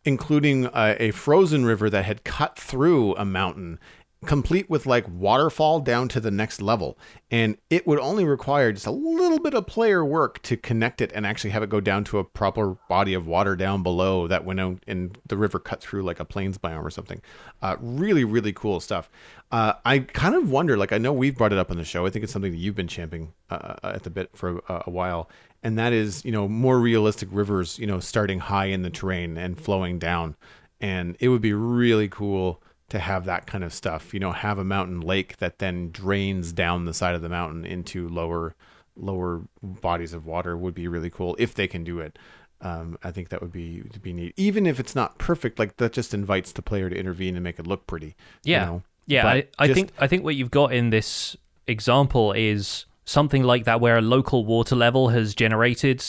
including 0.04 0.66
uh, 0.66 0.96
a 0.98 1.12
frozen 1.12 1.64
river 1.64 1.88
that 1.88 2.04
had 2.04 2.24
cut 2.24 2.58
through 2.58 3.14
a 3.16 3.24
mountain 3.24 3.78
complete 4.24 4.70
with 4.70 4.86
like 4.86 5.04
waterfall 5.08 5.80
down 5.80 6.08
to 6.08 6.20
the 6.20 6.30
next 6.30 6.62
level. 6.62 6.96
And 7.30 7.56
it 7.70 7.86
would 7.86 7.98
only 7.98 8.24
require 8.24 8.72
just 8.72 8.86
a 8.86 8.92
little 8.92 9.40
bit 9.40 9.54
of 9.54 9.66
player 9.66 10.04
work 10.04 10.40
to 10.42 10.56
connect 10.56 11.00
it 11.00 11.10
and 11.14 11.26
actually 11.26 11.50
have 11.50 11.62
it 11.62 11.70
go 11.70 11.80
down 11.80 12.04
to 12.04 12.18
a 12.18 12.24
proper 12.24 12.76
body 12.88 13.14
of 13.14 13.26
water 13.26 13.56
down 13.56 13.82
below 13.82 14.28
that 14.28 14.44
went 14.44 14.60
out 14.60 14.82
and 14.86 15.18
the 15.26 15.36
river 15.36 15.58
cut 15.58 15.80
through 15.80 16.02
like 16.02 16.20
a 16.20 16.24
plains 16.24 16.58
biome 16.58 16.84
or 16.84 16.90
something. 16.90 17.20
Uh, 17.62 17.76
really, 17.80 18.24
really 18.24 18.52
cool 18.52 18.80
stuff. 18.80 19.10
Uh, 19.50 19.74
I 19.84 20.00
kind 20.00 20.34
of 20.34 20.50
wonder, 20.50 20.76
like, 20.76 20.92
I 20.92 20.98
know 20.98 21.12
we've 21.12 21.36
brought 21.36 21.52
it 21.52 21.58
up 21.58 21.70
on 21.70 21.76
the 21.76 21.84
show. 21.84 22.06
I 22.06 22.10
think 22.10 22.22
it's 22.22 22.32
something 22.32 22.52
that 22.52 22.58
you've 22.58 22.74
been 22.74 22.88
champing 22.88 23.32
uh, 23.50 23.74
uh 23.82 23.92
at 23.94 24.02
the 24.02 24.10
bit 24.10 24.30
for 24.34 24.62
a 24.68 24.90
while. 24.90 25.28
And 25.62 25.78
that 25.78 25.92
is, 25.92 26.24
you 26.24 26.32
know, 26.32 26.48
more 26.48 26.78
realistic 26.78 27.28
rivers, 27.30 27.78
you 27.78 27.86
know, 27.86 28.00
starting 28.00 28.38
high 28.38 28.66
in 28.66 28.82
the 28.82 28.90
terrain 28.90 29.36
and 29.36 29.60
flowing 29.60 29.98
down. 29.98 30.36
And 30.80 31.16
it 31.20 31.28
would 31.28 31.42
be 31.42 31.52
really 31.52 32.08
cool 32.08 32.62
to 32.92 32.98
have 32.98 33.24
that 33.24 33.46
kind 33.46 33.64
of 33.64 33.72
stuff. 33.72 34.12
You 34.12 34.20
know, 34.20 34.32
have 34.32 34.58
a 34.58 34.64
mountain 34.64 35.00
lake 35.00 35.38
that 35.38 35.58
then 35.58 35.90
drains 35.90 36.52
down 36.52 36.84
the 36.84 36.92
side 36.92 37.14
of 37.14 37.22
the 37.22 37.28
mountain 37.28 37.64
into 37.64 38.06
lower 38.08 38.54
lower 38.94 39.40
bodies 39.62 40.12
of 40.12 40.26
water 40.26 40.54
would 40.54 40.74
be 40.74 40.86
really 40.86 41.08
cool 41.08 41.34
if 41.38 41.54
they 41.54 41.66
can 41.66 41.82
do 41.82 41.98
it. 42.00 42.18
Um, 42.60 42.98
I 43.02 43.10
think 43.10 43.30
that 43.30 43.40
would 43.40 43.50
be 43.50 43.82
to 43.92 43.98
be 43.98 44.12
neat. 44.12 44.34
Even 44.36 44.66
if 44.66 44.78
it's 44.78 44.94
not 44.94 45.16
perfect, 45.16 45.58
like 45.58 45.78
that 45.78 45.94
just 45.94 46.12
invites 46.12 46.52
the 46.52 46.60
player 46.60 46.90
to 46.90 46.96
intervene 46.96 47.34
and 47.34 47.42
make 47.42 47.58
it 47.58 47.66
look 47.66 47.86
pretty. 47.86 48.14
Yeah, 48.44 48.60
you 48.60 48.66
know? 48.66 48.82
yeah. 49.06 49.26
I, 49.26 49.46
I 49.58 49.66
just, 49.68 49.76
think 49.76 49.92
I 49.98 50.06
think 50.06 50.22
what 50.22 50.36
you've 50.36 50.50
got 50.50 50.74
in 50.74 50.90
this 50.90 51.34
example 51.66 52.32
is 52.32 52.84
something 53.06 53.42
like 53.42 53.64
that, 53.64 53.80
where 53.80 53.96
a 53.96 54.02
local 54.02 54.44
water 54.44 54.76
level 54.76 55.08
has 55.08 55.34
generated 55.34 56.04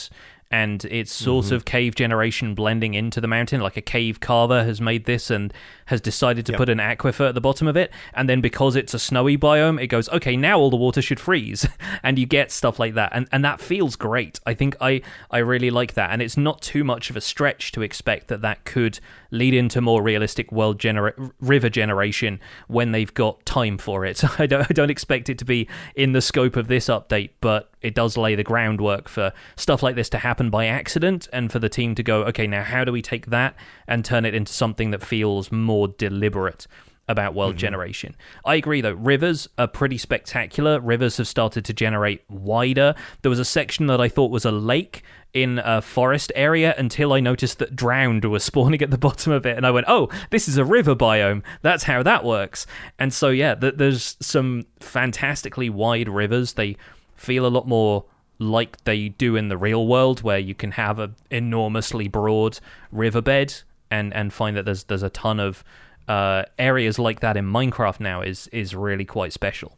and 0.52 0.86
it's 0.86 1.12
sort 1.12 1.46
mm-hmm. 1.46 1.56
of 1.56 1.66
cave 1.66 1.96
generation 1.96 2.54
blending 2.54 2.94
into 2.94 3.20
the 3.20 3.28
mountain. 3.28 3.60
Like 3.62 3.76
a 3.78 3.82
cave 3.82 4.20
carver 4.20 4.64
has 4.64 4.80
made 4.80 5.06
this 5.06 5.32
and 5.32 5.52
has 5.88 6.00
decided 6.00 6.46
to 6.46 6.52
yep. 6.52 6.60
put 6.60 6.70
an 6.70 6.78
aquifer 6.78 7.28
at 7.28 7.36
the 7.36 7.42
bottom 7.42 7.68
of 7.68 7.76
it. 7.76 7.92
And 8.14 8.30
then 8.30 8.40
because 8.40 8.76
it's 8.76 8.94
a 8.94 9.00
snowy 9.00 9.38
biome, 9.38 9.82
it 9.82 9.88
goes, 9.88 10.08
okay, 10.10 10.38
now 10.38 10.60
all 10.60 10.70
the 10.70 10.78
water 10.78 11.02
should 11.02 11.20
freeze. 11.20 11.68
and 12.04 12.20
you 12.20 12.26
get 12.26 12.52
stuff 12.52 12.80
like 12.80 12.94
that. 12.94 13.12
And, 13.14 13.28
and 13.32 13.44
that 13.44 13.60
feels 13.60 13.96
great. 13.96 14.40
I 14.46 14.54
think 14.54 14.76
I, 14.80 15.02
I 15.32 15.40
really 15.40 15.72
like 15.72 15.96
that. 15.96 16.12
And 16.12 16.22
it's 16.22 16.38
not 16.38 16.62
too 16.62 16.84
much 16.84 17.10
of 17.10 17.18
a 17.18 17.22
stretch 17.22 17.72
to 17.74 17.82
expect 17.82 18.28
that 18.28 18.42
that 18.42 18.64
could 18.64 19.00
lead 19.32 19.56
into 19.56 19.82
more 19.82 20.04
realistic 20.04 20.52
world 20.52 20.80
genera- 20.80 21.16
river 21.42 21.70
generation 21.70 22.40
when 22.68 22.92
they've 22.92 23.14
got 23.14 23.44
time 23.46 23.78
for 23.78 24.06
it. 24.06 24.24
I 24.40 24.46
don't, 24.46 24.62
I 24.70 24.74
don't 24.74 24.92
expect 24.92 25.30
it 25.30 25.40
to 25.40 25.46
be 25.46 25.68
in 25.96 26.12
the 26.12 26.22
scope 26.22 26.56
of 26.56 26.68
this 26.68 26.88
update, 26.88 27.32
but 27.42 27.73
it 27.84 27.94
does 27.94 28.18
lay 28.18 28.36
the 28.36 28.44
groundwork 28.44 29.08
for 29.08 29.34
stuff 29.56 29.84
like 29.84 29.96
this 29.96 30.10
to 30.10 30.18
happen 30.18 30.50
by 30.50 30.66
accident 30.66 31.28
and 31.34 31.52
for 31.52 31.60
the 31.60 31.70
team 31.70 31.96
to 31.96 32.04
go, 32.04 32.24
okay, 32.24 32.48
now 32.48 32.64
how 32.64 32.84
do 32.84 32.92
we 32.92 33.02
take 33.02 33.28
that 33.28 33.56
and 33.88 34.04
turn 34.04 34.26
it 34.26 34.34
into 34.34 34.54
something 34.54 34.92
that 34.92 35.04
feels 35.04 35.52
more 35.52 35.88
deliberate? 35.88 36.68
about 37.08 37.34
world 37.34 37.52
mm-hmm. 37.52 37.60
generation. 37.60 38.16
I 38.46 38.56
agree 38.56 38.82
though, 38.82 38.94
rivers 38.94 39.48
are 39.58 39.68
pretty 39.68 39.98
spectacular. 39.98 40.80
Rivers 40.80 41.18
have 41.18 41.28
started 41.28 41.66
to 41.66 41.74
generate 41.74 42.24
wider. 42.30 42.96
There 43.22 43.30
was 43.30 43.40
a 43.40 43.46
section 43.46 43.88
that 43.88 44.00
I 44.00 44.08
thought 44.08 44.32
was 44.32 44.46
a 44.46 44.52
lake 44.52 45.04
in 45.34 45.60
a 45.64 45.82
forest 45.82 46.32
area 46.36 46.76
until 46.78 47.12
I 47.12 47.20
noticed 47.20 47.60
that 47.60 47.76
drowned 47.76 48.24
was 48.24 48.44
spawning 48.44 48.82
at 48.82 48.92
the 48.92 48.98
bottom 48.98 49.34
of 49.34 49.46
it 49.46 49.58
and 49.58 49.66
I 49.66 49.72
went, 49.72 49.88
"Oh, 49.90 50.10
this 50.30 50.48
is 50.48 50.58
a 50.58 50.66
river 50.66 50.96
biome. 50.96 51.44
That's 51.62 51.84
how 51.84 52.04
that 52.04 52.24
works." 52.24 52.66
And 52.98 53.14
so 53.14 53.30
yeah, 53.30 53.56
th- 53.56 53.76
there's 53.76 54.16
some 54.22 54.66
fantastically 54.80 55.70
wide 55.70 56.08
rivers. 56.08 56.54
They 56.54 56.78
feel 57.24 57.46
a 57.46 57.48
lot 57.48 57.68
more 57.68 58.06
like 58.40 58.84
they 58.84 59.10
do 59.10 59.36
in 59.36 59.48
the 59.48 59.58
real 59.58 59.88
world, 59.88 60.22
where 60.22 60.40
you 60.40 60.54
can 60.54 60.72
have 60.72 61.00
an 61.00 61.16
enormously 61.32 62.08
broad 62.08 62.60
riverbed 62.92 63.64
and 63.90 64.14
and 64.14 64.34
find 64.34 64.58
that 64.58 64.66
there's 64.66 64.84
there's 64.86 65.04
a 65.04 65.10
ton 65.10 65.40
of 65.40 65.64
uh, 66.08 66.44
areas 66.60 67.00
like 67.00 67.22
that 67.22 67.38
in 67.38 67.46
Minecraft 67.46 68.00
now 68.00 68.22
is 68.22 68.48
is 68.48 68.76
really 68.76 69.06
quite 69.06 69.34
special. 69.34 69.78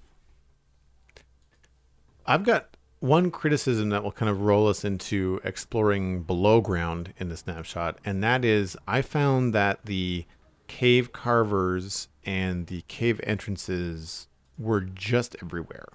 I've 2.26 2.44
got 2.44 2.76
one 3.00 3.30
criticism 3.30 3.90
that 3.90 4.04
will 4.04 4.12
kind 4.12 4.30
of 4.30 4.42
roll 4.42 4.68
us 4.68 4.84
into 4.84 5.40
exploring 5.44 6.24
below 6.24 6.60
ground 6.62 7.14
in 7.20 7.30
the 7.30 7.38
snapshot, 7.38 8.00
and 8.04 8.24
that 8.24 8.44
is 8.44 8.76
I 8.88 9.02
found 9.02 9.54
that 9.54 9.86
the 9.86 10.26
cave 10.68 11.12
carvers 11.12 12.08
and 12.26 12.66
the 12.68 12.82
cave 12.88 13.22
entrances 13.24 14.28
were 14.58 14.82
just 14.82 15.36
everywhere. 15.44 15.88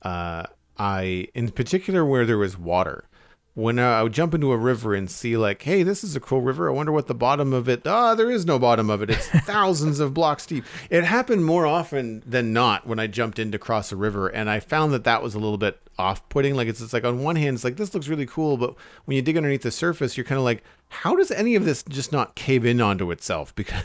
Uh, 0.00 0.44
I, 0.78 1.28
in 1.34 1.50
particular, 1.50 2.04
where 2.04 2.24
there 2.26 2.38
was 2.38 2.58
water, 2.58 3.04
when 3.54 3.78
I 3.78 4.02
would 4.02 4.12
jump 4.12 4.34
into 4.34 4.52
a 4.52 4.56
river 4.56 4.94
and 4.94 5.10
see 5.10 5.36
like, 5.36 5.62
hey, 5.62 5.82
this 5.82 6.02
is 6.02 6.16
a 6.16 6.20
cool 6.20 6.40
river. 6.40 6.70
I 6.70 6.72
wonder 6.72 6.92
what 6.92 7.06
the 7.06 7.14
bottom 7.14 7.52
of 7.52 7.68
it. 7.68 7.82
Ah, 7.86 8.12
oh, 8.12 8.14
there 8.14 8.30
is 8.30 8.46
no 8.46 8.58
bottom 8.58 8.88
of 8.88 9.02
it. 9.02 9.10
It's 9.10 9.26
thousands 9.44 10.00
of 10.00 10.14
blocks 10.14 10.46
deep. 10.46 10.64
It 10.88 11.04
happened 11.04 11.44
more 11.44 11.66
often 11.66 12.22
than 12.26 12.52
not 12.52 12.86
when 12.86 12.98
I 12.98 13.08
jumped 13.08 13.38
in 13.38 13.52
to 13.52 13.58
cross 13.58 13.92
a 13.92 13.96
river, 13.96 14.28
and 14.28 14.48
I 14.48 14.60
found 14.60 14.92
that 14.92 15.04
that 15.04 15.22
was 15.22 15.34
a 15.34 15.38
little 15.38 15.58
bit 15.58 15.78
off-putting. 15.98 16.54
Like 16.54 16.68
it's, 16.68 16.80
it's 16.80 16.94
like 16.94 17.04
on 17.04 17.22
one 17.22 17.36
hand, 17.36 17.54
it's 17.54 17.64
like 17.64 17.76
this 17.76 17.92
looks 17.92 18.08
really 18.08 18.26
cool, 18.26 18.56
but 18.56 18.74
when 19.04 19.16
you 19.16 19.22
dig 19.22 19.36
underneath 19.36 19.62
the 19.62 19.70
surface, 19.70 20.16
you're 20.16 20.24
kind 20.24 20.38
of 20.38 20.44
like, 20.44 20.64
how 20.88 21.14
does 21.14 21.30
any 21.30 21.54
of 21.54 21.66
this 21.66 21.82
just 21.82 22.10
not 22.10 22.34
cave 22.34 22.64
in 22.64 22.80
onto 22.80 23.10
itself? 23.10 23.54
Because 23.62 23.84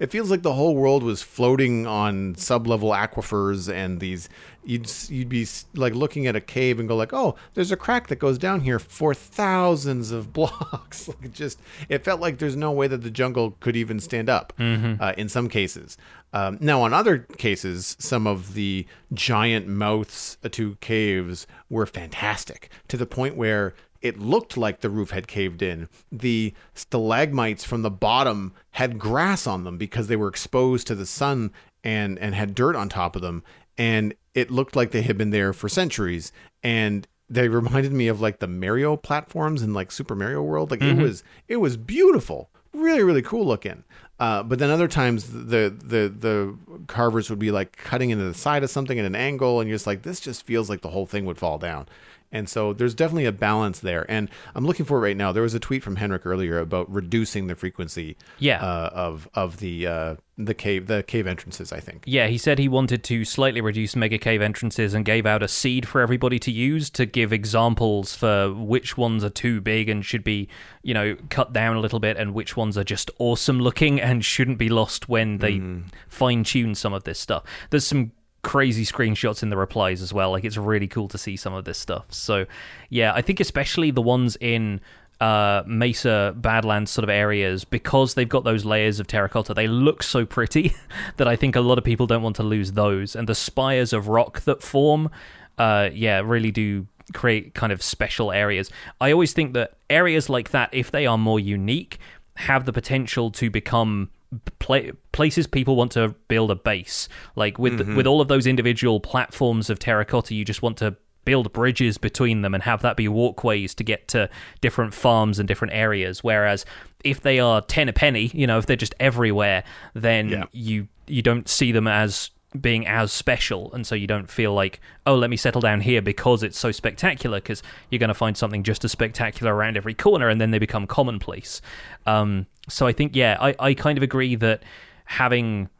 it 0.00 0.10
feels 0.10 0.30
like 0.30 0.42
the 0.42 0.52
whole 0.52 0.74
world 0.74 1.02
was 1.02 1.22
floating 1.22 1.86
on 1.86 2.34
sub-level 2.34 2.90
aquifers 2.90 3.72
and 3.72 4.00
these 4.00 4.28
you'd 4.64 4.90
you'd 5.08 5.28
be 5.28 5.46
like 5.74 5.94
looking 5.94 6.26
at 6.26 6.36
a 6.36 6.40
cave 6.40 6.78
and 6.78 6.88
go 6.88 6.96
like 6.96 7.12
oh 7.12 7.34
there's 7.54 7.72
a 7.72 7.76
crack 7.76 8.08
that 8.08 8.16
goes 8.16 8.38
down 8.38 8.60
here 8.60 8.78
for 8.78 9.14
thousands 9.14 10.10
of 10.10 10.32
blocks 10.32 11.08
like 11.08 11.24
it 11.24 11.32
just 11.32 11.60
it 11.88 12.04
felt 12.04 12.20
like 12.20 12.38
there's 12.38 12.56
no 12.56 12.70
way 12.70 12.86
that 12.86 13.02
the 13.02 13.10
jungle 13.10 13.56
could 13.60 13.76
even 13.76 13.98
stand 14.00 14.28
up 14.28 14.52
mm-hmm. 14.58 15.00
uh, 15.02 15.12
in 15.16 15.28
some 15.28 15.48
cases 15.48 15.96
um, 16.32 16.56
now 16.60 16.80
on 16.82 16.92
other 16.92 17.18
cases 17.18 17.96
some 17.98 18.26
of 18.26 18.54
the 18.54 18.86
giant 19.12 19.66
mouths 19.66 20.38
to 20.50 20.76
caves 20.80 21.46
were 21.68 21.86
fantastic 21.86 22.70
to 22.88 22.96
the 22.96 23.06
point 23.06 23.36
where 23.36 23.74
it 24.02 24.18
looked 24.18 24.56
like 24.56 24.80
the 24.80 24.90
roof 24.90 25.10
had 25.10 25.28
caved 25.28 25.62
in. 25.62 25.88
The 26.10 26.52
stalagmites 26.74 27.64
from 27.64 27.82
the 27.82 27.90
bottom 27.90 28.52
had 28.72 28.98
grass 28.98 29.46
on 29.46 29.64
them 29.64 29.78
because 29.78 30.08
they 30.08 30.16
were 30.16 30.28
exposed 30.28 30.86
to 30.88 30.94
the 30.94 31.06
sun 31.06 31.52
and 31.84 32.18
and 32.18 32.34
had 32.34 32.54
dirt 32.54 32.76
on 32.76 32.88
top 32.88 33.16
of 33.16 33.22
them. 33.22 33.42
And 33.78 34.14
it 34.34 34.50
looked 34.50 34.76
like 34.76 34.90
they 34.90 35.02
had 35.02 35.16
been 35.16 35.30
there 35.30 35.52
for 35.52 35.68
centuries. 35.68 36.32
And 36.62 37.06
they 37.30 37.48
reminded 37.48 37.92
me 37.92 38.08
of 38.08 38.20
like 38.20 38.40
the 38.40 38.48
Mario 38.48 38.96
platforms 38.96 39.62
in 39.62 39.72
like 39.72 39.92
Super 39.92 40.16
Mario 40.16 40.42
World. 40.42 40.70
Like 40.70 40.80
mm-hmm. 40.80 41.00
it 41.00 41.02
was 41.02 41.24
it 41.48 41.56
was 41.56 41.76
beautiful. 41.76 42.50
Really 42.74 43.02
really 43.02 43.22
cool 43.22 43.46
looking. 43.46 43.84
Uh, 44.18 44.42
but 44.42 44.58
then 44.58 44.70
other 44.70 44.88
times 44.88 45.30
the 45.32 45.74
the 45.84 46.12
the 46.16 46.56
carvers 46.86 47.28
would 47.30 47.38
be 47.38 47.50
like 47.50 47.76
cutting 47.76 48.10
into 48.10 48.24
the 48.24 48.34
side 48.34 48.62
of 48.62 48.70
something 48.70 48.98
at 48.98 49.04
an 49.04 49.16
angle 49.16 49.60
and 49.60 49.68
you're 49.68 49.74
just 49.74 49.86
like 49.86 50.02
this 50.02 50.20
just 50.20 50.44
feels 50.44 50.70
like 50.70 50.80
the 50.80 50.88
whole 50.88 51.06
thing 51.06 51.24
would 51.24 51.38
fall 51.38 51.58
down 51.58 51.88
and 52.32 52.48
so 52.48 52.72
there's 52.72 52.94
definitely 52.94 53.26
a 53.26 53.32
balance 53.32 53.80
there. 53.80 54.10
And 54.10 54.30
I'm 54.54 54.66
looking 54.66 54.86
for 54.86 54.98
it 54.98 55.00
right 55.00 55.16
now. 55.16 55.32
There 55.32 55.42
was 55.42 55.54
a 55.54 55.60
tweet 55.60 55.82
from 55.82 55.96
Henrik 55.96 56.26
earlier 56.26 56.58
about 56.58 56.90
reducing 56.92 57.46
the 57.46 57.54
frequency 57.54 58.16
yeah. 58.38 58.62
Uh, 58.62 58.90
of 58.92 59.28
of 59.34 59.58
the 59.58 59.86
uh, 59.86 60.14
the 60.38 60.54
cave 60.54 60.86
the 60.86 61.02
cave 61.02 61.26
entrances, 61.26 61.72
I 61.72 61.80
think. 61.80 62.04
Yeah, 62.06 62.28
he 62.28 62.38
said 62.38 62.58
he 62.58 62.68
wanted 62.68 63.04
to 63.04 63.24
slightly 63.24 63.60
reduce 63.60 63.94
mega 63.94 64.18
cave 64.18 64.40
entrances 64.40 64.94
and 64.94 65.04
gave 65.04 65.26
out 65.26 65.42
a 65.42 65.48
seed 65.48 65.86
for 65.86 66.00
everybody 66.00 66.38
to 66.40 66.50
use 66.50 66.88
to 66.90 67.04
give 67.04 67.32
examples 67.32 68.14
for 68.14 68.52
which 68.52 68.96
ones 68.96 69.22
are 69.24 69.30
too 69.30 69.60
big 69.60 69.88
and 69.88 70.04
should 70.04 70.24
be, 70.24 70.48
you 70.82 70.94
know, 70.94 71.16
cut 71.28 71.52
down 71.52 71.76
a 71.76 71.80
little 71.80 72.00
bit 72.00 72.16
and 72.16 72.34
which 72.34 72.56
ones 72.56 72.78
are 72.78 72.84
just 72.84 73.10
awesome 73.18 73.60
looking 73.60 74.00
and 74.00 74.24
shouldn't 74.24 74.58
be 74.58 74.68
lost 74.68 75.08
when 75.08 75.38
they 75.38 75.54
mm. 75.58 75.84
fine 76.08 76.44
tune 76.44 76.74
some 76.74 76.94
of 76.94 77.04
this 77.04 77.18
stuff. 77.18 77.44
There's 77.70 77.86
some 77.86 78.12
crazy 78.42 78.84
screenshots 78.84 79.42
in 79.42 79.50
the 79.50 79.56
replies 79.56 80.02
as 80.02 80.12
well. 80.12 80.30
Like 80.32 80.44
it's 80.44 80.56
really 80.56 80.88
cool 80.88 81.08
to 81.08 81.18
see 81.18 81.36
some 81.36 81.54
of 81.54 81.64
this 81.64 81.78
stuff. 81.78 82.06
So 82.10 82.46
yeah, 82.90 83.12
I 83.14 83.22
think 83.22 83.40
especially 83.40 83.90
the 83.90 84.02
ones 84.02 84.36
in 84.40 84.80
uh, 85.20 85.62
Mesa 85.66 86.34
Badlands 86.36 86.90
sort 86.90 87.04
of 87.04 87.10
areas 87.10 87.64
because 87.64 88.14
they've 88.14 88.28
got 88.28 88.42
those 88.42 88.64
layers 88.64 88.98
of 88.98 89.06
terracotta. 89.06 89.54
They 89.54 89.68
look 89.68 90.02
so 90.02 90.26
pretty 90.26 90.74
that 91.16 91.28
I 91.28 91.36
think 91.36 91.54
a 91.54 91.60
lot 91.60 91.78
of 91.78 91.84
people 91.84 92.08
don't 92.08 92.22
want 92.22 92.36
to 92.36 92.42
lose 92.42 92.72
those. 92.72 93.14
And 93.14 93.28
the 93.28 93.34
spires 93.34 93.92
of 93.92 94.08
rock 94.08 94.40
that 94.40 94.62
form, 94.62 95.10
uh, 95.58 95.90
yeah, 95.92 96.20
really 96.24 96.50
do 96.50 96.88
create 97.12 97.54
kind 97.54 97.72
of 97.72 97.82
special 97.82 98.32
areas. 98.32 98.70
I 99.00 99.12
always 99.12 99.32
think 99.32 99.54
that 99.54 99.74
areas 99.88 100.28
like 100.28 100.50
that, 100.50 100.70
if 100.72 100.90
they 100.90 101.06
are 101.06 101.18
more 101.18 101.38
unique, 101.38 101.98
have 102.34 102.64
the 102.64 102.72
potential 102.72 103.30
to 103.32 103.50
become 103.50 104.10
places 104.58 105.46
people 105.46 105.76
want 105.76 105.92
to 105.92 106.14
build 106.28 106.50
a 106.50 106.54
base. 106.54 107.08
Like 107.36 107.58
with 107.58 107.78
mm-hmm. 107.78 107.96
with 107.96 108.06
all 108.06 108.20
of 108.20 108.28
those 108.28 108.46
individual 108.46 109.00
platforms 109.00 109.70
of 109.70 109.78
terracotta, 109.78 110.34
you 110.34 110.44
just 110.44 110.62
want 110.62 110.76
to 110.78 110.96
build 111.24 111.52
bridges 111.52 111.98
between 111.98 112.42
them 112.42 112.52
and 112.52 112.62
have 112.64 112.82
that 112.82 112.96
be 112.96 113.06
walkways 113.06 113.74
to 113.76 113.84
get 113.84 114.08
to 114.08 114.28
different 114.60 114.92
farms 114.92 115.38
and 115.38 115.46
different 115.46 115.72
areas. 115.72 116.24
Whereas 116.24 116.64
if 117.04 117.20
they 117.20 117.38
are 117.38 117.60
ten 117.60 117.88
a 117.88 117.92
penny, 117.92 118.30
you 118.34 118.46
know, 118.46 118.58
if 118.58 118.66
they're 118.66 118.76
just 118.76 118.94
everywhere, 118.98 119.64
then 119.94 120.28
yeah. 120.28 120.44
you 120.52 120.88
you 121.06 121.22
don't 121.22 121.48
see 121.48 121.72
them 121.72 121.86
as 121.86 122.30
being 122.60 122.86
as 122.86 123.10
special 123.10 123.72
and 123.72 123.86
so 123.86 123.94
you 123.94 124.06
don't 124.06 124.28
feel 124.28 124.52
like 124.52 124.80
oh 125.06 125.14
let 125.14 125.30
me 125.30 125.36
settle 125.36 125.60
down 125.60 125.80
here 125.80 126.02
because 126.02 126.42
it's 126.42 126.58
so 126.58 126.70
spectacular 126.70 127.38
because 127.38 127.62
you're 127.90 127.98
going 127.98 128.08
to 128.08 128.14
find 128.14 128.36
something 128.36 128.62
just 128.62 128.84
as 128.84 128.92
spectacular 128.92 129.54
around 129.54 129.76
every 129.76 129.94
corner 129.94 130.28
and 130.28 130.40
then 130.40 130.50
they 130.50 130.58
become 130.58 130.86
commonplace 130.86 131.62
um, 132.04 132.46
so 132.68 132.86
i 132.86 132.92
think 132.92 133.16
yeah 133.16 133.36
I, 133.40 133.54
I 133.58 133.74
kind 133.74 133.96
of 133.96 134.04
agree 134.04 134.34
that 134.36 134.62
having 135.06 135.70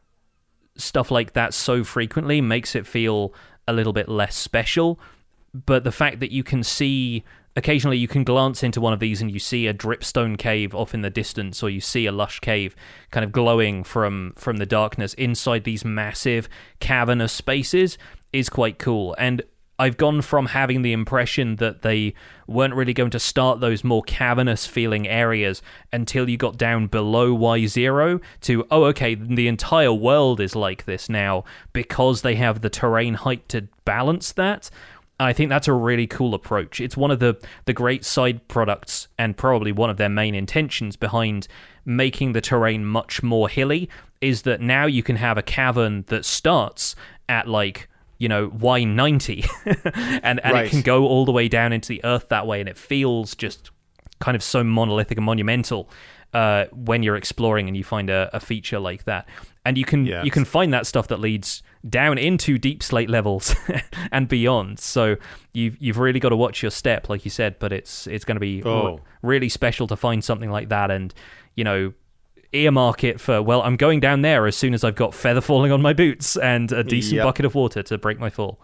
stuff 0.75 1.11
like 1.11 1.33
that 1.33 1.53
so 1.53 1.83
frequently 1.83 2.41
makes 2.41 2.75
it 2.75 2.87
feel 2.87 3.33
a 3.67 3.73
little 3.73 3.93
bit 3.93 4.09
less 4.09 4.35
special. 4.35 4.99
But 5.53 5.83
the 5.83 5.91
fact 5.91 6.19
that 6.19 6.31
you 6.31 6.43
can 6.43 6.63
see 6.63 7.23
occasionally 7.55 7.97
you 7.97 8.07
can 8.07 8.23
glance 8.23 8.63
into 8.63 8.81
one 8.81 8.93
of 8.93 8.99
these 8.99 9.21
and 9.21 9.31
you 9.31 9.39
see 9.39 9.67
a 9.67 9.73
dripstone 9.73 10.37
cave 10.37 10.73
off 10.73 10.93
in 10.93 11.01
the 11.01 11.09
distance 11.09 11.61
or 11.61 11.69
you 11.69 11.81
see 11.81 12.05
a 12.05 12.11
lush 12.11 12.39
cave 12.39 12.75
kind 13.11 13.23
of 13.23 13.31
glowing 13.31 13.83
from 13.83 14.33
from 14.35 14.57
the 14.57 14.65
darkness 14.65 15.13
inside 15.15 15.63
these 15.63 15.85
massive 15.85 16.49
cavernous 16.79 17.31
spaces 17.31 17.97
is 18.31 18.49
quite 18.49 18.79
cool 18.79 19.15
and 19.17 19.43
I've 19.79 19.97
gone 19.97 20.21
from 20.21 20.47
having 20.47 20.83
the 20.83 20.93
impression 20.93 21.55
that 21.55 21.81
they 21.81 22.13
weren't 22.47 22.75
really 22.75 22.93
going 22.93 23.09
to 23.09 23.19
start 23.19 23.59
those 23.59 23.83
more 23.83 24.03
cavernous 24.03 24.67
feeling 24.67 25.07
areas 25.07 25.63
until 25.91 26.29
you 26.29 26.37
got 26.37 26.57
down 26.57 26.87
below 26.87 27.35
Y0 27.35 28.21
to, 28.41 28.67
oh, 28.69 28.83
okay, 28.85 29.15
the 29.15 29.47
entire 29.47 29.91
world 29.91 30.39
is 30.39 30.55
like 30.55 30.85
this 30.85 31.09
now 31.09 31.43
because 31.73 32.21
they 32.21 32.35
have 32.35 32.61
the 32.61 32.69
terrain 32.69 33.15
height 33.15 33.49
to 33.49 33.67
balance 33.83 34.31
that. 34.33 34.69
I 35.23 35.33
think 35.33 35.49
that's 35.49 35.67
a 35.67 35.73
really 35.73 36.07
cool 36.07 36.33
approach. 36.33 36.79
It's 36.79 36.95
one 36.97 37.11
of 37.11 37.19
the, 37.19 37.37
the 37.65 37.73
great 37.73 38.03
side 38.05 38.47
products 38.47 39.07
and 39.17 39.35
probably 39.35 39.71
one 39.71 39.89
of 39.89 39.97
their 39.97 40.09
main 40.09 40.35
intentions 40.35 40.95
behind 40.95 41.47
making 41.85 42.33
the 42.33 42.41
terrain 42.41 42.85
much 42.85 43.21
more 43.23 43.49
hilly 43.49 43.89
is 44.21 44.43
that 44.43 44.61
now 44.61 44.85
you 44.85 45.03
can 45.03 45.17
have 45.17 45.37
a 45.37 45.41
cavern 45.41 46.03
that 46.07 46.23
starts 46.25 46.95
at 47.27 47.47
like 47.47 47.89
you 48.19 48.29
know 48.29 48.49
y90 48.49 49.45
and 50.23 50.39
and 50.43 50.53
Right. 50.53 50.65
it 50.65 50.69
can 50.69 50.81
go 50.81 51.05
all 51.05 51.25
the 51.25 51.31
way 51.31 51.47
down 51.49 51.73
into 51.73 51.89
the 51.89 52.01
earth 52.05 52.29
that 52.29 52.47
way 52.47 52.59
and 52.61 52.69
it 52.69 52.77
feels 52.77 53.35
just 53.35 53.71
kind 54.19 54.35
of 54.35 54.43
so 54.43 54.63
monolithic 54.63 55.17
and 55.17 55.25
monumental 55.25 55.89
uh, 56.33 56.65
when 56.71 57.03
you're 57.03 57.17
exploring 57.17 57.67
and 57.67 57.75
you 57.75 57.83
find 57.83 58.09
a, 58.09 58.29
a 58.33 58.39
feature 58.39 58.79
like 58.79 59.03
that 59.03 59.27
and 59.65 59.77
you 59.77 59.85
can 59.85 60.05
Yes. 60.05 60.25
you 60.25 60.31
can 60.31 60.45
find 60.45 60.73
that 60.73 60.85
stuff 60.87 61.07
that 61.07 61.19
leads 61.19 61.63
down 61.89 62.17
into 62.17 62.57
deep 62.57 62.81
slate 62.81 63.09
levels 63.09 63.55
and 64.11 64.27
beyond 64.27 64.79
so 64.79 65.15
you've 65.53 65.77
you've 65.81 65.97
really 65.97 66.19
got 66.19 66.29
to 66.29 66.35
watch 66.37 66.61
your 66.63 66.71
step 66.71 67.09
like 67.09 67.25
you 67.25 67.31
said 67.31 67.57
but 67.59 67.73
it's 67.73 68.07
it's 68.07 68.23
going 68.25 68.35
to 68.35 68.39
be 68.39 68.63
Oh. 68.63 68.99
really 69.21 69.49
special 69.49 69.87
to 69.87 69.95
find 69.95 70.23
something 70.23 70.49
like 70.49 70.69
that 70.69 70.91
and 70.91 71.13
you 71.55 71.63
know 71.63 71.93
earmark 72.53 73.03
it 73.03 73.19
for 73.19 73.41
well 73.41 73.61
i'm 73.63 73.75
going 73.75 73.99
down 73.99 74.21
there 74.21 74.45
as 74.45 74.55
soon 74.55 74.73
as 74.73 74.83
i've 74.83 74.95
got 74.95 75.13
feather 75.13 75.41
falling 75.41 75.71
on 75.71 75.81
my 75.81 75.91
boots 75.91 76.37
and 76.37 76.71
a 76.71 76.83
decent 76.83 77.15
Yep. 77.15 77.23
bucket 77.25 77.45
of 77.45 77.55
water 77.55 77.81
to 77.83 77.97
break 77.97 78.19
my 78.19 78.29
fall 78.29 78.59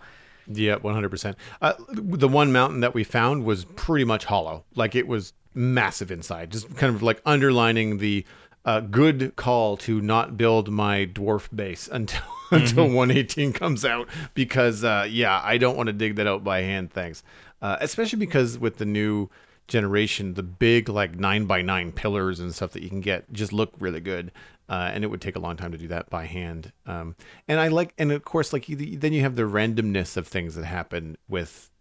Yeah, 0.47 0.75
one 0.77 0.93
hundred 0.95 1.09
percent. 1.09 1.37
Uh, 1.61 1.73
The 1.89 2.27
one 2.27 2.51
mountain 2.51 2.79
that 2.81 2.93
we 2.95 3.03
found 3.03 3.43
was 3.45 3.65
pretty 3.65 4.03
much 4.05 4.25
hollow. 4.25 4.63
Like 4.75 4.95
it 4.95 5.07
was 5.07 5.33
massive 5.53 6.09
inside, 6.09 6.51
just 6.51 6.75
kind 6.75 6.95
of 6.95 7.03
like 7.03 7.21
underlining 7.25 7.99
the 7.99 8.25
uh, 8.69 8.81
good 8.81 9.35
call 9.35 9.77
to 9.77 9.99
not 9.99 10.37
build 10.37 10.69
my 10.69 11.03
dwarf 11.03 11.49
base 11.55 11.89
until 11.91 12.21
until 12.51 12.87
one 12.87 13.09
eighteen 13.09 13.51
comes 13.51 13.83
out. 13.83 14.07
Because 14.35 14.83
uh, 14.83 15.07
yeah, 15.09 15.41
I 15.43 15.57
don't 15.57 15.75
want 15.75 15.87
to 15.87 15.93
dig 15.93 16.17
that 16.17 16.27
out 16.27 16.43
by 16.43 16.61
hand. 16.61 16.91
Thanks. 16.91 17.23
Uh, 17.63 17.77
especially 17.81 18.19
because 18.19 18.59
with 18.59 18.77
the 18.77 18.85
new 18.85 19.27
generation, 19.67 20.35
the 20.35 20.43
big 20.43 20.87
like 20.87 21.15
nine 21.15 21.45
by 21.45 21.63
nine 21.63 21.91
pillars 21.91 22.39
and 22.39 22.53
stuff 22.53 22.71
that 22.73 22.83
you 22.83 22.89
can 22.89 23.01
get 23.01 23.31
just 23.33 23.51
look 23.51 23.73
really 23.79 24.01
good. 24.01 24.31
Uh, 24.69 24.91
and 24.93 25.03
it 25.03 25.07
would 25.07 25.19
take 25.19 25.35
a 25.35 25.39
long 25.39 25.57
time 25.57 25.71
to 25.71 25.79
do 25.79 25.87
that 25.87 26.07
by 26.11 26.25
hand. 26.25 26.71
Um, 26.85 27.15
and 27.47 27.59
I 27.59 27.69
like, 27.69 27.91
and 27.97 28.11
of 28.11 28.23
course, 28.23 28.53
like 28.53 28.69
you, 28.69 28.75
then 28.75 29.13
you 29.13 29.21
have 29.21 29.35
the 29.35 29.41
randomness 29.41 30.15
of 30.15 30.27
things 30.27 30.53
that 30.53 30.63
happen 30.63 31.17
with 31.27 31.71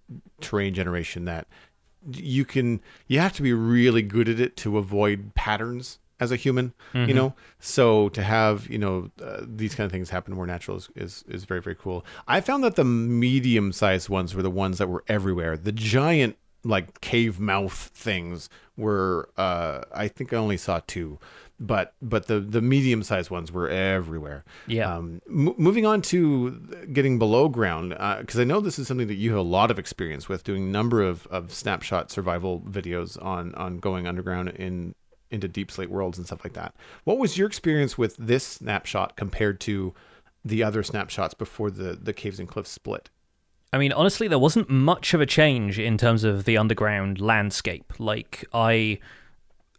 terrain 0.41 0.73
generation 0.73 1.27
that 1.27 1.47
you 2.11 2.47
can, 2.47 2.81
you 3.07 3.21
have 3.21 3.35
to 3.35 3.43
be 3.43 3.53
really 3.53 4.01
good 4.01 4.27
at 4.27 4.41
it 4.41 4.57
to 4.59 4.79
avoid 4.79 5.35
patterns 5.35 5.99
as 6.21 6.33
a 6.33 6.37
human, 6.37 6.73
you 6.95 7.15
know. 7.15 7.35
So 7.61 8.09
to 8.11 8.23
have 8.23 8.69
you 8.69 8.79
know 8.79 9.11
uh, 9.23 9.43
these 9.47 9.75
kind 9.75 9.85
of 9.87 9.93
things 9.93 10.11
happen 10.11 10.35
more 10.35 10.47
natural 10.47 10.77
is, 10.79 10.89
is 10.97 11.25
is 11.29 11.45
very 11.45 11.61
very 11.63 11.77
cool. 11.77 12.05
I 12.27 12.41
found 12.41 12.65
that 12.65 12.77
the 12.77 12.85
medium 12.85 13.73
sized 13.73 14.09
ones 14.09 14.35
were 14.35 14.43
the 14.43 14.51
ones 14.51 14.79
that 14.79 14.89
were 14.89 15.05
everywhere. 15.09 15.57
The 15.57 15.73
giant 15.73 16.37
like 16.65 17.01
cave 17.01 17.39
mouth 17.39 17.91
things 17.95 18.49
were 18.77 19.29
uh 19.37 19.83
I 19.93 20.09
think 20.09 20.33
I 20.33 20.37
only 20.37 20.57
saw 20.57 20.81
two 20.87 21.19
but 21.61 21.95
but 22.03 22.27
the 22.27 22.41
the 22.41 22.61
medium 22.61 23.03
sized 23.05 23.31
ones 23.31 23.51
were 23.53 23.69
everywhere 23.69 24.45
Yeah. 24.67 24.93
um 24.97 25.21
m- 25.29 25.55
moving 25.57 25.87
on 25.87 26.03
to 26.03 26.51
getting 26.93 27.19
below 27.19 27.49
ground 27.49 27.91
because 27.91 28.39
I 28.41 28.45
know 28.45 28.61
this 28.61 28.79
is 28.79 28.89
something 28.89 29.07
that 29.07 29.15
you 29.15 29.31
have 29.31 29.39
a 29.39 29.43
lot 29.43 29.71
of 29.71 29.79
experience 29.79 30.29
with 30.29 30.43
doing 30.43 30.65
a 30.65 30.71
number 30.71 31.01
of 31.01 31.27
of 31.29 31.53
snapshot 31.55 32.11
survival 32.11 32.61
videos 32.61 33.21
on 33.25 33.55
on 33.55 33.79
going 33.79 34.09
underground 34.09 34.49
in 34.51 34.97
into 35.31 35.49
deep 35.49 35.71
slate 35.71 35.91
worlds 35.91 36.19
and 36.19 36.27
stuff 36.27 36.45
like 36.45 36.55
that 36.55 36.75
what 37.05 37.19
was 37.19 37.37
your 37.37 37.47
experience 37.47 37.97
with 37.99 38.17
this 38.19 38.45
snapshot 38.45 39.17
compared 39.17 39.61
to 39.61 39.95
the 40.45 40.63
other 40.63 40.83
snapshots 40.83 41.35
before 41.35 41.71
the 41.71 41.99
the 42.01 42.13
caves 42.13 42.39
and 42.39 42.49
cliffs 42.49 42.71
split 42.71 43.11
I 43.73 43.79
mean, 43.79 43.93
honestly, 43.93 44.29
there 44.29 44.39
wasn't 44.39 44.71
much 44.71 45.13
of 45.13 45.21
a 45.21 45.27
change 45.27 45.79
in 45.79 45.99
terms 45.99 46.25
of 46.25 46.45
the 46.45 46.57
underground 46.57 47.21
landscape. 47.21 47.93
Like 47.99 48.47
I, 48.53 48.99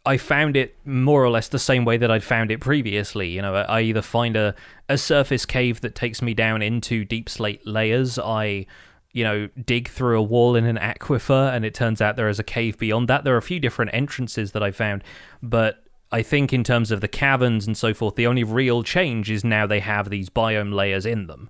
I 0.06 0.16
found 0.16 0.56
it 0.56 0.76
more 0.86 1.24
or 1.24 1.30
less 1.30 1.48
the 1.48 1.58
same 1.58 1.84
way 1.84 1.96
that 1.96 2.10
I'd 2.10 2.22
found 2.22 2.52
it 2.52 2.60
previously. 2.60 3.30
You 3.30 3.42
know, 3.42 3.54
I 3.54 3.82
either 3.82 4.02
find 4.02 4.36
a 4.36 4.54
a 4.88 4.96
surface 4.96 5.44
cave 5.44 5.80
that 5.80 5.94
takes 5.94 6.22
me 6.22 6.34
down 6.34 6.62
into 6.62 7.04
deep 7.04 7.28
slate 7.28 7.66
layers. 7.66 8.18
I, 8.18 8.66
you 9.12 9.24
know, 9.24 9.48
dig 9.64 9.88
through 9.88 10.18
a 10.18 10.22
wall 10.22 10.54
in 10.54 10.64
an 10.64 10.76
aquifer, 10.76 11.52
and 11.52 11.64
it 11.64 11.74
turns 11.74 12.00
out 12.00 12.16
there 12.16 12.28
is 12.28 12.38
a 12.38 12.44
cave 12.44 12.78
beyond 12.78 13.08
that. 13.08 13.24
There 13.24 13.34
are 13.34 13.38
a 13.38 13.42
few 13.42 13.58
different 13.58 13.92
entrances 13.92 14.52
that 14.52 14.62
I 14.62 14.70
found, 14.70 15.02
but 15.42 15.84
I 16.12 16.22
think 16.22 16.52
in 16.52 16.64
terms 16.64 16.90
of 16.90 17.00
the 17.00 17.08
caverns 17.08 17.66
and 17.66 17.76
so 17.76 17.94
forth, 17.94 18.16
the 18.16 18.26
only 18.26 18.44
real 18.44 18.82
change 18.82 19.30
is 19.30 19.44
now 19.44 19.66
they 19.66 19.80
have 19.80 20.10
these 20.10 20.28
biome 20.28 20.72
layers 20.72 21.06
in 21.06 21.26
them. 21.26 21.48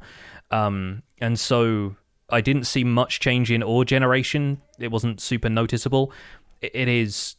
Um, 0.50 1.02
and 1.20 1.38
so 1.38 1.96
I 2.28 2.40
didn't 2.40 2.64
see 2.64 2.84
much 2.84 3.20
change 3.20 3.50
in 3.50 3.62
ore 3.62 3.84
generation. 3.84 4.60
It 4.78 4.90
wasn't 4.90 5.20
super 5.20 5.48
noticeable. 5.48 6.12
It 6.60 6.88
is 6.88 7.36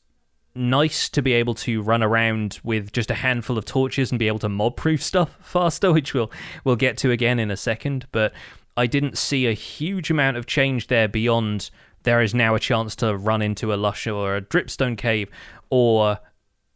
nice 0.53 1.07
to 1.09 1.21
be 1.21 1.33
able 1.33 1.53
to 1.53 1.81
run 1.81 2.03
around 2.03 2.59
with 2.63 2.91
just 2.91 3.09
a 3.09 3.15
handful 3.15 3.57
of 3.57 3.65
torches 3.65 4.11
and 4.11 4.19
be 4.19 4.27
able 4.27 4.39
to 4.39 4.49
mob 4.49 4.75
proof 4.75 5.01
stuff 5.03 5.37
faster, 5.41 5.91
which 5.91 6.13
we'll 6.13 6.31
we'll 6.63 6.75
get 6.75 6.97
to 6.97 7.11
again 7.11 7.39
in 7.39 7.51
a 7.51 7.57
second. 7.57 8.07
But 8.11 8.33
I 8.77 8.87
didn't 8.87 9.17
see 9.17 9.47
a 9.47 9.53
huge 9.53 10.09
amount 10.09 10.37
of 10.37 10.45
change 10.45 10.87
there 10.87 11.07
beyond 11.07 11.69
there 12.03 12.21
is 12.21 12.33
now 12.33 12.55
a 12.55 12.59
chance 12.59 12.95
to 12.97 13.15
run 13.15 13.41
into 13.41 13.73
a 13.73 13.75
lush 13.75 14.07
or 14.07 14.35
a 14.35 14.41
dripstone 14.41 14.97
cave 14.97 15.29
or 15.69 16.19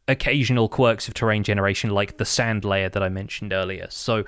occasional 0.07 0.69
quirks 0.69 1.07
of 1.07 1.13
terrain 1.13 1.43
generation 1.43 1.89
like 1.89 2.17
the 2.17 2.25
sand 2.25 2.63
layer 2.63 2.89
that 2.89 3.01
I 3.01 3.09
mentioned 3.09 3.53
earlier. 3.53 3.87
So 3.89 4.23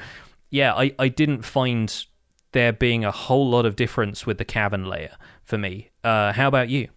yeah, 0.50 0.74
I, 0.74 0.94
I 0.98 1.08
didn't 1.08 1.44
find 1.44 2.06
there 2.52 2.74
being 2.74 3.06
a 3.06 3.12
whole 3.12 3.50
lot 3.50 3.66
of 3.66 3.76
difference 3.76 4.26
with 4.26 4.38
the 4.38 4.46
cavern 4.46 4.86
layer 4.86 5.16
for 5.44 5.58
me. 5.58 5.92
Uh, 6.04 6.34
how 6.34 6.48
about 6.48 6.70
you? 6.70 6.88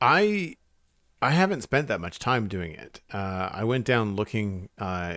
I 0.00 0.54
I 1.20 1.30
haven't 1.30 1.62
spent 1.62 1.88
that 1.88 2.00
much 2.00 2.18
time 2.18 2.46
doing 2.46 2.72
it. 2.72 3.00
Uh, 3.12 3.48
I 3.50 3.64
went 3.64 3.84
down 3.84 4.14
looking. 4.14 4.68
Uh, 4.78 5.16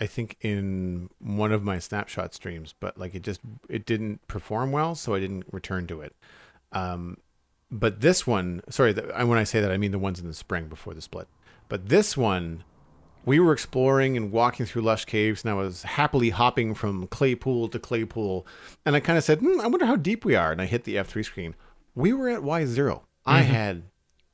I 0.00 0.06
think 0.06 0.36
in 0.40 1.08
one 1.20 1.52
of 1.52 1.62
my 1.62 1.78
snapshot 1.78 2.34
streams, 2.34 2.74
but 2.80 2.98
like 2.98 3.14
it 3.14 3.22
just 3.22 3.40
it 3.68 3.86
didn't 3.86 4.26
perform 4.26 4.72
well, 4.72 4.94
so 4.94 5.14
I 5.14 5.20
didn't 5.20 5.44
return 5.52 5.86
to 5.88 6.00
it. 6.00 6.14
Um, 6.72 7.18
but 7.70 8.00
this 8.00 8.26
one, 8.26 8.62
sorry, 8.68 8.92
the, 8.92 9.02
when 9.02 9.38
I 9.38 9.44
say 9.44 9.60
that, 9.60 9.70
I 9.70 9.76
mean 9.76 9.92
the 9.92 9.98
ones 9.98 10.20
in 10.20 10.26
the 10.26 10.34
spring 10.34 10.66
before 10.66 10.94
the 10.94 11.00
split. 11.00 11.28
But 11.68 11.88
this 11.88 12.16
one, 12.16 12.64
we 13.24 13.38
were 13.38 13.52
exploring 13.52 14.16
and 14.16 14.32
walking 14.32 14.66
through 14.66 14.82
lush 14.82 15.04
caves, 15.04 15.44
and 15.44 15.50
I 15.50 15.54
was 15.54 15.82
happily 15.84 16.30
hopping 16.30 16.74
from 16.74 17.06
clay 17.06 17.34
pool 17.34 17.68
to 17.68 17.78
clay 17.78 18.04
pool, 18.04 18.46
and 18.84 18.96
I 18.96 19.00
kind 19.00 19.16
of 19.16 19.24
said, 19.24 19.38
hmm, 19.38 19.60
"I 19.60 19.68
wonder 19.68 19.86
how 19.86 19.96
deep 19.96 20.24
we 20.24 20.34
are," 20.34 20.50
and 20.50 20.60
I 20.60 20.66
hit 20.66 20.84
the 20.84 20.98
F 20.98 21.06
three 21.08 21.22
screen. 21.22 21.54
We 21.94 22.12
were 22.12 22.28
at 22.28 22.42
Y 22.42 22.64
0 22.64 23.04
I 23.24 23.42
had 23.42 23.84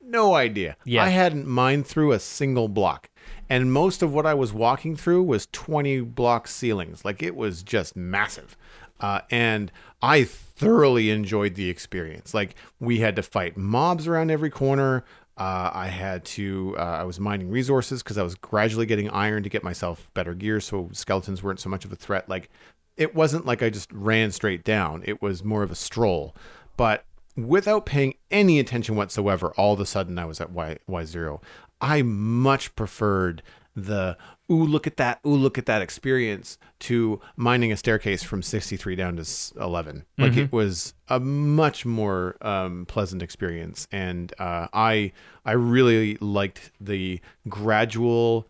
no 0.00 0.34
idea. 0.34 0.76
Yeah. 0.84 1.04
I 1.04 1.08
hadn't 1.10 1.46
mined 1.46 1.86
through 1.86 2.12
a 2.12 2.18
single 2.18 2.68
block. 2.68 3.09
And 3.50 3.72
most 3.72 4.00
of 4.00 4.14
what 4.14 4.26
I 4.26 4.32
was 4.32 4.52
walking 4.52 4.94
through 4.94 5.24
was 5.24 5.48
20 5.50 6.02
block 6.02 6.46
ceilings. 6.46 7.04
Like 7.04 7.20
it 7.20 7.34
was 7.34 7.64
just 7.64 7.96
massive. 7.96 8.56
Uh, 9.00 9.22
and 9.30 9.72
I 10.00 10.22
thoroughly 10.24 11.10
enjoyed 11.10 11.56
the 11.56 11.68
experience. 11.68 12.32
Like 12.32 12.54
we 12.78 13.00
had 13.00 13.16
to 13.16 13.22
fight 13.22 13.56
mobs 13.56 14.06
around 14.06 14.30
every 14.30 14.50
corner. 14.50 15.04
Uh, 15.36 15.70
I 15.72 15.88
had 15.88 16.24
to, 16.26 16.76
uh, 16.78 16.82
I 16.82 17.02
was 17.02 17.18
mining 17.18 17.50
resources 17.50 18.02
because 18.02 18.18
I 18.18 18.22
was 18.22 18.36
gradually 18.36 18.86
getting 18.86 19.10
iron 19.10 19.42
to 19.42 19.48
get 19.48 19.64
myself 19.64 20.08
better 20.14 20.34
gear 20.34 20.60
so 20.60 20.88
skeletons 20.92 21.42
weren't 21.42 21.60
so 21.60 21.70
much 21.70 21.84
of 21.84 21.92
a 21.92 21.96
threat. 21.96 22.28
Like 22.28 22.50
it 22.96 23.14
wasn't 23.16 23.46
like 23.46 23.62
I 23.62 23.70
just 23.70 23.90
ran 23.92 24.30
straight 24.30 24.62
down, 24.62 25.02
it 25.06 25.20
was 25.20 25.42
more 25.42 25.64
of 25.64 25.72
a 25.72 25.76
stroll. 25.76 26.36
But 26.76 27.04
without 27.48 27.86
paying 27.86 28.14
any 28.30 28.58
attention 28.58 28.96
whatsoever, 28.96 29.52
all 29.56 29.72
of 29.72 29.80
a 29.80 29.86
sudden 29.86 30.18
I 30.18 30.24
was 30.24 30.40
at 30.40 30.50
Y 30.50 30.78
Y 30.86 31.04
zero. 31.04 31.40
I 31.80 32.02
much 32.02 32.74
preferred 32.76 33.42
the 33.76 34.16
ooh 34.50 34.64
look 34.64 34.86
at 34.86 34.96
that 34.96 35.20
ooh 35.24 35.34
look 35.36 35.56
at 35.56 35.66
that 35.66 35.80
experience 35.80 36.58
to 36.80 37.20
mining 37.36 37.70
a 37.70 37.76
staircase 37.76 38.22
from 38.22 38.42
63 38.42 38.96
down 38.96 39.14
to 39.14 39.20
s- 39.20 39.52
11 39.60 40.04
like 40.18 40.36
it 40.36 40.52
was 40.52 40.92
a 41.08 41.20
much 41.20 41.86
more 41.86 42.36
um, 42.42 42.84
pleasant 42.86 43.22
experience 43.22 43.86
and 43.92 44.34
uh, 44.40 44.66
i 44.72 45.12
i 45.44 45.52
really 45.52 46.16
liked 46.20 46.72
the 46.80 47.20
gradual 47.48 48.48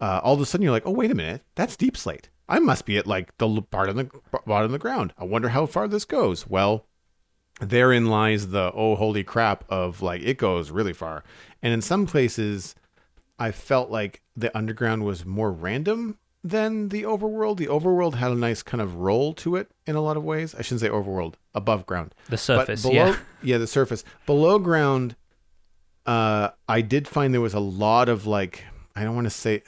uh, 0.00 0.20
all 0.24 0.34
of 0.34 0.40
a 0.40 0.46
sudden 0.46 0.62
you're 0.62 0.72
like 0.72 0.86
oh 0.86 0.90
wait 0.90 1.10
a 1.10 1.14
minute 1.14 1.42
that's 1.54 1.76
deep 1.76 1.96
slate 1.96 2.28
I 2.48 2.58
must 2.58 2.84
be 2.86 2.98
at 2.98 3.06
like 3.06 3.36
the 3.38 3.62
part 3.62 3.88
on 3.88 3.96
the 3.96 4.10
bottom 4.44 4.66
of 4.66 4.72
the 4.72 4.78
ground. 4.78 5.14
I 5.16 5.24
wonder 5.24 5.50
how 5.50 5.64
far 5.64 5.88
this 5.88 6.04
goes. 6.04 6.46
Well, 6.46 6.84
therein 7.60 8.06
lies 8.06 8.48
the 8.48 8.72
oh 8.74 8.96
holy 8.96 9.24
crap 9.24 9.64
of 9.68 10.02
like 10.02 10.22
it 10.22 10.38
goes 10.38 10.70
really 10.70 10.92
far. 10.92 11.24
And 11.62 11.72
in 11.72 11.80
some 11.80 12.06
places, 12.06 12.74
I 13.38 13.52
felt 13.52 13.90
like 13.90 14.22
the 14.36 14.56
underground 14.56 15.04
was 15.04 15.24
more 15.24 15.52
random 15.52 16.18
than 16.44 16.88
the 16.88 17.02
overworld. 17.04 17.56
The 17.58 17.68
overworld 17.68 18.14
had 18.14 18.32
a 18.32 18.36
nice 18.36 18.62
kind 18.62 18.80
of 18.80 18.96
roll 18.96 19.32
to 19.34 19.56
it 19.56 19.70
in 19.86 19.94
a 19.94 20.00
lot 20.00 20.16
of 20.16 20.24
ways. 20.24 20.54
I 20.54 20.62
shouldn't 20.62 20.80
say 20.80 20.88
overworld, 20.88 21.34
above 21.54 21.86
ground. 21.86 22.14
The 22.28 22.38
surface, 22.38 22.82
But 22.82 22.90
below, 22.90 23.06
yeah. 23.06 23.16
yeah, 23.42 23.58
the 23.58 23.66
surface. 23.66 24.04
Below 24.26 24.58
ground, 24.58 25.14
uh, 26.06 26.50
I 26.68 26.80
did 26.80 27.06
find 27.06 27.32
there 27.32 27.40
was 27.40 27.54
a 27.54 27.60
lot 27.60 28.08
of 28.08 28.26
like 28.26 28.64
I 28.96 29.04
don't 29.04 29.14
want 29.14 29.26
to 29.26 29.30
say. 29.30 29.62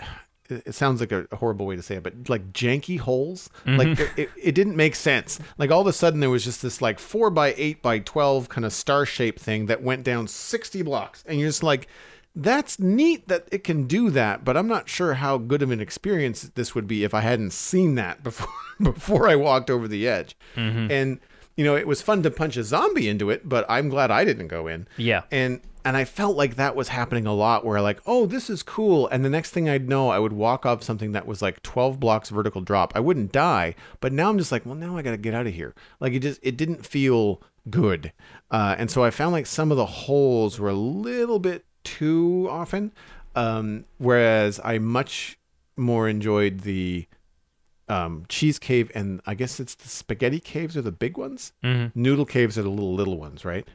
It 0.50 0.74
sounds 0.74 1.00
like 1.00 1.10
a 1.10 1.26
horrible 1.32 1.64
way 1.64 1.76
to 1.76 1.82
say 1.82 1.96
it, 1.96 2.02
but 2.02 2.28
like 2.28 2.52
janky 2.52 2.98
holes. 2.98 3.48
Mm-hmm. 3.64 3.76
Like 3.78 3.98
it, 3.98 4.10
it, 4.16 4.30
it 4.40 4.54
didn't 4.54 4.76
make 4.76 4.94
sense. 4.94 5.40
Like 5.56 5.70
all 5.70 5.80
of 5.80 5.86
a 5.86 5.92
sudden 5.92 6.20
there 6.20 6.30
was 6.30 6.44
just 6.44 6.60
this 6.60 6.82
like 6.82 6.98
four 6.98 7.30
by 7.30 7.54
eight 7.56 7.80
by 7.80 8.00
twelve 8.00 8.48
kind 8.48 8.64
of 8.64 8.72
star 8.72 9.06
shaped 9.06 9.40
thing 9.40 9.66
that 9.66 9.82
went 9.82 10.04
down 10.04 10.28
sixty 10.28 10.82
blocks, 10.82 11.24
and 11.26 11.40
you're 11.40 11.48
just 11.48 11.62
like, 11.62 11.88
that's 12.36 12.78
neat 12.78 13.28
that 13.28 13.48
it 13.52 13.64
can 13.64 13.86
do 13.86 14.10
that, 14.10 14.44
but 14.44 14.56
I'm 14.56 14.68
not 14.68 14.88
sure 14.88 15.14
how 15.14 15.38
good 15.38 15.62
of 15.62 15.70
an 15.70 15.80
experience 15.80 16.42
this 16.54 16.74
would 16.74 16.86
be 16.86 17.04
if 17.04 17.14
I 17.14 17.20
hadn't 17.20 17.52
seen 17.52 17.94
that 17.94 18.22
before 18.22 18.48
before 18.82 19.28
I 19.28 19.36
walked 19.36 19.70
over 19.70 19.88
the 19.88 20.08
edge. 20.08 20.36
Mm-hmm. 20.56 20.90
And 20.90 21.20
you 21.56 21.64
know, 21.64 21.76
it 21.76 21.86
was 21.86 22.02
fun 22.02 22.22
to 22.24 22.30
punch 22.30 22.56
a 22.56 22.64
zombie 22.64 23.08
into 23.08 23.30
it, 23.30 23.48
but 23.48 23.64
I'm 23.68 23.88
glad 23.88 24.10
I 24.10 24.24
didn't 24.24 24.48
go 24.48 24.66
in. 24.66 24.88
Yeah. 24.96 25.22
And 25.30 25.60
and 25.84 25.96
I 25.96 26.04
felt 26.04 26.36
like 26.36 26.56
that 26.56 26.74
was 26.74 26.88
happening 26.88 27.26
a 27.26 27.34
lot 27.34 27.64
where 27.64 27.80
like, 27.80 28.00
oh, 28.06 28.24
this 28.24 28.48
is 28.48 28.62
cool. 28.62 29.06
And 29.08 29.24
the 29.24 29.30
next 29.30 29.50
thing 29.50 29.68
I'd 29.68 29.88
know, 29.88 30.08
I 30.08 30.18
would 30.18 30.32
walk 30.32 30.64
off 30.64 30.82
something 30.82 31.12
that 31.12 31.26
was 31.26 31.42
like 31.42 31.62
12 31.62 32.00
blocks 32.00 32.30
vertical 32.30 32.62
drop. 32.62 32.92
I 32.94 33.00
wouldn't 33.00 33.32
die, 33.32 33.74
but 34.00 34.12
now 34.12 34.30
I'm 34.30 34.38
just 34.38 34.50
like, 34.50 34.64
well, 34.64 34.74
now 34.74 34.96
I 34.96 35.02
got 35.02 35.10
to 35.10 35.18
get 35.18 35.34
out 35.34 35.46
of 35.46 35.52
here. 35.52 35.74
Like 36.00 36.14
it 36.14 36.20
just 36.20 36.40
it 36.42 36.56
didn't 36.56 36.86
feel 36.86 37.42
good. 37.68 38.12
Uh, 38.50 38.74
and 38.78 38.90
so 38.90 39.04
I 39.04 39.10
found 39.10 39.32
like 39.32 39.46
some 39.46 39.70
of 39.70 39.76
the 39.76 39.86
holes 39.86 40.58
were 40.58 40.70
a 40.70 40.74
little 40.74 41.38
bit 41.38 41.66
too 41.84 42.48
often. 42.50 42.92
Um, 43.36 43.84
whereas 43.98 44.60
I 44.64 44.78
much 44.78 45.38
more 45.76 46.08
enjoyed 46.08 46.60
the 46.60 47.06
um, 47.88 48.24
cheese 48.28 48.58
cave 48.58 48.90
and 48.94 49.20
I 49.26 49.34
guess 49.34 49.60
it's 49.60 49.74
the 49.74 49.88
spaghetti 49.88 50.40
caves 50.40 50.76
are 50.76 50.82
the 50.82 50.92
big 50.92 51.18
ones. 51.18 51.52
Mm-hmm. 51.62 52.00
Noodle 52.00 52.24
caves 52.24 52.56
are 52.56 52.62
the 52.62 52.70
little 52.70 52.94
little 52.94 53.18
ones, 53.18 53.44
right? 53.44 53.68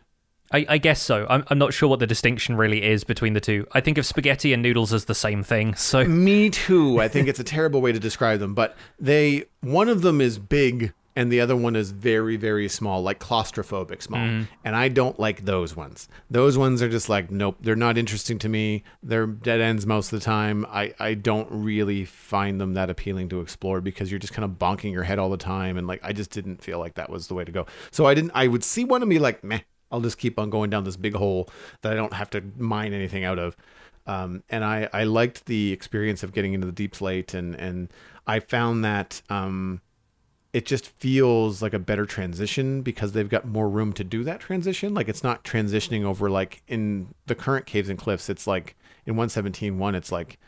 I, 0.52 0.66
I 0.68 0.78
guess 0.78 1.02
so. 1.02 1.28
I'm, 1.30 1.44
I'm 1.48 1.58
not 1.58 1.74
sure 1.74 1.90
what 1.90 2.00
the 2.00 2.08
distinction 2.08 2.56
really 2.56 2.84
is 2.84 3.04
between 3.04 3.34
the 3.34 3.42
two. 3.42 3.68
I 3.72 3.82
think 3.82 3.98
of 3.98 4.06
spaghetti 4.06 4.54
and 4.54 4.64
noodles 4.64 4.94
as 4.94 5.06
the 5.06 5.16
same 5.16 5.44
thing. 5.44 5.76
So 5.76 6.04
Me 6.06 6.50
too. 6.50 7.00
I 7.00 7.08
think 7.08 7.28
it's 7.28 7.40
a 7.40 7.44
terrible 7.44 7.82
way 7.82 7.92
to 7.92 8.00
describe 8.00 8.40
them, 8.40 8.54
but 8.54 8.76
they 9.00 9.46
one 9.62 9.90
of 9.90 10.02
them 10.02 10.22
is 10.22 10.40
big 10.40 10.94
and 11.16 11.32
the 11.32 11.42
other 11.42 11.56
one 11.56 11.76
is 11.76 11.92
very 11.92 12.38
very 12.38 12.68
small, 12.70 13.02
like 13.04 13.20
claustrophobic 13.20 14.02
small. 14.02 14.22
Mm. 14.22 14.48
And 14.64 14.76
I 14.76 14.88
don't 14.88 15.20
like 15.20 15.46
those 15.46 15.76
ones. 15.76 16.08
Those 16.30 16.58
ones 16.58 16.82
are 16.82 16.90
just 16.90 17.10
like 17.10 17.30
nope, 17.30 17.58
they're 17.60 17.76
not 17.76 17.98
interesting 17.98 18.40
to 18.40 18.50
me. 18.50 18.84
They're 19.04 19.28
dead 19.28 19.62
ends 19.62 19.86
most 19.86 20.12
of 20.12 20.20
the 20.20 20.26
time. 20.26 20.66
I 20.70 20.94
I 21.00 21.14
don't 21.14 21.48
really 21.52 22.06
find 22.06 22.60
them 22.60 22.74
that 22.74 22.90
appealing 22.90 23.30
to 23.30 23.42
explore 23.42 23.82
because 23.82 24.12
you're 24.12 24.20
just 24.20 24.34
kind 24.34 24.46
of 24.46 24.52
bonking 24.52 24.94
your 24.94 25.04
head 25.04 25.20
all 25.20 25.30
the 25.30 25.38
time 25.38 25.78
and 25.78 25.86
like 25.88 26.00
I 26.04 26.14
just 26.14 26.32
didn't 26.32 26.64
feel 26.64 26.80
like 26.80 26.96
that 26.96 27.10
was 27.10 27.28
the 27.28 27.36
way 27.36 27.44
to 27.44 27.52
go. 27.52 27.68
So 27.92 28.08
I 28.08 28.16
didn't 28.16 28.32
I 28.34 28.48
would 28.48 28.64
see 28.64 28.86
one 28.86 29.02
and 29.02 29.10
be 29.10 29.20
like, 29.20 29.44
"Meh, 29.44 29.60
I'll 29.92 30.02
just 30.02 30.18
keep 30.18 30.38
on 30.40 30.50
going 30.50 30.70
down 30.70 30.84
this 30.84 30.98
big 30.98 31.16
hole 31.16 31.50
that 31.82 31.92
I 31.92 31.96
don't 31.96 32.14
have 32.14 32.30
to 32.32 32.44
mine 32.58 32.94
anything 32.94 33.24
out 33.24 33.40
of." 33.40 33.56
um, 34.10 34.44
and 34.50 34.66
I, 34.66 34.90
I 34.92 35.04
liked 35.04 35.46
the 35.46 35.72
experience 35.72 36.24
of 36.24 36.34
getting 36.34 36.54
into 36.54 36.66
the 36.66 36.74
deep 36.74 36.96
slate 36.96 37.36
and 37.36 37.54
and 37.56 37.94
I 38.26 38.40
found 38.40 38.84
that 38.84 39.22
um, 39.30 39.82
it 40.52 40.66
just 40.66 40.88
feels 40.88 41.62
like 41.62 41.74
a 41.74 41.80
better 41.80 42.06
transition 42.06 42.82
because 42.82 43.12
they've 43.12 43.30
got 43.30 43.46
more 43.46 43.70
room 43.70 43.94
to 43.94 44.04
do 44.04 44.24
that 44.24 44.40
transition. 44.40 44.96
Like 44.96 45.10
it's 45.10 45.24
not 45.24 45.44
transitioning 45.44 46.06
over 46.06 46.30
like 46.30 46.64
in 46.68 47.14
the 47.28 47.36
current 47.36 47.68
caves 47.68 47.88
and 47.90 48.00
cliffs 48.00 48.30
it's 48.30 48.48
like 48.48 48.76
in 49.06 49.14
117.1 49.16 49.96
it's 49.96 50.12
like 50.12 50.40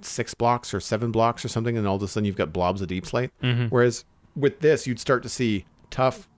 six 0.00 0.34
blocks 0.34 0.72
or 0.72 0.78
seven 0.78 1.10
blocks 1.10 1.44
or 1.44 1.48
something 1.48 1.76
and 1.76 1.86
all 1.88 1.96
of 1.96 2.02
a 2.02 2.08
sudden 2.08 2.26
you've 2.26 2.36
got 2.36 2.52
blobs 2.52 2.80
of 2.80 2.86
deep 2.86 3.06
slate. 3.06 3.30
Whereas 3.70 4.04
with 4.36 4.60
this 4.60 4.86
you'd 4.86 5.00
start 5.00 5.24
to 5.24 5.28
see 5.28 5.64
tuff 5.90 6.28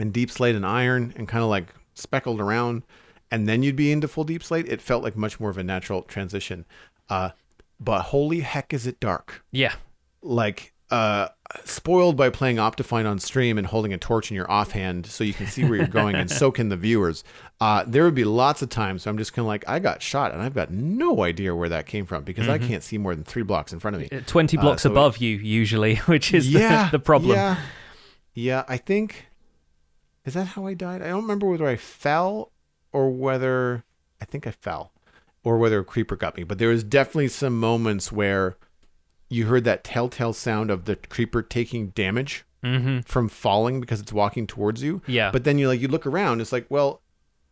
and 0.00 0.12
deep 0.12 0.30
slate 0.30 0.54
and 0.56 0.64
iron 0.66 1.12
and 1.16 1.28
kind 1.28 1.42
of 1.44 1.50
like 1.50 1.74
speckled 1.94 2.40
around 2.40 2.82
and 3.30 3.48
then 3.48 3.62
you'd 3.62 3.76
be 3.76 3.92
into 3.92 4.08
full 4.08 4.24
deep 4.24 4.42
slate 4.42 4.66
it 4.68 4.80
felt 4.80 5.02
like 5.04 5.16
much 5.16 5.38
more 5.38 5.50
of 5.50 5.58
a 5.58 5.62
natural 5.64 6.02
transition. 6.02 6.64
Uh 7.08 7.30
but 7.78 8.02
holy 8.02 8.40
heck 8.40 8.72
is 8.72 8.86
it 8.86 9.00
dark. 9.00 9.44
Yeah, 9.52 9.74
like 10.22 10.72
uh 10.90 11.28
spoiled 11.64 12.16
by 12.16 12.28
playing 12.30 12.56
optifine 12.56 13.08
on 13.08 13.18
stream 13.18 13.58
and 13.58 13.66
holding 13.66 13.92
a 13.92 13.98
torch 13.98 14.30
in 14.30 14.34
your 14.34 14.50
offhand 14.50 15.06
so 15.06 15.22
you 15.24 15.32
can 15.32 15.46
see 15.46 15.64
where 15.64 15.76
you're 15.76 15.86
going 15.86 16.16
and 16.16 16.28
soak 16.40 16.58
in 16.58 16.68
the 16.68 16.76
viewers. 16.76 17.22
Uh 17.60 17.84
there 17.86 18.04
would 18.04 18.14
be 18.14 18.24
lots 18.24 18.60
of 18.62 18.68
times 18.70 19.06
i'm 19.06 19.16
just 19.18 19.32
kind 19.32 19.44
of 19.44 19.46
like 19.48 19.64
i 19.68 19.78
got 19.78 20.02
shot 20.02 20.32
and 20.32 20.42
i've 20.42 20.54
got 20.54 20.70
no 20.70 21.22
idea 21.22 21.54
where 21.54 21.68
that 21.68 21.86
came 21.86 22.06
from 22.06 22.24
because 22.24 22.48
i 22.48 22.58
can't 22.58 22.82
see 22.82 22.98
more 22.98 23.14
than 23.14 23.22
three 23.24 23.42
blocks 23.42 23.72
in 23.72 23.78
front 23.78 23.94
of 23.96 24.00
me. 24.02 24.08
20 24.26 24.56
blocks 24.56 24.82
so 24.82 24.88
it- 24.88 24.92
above 24.92 25.18
you 25.18 25.36
usually, 25.36 25.96
which 26.06 26.32
is 26.34 26.50
yeah 26.50 26.86
the, 26.86 26.98
the 26.98 27.04
problem. 27.04 27.32
yeah. 27.36 27.56
Yeah 28.34 28.64
i 28.68 28.76
think 28.76 29.26
is 30.30 30.34
that 30.34 30.48
how 30.48 30.66
i 30.66 30.74
died? 30.74 31.02
I 31.02 31.08
don't 31.08 31.22
remember 31.22 31.46
whether 31.46 31.66
i 31.66 31.76
fell 31.76 32.52
or 32.92 33.10
whether 33.10 33.84
i 34.20 34.24
think 34.24 34.46
i 34.46 34.50
fell 34.50 34.92
or 35.44 35.58
whether 35.58 35.78
a 35.80 35.84
creeper 35.84 36.16
got 36.16 36.36
me. 36.36 36.42
But 36.44 36.58
there 36.58 36.68
was 36.68 36.84
definitely 36.84 37.28
some 37.28 37.58
moments 37.58 38.12
where 38.12 38.56
you 39.28 39.46
heard 39.46 39.64
that 39.64 39.84
telltale 39.84 40.32
sound 40.34 40.70
of 40.70 40.84
the 40.84 40.96
creeper 40.96 41.42
taking 41.42 41.88
damage 41.90 42.44
hmm 42.62 43.00
from 43.06 43.28
falling 43.28 43.80
because 43.80 44.00
it's 44.00 44.12
walking 44.12 44.46
towards 44.46 44.82
you. 44.82 45.00
Yeah. 45.06 45.30
but 45.30 45.44
then 45.44 45.58
you 45.58 45.66
like 45.68 45.80
you 45.80 45.88
look 45.88 46.06
around 46.06 46.40
it's 46.40 46.52
like 46.52 46.66
well 46.68 47.00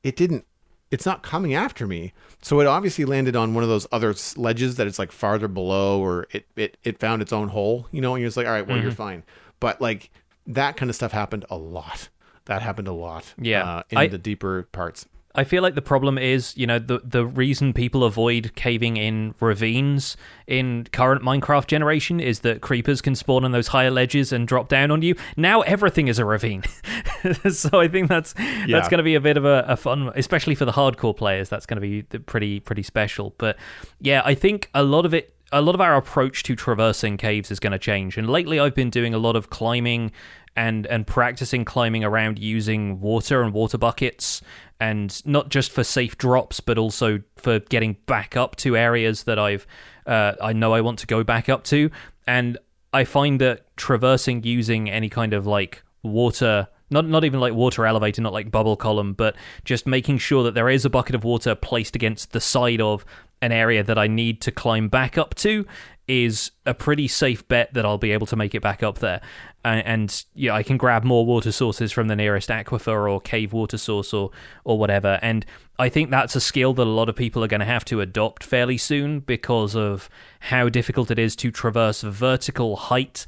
it 0.02 0.16
didn't 0.16 0.44
it's 0.90 1.04
not 1.06 1.22
coming 1.22 1.54
after 1.54 1.86
me. 1.86 2.12
So 2.42 2.60
it 2.60 2.66
obviously 2.66 3.04
landed 3.04 3.36
on 3.36 3.52
one 3.54 3.62
of 3.62 3.68
those 3.68 3.86
other 3.92 4.14
ledges 4.36 4.76
that 4.76 4.86
it's 4.86 4.98
like 4.98 5.12
farther 5.12 5.48
below 5.48 6.00
or 6.00 6.26
it 6.30 6.46
it, 6.56 6.76
it 6.84 6.98
found 6.98 7.20
its 7.22 7.32
own 7.32 7.48
hole 7.48 7.86
you 7.92 8.00
know 8.02 8.14
and 8.14 8.20
you're 8.22 8.28
just 8.28 8.36
like 8.36 8.46
all 8.46 8.52
right 8.52 8.66
well 8.66 8.76
Mm-hmm. 8.76 8.86
you're 8.86 8.94
fine. 8.94 9.22
But 9.60 9.80
like 9.80 10.10
that 10.46 10.76
kind 10.76 10.88
of 10.90 10.94
stuff 10.96 11.12
happened 11.12 11.44
a 11.50 11.56
lot 11.56 12.08
that 12.48 12.60
happened 12.62 12.88
a 12.88 12.92
lot 12.92 13.32
Yeah. 13.40 13.62
uh, 13.64 13.82
in 13.90 13.98
I- 13.98 14.08
the 14.08 14.18
deeper 14.18 14.64
parts 14.72 15.06
I 15.34 15.44
feel 15.44 15.62
like 15.62 15.76
the 15.76 15.82
problem 15.82 16.18
is, 16.18 16.56
you 16.56 16.66
know, 16.66 16.80
the 16.80 17.00
the 17.04 17.24
reason 17.24 17.72
people 17.72 18.02
avoid 18.02 18.52
caving 18.56 18.96
in 18.96 19.34
ravines 19.38 20.16
in 20.48 20.88
current 20.90 21.22
Minecraft 21.22 21.68
generation 21.68 22.18
is 22.18 22.40
that 22.40 22.60
creepers 22.60 23.00
can 23.00 23.14
spawn 23.14 23.44
on 23.44 23.52
those 23.52 23.68
higher 23.68 23.90
ledges 23.90 24.32
and 24.32 24.48
drop 24.48 24.68
down 24.68 24.90
on 24.90 25.02
you. 25.02 25.14
Now 25.36 25.60
everything 25.60 26.08
is 26.08 26.18
a 26.18 26.24
ravine, 26.24 26.64
so 27.50 27.78
I 27.78 27.86
think 27.86 28.08
that's 28.08 28.34
Yeah. 28.38 28.66
that's 28.78 28.88
going 28.88 28.98
to 28.98 29.04
be 29.04 29.14
a 29.14 29.20
bit 29.20 29.36
of 29.36 29.44
a, 29.44 29.64
a 29.68 29.76
fun, 29.76 30.10
especially 30.16 30.56
for 30.56 30.64
the 30.64 30.72
hardcore 30.72 31.16
players. 31.16 31.48
That's 31.48 31.66
going 31.66 31.80
to 31.80 31.82
be 31.82 32.02
pretty 32.20 32.58
pretty 32.58 32.82
special. 32.82 33.34
But 33.38 33.58
yeah, 34.00 34.22
I 34.24 34.34
think 34.34 34.68
a 34.74 34.82
lot 34.82 35.04
of 35.06 35.14
it 35.14 35.34
a 35.52 35.62
lot 35.62 35.74
of 35.74 35.80
our 35.80 35.96
approach 35.96 36.42
to 36.42 36.54
traversing 36.54 37.16
caves 37.16 37.50
is 37.50 37.58
going 37.58 37.72
to 37.72 37.78
change. 37.78 38.18
And 38.18 38.28
lately, 38.28 38.60
I've 38.60 38.74
been 38.74 38.90
doing 38.90 39.14
a 39.14 39.18
lot 39.18 39.34
of 39.34 39.48
climbing 39.50 40.10
and 40.58 40.88
and 40.88 41.06
practicing 41.06 41.64
climbing 41.64 42.02
around 42.02 42.40
using 42.40 43.00
water 43.00 43.42
and 43.42 43.54
water 43.54 43.78
buckets, 43.78 44.42
and 44.80 45.24
not 45.24 45.50
just 45.50 45.70
for 45.70 45.84
safe 45.84 46.18
drops, 46.18 46.58
but 46.58 46.76
also 46.76 47.22
for 47.36 47.60
getting 47.60 47.96
back 48.06 48.36
up 48.36 48.56
to 48.56 48.76
areas 48.76 49.22
that 49.22 49.38
I've 49.38 49.68
uh, 50.04 50.32
I 50.42 50.52
know 50.52 50.74
I 50.74 50.80
want 50.80 50.98
to 50.98 51.06
go 51.06 51.22
back 51.22 51.48
up 51.48 51.62
to. 51.64 51.90
And 52.26 52.58
I 52.92 53.04
find 53.04 53.40
that 53.40 53.76
traversing 53.76 54.42
using 54.42 54.90
any 54.90 55.08
kind 55.08 55.32
of 55.32 55.46
like 55.46 55.84
water 56.02 56.66
not 56.90 57.06
not 57.06 57.24
even 57.24 57.38
like 57.38 57.54
water 57.54 57.86
elevator, 57.86 58.20
not 58.20 58.32
like 58.32 58.50
bubble 58.50 58.76
column, 58.76 59.12
but 59.12 59.36
just 59.64 59.86
making 59.86 60.18
sure 60.18 60.42
that 60.42 60.54
there 60.54 60.68
is 60.68 60.84
a 60.84 60.90
bucket 60.90 61.14
of 61.14 61.22
water 61.22 61.54
placed 61.54 61.94
against 61.94 62.32
the 62.32 62.40
side 62.40 62.80
of 62.80 63.04
an 63.40 63.52
area 63.52 63.84
that 63.84 63.96
I 63.96 64.08
need 64.08 64.40
to 64.40 64.50
climb 64.50 64.88
back 64.88 65.16
up 65.16 65.36
to 65.36 65.64
is 66.08 66.50
a 66.64 66.72
pretty 66.72 67.06
safe 67.06 67.46
bet 67.48 67.72
that 67.74 67.84
I'll 67.84 67.98
be 67.98 68.12
able 68.12 68.26
to 68.28 68.36
make 68.36 68.54
it 68.54 68.62
back 68.62 68.82
up 68.82 68.98
there. 68.98 69.20
And, 69.64 69.86
and 69.86 70.24
yeah, 70.34 70.54
I 70.54 70.62
can 70.62 70.78
grab 70.78 71.04
more 71.04 71.26
water 71.26 71.52
sources 71.52 71.92
from 71.92 72.08
the 72.08 72.16
nearest 72.16 72.48
aquifer 72.48 73.10
or 73.10 73.20
cave 73.20 73.52
water 73.52 73.76
source 73.76 74.14
or 74.14 74.30
or 74.64 74.78
whatever. 74.78 75.18
And 75.20 75.44
I 75.78 75.90
think 75.90 76.10
that's 76.10 76.34
a 76.34 76.40
skill 76.40 76.72
that 76.74 76.86
a 76.86 76.90
lot 76.90 77.10
of 77.10 77.14
people 77.14 77.44
are 77.44 77.48
going 77.48 77.60
to 77.60 77.66
have 77.66 77.84
to 77.86 78.00
adopt 78.00 78.42
fairly 78.42 78.78
soon 78.78 79.20
because 79.20 79.76
of 79.76 80.08
how 80.40 80.68
difficult 80.70 81.10
it 81.10 81.18
is 81.18 81.36
to 81.36 81.50
traverse 81.50 82.00
vertical 82.00 82.76
height 82.76 83.26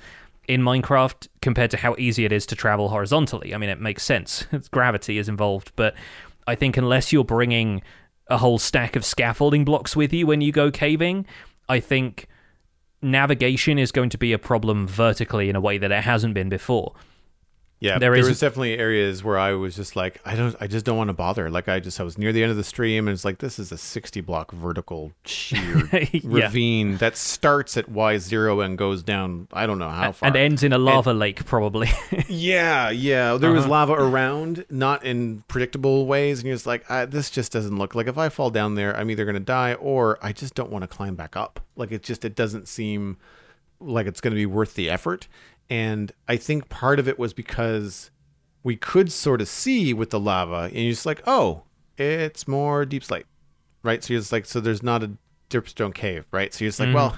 in 0.48 0.62
Minecraft 0.62 1.28
compared 1.42 1.70
to 1.72 1.76
how 1.76 1.94
easy 1.98 2.24
it 2.24 2.32
is 2.32 2.46
to 2.46 2.56
travel 2.56 2.88
horizontally. 2.88 3.54
I 3.54 3.58
mean, 3.58 3.70
it 3.70 3.80
makes 3.80 4.02
sense. 4.02 4.46
Gravity 4.70 5.18
is 5.18 5.28
involved, 5.28 5.72
but 5.76 5.94
I 6.46 6.54
think 6.54 6.76
unless 6.76 7.12
you're 7.12 7.24
bringing 7.24 7.82
a 8.28 8.38
whole 8.38 8.58
stack 8.58 8.96
of 8.96 9.04
scaffolding 9.04 9.64
blocks 9.64 9.94
with 9.94 10.12
you 10.12 10.26
when 10.26 10.40
you 10.40 10.50
go 10.50 10.70
caving, 10.70 11.26
I 11.68 11.78
think 11.78 12.26
navigation 13.02 13.78
is 13.78 13.92
going 13.92 14.10
to 14.10 14.18
be 14.18 14.32
a 14.32 14.38
problem 14.38 14.86
vertically 14.86 15.48
in 15.48 15.56
a 15.56 15.60
way 15.60 15.78
that 15.78 15.92
it 15.92 16.04
hasn't 16.04 16.34
been 16.34 16.48
before. 16.48 16.94
Yeah, 17.82 17.98
There 17.98 18.10
was 18.10 18.38
definitely 18.40 18.74
areas 18.78 19.24
where 19.24 19.38
I 19.38 19.52
was 19.54 19.74
just 19.74 19.96
like, 19.96 20.20
I 20.26 20.34
don't, 20.36 20.54
I 20.60 20.66
just 20.66 20.84
don't 20.84 20.98
want 20.98 21.08
to 21.08 21.14
bother. 21.14 21.48
Like 21.48 21.66
I 21.66 21.80
just, 21.80 21.98
I 21.98 22.02
was 22.02 22.18
near 22.18 22.30
the 22.30 22.42
end 22.42 22.50
of 22.50 22.58
the 22.58 22.62
stream, 22.64 23.08
and 23.08 23.14
it's 23.14 23.24
like 23.24 23.38
this 23.38 23.58
is 23.58 23.72
a 23.72 23.78
sixty 23.78 24.20
block 24.20 24.52
vertical 24.52 25.12
sheer 25.24 25.88
Yeah. 26.12 26.20
ravine 26.22 26.98
that 26.98 27.16
starts 27.16 27.78
at 27.78 27.88
Y 27.88 28.18
zero 28.18 28.60
and 28.60 28.76
goes 28.76 29.02
down. 29.02 29.48
I 29.50 29.64
don't 29.64 29.78
know 29.78 29.88
how 29.88 30.12
far. 30.12 30.26
and 30.26 30.36
ends 30.36 30.62
in 30.62 30.74
a 30.74 30.78
lava 30.78 31.14
lake, 31.14 31.46
probably. 31.46 31.88
yeah, 32.28 32.90
yeah. 32.90 33.38
There 33.38 33.48
Uh-huh. 33.48 33.56
was 33.60 33.66
lava 33.66 33.94
around, 33.94 34.66
not 34.68 35.02
in 35.04 35.42
predictable 35.48 36.06
ways, 36.06 36.40
and 36.40 36.48
you're 36.48 36.56
just 36.56 36.66
like, 36.66 36.88
I, 36.90 37.06
this 37.06 37.30
just 37.30 37.50
doesn't 37.50 37.78
look 37.78 37.94
like 37.94 38.08
if 38.08 38.18
I 38.18 38.28
fall 38.28 38.50
down 38.50 38.74
there, 38.74 38.94
I'm 38.94 39.10
either 39.10 39.24
gonna 39.24 39.40
die 39.40 39.72
or 39.74 40.18
I 40.20 40.32
just 40.32 40.54
don't 40.54 40.70
want 40.70 40.82
to 40.82 40.86
climb 40.88 41.14
back 41.14 41.34
up. 41.34 41.60
Like 41.76 41.92
it 41.92 42.02
just, 42.02 42.26
it 42.26 42.34
doesn't 42.34 42.68
seem 42.68 43.16
like 43.82 44.06
it's 44.06 44.20
going 44.20 44.32
to 44.32 44.36
be 44.36 44.44
worth 44.44 44.74
the 44.74 44.90
effort. 44.90 45.26
And 45.70 46.12
I 46.28 46.36
think 46.36 46.68
part 46.68 46.98
of 46.98 47.08
it 47.08 47.18
was 47.18 47.32
because 47.32 48.10
we 48.62 48.76
could 48.76 49.10
sort 49.10 49.40
of 49.40 49.48
see 49.48 49.94
with 49.94 50.10
the 50.10 50.20
lava, 50.20 50.64
and 50.64 50.76
you're 50.76 50.92
just 50.92 51.06
like, 51.06 51.22
oh, 51.26 51.62
it's 51.96 52.48
more 52.48 52.84
deep 52.84 53.04
slate, 53.04 53.26
right? 53.82 54.02
So 54.02 54.12
you're 54.12 54.20
just 54.20 54.32
like, 54.32 54.46
so 54.46 54.60
there's 54.60 54.82
not 54.82 55.02
a 55.02 55.12
dripstone 55.48 55.94
cave, 55.94 56.26
right? 56.32 56.52
So 56.52 56.64
you're 56.64 56.70
just 56.70 56.80
like, 56.80 56.94
well, 56.94 57.16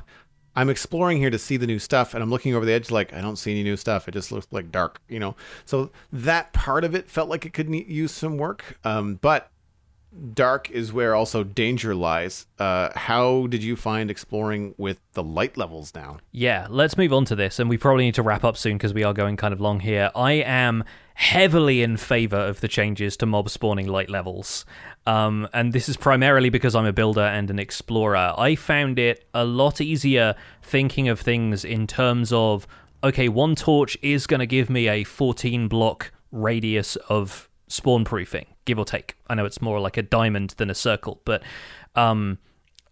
I'm 0.54 0.68
exploring 0.68 1.16
here 1.16 1.30
to 1.30 1.38
see 1.38 1.56
the 1.56 1.66
new 1.66 1.78
stuff, 1.78 2.12
and 2.12 2.22
I'm 2.22 2.30
looking 2.30 2.54
over 2.54 2.66
the 2.66 2.72
edge, 2.72 2.90
like 2.90 3.14
I 3.14 3.20
don't 3.22 3.36
see 3.36 3.52
any 3.52 3.62
new 3.62 3.76
stuff. 3.76 4.06
It 4.06 4.12
just 4.12 4.30
looks 4.30 4.46
like 4.50 4.70
dark, 4.70 5.00
you 5.08 5.18
know. 5.18 5.34
So 5.64 5.90
that 6.12 6.52
part 6.52 6.84
of 6.84 6.94
it 6.94 7.08
felt 7.08 7.30
like 7.30 7.46
it 7.46 7.54
could 7.54 7.74
use 7.74 8.12
some 8.12 8.36
work, 8.36 8.78
um, 8.84 9.14
but 9.22 9.50
dark 10.34 10.70
is 10.70 10.93
where 10.93 11.14
also 11.14 11.43
danger 11.43 11.94
lies. 11.94 12.47
Uh, 12.59 12.90
how 12.94 13.47
did 13.47 13.62
you 13.62 13.76
find 13.76 14.10
exploring 14.10 14.74
with 14.76 15.01
the 15.14 15.22
light 15.22 15.56
levels 15.56 15.94
now? 15.94 16.18
Yeah, 16.30 16.66
let's 16.70 16.97
move 16.97 17.12
on 17.12 17.24
to 17.26 17.36
this, 17.36 17.59
and 17.59 17.68
we 17.70 17.78
probably 17.78 18.05
need 18.05 18.14
to 18.16 18.22
wrap 18.22 18.44
up 18.44 18.56
soon 18.56 18.76
because 18.76 18.94
we 18.94 19.05
are 19.05 19.14
going 19.14 19.36
kind 19.36 19.52
of 19.52 19.60
long 19.60 19.80
here. 19.80 20.10
I 20.14 20.32
am 20.32 20.84
heavily 21.14 21.82
in 21.82 21.97
favor 21.97 22.36
of 22.36 22.60
the 22.60 22.68
changes 22.68 23.16
to 23.18 23.26
mob 23.26 23.48
spawning 23.48 23.86
light 23.86 24.10
levels. 24.10 24.64
Um, 25.06 25.48
and 25.52 25.72
this 25.72 25.89
is 25.89 25.97
primarily 25.97 26.48
because 26.48 26.74
I'm 26.74 26.86
a 26.86 26.93
builder 26.93 27.22
and 27.22 27.51
an 27.51 27.59
explorer. 27.59 28.34
I 28.36 28.55
found 28.55 28.98
it 28.98 29.26
a 29.34 29.44
lot 29.44 29.80
easier 29.80 30.34
thinking 30.62 31.09
of 31.09 31.20
things 31.20 31.64
in 31.64 31.86
terms 31.86 32.32
of 32.32 32.66
okay, 33.05 33.28
one 33.28 33.56
torch 33.56 33.98
is 34.01 34.26
going 34.26 34.40
to 34.40 34.47
give 34.47 34.70
me 34.70 34.89
a 34.89 35.02
14 35.05 35.66
block 35.66 36.12
radius 36.30 36.97
of 37.09 37.48
spawn 37.66 38.05
proofing, 38.05 38.47
give 38.64 38.78
or 38.78 38.84
take. 38.84 39.16
I 39.28 39.34
know 39.34 39.44
it's 39.44 39.62
more 39.62 39.80
like 39.80 39.97
a 39.97 40.02
diamond 40.02 40.55
than 40.56 40.70
a 40.70 40.74
circle, 40.74 41.20
but 41.24 41.43
um, 41.94 42.39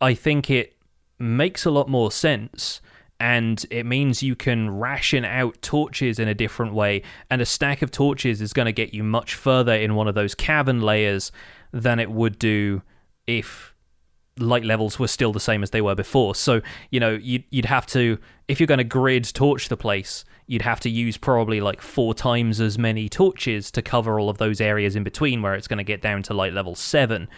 I 0.01 0.15
think 0.15 0.51
it 0.51 0.77
makes 1.19 1.65
a 1.65 1.71
lot 1.71 1.89
more 1.89 2.11
sense 2.11 2.81
and 3.21 3.67
it 3.71 3.85
means 3.85 4.23
you 4.23 4.35
can 4.35 4.71
ration 4.71 5.27
out 5.27 5.61
torches 5.61 6.19
in 6.19 6.27
a 6.27 6.35
different 6.35 6.73
way 6.73 7.03
and 7.29 7.43
a 7.43 7.47
stack 7.47 7.83
of 7.83 7.91
torches 7.91 8.41
is 8.41 8.55
going 8.55 8.65
to 8.65 8.73
get 8.73 8.95
you 8.95 9.05
much 9.05 9.35
further 9.35 9.75
in 9.75 9.95
one 9.95 10.09
of 10.09 10.15
those 10.15 10.35
cavern 10.35 10.81
layers 10.81 11.31
than 11.71 12.01
it 12.01 12.11
would 12.11 12.39
do 12.39 12.81
if 13.27 13.75
light 14.39 14.65
levels 14.65 14.99
were 14.99 15.07
still 15.07 15.33
the 15.33 15.41
same 15.41 15.63
as 15.63 15.71
they 15.71 15.83
were 15.83 15.95
before 15.95 16.35
so 16.35 16.63
you 16.91 16.99
know 16.99 17.11
you'd, 17.11 17.45
you'd 17.51 17.67
have 17.67 17.85
to 17.85 18.17
if 18.49 18.59
you're 18.59 18.67
going 18.67 18.79
to 18.79 18.85
grid 18.85 19.25
torch 19.25 19.69
the 19.69 19.77
place 19.77 20.25
you'd 20.51 20.63
have 20.63 20.81
to 20.81 20.91
use 20.91 21.17
probably 21.17 21.61
like 21.61 21.81
four 21.81 22.13
times 22.13 22.61
as 22.61 22.77
many 22.77 23.09
torches 23.09 23.71
to 23.71 23.81
cover 23.81 24.19
all 24.19 24.29
of 24.29 24.39
those 24.39 24.61
areas 24.61 24.97
in 24.97 25.05
between 25.05 25.43
where 25.43 25.55
it's 25.55 25.69
going 25.69 25.79
to 25.79 25.85
get 25.85 26.03
down 26.03 26.23
to 26.25 26.35
light 26.35 26.53
level 26.53 26.75
7 26.75 27.29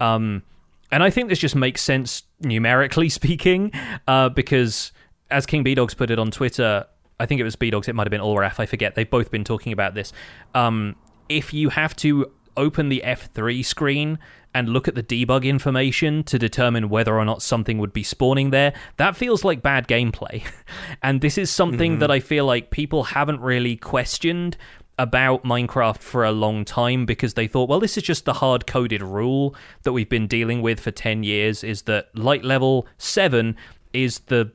um, 0.00 0.42
and 0.90 1.02
I 1.02 1.10
think 1.10 1.28
this 1.28 1.38
just 1.38 1.54
makes 1.54 1.82
sense 1.82 2.24
numerically 2.40 3.08
speaking, 3.20 3.72
uh, 4.08 4.28
because 4.28 4.92
as 5.30 5.46
Kingbdogz 5.46 5.96
put 5.96 6.10
it 6.10 6.18
on 6.18 6.30
Twitter, 6.30 6.86
I 7.18 7.26
think 7.26 7.40
it 7.40 7.44
was 7.44 7.56
Bdogz, 7.56 7.88
it 7.88 7.94
might 7.94 8.06
have 8.06 8.10
been 8.10 8.20
Ulraf, 8.20 8.58
I 8.58 8.66
forget. 8.66 8.94
They've 8.94 9.08
both 9.08 9.30
been 9.30 9.44
talking 9.44 9.72
about 9.72 9.94
this. 9.94 10.12
Um, 10.54 10.96
if 11.28 11.54
you 11.54 11.68
have 11.68 11.94
to 11.96 12.32
open 12.56 12.88
the 12.88 13.02
F3 13.04 13.64
screen 13.64 14.18
and 14.54 14.68
look 14.68 14.88
at 14.88 14.94
the 14.94 15.02
debug 15.02 15.44
information 15.44 16.22
to 16.24 16.38
determine 16.38 16.88
whether 16.88 17.16
or 17.16 17.24
not 17.24 17.42
something 17.42 17.78
would 17.78 17.92
be 17.92 18.02
spawning 18.02 18.50
there, 18.50 18.72
that 18.96 19.16
feels 19.16 19.44
like 19.44 19.62
bad 19.62 19.86
gameplay. 19.86 20.44
and 21.02 21.20
this 21.20 21.38
is 21.38 21.50
something 21.50 21.98
that 22.00 22.10
I 22.10 22.20
feel 22.20 22.44
like 22.44 22.70
people 22.70 23.04
haven't 23.04 23.40
really 23.40 23.76
questioned 23.76 24.56
about 24.98 25.44
Minecraft 25.44 25.98
for 25.98 26.24
a 26.24 26.30
long 26.30 26.64
time 26.64 27.06
because 27.06 27.32
they 27.32 27.46
thought, 27.46 27.70
well, 27.70 27.80
this 27.80 27.96
is 27.96 28.02
just 28.02 28.26
the 28.26 28.34
hard 28.34 28.66
coded 28.66 29.02
rule 29.02 29.54
that 29.82 29.92
we've 29.92 30.10
been 30.10 30.26
dealing 30.26 30.60
with 30.60 30.78
for 30.78 30.90
10 30.90 31.22
years 31.22 31.64
is 31.64 31.82
that 31.82 32.14
light 32.14 32.44
level 32.44 32.86
7 32.98 33.56
is 33.92 34.18
the 34.26 34.52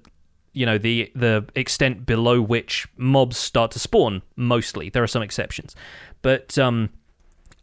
you 0.53 0.65
know 0.65 0.77
the 0.77 1.11
the 1.13 1.45
extent 1.55 2.05
below 2.05 2.41
which 2.41 2.87
mobs 2.95 3.37
start 3.37 3.71
to 3.71 3.79
spawn 3.79 4.21
mostly. 4.37 4.89
There 4.89 5.03
are 5.03 5.07
some 5.07 5.21
exceptions. 5.21 5.75
But 6.21 6.57
um 6.57 6.91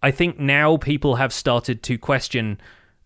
i 0.02 0.10
think 0.10 0.38
now 0.38 0.76
people 0.76 1.16
have 1.16 1.32
started 1.32 1.82
to 1.82 1.98
question 1.98 2.60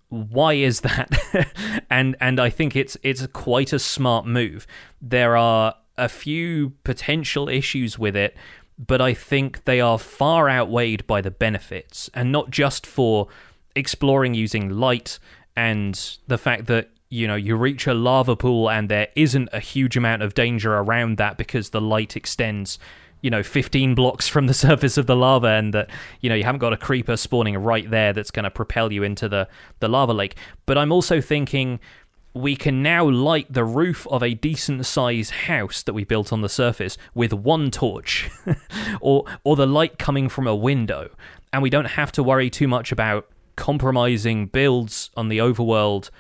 why 0.09 0.53
is 0.53 0.81
that? 0.81 1.11
And 1.91 2.17
and 2.21 2.39
i 2.41 2.51
think 2.51 2.77
it's 2.77 2.97
it's 3.03 3.27
quite 3.29 3.73
a 3.73 3.79
smart 3.79 4.27
move. 4.27 4.67
There 5.01 5.37
are 5.37 5.75
a 5.99 6.09
few 6.09 6.71
potential 6.85 7.49
issues 7.49 7.99
with 7.99 8.15
it 8.15 8.37
but 8.79 9.01
i 9.01 9.15
think 9.15 9.65
they 9.65 9.81
are 9.81 9.99
far 9.99 10.49
outweighed 10.49 11.07
by 11.07 11.21
the 11.21 11.31
benefits 11.31 12.11
and 12.15 12.31
not 12.31 12.51
just 12.51 12.87
for 12.87 13.29
exploring 13.75 14.35
using 14.35 14.69
light 14.69 15.19
and 15.57 16.19
the 16.27 16.39
fact 16.39 16.67
that 16.67 16.91
you 17.09 17.27
know 17.27 17.35
you 17.35 17.57
reach 17.57 17.87
a 17.87 17.95
lava 17.95 18.37
pool 18.37 18.69
and 18.69 18.89
there 18.89 19.09
isn't 19.17 19.49
a 19.53 19.61
huge 19.61 19.97
amount 19.97 20.23
of 20.23 20.35
danger 20.35 20.75
around 20.75 21.17
that 21.17 21.39
because 21.39 21.71
the 21.71 21.81
light 21.81 22.17
extends 22.17 22.79
you 23.23 23.31
know 23.31 23.43
15 23.43 23.95
blocks 23.95 24.29
from 24.29 24.47
the 24.47 24.55
surface 24.67 24.97
of 24.97 25.07
the 25.07 25.17
lava 25.17 25.49
and 25.49 25.75
that 25.75 25.91
you 26.21 26.29
know 26.29 26.35
you 26.35 26.45
haven't 26.45 26.61
got 26.61 26.73
a 26.73 26.77
creeper 26.77 27.17
spawning 27.17 27.57
right 27.57 27.91
there 27.91 28.13
that's 28.13 28.31
going 28.31 28.45
to 28.45 28.51
propel 28.51 28.93
you 28.93 29.03
into 29.03 29.29
the 29.29 29.49
the 29.81 29.89
lava 29.89 30.13
lake. 30.13 30.37
But 30.67 30.79
i'm 30.79 30.93
also 30.93 31.21
thinking 31.21 31.81
we 32.37 32.55
can 32.55 32.83
now 32.83 33.09
light 33.09 33.51
the 33.51 33.65
roof 33.65 34.07
of 34.09 34.23
a 34.23 34.35
decent 34.35 34.85
sized 34.85 35.31
house 35.31 35.83
that 35.83 35.95
we 35.95 36.05
built 36.05 36.35
on 36.35 36.43
the 36.43 36.51
surface 36.51 36.99
with 37.15 37.33
one 37.33 37.71
torch 37.71 38.31
or 39.01 39.25
or 39.43 39.57
the 39.57 39.67
light 39.67 39.99
coming 39.99 40.29
from 40.29 40.47
a 40.47 40.55
window. 40.55 41.09
And 41.53 41.63
we 41.63 41.71
don't 41.71 41.87
have 41.87 42.13
to 42.13 42.23
worry 42.23 42.51
too 42.51 42.69
much 42.69 42.93
about 42.93 43.27
compromising 43.57 44.47
builds 44.47 45.11
on 45.17 45.29
the 45.29 45.39
overworld 45.39 46.11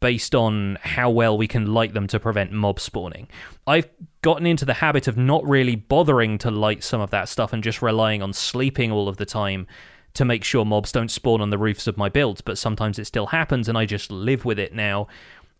based 0.00 0.34
on 0.34 0.78
how 0.82 1.10
well 1.10 1.36
we 1.36 1.48
can 1.48 1.74
light 1.74 1.92
them 1.92 2.06
to 2.06 2.20
prevent 2.20 2.52
mob 2.52 2.78
spawning. 2.78 3.28
I've 3.66 3.88
gotten 4.22 4.46
into 4.46 4.64
the 4.64 4.74
habit 4.74 5.08
of 5.08 5.16
not 5.16 5.46
really 5.46 5.76
bothering 5.76 6.38
to 6.38 6.50
light 6.50 6.84
some 6.84 7.00
of 7.00 7.10
that 7.10 7.28
stuff 7.28 7.52
and 7.52 7.62
just 7.62 7.82
relying 7.82 8.22
on 8.22 8.32
sleeping 8.32 8.92
all 8.92 9.08
of 9.08 9.16
the 9.16 9.26
time 9.26 9.66
to 10.14 10.24
make 10.24 10.44
sure 10.44 10.64
mobs 10.64 10.92
don't 10.92 11.10
spawn 11.10 11.40
on 11.40 11.50
the 11.50 11.58
roofs 11.58 11.86
of 11.86 11.96
my 11.96 12.08
builds, 12.08 12.40
but 12.40 12.58
sometimes 12.58 12.98
it 12.98 13.06
still 13.06 13.26
happens 13.26 13.68
and 13.68 13.76
I 13.76 13.86
just 13.86 14.10
live 14.10 14.44
with 14.44 14.58
it 14.58 14.74
now. 14.74 15.08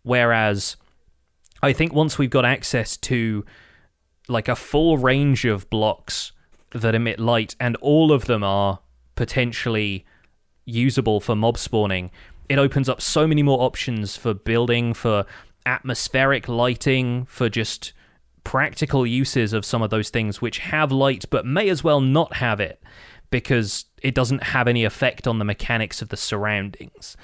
Whereas 0.03 0.77
I 1.61 1.73
think 1.73 1.93
once 1.93 2.17
we've 2.17 2.29
got 2.29 2.45
access 2.45 2.97
to 2.97 3.45
like 4.27 4.47
a 4.47 4.55
full 4.55 4.97
range 4.97 5.43
of 5.45 5.69
blocks 5.69 6.31
that 6.71 6.95
emit 6.95 7.19
light 7.19 7.55
and 7.59 7.75
all 7.77 8.11
of 8.11 8.25
them 8.25 8.43
are 8.43 8.79
potentially 9.15 10.05
usable 10.65 11.19
for 11.19 11.35
mob 11.35 11.57
spawning, 11.57 12.11
it 12.49 12.57
opens 12.57 12.89
up 12.89 13.01
so 13.01 13.27
many 13.27 13.43
more 13.43 13.61
options 13.61 14.17
for 14.17 14.33
building, 14.33 14.93
for 14.93 15.25
atmospheric 15.65 16.47
lighting, 16.47 17.25
for 17.25 17.49
just 17.49 17.93
practical 18.43 19.07
uses 19.07 19.53
of 19.53 19.65
some 19.65 19.81
of 19.81 19.89
those 19.89 20.09
things 20.09 20.41
which 20.41 20.59
have 20.59 20.91
light 20.91 21.25
but 21.29 21.45
may 21.45 21.69
as 21.69 21.83
well 21.83 22.01
not 22.01 22.35
have 22.35 22.59
it 22.59 22.81
because 23.31 23.85
it 24.01 24.13
doesn't 24.13 24.43
have 24.43 24.67
any 24.67 24.83
effect 24.83 25.27
on 25.27 25.39
the 25.39 25.45
mechanics 25.45 26.01
of 26.01 26.09
the 26.09 26.17
surroundings. 26.17 27.15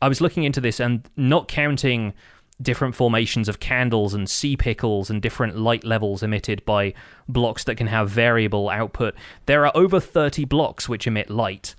I 0.00 0.08
was 0.08 0.20
looking 0.20 0.44
into 0.44 0.60
this 0.60 0.80
and 0.80 1.08
not 1.16 1.48
counting 1.48 2.14
different 2.60 2.94
formations 2.94 3.48
of 3.48 3.60
candles 3.60 4.14
and 4.14 4.28
sea 4.28 4.56
pickles 4.56 5.10
and 5.10 5.22
different 5.22 5.56
light 5.56 5.84
levels 5.84 6.22
emitted 6.22 6.64
by 6.64 6.94
blocks 7.28 7.64
that 7.64 7.76
can 7.76 7.86
have 7.86 8.10
variable 8.10 8.68
output. 8.68 9.14
There 9.46 9.64
are 9.66 9.72
over 9.76 10.00
30 10.00 10.44
blocks 10.44 10.88
which 10.88 11.06
emit 11.06 11.30
light 11.30 11.74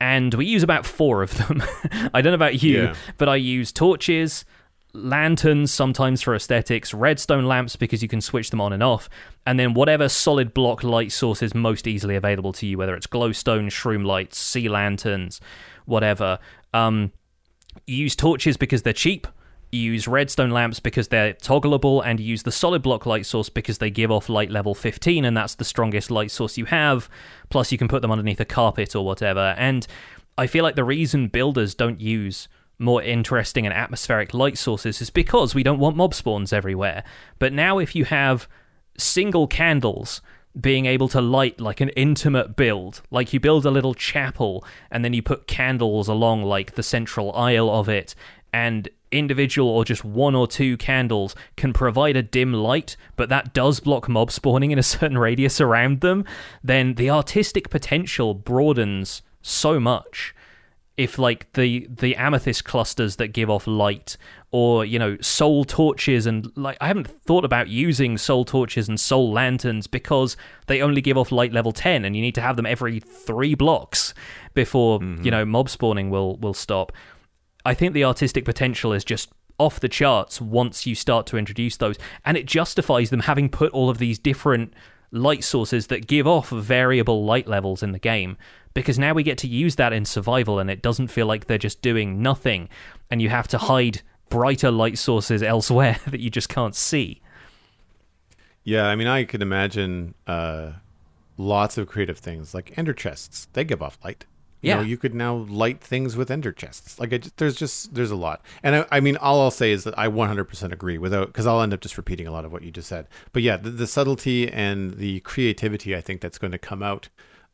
and 0.00 0.32
we 0.34 0.46
use 0.46 0.62
about 0.62 0.86
four 0.86 1.22
of 1.22 1.36
them. 1.36 1.62
I 2.14 2.20
don't 2.22 2.30
know 2.32 2.34
about 2.34 2.62
you, 2.62 2.82
Yeah. 2.84 2.94
but 3.18 3.28
I 3.28 3.36
use 3.36 3.70
torches, 3.72 4.44
lanterns, 4.92 5.72
sometimes 5.72 6.22
for 6.22 6.34
aesthetics, 6.34 6.92
redstone 6.94 7.44
lamps 7.46 7.76
because 7.76 8.02
you 8.02 8.08
can 8.08 8.20
switch 8.20 8.50
them 8.50 8.60
on 8.60 8.72
and 8.72 8.82
off, 8.82 9.08
and 9.46 9.58
then 9.58 9.74
whatever 9.74 10.08
solid 10.08 10.52
block 10.54 10.82
light 10.82 11.12
source 11.12 11.42
is 11.42 11.54
most 11.54 11.86
easily 11.86 12.16
available 12.16 12.52
to 12.54 12.66
you, 12.66 12.76
whether 12.78 12.94
it's 12.94 13.06
glowstone, 13.06 13.66
shroomlights, 13.66 14.34
sea 14.34 14.68
lanterns, 14.68 15.40
whatever. 15.84 16.38
Um, 16.74 17.12
use 17.86 18.16
torches 18.16 18.56
because 18.56 18.82
they're 18.82 18.92
cheap. 18.92 19.26
You 19.72 19.92
use 19.92 20.08
redstone 20.08 20.50
lamps 20.50 20.80
because 20.80 21.08
they're 21.08 21.34
toggleable, 21.34 22.02
and 22.04 22.18
you 22.18 22.26
use 22.26 22.42
the 22.42 22.52
solid 22.52 22.82
block 22.82 23.06
light 23.06 23.24
source 23.26 23.48
because 23.48 23.78
they 23.78 23.90
give 23.90 24.10
off 24.10 24.28
light 24.28 24.50
level 24.50 24.74
15, 24.74 25.24
and 25.24 25.36
that's 25.36 25.54
the 25.54 25.64
strongest 25.64 26.10
light 26.10 26.30
source 26.30 26.58
you 26.58 26.64
have. 26.66 27.08
Plus, 27.50 27.70
you 27.70 27.78
can 27.78 27.88
put 27.88 28.02
them 28.02 28.10
underneath 28.10 28.40
a 28.40 28.44
carpet 28.44 28.96
or 28.96 29.04
whatever. 29.04 29.54
And 29.56 29.86
I 30.36 30.46
feel 30.46 30.64
like 30.64 30.74
the 30.74 30.84
reason 30.84 31.28
builders 31.28 31.74
don't 31.74 32.00
use 32.00 32.48
more 32.78 33.02
interesting 33.02 33.66
and 33.66 33.74
atmospheric 33.74 34.32
light 34.32 34.56
sources 34.56 35.00
is 35.00 35.10
because 35.10 35.54
we 35.54 35.62
don't 35.62 35.78
want 35.78 35.96
mob 35.96 36.14
spawns 36.14 36.52
everywhere. 36.52 37.04
But 37.38 37.52
now, 37.52 37.78
if 37.78 37.94
you 37.94 38.06
have 38.06 38.48
single 38.96 39.46
candles 39.46 40.20
being 40.58 40.86
able 40.86 41.08
to 41.08 41.20
light 41.20 41.60
like 41.60 41.80
an 41.80 41.90
intimate 41.90 42.56
build. 42.56 43.02
Like 43.10 43.32
you 43.32 43.40
build 43.40 43.64
a 43.64 43.70
little 43.70 43.94
chapel 43.94 44.64
and 44.90 45.04
then 45.04 45.14
you 45.14 45.22
put 45.22 45.46
candles 45.46 46.08
along 46.08 46.42
like 46.42 46.74
the 46.74 46.82
central 46.82 47.32
aisle 47.34 47.70
of 47.70 47.88
it, 47.88 48.14
and 48.52 48.88
individual 49.12 49.68
or 49.68 49.84
just 49.84 50.04
one 50.04 50.34
or 50.34 50.46
two 50.46 50.76
candles 50.76 51.34
can 51.56 51.72
provide 51.72 52.16
a 52.16 52.22
dim 52.22 52.52
light, 52.52 52.96
but 53.16 53.28
that 53.28 53.52
does 53.52 53.80
block 53.80 54.08
mob 54.08 54.30
spawning 54.30 54.70
in 54.70 54.78
a 54.78 54.82
certain 54.94 55.18
radius 55.18 55.60
around 55.60 56.00
them, 56.00 56.24
then 56.62 56.94
the 56.94 57.10
artistic 57.10 57.70
potential 57.70 58.34
broadens 58.34 59.22
so 59.42 59.80
much 59.80 60.34
if 61.00 61.18
like 61.18 61.50
the 61.54 61.86
the 61.88 62.14
amethyst 62.16 62.66
clusters 62.66 63.16
that 63.16 63.28
give 63.28 63.48
off 63.48 63.66
light 63.66 64.18
or 64.50 64.84
you 64.84 64.98
know 64.98 65.16
soul 65.22 65.64
torches 65.64 66.26
and 66.26 66.52
like 66.56 66.76
I 66.78 66.88
haven't 66.88 67.06
thought 67.06 67.46
about 67.46 67.68
using 67.68 68.18
soul 68.18 68.44
torches 68.44 68.86
and 68.86 69.00
soul 69.00 69.32
lanterns 69.32 69.86
because 69.86 70.36
they 70.66 70.82
only 70.82 71.00
give 71.00 71.16
off 71.16 71.32
light 71.32 71.54
level 71.54 71.72
10 71.72 72.04
and 72.04 72.14
you 72.14 72.20
need 72.20 72.34
to 72.34 72.42
have 72.42 72.56
them 72.56 72.66
every 72.66 73.00
3 73.00 73.54
blocks 73.54 74.12
before 74.52 75.00
mm-hmm. 75.00 75.24
you 75.24 75.30
know 75.30 75.46
mob 75.46 75.70
spawning 75.70 76.10
will 76.10 76.36
will 76.36 76.52
stop. 76.52 76.92
I 77.64 77.74
think 77.74 77.94
the 77.94 78.04
artistic 78.04 78.44
potential 78.44 78.92
is 78.92 79.04
just 79.04 79.30
off 79.58 79.80
the 79.80 79.88
charts 79.88 80.40
once 80.40 80.86
you 80.86 80.94
start 80.94 81.26
to 81.26 81.36
introduce 81.36 81.76
those 81.76 81.98
and 82.24 82.36
it 82.36 82.46
justifies 82.46 83.10
them 83.10 83.20
having 83.20 83.48
put 83.50 83.70
all 83.72 83.90
of 83.90 83.98
these 83.98 84.18
different 84.18 84.72
light 85.12 85.44
sources 85.44 85.88
that 85.88 86.06
give 86.06 86.26
off 86.26 86.48
variable 86.48 87.24
light 87.24 87.46
levels 87.46 87.82
in 87.82 87.92
the 87.92 87.98
game 87.98 88.38
because 88.72 88.98
now 88.98 89.12
we 89.12 89.22
get 89.22 89.36
to 89.38 89.48
use 89.48 89.76
that 89.76 89.92
in 89.92 90.04
survival 90.04 90.58
and 90.58 90.70
it 90.70 90.80
doesn't 90.80 91.08
feel 91.08 91.26
like 91.26 91.46
they're 91.46 91.58
just 91.58 91.82
doing 91.82 92.22
nothing 92.22 92.68
and 93.10 93.20
you 93.20 93.28
have 93.28 93.48
to 93.48 93.58
hide 93.58 94.00
brighter 94.30 94.70
light 94.70 94.96
sources 94.96 95.42
elsewhere 95.54 95.98
that 96.06 96.20
you 96.20 96.30
just 96.30 96.48
can't 96.48 96.74
see. 96.74 97.20
Yeah, 98.62 98.86
I 98.86 98.94
mean, 98.94 99.08
I 99.08 99.24
could 99.24 99.42
imagine 99.42 100.14
uh, 100.26 100.72
lots 101.36 101.76
of 101.76 101.88
creative 101.88 102.18
things 102.18 102.54
like 102.54 102.76
ender 102.78 102.92
chests. 102.92 103.48
They 103.52 103.64
give 103.64 103.82
off 103.82 103.98
light. 104.04 104.26
You 104.60 104.68
yeah, 104.68 104.76
know, 104.76 104.82
you 104.82 104.98
could 104.98 105.14
now 105.14 105.34
light 105.48 105.80
things 105.80 106.16
with 106.16 106.30
ender 106.30 106.52
chests. 106.52 106.98
Like, 106.98 107.10
there's 107.36 107.56
just 107.56 107.94
there's 107.94 108.10
a 108.10 108.16
lot. 108.16 108.42
And 108.62 108.76
I, 108.76 108.86
I, 108.92 109.00
mean, 109.00 109.16
all 109.16 109.40
I'll 109.40 109.50
say 109.50 109.72
is 109.72 109.84
that 109.84 109.98
I 109.98 110.08
100% 110.08 110.72
agree 110.72 110.98
without 110.98 111.28
because 111.28 111.46
I'll 111.46 111.62
end 111.62 111.72
up 111.72 111.80
just 111.80 111.96
repeating 111.96 112.26
a 112.26 112.30
lot 112.30 112.44
of 112.44 112.52
what 112.52 112.62
you 112.62 112.70
just 112.70 112.88
said. 112.88 113.08
But 113.32 113.42
yeah, 113.42 113.56
the, 113.56 113.70
the 113.70 113.86
subtlety 113.86 114.50
and 114.50 114.98
the 114.98 115.20
creativity 115.20 115.96
I 115.96 116.02
think 116.02 116.20
that's 116.20 116.38
going 116.38 116.52
to 116.52 116.58
come 116.58 116.82
out 116.82 117.08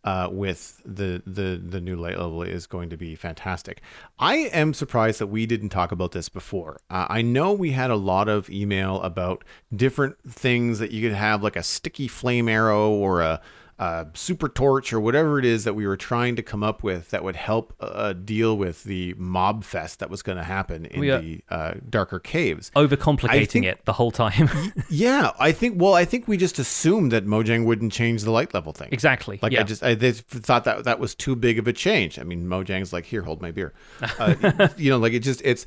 uh, 0.06 0.28
with 0.30 0.80
the 0.84 1.20
the 1.26 1.60
the 1.62 1.80
new 1.80 1.96
light 1.96 2.16
level 2.18 2.42
is 2.42 2.66
going 2.66 2.88
to 2.90 2.96
be 2.96 3.16
fantastic. 3.16 3.82
I 4.20 4.36
am 4.36 4.72
surprised 4.72 5.18
that 5.18 5.26
we 5.26 5.46
didn't 5.46 5.70
talk 5.70 5.90
about 5.90 6.12
this 6.12 6.28
before. 6.28 6.80
Uh, 6.88 7.06
I 7.08 7.22
know 7.22 7.52
we 7.52 7.72
had 7.72 7.90
a 7.90 7.96
lot 7.96 8.28
of 8.28 8.48
email 8.48 9.02
about 9.02 9.42
different 9.74 10.16
things 10.22 10.78
that 10.78 10.92
you 10.92 11.02
could 11.02 11.16
have, 11.16 11.42
like 11.42 11.56
a 11.56 11.62
sticky 11.62 12.06
flame 12.06 12.48
arrow 12.48 12.88
or 12.88 13.20
a 13.20 13.40
uh, 13.78 14.07
super 14.15 14.48
torch 14.48 14.93
or 14.93 15.01
whatever 15.01 15.39
it 15.39 15.44
is 15.44 15.65
that 15.65 15.74
we 15.74 15.86
were 15.86 15.97
trying 15.97 16.35
to 16.36 16.43
come 16.43 16.62
up 16.62 16.82
with 16.82 17.11
that 17.11 17.23
would 17.23 17.36
help 17.36 17.74
uh, 17.81 18.15
deal 18.15 18.57
with 18.57 18.85
the 18.85 19.15
mob 19.19 19.65
fest 19.65 19.98
that 19.98 20.09
was 20.09 20.23
going 20.23 20.39
to 20.39 20.44
happen 20.44 20.86
in 20.86 21.01
the 21.03 21.40
uh, 21.51 21.74
darker 21.90 22.19
caves. 22.19 22.70
Overcomplicating 22.74 23.48
think, 23.48 23.66
it 23.66 23.85
the 23.85 23.93
whole 23.93 24.11
time. 24.11 24.48
yeah, 24.90 25.32
I 25.39 25.53
think. 25.53 25.81
Well, 25.81 25.94
I 25.94 26.07
think 26.07 26.27
we 26.27 26.39
just 26.39 26.59
assumed 26.59 27.12
that 27.12 27.27
Mojang 27.27 27.66
wouldn't 27.66 27.93
change 27.93 28.23
the 28.23 28.31
light 28.31 28.55
level 28.55 28.73
thing. 28.73 28.89
Exactly. 28.93 29.39
Like 29.43 29.53
yeah. 29.53 29.61
I 29.61 29.65
just 29.65 29.82
I 29.82 29.94
thought 29.94 30.65
that 30.65 30.85
that 30.85 30.98
was 30.98 31.15
too 31.15 31.36
big 31.36 31.59
of 31.59 31.69
a 31.69 31.73
change. 31.73 32.19
I 32.19 32.23
mean, 32.23 32.47
Mojang's 32.47 32.93
like, 32.93 33.05
here, 33.05 33.23
hold 33.23 33.43
my 33.43 33.51
beer. 33.51 33.73
Uh, 34.19 34.69
you 34.78 34.89
know, 34.89 34.98
like 34.98 35.12
it 35.12 35.20
just 35.20 35.43
it's. 35.44 35.66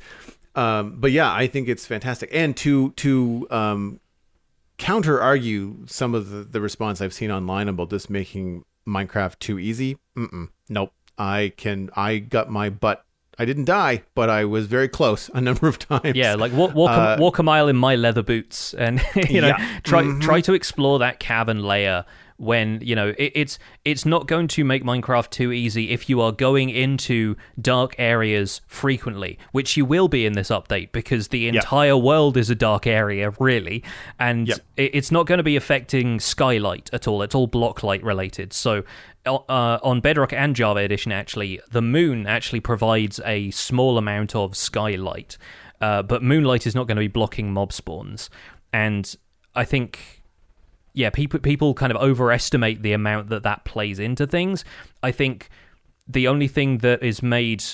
Um, 0.56 0.96
but 0.98 1.12
yeah, 1.12 1.32
I 1.32 1.46
think 1.46 1.68
it's 1.68 1.86
fantastic. 1.86 2.30
And 2.32 2.56
to 2.56 2.90
to 2.92 3.46
um, 3.50 4.00
counter 4.80 5.20
argue 5.20 5.86
some 5.86 6.14
of 6.14 6.30
the, 6.30 6.42
the 6.42 6.60
response 6.60 7.00
I've 7.00 7.12
seen 7.12 7.30
online 7.30 7.68
about 7.68 7.90
this 7.90 8.10
making 8.10 8.64
Minecraft 8.88 9.38
too 9.38 9.58
easy. 9.58 9.98
Mm-mm, 10.16 10.48
nope. 10.68 10.92
I 11.16 11.52
can. 11.56 11.90
I 11.94 12.18
got 12.18 12.50
my 12.50 12.70
butt. 12.70 13.04
I 13.38 13.44
didn't 13.44 13.66
die, 13.66 14.02
but 14.14 14.28
I 14.28 14.46
was 14.46 14.66
very 14.66 14.88
close 14.88 15.30
a 15.34 15.40
number 15.48 15.68
of 15.68 15.78
times. 15.78 16.16
Yeah, 16.16 16.34
like 16.34 16.52
walk 16.52 16.74
walk, 16.74 16.90
uh, 16.90 17.16
a, 17.18 17.20
walk 17.20 17.38
a 17.38 17.42
mile 17.42 17.68
in 17.68 17.76
my 17.76 17.94
leather 17.94 18.22
boots, 18.22 18.74
and 18.74 19.00
you 19.28 19.42
know 19.42 19.48
yeah. 19.48 19.80
try 19.84 20.02
mm-hmm. 20.02 20.20
try 20.20 20.40
to 20.40 20.54
explore 20.54 20.98
that 20.98 21.20
cavern 21.20 21.62
layer 21.62 22.06
when 22.40 22.80
you 22.80 22.96
know 22.96 23.08
it, 23.18 23.32
it's 23.34 23.58
it's 23.84 24.06
not 24.06 24.26
going 24.26 24.48
to 24.48 24.64
make 24.64 24.82
Minecraft 24.82 25.28
too 25.28 25.52
easy 25.52 25.90
if 25.90 26.08
you 26.08 26.20
are 26.22 26.32
going 26.32 26.70
into 26.70 27.36
dark 27.60 27.94
areas 27.98 28.62
frequently, 28.66 29.38
which 29.52 29.76
you 29.76 29.84
will 29.84 30.08
be 30.08 30.24
in 30.24 30.32
this 30.32 30.48
update 30.48 30.90
because 30.90 31.28
the 31.28 31.48
entire 31.48 31.96
world 31.96 32.38
is 32.38 32.48
a 32.48 32.54
dark 32.54 32.86
area, 32.86 33.30
really, 33.38 33.84
and 34.18 34.48
it, 34.48 34.60
it's 34.94 35.10
not 35.10 35.26
going 35.26 35.38
to 35.38 35.44
be 35.44 35.54
affecting 35.54 36.18
skylight 36.18 36.88
at 36.94 37.06
all. 37.06 37.20
It's 37.22 37.34
all 37.34 37.46
block 37.46 37.82
light 37.82 38.02
related. 38.02 38.54
So 38.54 38.84
uh, 39.26 39.78
on 39.82 40.00
Bedrock 40.00 40.32
and 40.32 40.56
Java 40.56 40.80
Edition, 40.80 41.12
actually, 41.12 41.60
the 41.70 41.82
moon 41.82 42.26
actually 42.26 42.60
provides 42.60 43.20
a 43.26 43.50
small 43.50 43.98
amount 43.98 44.34
of 44.34 44.56
skylight, 44.56 45.36
uh, 45.82 46.02
but 46.02 46.22
moonlight 46.22 46.66
is 46.66 46.74
not 46.74 46.86
going 46.86 46.96
to 46.96 47.00
be 47.00 47.08
blocking 47.08 47.52
mob 47.52 47.70
spawns, 47.72 48.30
and 48.72 49.14
I 49.54 49.66
think 49.66 50.19
yeah, 50.92 51.10
people 51.10 51.40
people 51.40 51.74
kind 51.74 51.92
of 51.92 52.00
overestimate 52.00 52.82
the 52.82 52.92
amount 52.92 53.28
that 53.28 53.42
that 53.42 53.64
plays 53.64 53.98
into 53.98 54.26
things. 54.26 54.64
I 55.02 55.12
think 55.12 55.48
the 56.08 56.26
only 56.28 56.48
thing 56.48 56.78
that 56.78 57.02
is 57.02 57.22
made 57.22 57.64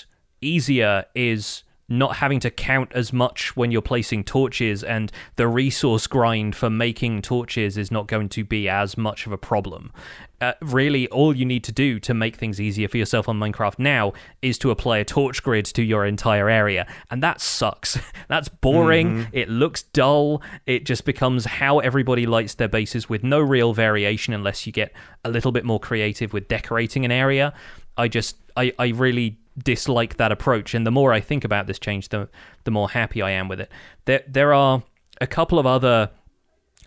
easier 0.40 1.04
is 1.14 1.62
not 1.88 2.16
having 2.16 2.40
to 2.40 2.50
count 2.50 2.90
as 2.94 3.12
much 3.12 3.56
when 3.56 3.70
you're 3.70 3.82
placing 3.82 4.24
torches 4.24 4.82
and 4.82 5.12
the 5.36 5.46
resource 5.46 6.06
grind 6.06 6.56
for 6.56 6.68
making 6.68 7.22
torches 7.22 7.76
is 7.76 7.90
not 7.90 8.08
going 8.08 8.28
to 8.28 8.44
be 8.44 8.68
as 8.68 8.96
much 8.96 9.26
of 9.26 9.32
a 9.32 9.38
problem 9.38 9.92
uh, 10.40 10.52
really 10.60 11.08
all 11.08 11.34
you 11.34 11.44
need 11.44 11.64
to 11.64 11.72
do 11.72 11.98
to 11.98 12.12
make 12.12 12.36
things 12.36 12.60
easier 12.60 12.88
for 12.88 12.98
yourself 12.98 13.28
on 13.28 13.38
Minecraft 13.38 13.78
now 13.78 14.12
is 14.42 14.58
to 14.58 14.70
apply 14.70 14.98
a 14.98 15.04
torch 15.04 15.42
grid 15.42 15.64
to 15.64 15.82
your 15.82 16.04
entire 16.04 16.48
area. 16.48 16.86
And 17.10 17.22
that 17.22 17.40
sucks. 17.40 17.98
That's 18.28 18.48
boring. 18.48 19.08
Mm-hmm. 19.08 19.30
It 19.32 19.48
looks 19.48 19.82
dull. 19.82 20.42
It 20.66 20.84
just 20.84 21.04
becomes 21.04 21.46
how 21.46 21.78
everybody 21.78 22.26
lights 22.26 22.54
their 22.54 22.68
bases 22.68 23.08
with 23.08 23.24
no 23.24 23.40
real 23.40 23.72
variation 23.72 24.34
unless 24.34 24.66
you 24.66 24.72
get 24.72 24.92
a 25.24 25.30
little 25.30 25.52
bit 25.52 25.64
more 25.64 25.80
creative 25.80 26.32
with 26.32 26.48
decorating 26.48 27.04
an 27.04 27.12
area. 27.12 27.54
I 27.96 28.08
just, 28.08 28.36
I, 28.56 28.72
I 28.78 28.88
really 28.88 29.38
dislike 29.62 30.16
that 30.16 30.32
approach. 30.32 30.74
And 30.74 30.86
the 30.86 30.90
more 30.90 31.12
I 31.12 31.20
think 31.20 31.44
about 31.44 31.66
this 31.66 31.78
change, 31.78 32.08
the, 32.10 32.28
the 32.64 32.70
more 32.70 32.90
happy 32.90 33.22
I 33.22 33.30
am 33.30 33.48
with 33.48 33.60
it. 33.60 33.70
There, 34.04 34.22
there 34.28 34.52
are 34.52 34.82
a 35.20 35.26
couple 35.26 35.58
of 35.58 35.66
other 35.66 36.10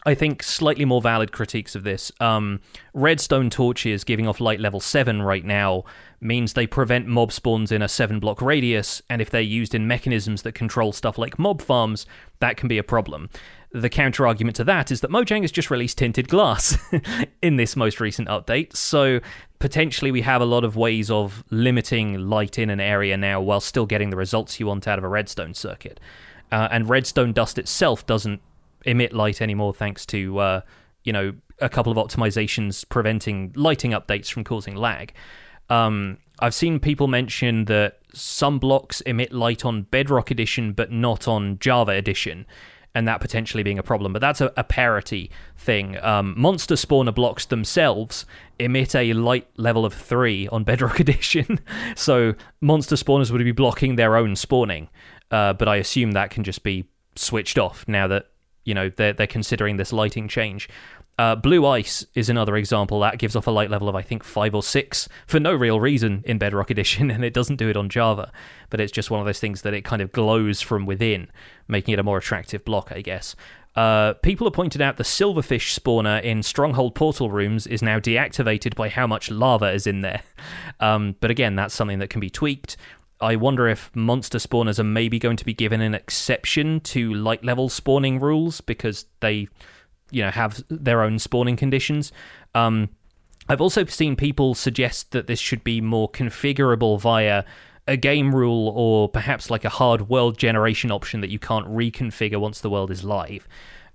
I 0.06 0.16
think 0.16 0.44
slightly 0.44 0.86
more 0.86 1.02
valid 1.02 1.32
critiques 1.32 1.76
of 1.76 1.84
this. 1.84 2.12
Um, 2.22 2.62
redstone 2.94 3.50
torches 3.50 4.04
giving 4.04 4.28
off 4.28 4.40
light 4.40 4.60
level 4.60 4.80
7 4.80 5.22
right 5.22 5.44
now 5.44 5.84
means 6.22 6.54
they 6.54 6.68
prevent 6.68 7.08
mob 7.08 7.32
spawns 7.34 7.72
in 7.72 7.82
a 7.82 7.90
7 7.90 8.20
block 8.20 8.41
radius, 8.41 9.02
and 9.10 9.22
if 9.22 9.30
they're 9.30 9.41
used 9.41 9.76
in 9.76 9.88
mechanisms 9.88 10.44
that 10.44 10.54
control 10.54 10.94
stuff 10.94 11.18
like 11.18 11.38
mob 11.38 11.62
farms, 11.62 12.06
that 12.40 12.56
can 12.56 12.70
be 12.70 12.78
a 12.78 12.84
problem. 12.84 13.30
The 13.72 13.90
counter 13.90 14.26
argument 14.26 14.56
to 14.56 14.64
that 14.64 14.91
is 14.91 15.02
that 15.02 15.12
Mojang 15.12 15.41
has 15.41 15.52
just 15.52 15.70
released 15.70 16.00
tinted 16.00 16.28
glass 16.28 16.78
in 17.41 17.58
this 17.58 17.76
most 17.76 18.00
recent 18.00 18.28
update, 18.28 18.76
so 18.76 19.20
potentially 19.60 20.12
we 20.12 20.22
have 20.22 20.41
a 20.41 20.46
lot 20.46 20.64
of 20.64 20.76
ways 20.76 21.12
of 21.12 21.44
limiting 21.52 22.18
light 22.18 22.58
in 22.58 22.72
an 22.72 22.80
area 22.80 23.16
now 23.16 23.40
while 23.40 23.60
still 23.60 23.86
getting 23.86 24.10
the 24.10 24.18
results 24.18 24.60
you 24.60 24.66
want 24.66 24.88
out 24.88 24.98
of 24.98 25.04
a 25.04 25.08
redstone 25.08 25.54
circuit. 25.54 26.00
Uh, 26.52 26.68
and 26.72 26.90
redstone 26.90 27.32
dust 27.32 27.60
itself 27.60 28.06
doesn't 28.08 28.41
emit 28.86 29.14
light 29.14 29.41
anymore 29.41 29.74
thanks 29.74 30.06
to 30.06 30.40
uh, 30.40 30.62
you 31.04 31.14
know 31.14 31.34
a 31.62 31.70
couple 31.70 31.91
of 31.91 31.98
optimizations 31.98 32.88
preventing 32.88 33.52
lighting 33.56 33.91
updates 33.91 34.32
from 34.32 34.44
causing 34.44 34.76
lag. 34.76 35.14
Um, 35.70 36.18
I've 36.40 36.56
seen 36.56 36.80
people 36.80 37.08
mention 37.08 37.66
that 37.66 38.00
some 38.14 38.58
blocks 38.58 39.02
emit 39.02 39.32
light 39.32 39.66
on 39.66 39.84
Bedrock 39.84 40.32
Edition 40.32 40.74
but 40.74 40.91
not 40.91 41.28
on 41.28 41.60
Java 41.60 41.91
Edition, 41.91 42.48
and 42.95 43.07
that 43.07 43.22
potentially 43.22 43.64
being 43.64 43.80
a 43.80 43.84
problem. 43.84 44.14
But 44.14 44.20
that's 44.20 44.41
a, 44.41 44.52
a 44.57 44.64
parity 44.64 45.32
thing. 45.57 45.98
Um, 46.02 46.34
monster 46.38 46.76
spawner 46.76 47.14
blocks 47.14 47.45
themselves 47.45 48.26
emit 48.57 48.95
a 48.95 49.14
light 49.14 49.48
level 49.57 49.86
of 49.86 49.94
3 49.94 50.48
on 50.49 50.64
Bedrock 50.64 50.99
Edition, 50.99 51.60
so 51.95 52.34
monster 52.61 52.95
spawners 52.95 53.32
would 53.32 53.44
be 53.44 53.52
blocking 53.52 53.95
their 53.95 54.16
own 54.16 54.36
spawning. 54.36 54.90
Uh, 55.32 55.53
but 55.53 55.68
I 55.68 55.76
assume 55.76 56.11
that 56.11 56.32
can 56.32 56.44
just 56.44 56.64
be 56.64 56.86
switched 57.16 57.57
off 57.57 57.86
now 57.88 58.07
that 58.07 58.28
you 58.66 58.74
know 58.74 58.90
they're 58.90 59.14
they're 59.14 59.28
considering 59.28 59.78
this 59.78 59.94
lighting 59.94 60.28
change. 60.28 60.70
Uh, 61.20 61.36
Blue 61.36 61.66
Ice 61.66 62.06
is 62.16 62.30
another 62.30 62.56
example 62.56 63.02
that 63.02 63.18
gives 63.18 63.36
off 63.36 63.46
a 63.46 63.52
light 63.52 63.70
level 63.70 63.90
of 63.90 63.96
I 63.96 64.02
think 64.02 64.24
five 64.24 64.56
or 64.56 64.64
six 64.64 65.10
for 65.28 65.38
no 65.38 65.54
real 65.54 65.78
reason 65.78 66.24
in 66.26 66.38
Bedrock 66.38 66.70
Edition, 66.72 67.12
and 67.12 67.26
it 67.26 67.34
doesn't 67.34 67.58
do 67.58 67.68
it 67.68 67.76
on 67.76 67.90
Java. 67.90 68.32
But 68.70 68.80
it's 68.80 68.94
just 68.94 69.12
one 69.12 69.20
of 69.20 69.26
those 69.26 69.41
things 69.41 69.64
that 69.64 69.74
it 69.74 69.84
kind 69.84 70.02
of 70.02 70.14
glows 70.14 70.62
from 70.62 70.86
within, 70.86 71.30
making 71.68 71.91
it 71.91 72.00
a 72.00 72.04
more 72.04 72.20
attractive 72.20 72.64
block, 72.64 72.94
I 72.94 73.02
guess. 73.02 73.36
Uh, 73.76 74.14
people 74.14 74.48
have 74.48 74.54
pointed 74.54 74.82
out 74.82 74.96
the 74.96 75.04
silverfish 75.04 75.78
spawner 75.78 76.24
in 76.24 76.41
Stronghold 76.41 76.96
portal 76.96 77.30
rooms 77.30 77.68
is 77.68 77.82
now 77.82 78.00
deactivated 78.00 78.76
by 78.76 78.88
how 78.88 79.06
much 79.06 79.30
lava 79.30 79.74
is 79.74 79.86
in 79.86 80.00
there. 80.00 80.22
Um, 80.82 81.18
but 81.20 81.30
again, 81.30 81.58
that's 81.58 81.76
something 81.76 82.00
that 82.00 82.10
can 82.10 82.22
be 82.22 82.30
tweaked. 82.30 82.78
I 83.20 83.36
wonder 83.36 83.68
if 83.68 83.94
monster 83.94 84.38
spawners 84.38 84.80
are 84.80 84.86
maybe 84.86 85.20
going 85.20 85.36
to 85.36 85.44
be 85.44 85.54
given 85.54 85.82
an 85.82 85.94
exception 85.94 86.80
to 86.82 87.14
light 87.14 87.44
level 87.44 87.68
spawning 87.68 88.22
rules 88.22 88.62
because 88.62 89.06
they 89.20 89.50
you 90.11 90.23
know 90.23 90.31
have 90.31 90.64
their 90.69 91.02
own 91.02 91.19
spawning 91.19 91.56
conditions. 91.56 92.11
Um, 92.56 92.90
I've 93.48 93.61
also 93.61 93.84
seen 93.86 94.15
people 94.15 94.53
suggest 94.53 95.11
that 95.11 95.27
this 95.27 95.40
should 95.40 95.64
be 95.64 95.81
more 95.81 96.10
configurable 96.10 96.99
via 96.99 97.44
a 97.88 97.98
game 97.98 98.36
rule 98.36 98.72
or 98.76 99.10
perhaps 99.10 99.49
like 99.49 99.65
a 99.65 99.69
hard 99.69 100.10
world 100.10 100.38
generation 100.38 100.91
option 100.91 101.22
that 101.22 101.31
you 101.31 101.40
can't 101.40 101.68
reconfigure 101.68 102.40
once 102.40 102.61
the 102.61 102.69
world 102.69 102.91
is 102.91 103.03
live. 103.03 103.48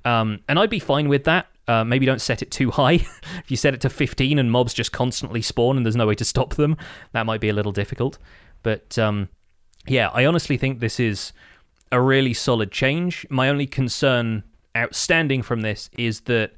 Um, 0.04 0.40
and 0.48 0.58
I'd 0.58 0.70
be 0.70 0.80
fine 0.80 1.08
with 1.08 1.24
that. 1.24 1.46
Uh, 1.66 1.84
maybe 1.84 2.04
don't 2.04 2.20
set 2.20 2.42
it 2.42 2.50
too 2.50 2.72
high. 2.72 2.94
if 3.38 3.44
you 3.46 3.56
set 3.56 3.72
it 3.72 3.80
to 3.82 3.88
15 3.88 4.38
and 4.38 4.50
mobs 4.50 4.74
just 4.74 4.90
constantly 4.90 5.40
spawn 5.40 5.76
and 5.76 5.86
there's 5.86 5.96
no 5.96 6.06
way 6.06 6.16
to 6.16 6.24
stop 6.24 6.54
them, 6.54 6.76
that 7.12 7.24
might 7.24 7.40
be 7.40 7.48
a 7.48 7.54
little 7.54 7.72
difficult. 7.72 8.18
But 8.64 8.98
um, 8.98 9.28
yeah, 9.86 10.10
I 10.12 10.26
honestly 10.26 10.56
think 10.56 10.80
this 10.80 10.98
is 10.98 11.32
a 11.92 12.00
really 12.00 12.34
solid 12.34 12.72
change. 12.72 13.24
My 13.30 13.48
only 13.48 13.66
concern 13.66 14.42
outstanding 14.76 15.42
from 15.42 15.60
this 15.60 15.90
is 15.96 16.22
that 16.22 16.52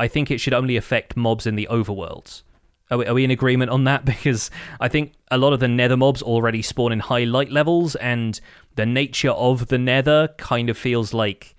I 0.00 0.08
think 0.08 0.30
it 0.30 0.38
should 0.38 0.54
only 0.54 0.76
affect 0.76 1.16
mobs 1.16 1.46
in 1.46 1.56
the 1.56 1.68
overworlds. 1.70 2.42
Are 2.90 2.98
we, 2.98 3.06
are 3.06 3.14
we 3.14 3.24
in 3.24 3.30
agreement 3.30 3.70
on 3.70 3.84
that? 3.84 4.04
Because 4.18 4.50
I 4.80 4.88
think 4.88 5.12
a 5.30 5.38
lot 5.38 5.52
of 5.52 5.60
the 5.60 5.68
nether 5.68 5.96
mobs 5.96 6.22
already 6.22 6.62
spawn 6.62 6.92
in 6.92 7.00
high 7.00 7.24
light 7.24 7.50
levels, 7.50 7.96
and 7.96 8.40
the 8.76 8.86
nature 8.86 9.30
of 9.30 9.68
the 9.68 9.78
nether 9.78 10.28
kind 10.38 10.70
of 10.70 10.78
feels 10.78 11.12
like 11.12 11.54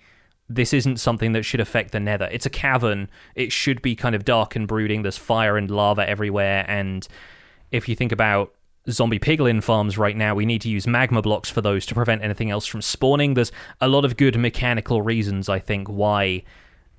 this 0.48 0.72
isn't 0.72 0.98
something 0.98 1.32
that 1.32 1.44
should 1.44 1.60
affect 1.60 1.92
the 1.92 2.00
nether. 2.00 2.28
It's 2.32 2.46
a 2.46 2.50
cavern. 2.50 3.08
It 3.36 3.52
should 3.52 3.80
be 3.82 3.94
kind 3.94 4.16
of 4.16 4.24
dark 4.24 4.56
and 4.56 4.66
brooding. 4.66 5.02
There's 5.02 5.16
fire 5.16 5.56
and 5.56 5.70
lava 5.70 6.08
everywhere. 6.08 6.64
And 6.66 7.06
if 7.70 7.88
you 7.88 7.94
think 7.94 8.10
about 8.10 8.52
zombie 8.88 9.18
piglin 9.18 9.62
farms 9.62 9.98
right 9.98 10.16
now, 10.16 10.34
we 10.34 10.46
need 10.46 10.62
to 10.62 10.68
use 10.68 10.86
magma 10.86 11.20
blocks 11.22 11.50
for 11.50 11.60
those 11.60 11.84
to 11.86 11.94
prevent 11.94 12.22
anything 12.22 12.50
else 12.50 12.66
from 12.66 12.80
spawning. 12.82 13.34
There's 13.34 13.52
a 13.80 13.88
lot 13.88 14.04
of 14.04 14.16
good 14.16 14.36
mechanical 14.38 15.02
reasons, 15.02 15.48
I 15.48 15.58
think, 15.58 15.88
why 15.88 16.42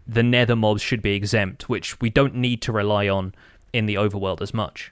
the 0.08 0.24
nether 0.24 0.56
mobs 0.56 0.82
should 0.82 1.02
be 1.02 1.14
exempt, 1.14 1.70
which 1.70 2.00
we 2.02 2.10
don't 2.10 2.36
need 2.36 2.62
to 2.64 2.72
rely 2.72 3.08
on 3.08 3.34
in 3.74 3.86
the 3.86 3.96
overworld 3.96 4.42
as 4.42 4.54
much. 4.54 4.92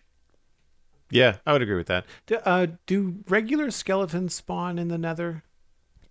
Yeah, 1.11 1.37
I 1.45 1.53
would 1.53 1.61
agree 1.61 1.75
with 1.77 1.87
that. 1.87 2.05
Do, 2.27 2.35
uh, 2.37 2.67
do 2.85 3.15
regular 3.27 3.71
skeletons 3.71 4.35
spawn 4.35 4.77
in 4.77 4.89
the 4.89 4.97
nether? 4.97 5.43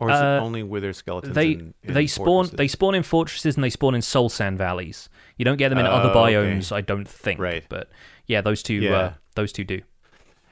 Or 0.00 0.10
is 0.10 0.16
Uh, 0.20 0.38
it 0.40 0.44
only 0.44 0.62
wither 0.62 0.92
skeletons? 0.92 1.34
They 1.34 1.52
in, 1.52 1.74
in 1.82 1.94
they 1.94 2.06
spawn 2.06 2.24
fortresses? 2.26 2.56
they 2.56 2.68
spawn 2.68 2.94
in 2.94 3.02
fortresses 3.02 3.56
and 3.56 3.64
they 3.64 3.70
spawn 3.70 3.94
in 3.94 4.02
soul 4.02 4.28
sand 4.28 4.58
valleys. 4.58 5.08
You 5.36 5.44
don't 5.44 5.56
get 5.56 5.70
them 5.70 5.78
in 5.78 5.86
Oh, 5.86 5.90
other 5.90 6.10
okay. 6.10 6.34
biomes, 6.34 6.70
I 6.72 6.80
don't 6.82 7.06
think. 7.08 7.40
Right. 7.40 7.64
But 7.68 7.88
yeah, 8.26 8.40
those 8.40 8.62
two 8.62 8.74
Yeah. 8.74 8.92
uh, 8.96 9.12
those 9.34 9.52
two 9.52 9.64
do. 9.64 9.80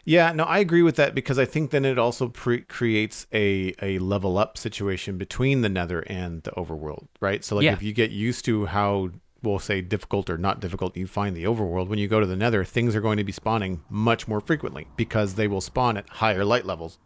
Yeah, 0.09 0.31
no, 0.33 0.45
I 0.45 0.61
agree 0.61 0.83
with 0.83 0.95
that 0.97 1.17
because 1.17 1.37
I 1.37 1.45
think 1.45 1.73
then 1.73 1.85
it 1.85 1.99
also 1.99 2.29
pre- 2.29 2.63
creates 2.63 3.27
a 3.33 3.75
a 3.83 3.99
level 3.99 4.39
up 4.39 4.57
situation 4.57 5.19
between 5.19 5.61
the 5.63 5.69
Nether 5.69 6.01
and 6.07 6.43
the 6.45 6.53
Overworld, 6.53 7.09
right? 7.21 7.45
So 7.45 7.57
like 7.57 7.65
Yeah. 7.65 7.73
if 7.73 7.83
you 7.83 7.93
get 7.93 8.13
used 8.13 8.45
to 8.47 8.67
how 8.67 9.11
we'll 9.43 9.59
say 9.59 9.81
difficult 9.81 10.31
or 10.31 10.39
not 10.39 10.61
difficult 10.61 10.97
you 10.97 11.07
find 11.09 11.37
the 11.37 11.43
Overworld, 11.45 11.89
when 11.89 11.99
you 11.99 12.07
go 12.09 12.21
to 12.21 12.27
the 12.27 12.37
Nether, 12.37 12.65
things 12.65 12.95
are 12.95 13.01
going 13.01 13.19
to 13.19 13.25
be 13.25 13.33
spawning 13.33 13.83
much 13.91 14.27
more 14.29 14.41
frequently 14.41 14.87
because 14.97 15.35
they 15.35 15.49
will 15.49 15.61
spawn 15.61 15.97
at 15.97 16.09
higher 16.09 16.45
light 16.45 16.65
levels 16.65 16.99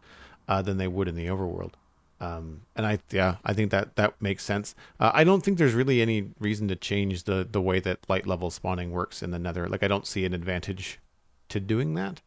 uh, 0.47 0.61
than 0.63 0.77
they 0.77 0.89
would 0.89 1.09
in 1.09 1.15
the 1.15 1.27
Overworld. 1.27 1.73
Um, 2.21 2.63
and 2.77 2.85
I 2.87 2.99
yeah, 3.11 3.37
I 3.47 3.55
think 3.55 3.71
that 3.71 3.97
that 3.97 4.21
makes 4.21 4.45
sense. 4.45 4.75
Uh, 5.01 5.11
I 5.15 5.25
don't 5.25 5.43
think 5.43 5.57
there's 5.57 5.73
really 5.73 6.03
any 6.03 6.29
reason 6.39 6.69
to 6.69 6.77
change 6.77 7.23
the 7.25 7.49
the 7.51 7.63
way 7.63 7.81
that 7.81 8.01
light 8.11 8.27
level 8.27 8.51
spawning 8.51 8.91
works 8.91 9.23
in 9.23 9.31
the 9.31 9.39
Nether. 9.39 9.67
Like 9.71 9.83
I 9.83 9.89
don't 9.89 10.07
see 10.07 10.27
an 10.27 10.35
advantage 10.35 11.01
to 11.49 11.59
doing 11.61 11.95
that, 11.95 12.21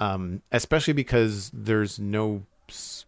um, 0.00 0.42
especially 0.50 0.94
because 0.94 1.50
there's 1.54 1.98
no. 2.00 2.42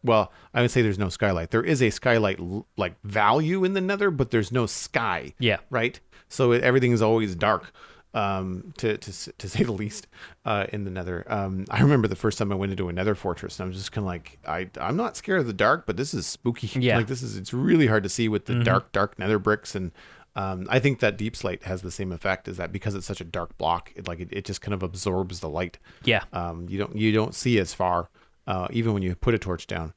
Well, 0.03 0.33
I 0.53 0.61
would 0.61 0.71
say 0.73 0.83
there's 0.83 0.99
no 0.99 1.09
skylight. 1.09 1.51
There 1.51 1.63
is 1.63 1.83
a 1.83 1.91
skylight 1.91 2.39
like 2.77 3.01
value 3.03 3.65
in 3.65 3.75
the 3.75 3.81
Nether, 3.81 4.11
but 4.11 4.31
there's 4.31 4.51
no 4.53 4.67
sky. 4.67 5.35
Yeah. 5.39 5.59
Right. 5.71 5.99
So 6.29 6.53
it, 6.53 6.63
everything 6.63 6.93
is 6.93 7.01
always 7.01 7.35
dark, 7.37 7.73
um, 8.13 8.75
to 8.79 8.97
to 8.99 9.33
to 9.33 9.49
say 9.49 9.63
the 9.63 9.73
least, 9.73 10.09
uh, 10.45 10.67
in 10.73 10.85
the 10.85 10.91
Nether. 10.91 11.25
Um, 11.29 11.65
I 11.71 11.81
remember 11.81 12.09
the 12.09 12.17
first 12.17 12.39
time 12.39 12.51
I 12.51 12.57
went 12.57 12.73
into 12.73 12.89
a 12.89 12.93
Nether 12.93 13.15
fortress, 13.15 13.61
and 13.61 13.67
I 13.67 13.69
was 13.69 13.77
just 13.77 13.93
kind 13.93 14.03
of 14.05 14.07
like, 14.09 14.39
I 14.47 14.69
I'm 14.81 14.97
not 14.97 15.17
scared 15.17 15.41
of 15.41 15.47
the 15.47 15.53
dark, 15.53 15.87
but 15.87 15.97
this 15.97 16.15
is 16.15 16.27
spooky. 16.27 16.69
Yeah. 16.81 16.97
Like 16.97 17.07
this 17.07 17.23
is 17.23 17.37
it's 17.37 17.53
really 17.53 17.87
hard 17.87 18.03
to 18.03 18.09
see 18.09 18.29
with 18.29 18.47
the 18.47 18.65
dark 18.65 18.93
dark 18.93 19.19
Nether 19.19 19.39
bricks 19.39 19.75
and. 19.75 19.93
Um, 20.35 20.67
I 20.71 20.79
think 20.79 21.01
that 21.01 21.19
deepslate 21.19 21.63
has 21.65 21.83
the 21.83 21.91
same 21.91 22.13
effect. 22.13 22.49
Is 22.49 22.57
that 22.57 22.73
because 22.73 22.95
it's 22.95 23.07
such 23.07 23.21
a 23.21 23.25
dark 23.25 23.57
block, 23.59 23.93
it 23.95 24.09
like 24.09 24.21
it, 24.21 24.29
it 24.33 24.45
just 24.45 24.63
kind 24.63 24.75
of 24.75 24.83
absorbs 24.83 25.41
the 25.41 25.49
light. 25.49 25.79
Yeah. 26.05 26.25
Um, 26.33 26.67
you 26.69 26.79
don't 26.79 26.97
you 26.97 27.13
don't 27.13 27.35
see 27.35 27.59
as 27.59 27.75
far, 27.75 28.09
uh, 28.47 28.69
even 28.71 28.95
when 28.95 29.03
you 29.03 29.15
put 29.15 29.35
a 29.35 29.39
torch 29.39 29.67
down. 29.67 29.93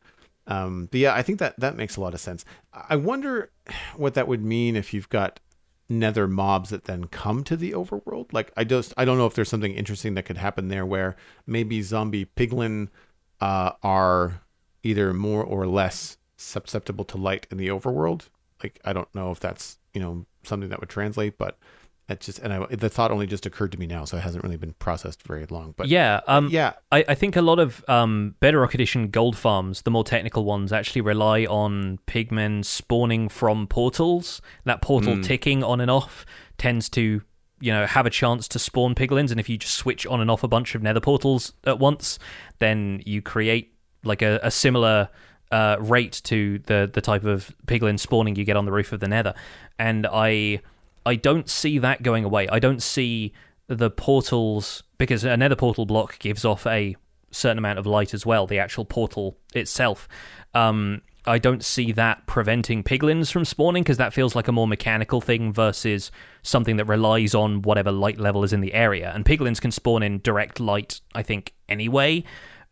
Um, 0.47 0.87
but 0.91 0.99
yeah, 0.99 1.15
I 1.15 1.21
think 1.21 1.39
that 1.39 1.59
that 1.59 1.75
makes 1.75 1.95
a 1.95 2.01
lot 2.01 2.13
of 2.13 2.19
sense. 2.19 2.45
I 2.73 2.95
wonder 2.95 3.51
what 3.95 4.13
that 4.15 4.27
would 4.27 4.43
mean 4.43 4.75
if 4.75 4.93
you've 4.93 5.09
got 5.09 5.39
nether 5.87 6.27
mobs 6.27 6.71
that 6.71 6.85
then 6.85 7.05
come 7.05 7.43
to 7.43 7.55
the 7.55 7.71
overworld. 7.71 8.33
Like 8.33 8.51
I 8.57 8.63
just 8.63 8.93
I 8.97 9.05
don't 9.05 9.17
know 9.17 9.27
if 9.27 9.35
there's 9.35 9.49
something 9.49 9.73
interesting 9.73 10.15
that 10.15 10.23
could 10.23 10.37
happen 10.37 10.67
there 10.67 10.85
where 10.85 11.15
maybe 11.45 11.81
zombie 11.81 12.25
piglin 12.25 12.89
uh, 13.39 13.71
are 13.83 14.41
either 14.83 15.13
more 15.13 15.43
or 15.43 15.65
less 15.67 16.17
susceptible 16.37 17.05
to 17.05 17.17
light 17.17 17.47
in 17.51 17.57
the 17.57 17.67
overworld. 17.67 18.29
Like 18.63 18.79
I 18.83 18.93
don't 18.93 19.13
know 19.15 19.31
if 19.31 19.39
that's 19.39 19.77
you 19.95 20.01
know 20.01 20.26
something 20.43 20.69
that 20.69 20.80
would 20.80 20.89
translate, 20.89 21.38
but 21.38 21.57
it 22.07 22.19
just 22.19 22.38
and 22.39 22.53
I, 22.53 22.65
the 22.69 22.89
thought 22.89 23.09
only 23.09 23.26
just 23.26 23.47
occurred 23.47 23.72
to 23.72 23.80
me 23.80 23.88
now, 23.88 24.05
so 24.05 24.17
it 24.17 24.22
hasn't 24.22 24.43
really 24.43 24.57
been 24.57 24.73
processed 24.73 25.23
very 25.23 25.45
long. 25.49 25.73
But 25.76 25.88
Yeah, 25.88 26.22
um, 26.27 26.49
yeah, 26.51 26.73
I, 26.91 27.03
I 27.07 27.15
think 27.15 27.35
a 27.35 27.41
lot 27.41 27.57
of 27.57 27.84
um, 27.88 28.35
Bedrock 28.39 28.76
Edition 28.76 29.09
gold 29.09 29.35
farms, 29.35 29.81
the 29.81 29.91
more 29.91 30.03
technical 30.03 30.45
ones, 30.45 30.72
actually 30.72 31.01
rely 31.01 31.45
on 31.45 31.97
pigmen 32.05 32.63
spawning 32.63 33.27
from 33.27 33.65
portals. 33.65 34.41
That 34.65 34.81
portal 34.84 35.19
ticking 35.23 35.63
on 35.63 35.81
and 35.81 35.89
off 35.89 36.26
tends 36.59 36.89
to, 36.89 37.22
you 37.59 37.72
know, 37.72 37.88
have 37.88 38.05
a 38.05 38.11
chance 38.11 38.47
to 38.49 38.59
spawn 38.59 38.93
piglins, 38.93 39.31
and 39.31 39.39
if 39.39 39.49
you 39.49 39.57
just 39.57 39.76
switch 39.76 40.05
on 40.05 40.22
and 40.22 40.30
off 40.30 40.43
a 40.43 40.47
bunch 40.47 40.76
of 40.76 40.84
nether 40.84 41.01
portals 41.01 41.53
at 41.63 41.80
once, 41.80 42.19
then 42.59 43.01
you 43.05 43.23
create 43.23 43.73
like 44.03 44.22
a, 44.22 44.39
a 44.43 44.51
similar 44.51 45.09
uh, 45.51 45.77
rate 45.80 46.22
to 46.26 46.59
the 46.59 46.89
the 46.91 47.01
type 47.01 47.23
of 47.23 47.53
piglin 47.67 47.99
spawning 47.99 48.35
you 48.35 48.43
get 48.43 48.57
on 48.57 48.65
the 48.65 48.72
roof 48.72 48.91
of 48.91 48.99
the 48.99 49.07
nether. 49.07 49.34
And 49.77 50.07
I 50.11 50.61
I 51.05 51.15
don't 51.15 51.49
see 51.49 51.80
that 51.80 52.03
going 52.03 52.23
away. 52.23 52.47
I 52.49 52.59
don't 52.59 52.81
see 52.81 53.34
the 53.67 53.89
portals 53.89 54.84
because 54.97 55.23
a 55.23 55.35
nether 55.38 55.55
portal 55.55 55.85
block 55.85 56.19
gives 56.19 56.45
off 56.45 56.65
a 56.67 56.95
certain 57.31 57.57
amount 57.57 57.80
of 57.80 57.85
light 57.85 58.13
as 58.13 58.26
well. 58.26 58.47
The 58.47 58.59
actual 58.59 58.85
portal 58.85 59.38
itself. 59.53 60.07
Um, 60.53 61.01
I 61.27 61.39
don't 61.39 61.63
see 61.63 61.91
that 61.93 62.27
preventing 62.27 62.84
piglins 62.84 63.31
from 63.31 63.45
spawning 63.45 63.84
because 63.84 63.97
that 63.97 64.13
feels 64.13 64.35
like 64.35 64.47
a 64.47 64.51
more 64.51 64.67
mechanical 64.67 65.22
thing 65.22 65.51
versus 65.51 66.11
something 66.43 66.77
that 66.77 66.85
relies 66.85 67.34
on 67.34 67.63
whatever 67.63 67.91
light 67.91 68.19
level 68.19 68.43
is 68.43 68.53
in 68.53 68.61
the 68.61 68.73
area. 68.73 69.11
And 69.13 69.26
piglins 69.26 69.59
can 69.59 69.72
spawn 69.72 70.03
in 70.03 70.19
direct 70.19 70.59
light, 70.59 71.01
I 71.15 71.23
think, 71.23 71.53
anyway. 71.67 72.23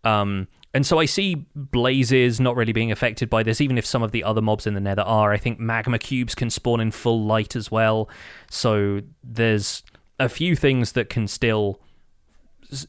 Um, 0.03 0.47
and 0.73 0.85
so 0.85 0.97
I 0.99 1.05
see 1.05 1.45
blazes 1.55 2.39
not 2.39 2.55
really 2.55 2.73
being 2.73 2.91
affected 2.91 3.29
by 3.29 3.43
this, 3.43 3.61
even 3.61 3.77
if 3.77 3.85
some 3.85 4.01
of 4.01 4.11
the 4.11 4.23
other 4.23 4.41
mobs 4.41 4.65
in 4.65 4.73
the 4.73 4.79
nether 4.79 5.03
are. 5.03 5.31
I 5.31 5.37
think 5.37 5.59
magma 5.59 5.99
cubes 5.99 6.33
can 6.33 6.49
spawn 6.49 6.79
in 6.79 6.89
full 6.89 7.23
light 7.23 7.55
as 7.55 7.69
well. 7.69 8.09
So 8.49 9.01
there's 9.23 9.83
a 10.19 10.27
few 10.29 10.55
things 10.55 10.93
that 10.93 11.09
can 11.09 11.27
still 11.27 11.79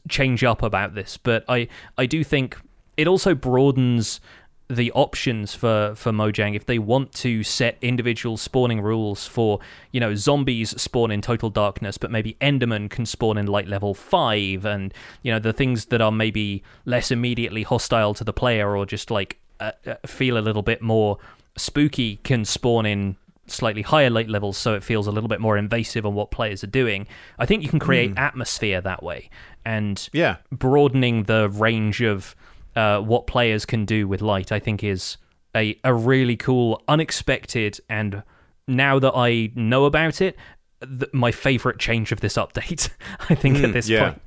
change 0.09 0.43
up 0.43 0.63
about 0.63 0.95
this, 0.95 1.17
but 1.17 1.45
I 1.47 1.67
I 1.97 2.07
do 2.07 2.23
think 2.23 2.57
it 2.97 3.07
also 3.07 3.35
broadens 3.35 4.19
the 4.67 4.91
options 4.93 5.53
for 5.53 5.93
for 5.95 6.11
Mojang 6.11 6.55
if 6.55 6.65
they 6.65 6.79
want 6.79 7.13
to 7.13 7.43
set 7.43 7.77
individual 7.81 8.35
spawning 8.35 8.81
rules 8.81 9.27
for 9.27 9.59
you 9.91 9.99
know 9.99 10.15
zombies 10.15 10.79
spawn 10.81 11.11
in 11.11 11.21
total 11.21 11.51
darkness 11.51 11.97
but 11.99 12.09
maybe 12.09 12.35
enderman 12.41 12.89
can 12.89 13.05
spawn 13.05 13.37
in 13.37 13.45
light 13.45 13.67
level 13.67 13.93
5 13.93 14.65
and 14.65 14.93
you 15.21 15.31
know 15.31 15.37
the 15.37 15.53
things 15.53 15.85
that 15.85 16.01
are 16.01 16.11
maybe 16.11 16.63
less 16.83 17.11
immediately 17.11 17.61
hostile 17.61 18.15
to 18.15 18.23
the 18.23 18.33
player 18.33 18.75
or 18.75 18.85
just 18.87 19.11
like 19.11 19.37
uh, 19.59 19.71
uh, 19.85 19.95
feel 20.05 20.37
a 20.37 20.39
little 20.39 20.63
bit 20.63 20.81
more 20.81 21.19
spooky 21.55 22.17
can 22.23 22.43
spawn 22.43 22.85
in 22.87 23.15
slightly 23.47 23.83
higher 23.83 24.09
light 24.09 24.27
levels 24.27 24.57
so 24.57 24.73
it 24.73 24.83
feels 24.83 25.05
a 25.05 25.11
little 25.11 25.29
bit 25.29 25.39
more 25.39 25.57
invasive 25.57 26.05
on 26.05 26.15
what 26.15 26.31
players 26.31 26.63
are 26.63 26.67
doing. 26.67 27.05
I 27.37 27.45
think 27.45 27.61
you 27.61 27.69
can 27.69 27.79
create 27.79 28.13
atmosphere 28.17 28.81
that 28.81 29.03
way 29.03 29.29
and 29.65 30.07
yeah, 30.13 30.37
broadening 30.51 31.23
the 31.23 31.49
range 31.49 32.01
of 32.01 32.35
uh, 32.75 32.99
what 32.99 33.27
players 33.27 33.65
can 33.65 33.85
do 33.85 34.07
with 34.07 34.21
light, 34.21 34.51
I 34.51 34.59
think, 34.59 34.83
is 34.83 35.17
a, 35.55 35.79
a 35.83 35.93
really 35.93 36.35
cool, 36.35 36.81
unexpected, 36.87 37.79
and 37.89 38.23
now 38.67 38.99
that 38.99 39.13
I 39.15 39.51
know 39.55 39.85
about 39.85 40.21
it, 40.21 40.35
th- 40.81 41.13
my 41.13 41.31
favorite 41.31 41.79
change 41.79 42.11
of 42.11 42.19
this 42.19 42.35
update. 42.35 42.89
I 43.29 43.35
think 43.35 43.57
at 43.63 43.73
this 43.73 43.87
yeah. 43.87 44.03
point, 44.11 44.21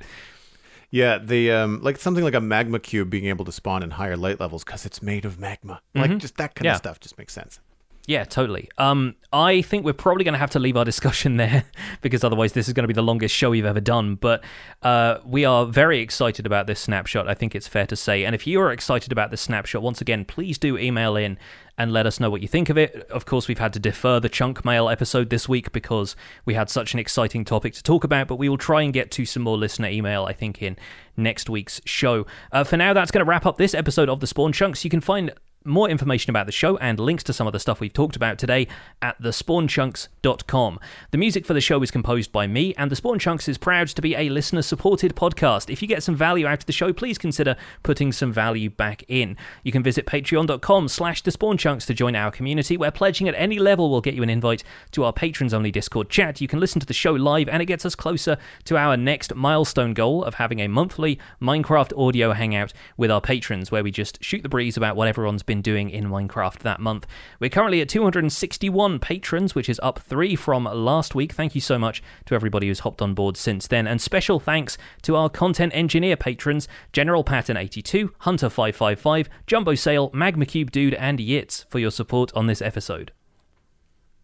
Yeah, 0.90 1.18
the 1.18 1.50
um, 1.52 1.82
like 1.82 1.98
something 1.98 2.24
like 2.24 2.34
a 2.34 2.40
magma 2.40 2.78
cube 2.78 3.10
being 3.10 3.26
able 3.26 3.44
to 3.44 3.52
spawn 3.52 3.82
in 3.82 3.90
higher 3.90 4.16
light 4.16 4.40
levels 4.40 4.64
because 4.64 4.86
it's 4.86 5.02
made 5.02 5.24
of 5.26 5.38
magma. 5.38 5.80
Like 5.94 6.16
just 6.18 6.36
that 6.38 6.54
kind 6.54 6.64
Yeah. 6.66 6.72
of 6.72 6.78
stuff 6.78 7.00
just 7.00 7.18
makes 7.18 7.32
sense. 7.34 7.60
Yeah, 8.08 8.24
totally. 8.24 8.70
Um, 8.78 9.16
I 9.34 9.60
think 9.60 9.84
we're 9.84 9.92
probably 9.92 10.24
going 10.24 10.32
to 10.32 10.38
have 10.38 10.52
to 10.52 10.58
leave 10.58 10.78
our 10.78 10.84
discussion 10.86 11.36
there 11.36 11.64
because 12.00 12.24
otherwise 12.24 12.54
this 12.54 12.66
is 12.66 12.72
going 12.72 12.84
to 12.84 12.88
be 12.88 12.94
the 12.94 13.02
longest 13.02 13.34
show 13.34 13.50
we've 13.50 13.66
ever 13.66 13.82
done. 13.82 14.14
But 14.14 14.42
uh, 14.82 15.18
we 15.26 15.44
are 15.44 15.66
very 15.66 16.00
excited 16.00 16.46
about 16.46 16.66
this 16.66 16.80
snapshot. 16.80 17.28
I 17.28 17.34
think 17.34 17.54
it's 17.54 17.68
fair 17.68 17.86
to 17.86 17.96
say. 17.96 18.24
And 18.24 18.34
if 18.34 18.46
you 18.46 18.62
are 18.62 18.72
excited 18.72 19.12
about 19.12 19.30
this 19.30 19.42
snapshot, 19.42 19.82
once 19.82 20.00
again, 20.00 20.24
please 20.24 20.56
do 20.56 20.78
email 20.78 21.16
in 21.16 21.36
and 21.76 21.92
let 21.92 22.06
us 22.06 22.18
know 22.18 22.30
what 22.30 22.40
you 22.40 22.48
think 22.48 22.70
of 22.70 22.78
it. 22.78 22.94
Of 23.10 23.26
course, 23.26 23.46
we've 23.46 23.58
had 23.58 23.74
to 23.74 23.78
defer 23.78 24.20
the 24.20 24.30
chunk 24.30 24.64
mail 24.64 24.88
episode 24.88 25.28
this 25.28 25.46
week 25.46 25.70
because 25.72 26.16
we 26.46 26.54
had 26.54 26.70
such 26.70 26.94
an 26.94 26.98
exciting 26.98 27.44
topic 27.44 27.74
to 27.74 27.82
talk 27.82 28.04
about, 28.04 28.26
but 28.26 28.36
we 28.36 28.48
will 28.48 28.56
try 28.56 28.80
and 28.80 28.92
get 28.94 29.10
to 29.12 29.26
some 29.26 29.42
more 29.42 29.58
listener 29.58 29.88
email, 29.88 30.24
I 30.24 30.32
think, 30.32 30.62
in 30.62 30.78
next 31.18 31.50
week's 31.50 31.82
show. 31.84 32.26
Uh, 32.52 32.64
for 32.64 32.78
now, 32.78 32.94
that's 32.94 33.10
going 33.10 33.24
to 33.24 33.28
wrap 33.28 33.44
up 33.44 33.58
this 33.58 33.74
episode 33.74 34.08
of 34.08 34.20
the 34.20 34.26
Spawn 34.26 34.52
Chunks. 34.52 34.82
You 34.82 34.90
can 34.90 35.02
find 35.02 35.30
more 35.64 35.88
information 35.88 36.30
about 36.30 36.46
the 36.46 36.52
show 36.52 36.76
and 36.78 36.98
links 36.98 37.24
to 37.24 37.32
some 37.32 37.46
of 37.46 37.52
the 37.52 37.60
stuff 37.60 37.80
we've 37.80 37.92
talked 37.92 38.16
about 38.16 38.38
today 38.38 38.68
at 39.02 39.20
thespawnchunks.com. 39.20 40.80
The 41.10 41.18
music 41.18 41.46
for 41.46 41.54
the 41.54 41.60
show 41.60 41.82
is 41.82 41.90
composed 41.90 42.32
by 42.32 42.46
me, 42.46 42.74
and 42.76 42.90
The 42.90 42.96
Spawn 42.96 43.18
Chunks 43.18 43.48
is 43.48 43.58
proud 43.58 43.88
to 43.88 44.02
be 44.02 44.14
a 44.14 44.28
listener 44.28 44.62
supported 44.62 45.14
podcast. 45.14 45.70
If 45.70 45.82
you 45.82 45.88
get 45.88 46.02
some 46.02 46.14
value 46.16 46.46
out 46.46 46.60
of 46.60 46.66
the 46.66 46.72
show, 46.72 46.92
please 46.92 47.18
consider 47.18 47.56
putting 47.82 48.12
some 48.12 48.32
value 48.32 48.70
back 48.70 49.04
in. 49.08 49.36
You 49.62 49.72
can 49.72 49.82
visit 49.82 50.06
patreon.com 50.06 50.88
slash 50.88 51.22
thespawnchunks 51.22 51.86
to 51.86 51.94
join 51.94 52.14
our 52.16 52.30
community, 52.30 52.76
where 52.76 52.90
pledging 52.90 53.28
at 53.28 53.34
any 53.36 53.58
level 53.58 53.90
will 53.90 54.00
get 54.00 54.14
you 54.14 54.22
an 54.22 54.30
invite 54.30 54.64
to 54.92 55.04
our 55.04 55.12
patrons 55.12 55.52
only 55.52 55.70
Discord 55.70 56.08
chat. 56.08 56.40
You 56.40 56.48
can 56.48 56.60
listen 56.60 56.80
to 56.80 56.86
the 56.86 56.94
show 56.94 57.12
live, 57.12 57.48
and 57.48 57.62
it 57.62 57.66
gets 57.66 57.84
us 57.84 57.94
closer 57.94 58.38
to 58.64 58.76
our 58.76 58.96
next 58.96 59.34
milestone 59.34 59.94
goal 59.94 60.24
of 60.24 60.34
having 60.34 60.60
a 60.60 60.68
monthly 60.68 61.18
Minecraft 61.42 61.96
audio 61.98 62.32
hangout 62.32 62.72
with 62.96 63.10
our 63.10 63.20
patrons, 63.20 63.70
where 63.70 63.82
we 63.82 63.90
just 63.90 64.22
shoot 64.22 64.42
the 64.42 64.48
breeze 64.48 64.76
about 64.76 64.96
what 64.96 65.08
everyone's 65.08 65.42
been 65.48 65.62
doing 65.62 65.90
in 65.90 66.04
Minecraft 66.04 66.60
that 66.60 66.78
month. 66.78 67.08
We're 67.40 67.50
currently 67.50 67.80
at 67.80 67.88
261 67.88 69.00
patrons, 69.00 69.56
which 69.56 69.68
is 69.68 69.80
up 69.82 69.98
three 69.98 70.36
from 70.36 70.62
last 70.64 71.16
week. 71.16 71.32
Thank 71.32 71.56
you 71.56 71.60
so 71.60 71.76
much 71.76 72.00
to 72.26 72.36
everybody 72.36 72.68
who's 72.68 72.80
hopped 72.80 73.02
on 73.02 73.14
board 73.14 73.36
since 73.36 73.66
then. 73.66 73.88
And 73.88 74.00
special 74.00 74.38
thanks 74.38 74.78
to 75.02 75.16
our 75.16 75.28
content 75.28 75.72
engineer 75.74 76.16
patrons 76.16 76.68
General 76.92 77.24
Pattern 77.24 77.56
82, 77.56 78.12
Hunter 78.18 78.48
555, 78.48 79.28
Jumbo 79.48 79.74
Sale, 79.74 80.10
Magma 80.14 80.46
Cube 80.46 80.70
Dude, 80.70 80.94
and 80.94 81.18
Yitz 81.18 81.64
for 81.68 81.80
your 81.80 81.90
support 81.90 82.30
on 82.34 82.46
this 82.46 82.62
episode. 82.62 83.10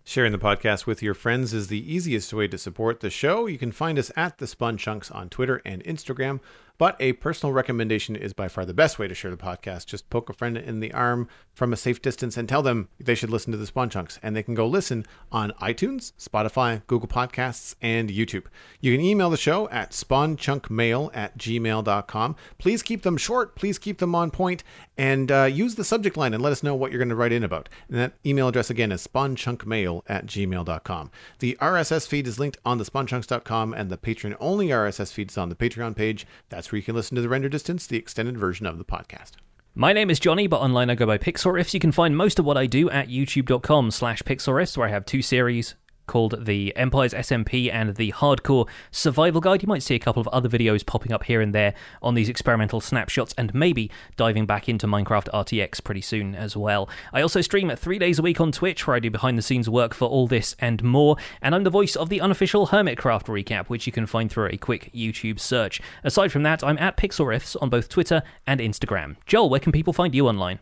Sharing 0.06 0.32
the 0.32 0.38
podcast 0.38 0.84
with 0.84 1.02
your 1.02 1.14
friends 1.14 1.54
is 1.54 1.68
the 1.68 1.90
easiest 1.92 2.34
way 2.34 2.46
to 2.48 2.58
support 2.58 3.00
the 3.00 3.08
show. 3.08 3.46
You 3.46 3.56
can 3.56 3.72
find 3.72 3.98
us 3.98 4.12
at 4.14 4.36
the 4.36 4.46
Spawn 4.46 4.76
Chunks 4.76 5.10
on 5.10 5.30
Twitter 5.30 5.62
and 5.64 5.82
Instagram. 5.84 6.40
But 6.76 6.96
a 6.98 7.12
personal 7.14 7.52
recommendation 7.52 8.16
is 8.16 8.32
by 8.32 8.48
far 8.48 8.64
the 8.64 8.74
best 8.74 8.98
way 8.98 9.06
to 9.06 9.14
share 9.14 9.30
the 9.30 9.36
podcast. 9.36 9.86
Just 9.86 10.10
poke 10.10 10.28
a 10.28 10.32
friend 10.32 10.56
in 10.58 10.80
the 10.80 10.92
arm 10.92 11.28
from 11.52 11.72
a 11.72 11.76
safe 11.76 12.02
distance 12.02 12.36
and 12.36 12.48
tell 12.48 12.62
them 12.62 12.88
they 12.98 13.14
should 13.14 13.30
listen 13.30 13.52
to 13.52 13.58
the 13.58 13.66
Spawn 13.66 13.88
Chunks. 13.90 14.18
And 14.22 14.34
they 14.34 14.42
can 14.42 14.54
go 14.54 14.66
listen 14.66 15.06
on 15.30 15.52
iTunes, 15.60 16.12
Spotify, 16.18 16.82
Google 16.88 17.08
Podcasts, 17.08 17.76
and 17.80 18.08
YouTube. 18.10 18.46
You 18.80 18.92
can 18.92 19.04
email 19.04 19.30
the 19.30 19.36
show 19.36 19.68
at 19.70 19.92
spawnchunkmail 19.92 21.10
at 21.14 21.38
gmail.com. 21.38 22.36
Please 22.58 22.82
keep 22.82 23.02
them 23.02 23.16
short. 23.16 23.54
Please 23.54 23.78
keep 23.78 23.98
them 23.98 24.14
on 24.14 24.30
point, 24.32 24.64
And 24.98 25.30
uh, 25.30 25.44
use 25.44 25.76
the 25.76 25.84
subject 25.84 26.16
line 26.16 26.34
and 26.34 26.42
let 26.42 26.52
us 26.52 26.62
know 26.62 26.74
what 26.74 26.90
you're 26.90 26.98
going 26.98 27.08
to 27.08 27.14
write 27.14 27.32
in 27.32 27.44
about. 27.44 27.68
And 27.88 27.98
that 27.98 28.14
email 28.26 28.48
address 28.48 28.70
again 28.70 28.90
is 28.90 29.06
spawnchunkmail 29.06 30.02
at 30.08 30.26
gmail.com. 30.26 31.10
The 31.38 31.56
RSS 31.60 32.08
feed 32.08 32.26
is 32.26 32.38
linked 32.38 32.58
on 32.64 32.78
the 32.78 32.84
spawnchunks.com, 32.84 33.74
and 33.74 33.90
the 33.90 33.96
Patreon 33.96 34.36
only 34.40 34.68
RSS 34.68 35.12
feed 35.12 35.30
is 35.30 35.38
on 35.38 35.48
the 35.48 35.54
Patreon 35.54 35.94
page. 35.96 36.26
That's 36.48 36.63
where 36.70 36.78
you 36.78 36.82
can 36.82 36.94
listen 36.94 37.14
to 37.16 37.22
the 37.22 37.28
render 37.28 37.48
distance, 37.48 37.86
the 37.86 37.96
extended 37.96 38.38
version 38.38 38.66
of 38.66 38.78
the 38.78 38.84
podcast. 38.84 39.32
My 39.74 39.92
name 39.92 40.08
is 40.08 40.20
Jonny, 40.20 40.46
but 40.46 40.60
online 40.60 40.88
I 40.88 40.94
go 40.94 41.06
by 41.06 41.18
Pixlriffs. 41.18 41.74
You 41.74 41.80
can 41.80 41.90
find 41.90 42.16
most 42.16 42.38
of 42.38 42.44
what 42.44 42.56
I 42.56 42.66
do 42.66 42.88
at 42.90 43.08
youtube.com 43.08 43.90
slash 43.90 44.22
pixlriffs, 44.22 44.76
where 44.76 44.86
I 44.86 44.90
have 44.90 45.04
two 45.04 45.20
series 45.20 45.74
called 46.06 46.44
the 46.44 46.74
Empire's 46.76 47.14
SMP 47.14 47.72
and 47.72 47.96
the 47.96 48.12
Hardcore 48.12 48.68
Survival 48.90 49.40
Guide. 49.40 49.62
You 49.62 49.68
might 49.68 49.82
see 49.82 49.94
a 49.94 49.98
couple 49.98 50.20
of 50.20 50.28
other 50.28 50.48
videos 50.48 50.84
popping 50.84 51.12
up 51.12 51.24
here 51.24 51.40
and 51.40 51.54
there 51.54 51.74
on 52.02 52.14
these 52.14 52.28
experimental 52.28 52.80
snapshots 52.80 53.34
and 53.38 53.54
maybe 53.54 53.90
diving 54.16 54.46
back 54.46 54.68
into 54.68 54.86
Minecraft 54.86 55.28
RTX 55.32 55.82
pretty 55.82 56.00
soon 56.00 56.34
as 56.34 56.56
well. 56.56 56.88
I 57.12 57.22
also 57.22 57.40
stream 57.40 57.74
three 57.76 57.98
days 57.98 58.18
a 58.18 58.22
week 58.22 58.40
on 58.40 58.52
Twitch 58.52 58.86
where 58.86 58.96
I 58.96 59.00
do 59.00 59.10
behind 59.10 59.38
the 59.38 59.42
scenes 59.42 59.68
work 59.68 59.94
for 59.94 60.08
all 60.08 60.26
this 60.26 60.54
and 60.58 60.82
more, 60.82 61.16
and 61.40 61.54
I'm 61.54 61.64
the 61.64 61.70
voice 61.70 61.96
of 61.96 62.08
the 62.08 62.20
unofficial 62.20 62.68
Hermitcraft 62.68 63.26
recap, 63.26 63.68
which 63.68 63.86
you 63.86 63.92
can 63.92 64.06
find 64.06 64.30
through 64.30 64.48
a 64.48 64.56
quick 64.56 64.90
YouTube 64.94 65.40
search. 65.40 65.80
Aside 66.02 66.32
from 66.32 66.42
that, 66.42 66.62
I'm 66.62 66.78
at 66.78 66.96
Pixlriffs 66.96 67.56
on 67.60 67.70
both 67.70 67.88
Twitter 67.88 68.22
and 68.46 68.60
Instagram. 68.60 69.16
Joel, 69.26 69.50
where 69.50 69.60
can 69.60 69.72
people 69.72 69.92
find 69.92 70.14
you 70.14 70.28
online? 70.28 70.58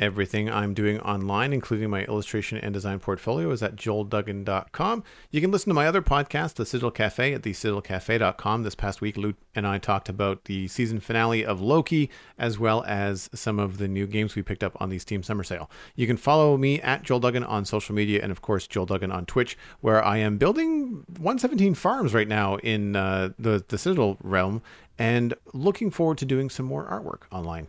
Everything 0.00 0.50
I'm 0.50 0.72
doing 0.72 0.98
online, 1.00 1.52
including 1.52 1.90
my 1.90 2.04
illustration 2.04 2.56
and 2.56 2.72
design 2.72 3.00
portfolio, 3.00 3.50
is 3.50 3.62
at 3.62 3.76
joelduggan.com. 3.76 5.04
You 5.30 5.42
can 5.42 5.50
listen 5.50 5.68
to 5.68 5.74
my 5.74 5.86
other 5.86 6.00
podcast, 6.00 6.54
The 6.54 6.64
Sigil 6.64 6.90
Cafe, 6.90 7.34
at 7.34 7.42
thesigilcafe.com. 7.42 8.62
This 8.62 8.74
past 8.74 9.02
week, 9.02 9.18
Luke 9.18 9.36
and 9.54 9.66
I 9.66 9.76
talked 9.76 10.08
about 10.08 10.46
the 10.46 10.68
season 10.68 11.00
finale 11.00 11.44
of 11.44 11.60
Loki, 11.60 12.08
as 12.38 12.58
well 12.58 12.82
as 12.86 13.28
some 13.34 13.58
of 13.58 13.76
the 13.76 13.88
new 13.88 14.06
games 14.06 14.34
we 14.34 14.42
picked 14.42 14.64
up 14.64 14.74
on 14.80 14.88
the 14.88 14.98
Steam 14.98 15.22
Summer 15.22 15.44
Sale. 15.44 15.70
You 15.94 16.06
can 16.06 16.16
follow 16.16 16.56
me 16.56 16.80
at 16.80 17.02
Joel 17.02 17.20
Duggan 17.20 17.44
on 17.44 17.66
social 17.66 17.94
media, 17.94 18.22
and 18.22 18.32
of 18.32 18.40
course, 18.40 18.66
Joel 18.66 18.86
Duggan 18.86 19.12
on 19.12 19.26
Twitch, 19.26 19.58
where 19.82 20.02
I 20.02 20.16
am 20.16 20.38
building 20.38 21.04
117 21.18 21.74
farms 21.74 22.14
right 22.14 22.28
now 22.28 22.56
in 22.56 22.96
uh, 22.96 23.34
the, 23.38 23.62
the 23.68 23.76
Citadel 23.76 24.16
realm, 24.22 24.62
and 24.98 25.34
looking 25.52 25.90
forward 25.90 26.16
to 26.18 26.24
doing 26.24 26.48
some 26.48 26.64
more 26.64 26.86
artwork 26.86 27.30
online. 27.30 27.66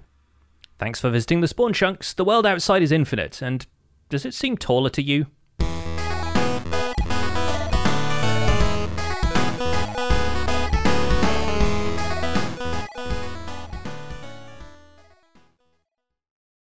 Thanks 0.82 0.99
for 0.99 1.12
visiting 1.12 1.41
the 1.41 1.48
Spawn 1.48 1.74
Chunks. 1.74 2.12
The 2.12 2.26
world 2.26 2.44
outside 2.44 2.82
is 2.82 2.91
infinite, 2.91 3.40
and 3.40 3.68
does 4.10 4.26
it 4.26 4.34
seem 4.34 4.58
taller 4.58 4.90
to 4.90 5.03
you? 5.03 5.28